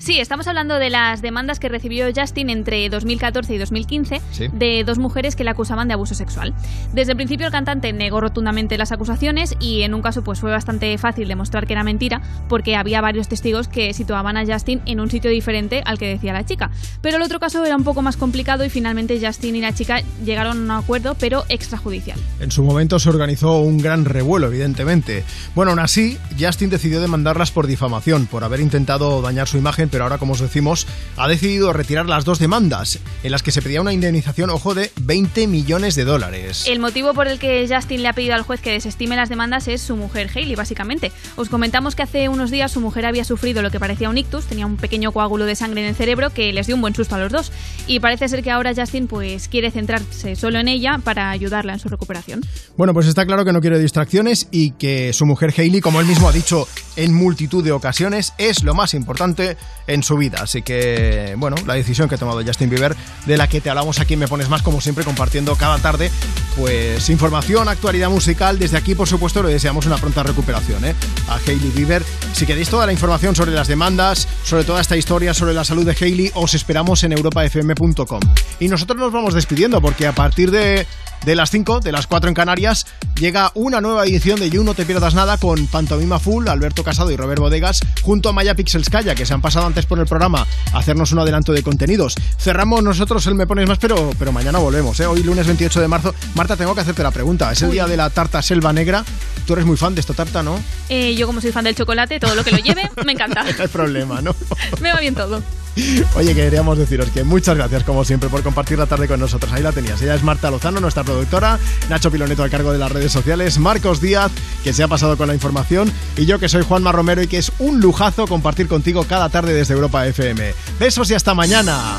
Sí, 0.00 0.18
estamos 0.18 0.46
hablando 0.48 0.78
de 0.78 0.88
las 0.88 1.20
demandas 1.20 1.60
que 1.60 1.68
recibió 1.68 2.06
Justin 2.16 2.48
entre 2.48 2.88
2014 2.88 3.52
y 3.54 3.58
2015 3.58 4.22
Sí. 4.32 4.46
de 4.50 4.82
dos 4.82 4.96
mujeres 4.96 5.36
que 5.36 5.44
le 5.44 5.50
acusaban 5.50 5.88
de 5.88 5.94
abuso 5.94 6.14
sexual. 6.14 6.54
Desde 6.94 7.12
el 7.12 7.16
principio 7.18 7.44
el 7.44 7.52
cantante 7.52 7.92
negó 7.92 8.18
rotundamente 8.22 8.78
las 8.78 8.92
acusaciones 8.92 9.54
y 9.60 9.82
en 9.82 9.92
un 9.92 10.00
caso 10.00 10.24
pues 10.24 10.40
fue 10.40 10.50
bastante 10.50 10.96
fácil 10.96 11.28
demostrar 11.28 11.66
que 11.66 11.74
era 11.74 11.84
mentira 11.84 12.22
porque 12.48 12.76
había 12.76 13.02
varios 13.02 13.28
testigos 13.28 13.68
que 13.68 13.92
situaban 13.92 14.38
a 14.38 14.46
Justin 14.46 14.80
en 14.86 15.00
un 15.00 15.10
sitio 15.10 15.30
diferente 15.30 15.82
al 15.84 15.98
que 15.98 16.08
decía 16.08 16.32
la 16.32 16.46
chica. 16.46 16.70
Pero 17.02 17.18
el 17.18 17.22
otro 17.22 17.38
caso 17.38 17.62
era 17.62 17.76
un 17.76 17.84
poco 17.84 18.00
más 18.00 18.16
complicado 18.16 18.64
y 18.64 18.70
finalmente 18.70 19.20
Justin 19.22 19.56
y 19.56 19.60
la 19.60 19.74
chica 19.74 20.00
llegaron 20.24 20.70
a 20.70 20.78
un 20.78 20.82
acuerdo 20.82 21.14
pero 21.20 21.44
extrajudicial. 21.50 22.18
En 22.40 22.50
su 22.50 22.62
momento 22.62 22.98
se 22.98 23.10
organizó 23.10 23.58
un 23.60 23.76
gran 23.76 24.06
revuelo, 24.06 24.46
evidentemente. 24.46 25.24
Bueno, 25.54 25.72
aún 25.72 25.80
así, 25.80 26.16
Justin 26.40 26.70
decidió 26.70 27.02
demandarlas 27.02 27.50
por 27.50 27.66
difamación, 27.66 28.24
por 28.26 28.44
haber 28.44 28.60
intentado 28.60 29.20
dañar 29.20 29.46
su 29.46 29.58
imagen 29.58 29.89
pero 29.90 30.04
ahora, 30.04 30.18
como 30.18 30.32
os 30.32 30.40
decimos, 30.40 30.86
ha 31.16 31.28
decidido 31.28 31.72
retirar 31.72 32.06
las 32.06 32.24
dos 32.24 32.38
demandas 32.38 32.98
en 33.22 33.30
las 33.30 33.42
que 33.42 33.52
se 33.52 33.62
pedía 33.62 33.80
una 33.80 33.92
indemnización, 33.92 34.50
ojo, 34.50 34.74
de 34.74 34.90
20 35.02 35.46
millones 35.46 35.94
de 35.94 36.04
dólares. 36.04 36.64
El 36.66 36.78
motivo 36.78 37.14
por 37.14 37.28
el 37.28 37.38
que 37.38 37.66
Justin 37.68 38.02
le 38.02 38.08
ha 38.08 38.12
pedido 38.12 38.34
al 38.34 38.42
juez 38.42 38.60
que 38.60 38.72
desestime 38.72 39.16
las 39.16 39.28
demandas 39.28 39.68
es 39.68 39.80
su 39.80 39.96
mujer 39.96 40.30
Hailey, 40.34 40.54
básicamente. 40.54 41.12
Os 41.36 41.48
comentamos 41.48 41.94
que 41.94 42.02
hace 42.02 42.28
unos 42.28 42.50
días 42.50 42.72
su 42.72 42.80
mujer 42.80 43.06
había 43.06 43.24
sufrido 43.24 43.62
lo 43.62 43.70
que 43.70 43.80
parecía 43.80 44.10
un 44.10 44.18
ictus, 44.18 44.46
tenía 44.46 44.66
un 44.66 44.76
pequeño 44.76 45.12
coágulo 45.12 45.44
de 45.44 45.56
sangre 45.56 45.82
en 45.82 45.88
el 45.88 45.94
cerebro 45.94 46.30
que 46.30 46.52
les 46.52 46.66
dio 46.66 46.76
un 46.76 46.82
buen 46.82 46.94
susto 46.94 47.14
a 47.14 47.18
los 47.18 47.32
dos. 47.32 47.52
Y 47.86 48.00
parece 48.00 48.28
ser 48.28 48.42
que 48.42 48.50
ahora 48.50 48.72
Justin 48.74 49.06
pues 49.06 49.48
quiere 49.48 49.70
centrarse 49.70 50.36
solo 50.36 50.58
en 50.58 50.68
ella 50.68 51.00
para 51.02 51.30
ayudarla 51.30 51.72
en 51.72 51.78
su 51.78 51.88
recuperación. 51.88 52.40
Bueno, 52.76 52.94
pues 52.94 53.06
está 53.06 53.26
claro 53.26 53.44
que 53.44 53.52
no 53.52 53.60
quiere 53.60 53.78
distracciones 53.78 54.48
y 54.50 54.72
que 54.72 55.12
su 55.12 55.26
mujer 55.26 55.52
Hailey, 55.56 55.80
como 55.80 56.00
él 56.00 56.06
mismo 56.06 56.28
ha 56.28 56.32
dicho 56.32 56.68
en 56.96 57.14
multitud 57.14 57.64
de 57.64 57.72
ocasiones, 57.72 58.32
es 58.38 58.62
lo 58.62 58.74
más 58.74 58.94
importante 58.94 59.56
en 59.86 60.02
su 60.02 60.16
vida. 60.16 60.38
Así 60.42 60.62
que, 60.62 61.34
bueno, 61.38 61.56
la 61.66 61.74
decisión 61.74 62.08
que 62.08 62.14
ha 62.14 62.18
tomado 62.18 62.42
Justin 62.44 62.70
Bieber, 62.70 62.96
de 63.26 63.36
la 63.36 63.48
que 63.48 63.60
te 63.60 63.70
hablamos 63.70 64.00
aquí 64.00 64.16
Me 64.16 64.28
Pones 64.28 64.48
Más, 64.48 64.62
como 64.62 64.80
siempre, 64.80 65.04
compartiendo 65.04 65.56
cada 65.56 65.78
tarde, 65.78 66.10
pues 66.56 67.08
información, 67.10 67.68
actualidad 67.68 68.10
musical. 68.10 68.58
Desde 68.58 68.76
aquí, 68.76 68.94
por 68.94 69.08
supuesto, 69.08 69.42
le 69.42 69.52
deseamos 69.52 69.86
una 69.86 69.96
pronta 69.96 70.22
recuperación 70.22 70.84
¿eh? 70.84 70.94
a 71.28 71.36
Hailey 71.36 71.70
Bieber. 71.70 72.04
Si 72.32 72.46
queréis 72.46 72.68
toda 72.68 72.86
la 72.86 72.92
información 72.92 73.34
sobre 73.34 73.52
las 73.52 73.68
demandas, 73.68 74.28
sobre 74.44 74.64
toda 74.64 74.80
esta 74.80 74.96
historia, 74.96 75.34
sobre 75.34 75.54
la 75.54 75.64
salud 75.64 75.84
de 75.84 75.96
Hailey, 75.98 76.30
os 76.34 76.54
esperamos 76.54 77.02
en 77.04 77.12
europafm.com. 77.12 78.20
Y 78.58 78.68
nosotros 78.68 78.98
nos 78.98 79.12
vamos 79.12 79.34
despidiendo 79.34 79.80
porque 79.80 80.06
a 80.06 80.12
partir 80.12 80.50
de 80.50 80.86
de 81.24 81.34
las 81.34 81.50
5, 81.50 81.80
de 81.80 81.92
las 81.92 82.06
4 82.06 82.28
en 82.28 82.34
Canarias, 82.34 82.86
llega 83.18 83.52
una 83.54 83.80
nueva 83.80 84.04
edición 84.04 84.40
de 84.40 84.50
You 84.50 84.64
No 84.64 84.74
Te 84.74 84.84
Pierdas 84.84 85.14
Nada 85.14 85.36
con 85.38 85.66
Pantomima 85.66 86.18
Full, 86.18 86.48
Alberto 86.48 86.82
Casado 86.84 87.10
y 87.10 87.16
Robert 87.16 87.40
Bodegas, 87.40 87.80
junto 88.02 88.28
a 88.28 88.32
Maya 88.32 88.54
Pixelskaya, 88.54 89.14
que 89.14 89.26
se 89.26 89.34
han 89.34 89.42
pasado 89.42 89.66
antes 89.66 89.86
por 89.86 89.98
el 89.98 90.06
programa 90.06 90.46
a 90.72 90.78
hacernos 90.78 91.12
un 91.12 91.18
adelanto 91.18 91.52
de 91.52 91.62
contenidos. 91.62 92.14
Cerramos 92.38 92.82
nosotros 92.82 93.26
el 93.26 93.34
Me 93.34 93.46
Pones 93.46 93.68
Más, 93.68 93.78
pero, 93.78 94.10
pero 94.18 94.32
mañana 94.32 94.58
volvemos, 94.58 94.98
¿eh? 95.00 95.06
Hoy 95.06 95.22
lunes 95.22 95.46
28 95.46 95.80
de 95.80 95.88
marzo. 95.88 96.14
Marta, 96.34 96.56
tengo 96.56 96.74
que 96.74 96.80
hacerte 96.80 97.02
la 97.02 97.10
pregunta. 97.10 97.52
Es 97.52 97.62
el 97.62 97.70
día 97.70 97.86
de 97.86 97.96
la 97.96 98.10
tarta 98.10 98.42
selva 98.42 98.72
negra. 98.72 99.04
Tú 99.46 99.54
eres 99.54 99.66
muy 99.66 99.76
fan 99.76 99.94
de 99.94 100.00
esta 100.00 100.14
tarta, 100.14 100.42
¿no? 100.42 100.60
Eh, 100.88 101.14
yo 101.14 101.26
como 101.26 101.40
soy 101.40 101.52
fan 101.52 101.64
del 101.64 101.74
chocolate, 101.74 102.20
todo 102.20 102.34
lo 102.34 102.44
que 102.44 102.52
lo 102.52 102.58
lleve, 102.58 102.90
me 103.04 103.12
encanta. 103.12 103.42
no 103.56 103.62
hay 103.62 103.68
problema, 103.68 104.20
¿no? 104.20 104.34
me 104.80 104.92
va 104.92 105.00
bien 105.00 105.14
todo. 105.14 105.42
Oye, 106.14 106.34
queríamos 106.34 106.78
deciros 106.78 107.10
que 107.10 107.24
muchas 107.24 107.56
gracias, 107.56 107.84
como 107.84 108.04
siempre, 108.04 108.28
por 108.28 108.42
compartir 108.42 108.78
la 108.78 108.86
tarde 108.86 109.08
con 109.08 109.20
nosotros. 109.20 109.52
Ahí 109.52 109.62
la 109.62 109.72
tenías. 109.72 110.00
Ella 110.02 110.14
es 110.14 110.22
Marta 110.22 110.50
Lozano, 110.50 110.80
nuestra 110.80 111.04
productora, 111.04 111.58
Nacho 111.88 112.10
Piloneto 112.10 112.42
al 112.42 112.50
cargo 112.50 112.72
de 112.72 112.78
las 112.78 112.92
redes 112.92 113.12
sociales, 113.12 113.58
Marcos 113.58 114.00
Díaz, 114.00 114.30
que 114.64 114.72
se 114.72 114.82
ha 114.82 114.88
pasado 114.88 115.16
con 115.16 115.28
la 115.28 115.34
información, 115.34 115.90
y 116.16 116.26
yo 116.26 116.38
que 116.38 116.48
soy 116.48 116.62
Juanma 116.62 116.92
Romero 116.92 117.22
y 117.22 117.26
que 117.26 117.38
es 117.38 117.52
un 117.58 117.80
lujazo 117.80 118.26
compartir 118.26 118.68
contigo 118.68 119.04
cada 119.04 119.28
tarde 119.28 119.52
desde 119.52 119.74
Europa 119.74 120.06
FM. 120.06 120.54
Besos 120.78 121.10
y 121.10 121.14
hasta 121.14 121.34
mañana. 121.34 121.98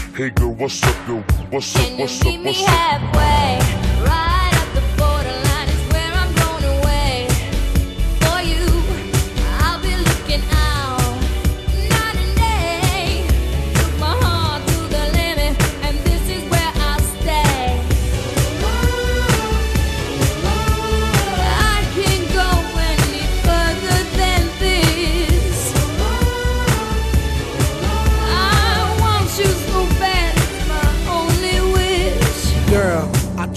Hey 0.15 0.29
girl, 0.31 0.51
what's 0.53 0.83
up, 0.83 0.95
yo? 1.07 1.15
What's 1.49 1.75
up, 1.75 1.99
what's 1.99 2.19
up, 2.21 2.27
Meet 2.27 2.37
me 2.39 2.45
what's 2.45 2.63
up? 2.63 2.69
halfway, 2.69 4.05
right 4.05 4.40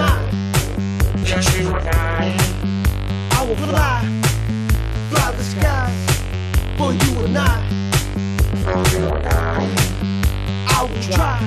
I. 0.00 1.22
Just 1.24 1.58
you 1.58 1.68
and 1.68 1.88
I. 1.88 2.36
I 3.32 3.44
will 3.46 3.56
fly, 3.56 4.00
fly 5.10 5.32
the 5.32 5.44
skies 5.44 6.04
for 6.76 6.92
you 6.92 7.24
and 7.24 7.38
I. 7.38 7.62
For 8.64 8.78
you 8.96 9.06
and 9.08 9.26
I. 9.26 9.68
I 10.68 10.82
will 10.82 11.02
try 11.02 11.40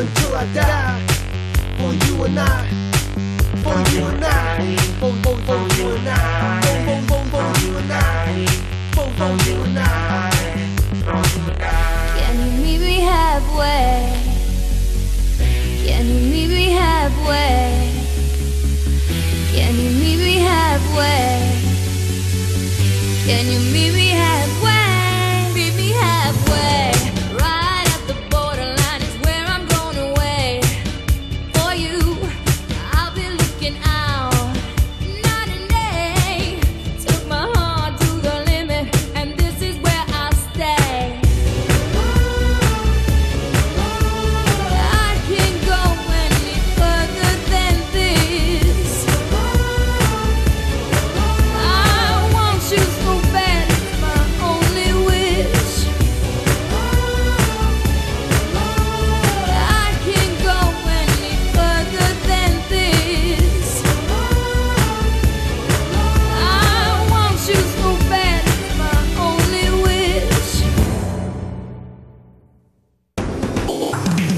until 0.00 0.36
I 0.36 0.46
die 0.54 1.00
for 1.78 1.92
you 2.06 2.24
and 2.24 2.38
I. 2.38 2.66
For 3.62 3.78
you 3.92 4.04
and 4.06 4.24
I. 4.24 4.76
For, 4.98 5.12
for, 5.22 5.36
for 5.46 5.60
you 5.76 5.90
and 5.96 6.08
I. 6.08 6.60
For, 6.86 7.00
for, 7.08 7.22
for 7.30 7.60
you 7.60 7.76
and 7.76 7.92
I. 7.92 8.46
For, 8.94 9.08
for 9.18 9.32
you 9.48 9.62
and 9.62 9.78
I. 9.78 10.30
Can 12.18 12.34
you 12.38 12.62
meet 12.62 12.80
me 12.80 13.00
halfway? 13.00 14.29
Can 16.00 16.08
you 16.08 16.30
meet 16.30 16.48
me 16.48 16.70
halfway? 16.70 17.92
Can 19.52 19.74
you 19.74 19.90
meet 20.00 20.16
me 20.16 20.36
halfway? 20.36 21.60
Can 23.26 23.44
you 23.52 23.60
meet 23.70 23.92
me 23.92 24.08